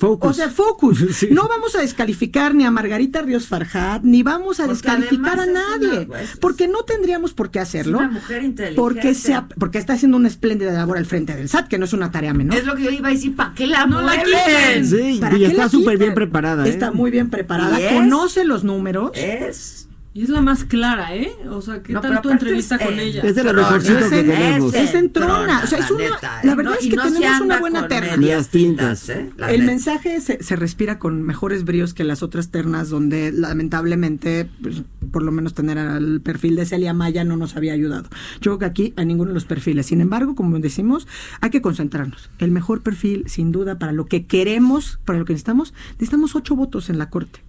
Focus. 0.03 0.29
O 0.31 0.33
sea, 0.33 0.49
focus. 0.49 1.05
Sí. 1.13 1.29
No 1.31 1.47
vamos 1.47 1.75
a 1.75 1.79
descalificar 1.81 2.53
ni 2.55 2.65
a 2.65 2.71
Margarita 2.71 3.21
Ríos 3.21 3.47
Farjat, 3.47 4.03
ni 4.03 4.21
vamos 4.23 4.59
a 4.59 4.65
Porque 4.65 4.73
descalificar 4.81 5.39
a 5.39 5.45
nadie. 5.45 6.07
una- 6.09 6.19
porque 6.41 6.67
no 6.67 6.83
tendríamos 6.83 7.33
por 7.33 7.51
qué 7.51 7.59
hacerlo. 7.59 7.99
una 7.99 8.09
mujer 8.09 8.43
inteligente. 8.43 8.81
Porque, 8.81 9.13
sea, 9.13 9.47
porque 9.57 9.77
está 9.77 9.93
haciendo 9.93 10.17
una 10.17 10.27
espléndida 10.27 10.73
labor 10.73 10.97
al 10.97 11.05
frente 11.05 11.35
del 11.35 11.47
SAT, 11.47 11.67
que 11.69 11.77
no 11.77 11.85
es 11.85 11.93
una 11.93 12.11
tarea 12.11 12.33
menor. 12.33 12.57
Es 12.57 12.65
lo 12.65 12.75
que 12.75 12.83
yo 12.83 12.89
iba 12.89 13.07
a 13.07 13.11
decir, 13.11 13.33
¿para 13.35 13.53
qué 13.53 13.65
la 13.67 13.85
No 13.85 14.01
la 14.01 14.15
mueven? 14.15 14.25
quiten. 14.25 14.85
Sí, 14.87 15.19
¿Para 15.21 15.37
y 15.37 15.39
qué 15.39 15.45
está 15.47 15.69
súper 15.69 15.97
bien 15.97 16.13
preparada. 16.13 16.65
¿eh? 16.65 16.69
Está 16.69 16.91
muy 16.91 17.09
bien 17.09 17.29
preparada, 17.29 17.77
conoce 17.93 18.43
los 18.43 18.63
números. 18.65 19.11
Es. 19.15 19.87
Y 20.15 20.21
es 20.23 20.29
la 20.29 20.41
más 20.41 20.63
clara, 20.63 21.15
¿eh? 21.15 21.31
O 21.49 21.59
sea, 21.61 21.81
¿qué 21.81 21.91
No, 21.91 21.99
tal 22.01 22.21
tu 22.21 22.29
entrevista 22.29 22.75
es 22.75 22.85
con 22.85 22.99
ella? 22.99 23.23
Es 23.23 23.33
de 23.33 23.41
Trona, 23.41 23.61
mejorcito 23.63 23.97
que 23.97 24.05
es 24.05 24.11
en- 24.11 24.27
tenemos. 24.27 24.73
es 24.75 24.93
en 24.93 25.11
trona. 25.11 25.61
O 25.63 25.67
sea, 25.67 25.79
es 25.79 25.89
la 25.89 25.95
una- 25.95 26.09
neta, 26.09 26.39
la 26.43 26.55
verdad 26.55 26.71
No, 26.73 26.77
es 26.79 26.87
que 26.87 26.95
no 26.95 27.11
tenemos 27.11 27.41
una 27.41 27.59
buena 27.59 27.87
terna. 27.87 28.17
medias 28.17 28.37
Las 28.37 28.49
tintas. 28.49 29.09
¿eh? 29.09 29.31
La 29.37 29.51
el 29.51 29.61
neta. 29.61 29.71
mensaje 29.71 30.21
se, 30.21 30.43
se 30.43 30.55
respira 30.55 30.99
con 30.99 31.23
mejores 31.23 31.63
bríos 31.65 31.95
que 31.95 32.03
las 32.03 32.21
otras 32.21 32.49
ternas 32.51 32.89
donde 32.89 33.31
lamentablemente 33.31 34.47
pues, 34.61 34.83
por 35.11 35.23
lo 35.23 35.31
menos 35.31 35.55
tener 35.55 35.77
el 35.79 36.21
perfil 36.21 36.55
de 36.57 36.65
Celia 36.67 36.93
Maya 36.93 37.23
no 37.23 37.35
nos 37.37 37.55
había 37.55 37.73
ayudado. 37.73 38.03
Yo 38.39 38.51
creo 38.51 38.59
que 38.59 38.65
aquí 38.65 38.93
a 38.97 39.05
ninguno 39.05 39.29
de 39.29 39.33
los 39.33 39.45
perfiles. 39.45 39.87
Sin 39.87 39.99
embargo, 39.99 40.35
como 40.35 40.59
decimos, 40.59 41.07
hay 41.41 41.49
que 41.49 41.61
concentrarnos. 41.63 42.29
El 42.37 42.51
mejor 42.51 42.81
perfil, 42.83 43.23
sin 43.27 43.51
duda, 43.51 43.79
para 43.79 43.91
lo 43.91 44.05
que 44.05 44.25
queremos, 44.27 44.99
para 45.05 45.17
lo 45.17 45.25
que 45.25 45.33
necesitamos, 45.33 45.73
necesitamos 45.93 46.35
ocho 46.35 46.55
votos 46.55 46.89
en 46.91 46.99
la 46.99 47.09
Corte 47.09 47.39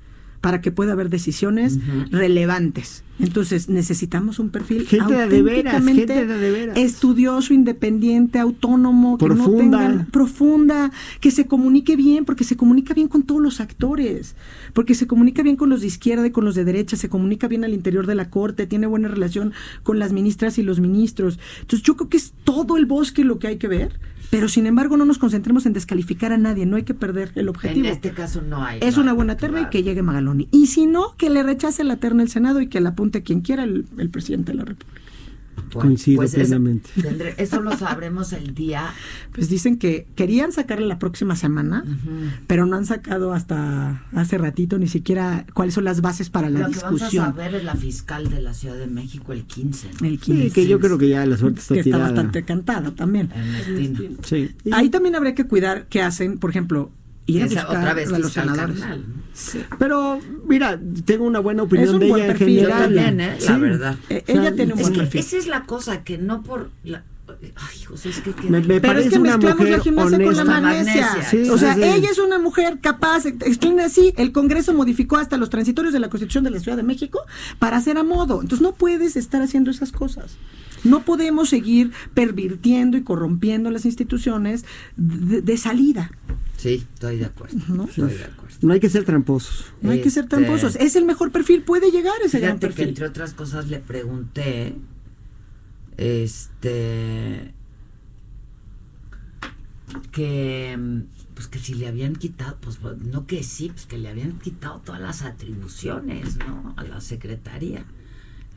para 0.44 0.60
que 0.60 0.70
pueda 0.70 0.92
haber 0.92 1.08
decisiones 1.08 1.78
relevantes. 2.10 3.02
Entonces, 3.18 3.70
necesitamos 3.70 4.38
un 4.38 4.50
perfil 4.50 4.86
Gente 4.86 5.14
de 5.14 5.40
veras, 5.40 5.72
auténticamente 5.72 6.14
gente 6.14 6.26
de 6.26 6.38
de 6.38 6.50
veras. 6.50 6.76
estudioso, 6.76 7.54
independiente, 7.54 8.38
autónomo, 8.38 9.16
que 9.16 9.26
no 9.26 9.36
Profunda. 9.36 9.78
tenga 9.88 10.06
profunda, 10.10 10.92
que 11.20 11.30
se 11.30 11.46
comunique 11.46 11.96
bien, 11.96 12.26
porque 12.26 12.44
se 12.44 12.56
comunica 12.56 12.92
bien 12.92 13.08
con 13.08 13.22
todos 13.22 13.40
los 13.40 13.58
actores, 13.60 14.34
porque 14.74 14.94
se 14.94 15.06
comunica 15.06 15.42
bien 15.42 15.56
con 15.56 15.70
los 15.70 15.80
de 15.80 15.86
izquierda 15.86 16.26
y 16.26 16.30
con 16.30 16.44
los 16.44 16.54
de 16.56 16.64
derecha, 16.66 16.98
se 16.98 17.08
comunica 17.08 17.48
bien 17.48 17.64
al 17.64 17.72
interior 17.72 18.06
de 18.06 18.14
la 18.14 18.28
corte, 18.28 18.66
tiene 18.66 18.86
buena 18.86 19.08
relación 19.08 19.54
con 19.82 19.98
las 19.98 20.12
ministras 20.12 20.58
y 20.58 20.62
los 20.62 20.78
ministros. 20.78 21.38
Entonces 21.62 21.82
yo 21.86 21.96
creo 21.96 22.10
que 22.10 22.18
es 22.18 22.34
todo 22.44 22.76
el 22.76 22.84
bosque 22.84 23.24
lo 23.24 23.38
que 23.38 23.46
hay 23.46 23.56
que 23.56 23.68
ver, 23.68 23.98
pero 24.34 24.48
sin 24.48 24.66
embargo 24.66 24.96
no 24.96 25.04
nos 25.04 25.18
concentremos 25.18 25.64
en 25.64 25.74
descalificar 25.74 26.32
a 26.32 26.36
nadie, 26.36 26.66
no 26.66 26.74
hay 26.74 26.82
que 26.82 26.92
perder 26.92 27.30
el 27.36 27.48
objetivo. 27.48 27.86
En 27.86 27.92
este 27.92 28.10
caso 28.10 28.42
no 28.42 28.64
hay. 28.64 28.80
Es 28.82 28.96
no 28.96 29.02
una 29.02 29.12
hay 29.12 29.16
buena 29.16 29.36
terna 29.36 29.60
y 29.60 29.66
que 29.66 29.84
llegue 29.84 30.02
Magaloni. 30.02 30.48
Y 30.50 30.66
si 30.66 30.86
no, 30.86 31.14
que 31.16 31.30
le 31.30 31.44
rechace 31.44 31.84
la 31.84 31.98
terna 31.98 32.24
el 32.24 32.28
Senado 32.28 32.60
y 32.60 32.66
que 32.66 32.80
la 32.80 32.88
apunte 32.88 33.22
quien 33.22 33.42
quiera 33.42 33.62
el, 33.62 33.86
el 33.96 34.10
presidente 34.10 34.50
de 34.50 34.58
la 34.58 34.64
República. 34.64 35.03
Bueno, 35.56 35.80
Coincido 35.88 36.16
pues 36.18 36.34
plenamente. 36.34 36.90
Eso, 36.96 37.08
tendré- 37.08 37.34
eso 37.38 37.60
lo 37.60 37.76
sabremos 37.76 38.32
el 38.32 38.54
día. 38.54 38.92
Pues 39.32 39.48
dicen 39.48 39.76
que 39.78 40.06
querían 40.14 40.52
sacarle 40.52 40.86
la 40.86 40.98
próxima 40.98 41.34
semana, 41.36 41.84
pero 42.46 42.64
no 42.66 42.76
han 42.76 42.86
sacado 42.86 43.32
hasta 43.32 44.04
hace 44.12 44.38
ratito 44.38 44.78
ni 44.78 44.86
siquiera 44.88 45.46
cuáles 45.54 45.74
son 45.74 45.84
las 45.84 46.00
bases 46.00 46.30
para 46.30 46.48
la 46.50 46.60
lo 46.60 46.70
que 46.70 46.78
vamos 46.80 47.02
a 47.02 47.04
discusión. 47.06 47.24
saber 47.26 47.54
es 47.56 47.64
la 47.64 47.74
fiscal 47.74 48.30
de 48.30 48.40
la 48.40 48.54
Ciudad 48.54 48.76
de 48.76 48.86
México 48.86 49.32
el 49.32 49.44
15. 49.44 49.88
¿no? 50.00 50.06
El 50.06 50.18
Sí, 50.20 50.32
15, 50.32 50.50
que 50.52 50.66
yo 50.66 50.78
creo 50.80 50.96
que 50.98 51.08
ya 51.08 51.26
la 51.26 51.36
suerte 51.36 51.60
está 51.60 51.74
que 51.74 51.80
está 51.80 51.98
bastante 51.98 52.44
cantada 52.44 52.94
también. 52.94 53.30
Sí. 54.22 54.50
Ahí 54.72 54.90
también 54.90 55.14
habría 55.16 55.34
que 55.34 55.46
cuidar 55.46 55.86
qué 55.88 56.02
hacen, 56.02 56.38
por 56.38 56.50
ejemplo, 56.50 56.90
a 57.26 57.46
Esa 57.46 57.60
buscar 57.62 57.76
otra 57.78 57.94
vez 57.94 58.12
a 58.12 58.18
los 58.18 58.26
fiscal 58.32 58.48
senadores. 58.50 58.80
carnal, 58.80 59.04
¿no? 59.08 59.22
Sí. 59.32 59.60
Pero, 59.78 60.20
mira, 60.46 60.78
tengo 61.04 61.24
una 61.24 61.40
buena 61.40 61.62
opinión 61.64 61.88
Es 61.88 61.94
un 61.94 62.00
de 62.00 62.08
buen 62.08 62.22
ella 62.22 62.32
en 62.32 62.38
perfil. 62.38 62.56
general. 62.60 62.78
Yo 62.78 62.84
también, 63.02 63.20
¿eh? 63.20 63.36
La 63.40 63.54
Sí. 63.54 63.60
verdad. 63.60 63.96
Eh, 64.10 64.22
O 64.22 64.26
sea, 64.32 64.40
ella 64.42 64.54
tiene 64.54 64.72
un 64.74 64.80
buen 64.80 64.92
que 64.92 64.98
perfil. 65.00 65.20
esa 65.20 65.36
es 65.38 65.46
la 65.46 65.62
cosa, 65.64 66.04
que 66.04 66.18
no 66.18 66.42
por... 66.42 66.70
La... 66.84 67.02
Ay, 67.56 67.82
José, 67.84 68.10
es 68.10 68.20
que... 68.20 68.32
queda- 68.32 68.50
Me- 68.50 68.60
me 68.60 68.66
Pero 68.66 68.74
es 68.76 68.80
parece 68.82 69.10
que 69.10 69.18
mezclamos 69.18 69.68
la 69.70 69.78
gimnasia 69.80 70.24
con 70.24 70.36
la 70.36 70.44
magnesia. 70.44 71.06
Magnesia, 71.06 71.30
Sí, 71.30 71.48
o 71.50 71.58
sea, 71.58 71.74
sí, 71.74 71.82
ella 71.82 72.10
es 72.10 72.18
una 72.18 72.38
mujer 72.38 72.78
capaz, 72.80 73.26
ex- 73.26 73.44
explica 73.46 73.86
así, 73.86 74.12
el 74.16 74.30
Congreso 74.32 74.72
modificó 74.74 75.16
hasta 75.16 75.36
los 75.38 75.50
transitorios 75.50 75.92
de 75.94 76.00
la 76.00 76.08
Constitución 76.10 76.44
de 76.44 76.50
la 76.50 76.60
Ciudad 76.60 76.76
de 76.76 76.82
México 76.82 77.20
para 77.58 77.78
hacer 77.78 77.96
a 77.98 78.02
modo. 78.04 78.40
Entonces 78.42 78.60
no 78.60 78.72
puedes 78.74 79.16
estar 79.16 79.40
haciendo 79.42 79.70
esas 79.70 79.90
cosas. 79.90 80.36
No 80.84 81.02
podemos 81.04 81.48
seguir 81.48 81.92
pervirtiendo 82.14 82.96
y 82.96 83.02
corrompiendo 83.02 83.70
las 83.70 83.84
instituciones 83.84 84.64
de, 84.96 85.42
de 85.42 85.56
salida. 85.56 86.10
Sí, 86.56 86.84
estoy 86.94 87.18
de 87.18 87.24
acuerdo. 87.26 87.56
¿no? 87.68 87.84
Estoy 87.84 88.12
de 88.14 88.24
acuerdo. 88.24 88.56
No 88.62 88.72
hay 88.72 88.80
que 88.80 88.88
ser 88.88 89.04
tramposos. 89.04 89.66
No 89.82 89.90
hay 89.90 90.00
que 90.00 90.10
ser 90.10 90.24
Este, 90.24 90.36
tramposos. 90.36 90.76
Es 90.76 90.96
el 90.96 91.04
mejor 91.04 91.30
perfil, 91.32 91.62
puede 91.62 91.90
llegar 91.90 92.14
ese 92.24 92.38
gran 92.40 92.58
Fíjate 92.58 92.60
que 92.60 92.66
perfil. 92.74 92.88
entre 92.90 93.06
otras 93.06 93.34
cosas 93.34 93.68
le 93.68 93.80
pregunté, 93.80 94.76
este, 95.96 97.52
que, 100.12 100.78
pues 101.34 101.48
que 101.48 101.58
si 101.58 101.74
le 101.74 101.86
habían 101.88 102.16
quitado, 102.16 102.56
pues 102.60 102.76
pues, 102.78 102.98
no 102.98 103.26
que 103.26 103.42
sí, 103.42 103.68
pues 103.70 103.86
que 103.86 103.98
le 103.98 104.08
habían 104.08 104.38
quitado 104.38 104.80
todas 104.84 105.00
las 105.00 105.22
atribuciones, 105.22 106.36
¿no? 106.36 106.74
A 106.76 106.84
la 106.84 107.00
secretaría. 107.00 107.84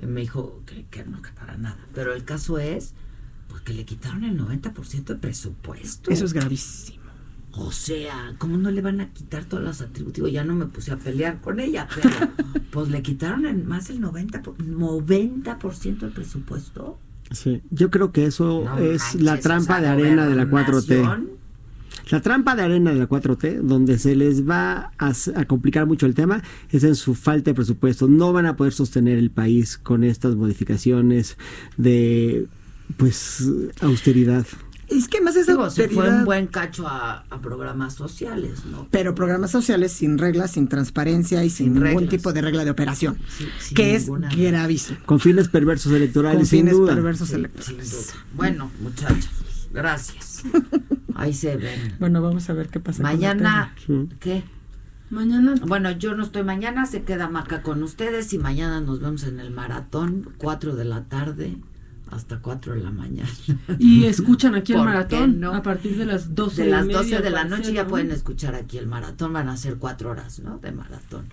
Me 0.05 0.21
dijo 0.21 0.61
que, 0.65 0.85
que 0.91 1.03
no, 1.05 1.21
que 1.21 1.31
para 1.31 1.57
nada. 1.57 1.77
Pero 1.93 2.13
el 2.13 2.23
caso 2.23 2.59
es, 2.59 2.93
pues 3.49 3.61
que 3.61 3.73
le 3.73 3.85
quitaron 3.85 4.23
el 4.23 4.37
90% 4.39 5.05
de 5.05 5.15
presupuesto. 5.15 6.11
Eso 6.11 6.25
es 6.25 6.33
gravísimo. 6.33 6.97
O 7.53 7.71
sea, 7.71 8.35
¿cómo 8.37 8.57
no 8.57 8.69
le 8.69 8.81
van 8.81 9.01
a 9.01 9.11
quitar 9.13 9.45
todas 9.45 9.65
las 9.65 9.81
atributos? 9.81 10.15
Digo, 10.17 10.27
ya 10.27 10.43
no 10.43 10.53
me 10.53 10.67
puse 10.67 10.91
a 10.91 10.97
pelear 10.97 11.41
con 11.41 11.59
ella, 11.59 11.87
pero 11.95 12.09
pues 12.71 12.89
le 12.89 13.01
quitaron 13.01 13.45
el, 13.47 13.63
más 13.63 13.87
del 13.87 13.99
90%, 14.01 14.41
por- 14.43 14.57
90% 14.57 15.99
del 15.99 16.11
presupuesto. 16.11 16.99
Sí. 17.31 17.61
Yo 17.71 17.89
creo 17.89 18.11
que 18.11 18.25
eso 18.25 18.63
No 18.63 18.77
es 18.77 19.01
manches, 19.01 19.21
la 19.21 19.33
o 19.33 19.39
trampa 19.39 19.79
sea, 19.79 19.81
de 19.81 19.87
arena 19.87 20.27
de 20.27 20.35
la 20.35 20.45
4T. 20.45 21.27
La 22.09 22.21
trampa 22.21 22.55
de 22.55 22.61
arena 22.63 22.91
de 22.91 22.97
la 22.99 23.09
4T, 23.09 23.61
donde 23.61 23.97
se 23.99 24.15
les 24.15 24.47
va 24.47 24.91
a, 24.97 25.13
a 25.35 25.45
complicar 25.45 25.85
mucho 25.85 26.05
el 26.05 26.13
tema, 26.15 26.41
es 26.69 26.83
en 26.83 26.95
su 26.95 27.15
falta 27.15 27.51
de 27.51 27.55
presupuesto. 27.55 28.07
No 28.07 28.33
van 28.33 28.45
a 28.45 28.55
poder 28.55 28.73
sostener 28.73 29.17
el 29.17 29.31
país 29.31 29.77
con 29.77 30.03
estas 30.03 30.35
modificaciones 30.35 31.37
de 31.77 32.47
pues 32.97 33.47
austeridad. 33.81 34.45
Es 34.87 35.09
que 35.09 35.19
más 35.19 35.35
esa 35.35 35.51
Digo, 35.51 35.69
se 35.69 35.89
fue 35.89 36.05
austeridad- 36.05 36.19
un 36.19 36.25
buen 36.25 36.47
cacho 36.47 36.87
a, 36.87 37.25
a 37.29 37.41
programas 37.41 37.93
sociales, 37.93 38.63
¿no? 38.71 38.87
Pero 38.89 39.13
programas 39.13 39.51
sociales 39.51 39.91
sin 39.91 40.17
reglas, 40.17 40.51
sin 40.51 40.69
transparencia 40.69 41.43
y 41.43 41.49
sin, 41.49 41.73
ningún 41.73 41.83
reglas. 41.83 42.09
tipo 42.09 42.31
de 42.31 42.41
regla 42.41 42.63
de 42.63 42.71
operación, 42.71 43.17
sin 43.59 43.75
que 43.75 43.95
es 43.95 44.07
gravísimo. 44.09 44.97
Con 45.05 45.19
fines 45.19 45.49
perversos 45.49 45.91
electorales, 45.91 46.37
Con 46.37 46.45
sin 46.45 46.59
fines 46.59 46.73
duda. 46.77 46.93
perversos 46.93 47.27
Sí, 47.27 47.35
electorales. 47.35 47.87
sin 47.89 47.99
duda. 47.99 48.25
Bueno, 48.35 48.71
muchachos, 48.81 49.29
gracias. 49.71 50.43
Ahí 51.15 51.33
se 51.33 51.57
ven. 51.57 51.95
Bueno, 51.99 52.21
vamos 52.21 52.49
a 52.49 52.53
ver 52.53 52.69
qué 52.69 52.79
pasa. 52.79 53.03
Mañana. 53.03 53.73
¿qué? 54.19 54.43
Mañana. 55.09 55.55
Bueno, 55.65 55.91
yo 55.91 56.15
no 56.15 56.23
estoy 56.23 56.43
mañana, 56.43 56.85
se 56.85 57.03
queda 57.03 57.29
Maca 57.29 57.61
con 57.61 57.81
ustedes 57.81 58.33
y 58.33 58.37
mañana 58.37 58.81
nos 58.81 58.99
vemos 58.99 59.23
en 59.23 59.39
el 59.39 59.51
maratón, 59.51 60.33
4 60.37 60.75
de 60.75 60.85
la 60.85 61.05
tarde 61.05 61.57
hasta 62.11 62.39
4 62.39 62.75
de 62.75 62.81
la 62.81 62.91
mañana. 62.91 63.29
Y 63.79 64.05
escuchan 64.05 64.55
aquí 64.55 64.73
el 64.73 64.79
¿Por 64.79 64.87
qué 64.87 64.93
maratón 64.93 65.39
no? 65.39 65.53
a 65.53 65.61
partir 65.61 65.97
de 65.97 66.05
las 66.05 66.35
12 66.35 66.63
De 66.63 66.69
las 66.69 66.85
media, 66.85 66.99
12 66.99 67.21
de 67.21 67.29
la 67.29 67.43
noche 67.43 67.73
ya 67.73 67.83
¿no? 67.83 67.89
pueden 67.89 68.11
escuchar 68.11 68.55
aquí 68.55 68.77
el 68.77 68.87
maratón, 68.87 69.33
van 69.33 69.49
a 69.49 69.57
ser 69.57 69.77
cuatro 69.77 70.11
horas, 70.11 70.39
¿no? 70.39 70.57
De 70.59 70.71
maratón. 70.71 71.25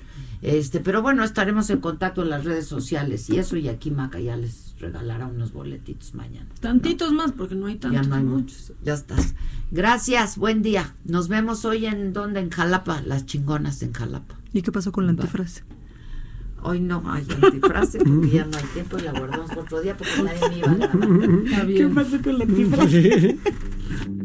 Este, 0.43 0.81
pero 0.81 1.01
bueno, 1.01 1.25
estaremos 1.25 1.71
en 1.71 1.81
contacto 1.81 2.23
en 2.23 2.31
las 2.31 2.45
redes 2.45 2.67
sociales 2.67 3.31
y 3.31 3.39
eso, 3.39 3.57
y 3.57 3.69
aquí 3.69 3.91
Maca 3.91 4.21
ya 4.21 4.37
les 4.37 4.75
regalará 4.79 5.27
unos 5.27 5.53
boletitos 5.53 6.15
mañana. 6.15 6.49
Tantitos 6.61 7.13
más, 7.13 7.33
porque 7.33 7.55
no 7.55 7.67
hay 7.67 7.77
tantos. 7.77 8.03
Ya 8.03 8.09
no 8.09 8.17
hay 8.17 8.25
¿no? 8.25 8.33
muchos, 8.33 8.73
ya 8.83 8.95
estás. 8.95 9.35
Gracias, 9.71 10.37
buen 10.37 10.63
día. 10.63 10.95
Nos 11.05 11.29
vemos 11.29 11.65
hoy 11.65 11.87
en 11.87 12.13
donde, 12.13 12.41
en 12.41 12.51
Jalapa, 12.51 13.01
las 13.03 13.25
chingonas 13.27 13.83
en 13.83 13.93
Jalapa. 13.93 14.37
¿Y 14.53 14.63
qué 14.63 14.71
pasó 14.71 14.93
con 14.93 15.07
la 15.07 15.11
antifrase? 15.11 15.65
Hoy 16.67 16.81
no 16.81 17.03
hay 17.07 17.27
antifrase 17.43 17.99
porque 17.99 18.31
ya 18.31 18.47
no 18.47 18.57
hay 18.57 18.65
tiempo 18.73 18.97
y 18.99 19.03
la 19.03 19.13
guardamos 19.13 19.51
otro 19.55 19.83
día 19.83 19.95
porque 19.95 20.23
nadie 20.23 20.49
me 20.49 20.59
iba 20.59 20.71
a 20.71 20.75
grabar. 20.75 21.67
¿Qué 21.67 21.87
pasó 21.95 22.23
con 22.23 22.39
la 22.39 22.45
antifrase? 22.45 23.39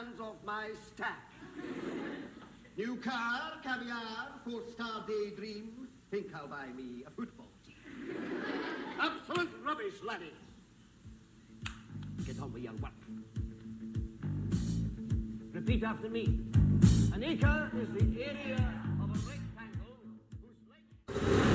hands 0.00 0.20
off 0.20 0.36
my 0.46 0.70
stack. 0.88 1.30
New 2.76 2.96
car, 2.96 3.52
caviar, 3.62 4.28
four-star 4.44 5.04
daydream. 5.06 5.88
Think 6.10 6.34
I'll 6.34 6.48
buy 6.48 6.68
me 6.74 7.04
a 7.06 7.10
football 7.10 7.48
team. 7.66 7.76
Absolute 8.98 9.50
rubbish, 9.64 9.98
laddie. 10.02 10.32
Get 12.24 12.40
on 12.40 12.52
with 12.52 12.62
your 12.62 12.72
work. 12.74 12.92
Repeat 15.52 15.84
after 15.84 16.08
me. 16.08 16.40
An 17.12 17.22
acre 17.22 17.70
is 17.82 17.90
the 17.92 18.24
area 18.24 18.60
of 19.02 19.10
a 19.10 19.18
rectangle. 19.28 19.98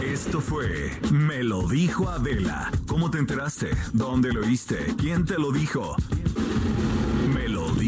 Esto 0.04 0.40
fue 0.40 0.92
Me 1.12 1.44
lo 1.44 1.68
dijo 1.68 2.10
Adela. 2.10 2.72
¿Cómo 2.88 3.10
te 3.10 3.18
enteraste? 3.18 3.72
¿Dónde 3.94 4.32
lo 4.34 4.42
oíste? 4.42 4.94
¿Quién 4.98 5.26
te 5.26 5.40
lo 5.40 5.52
dijo? 5.52 5.96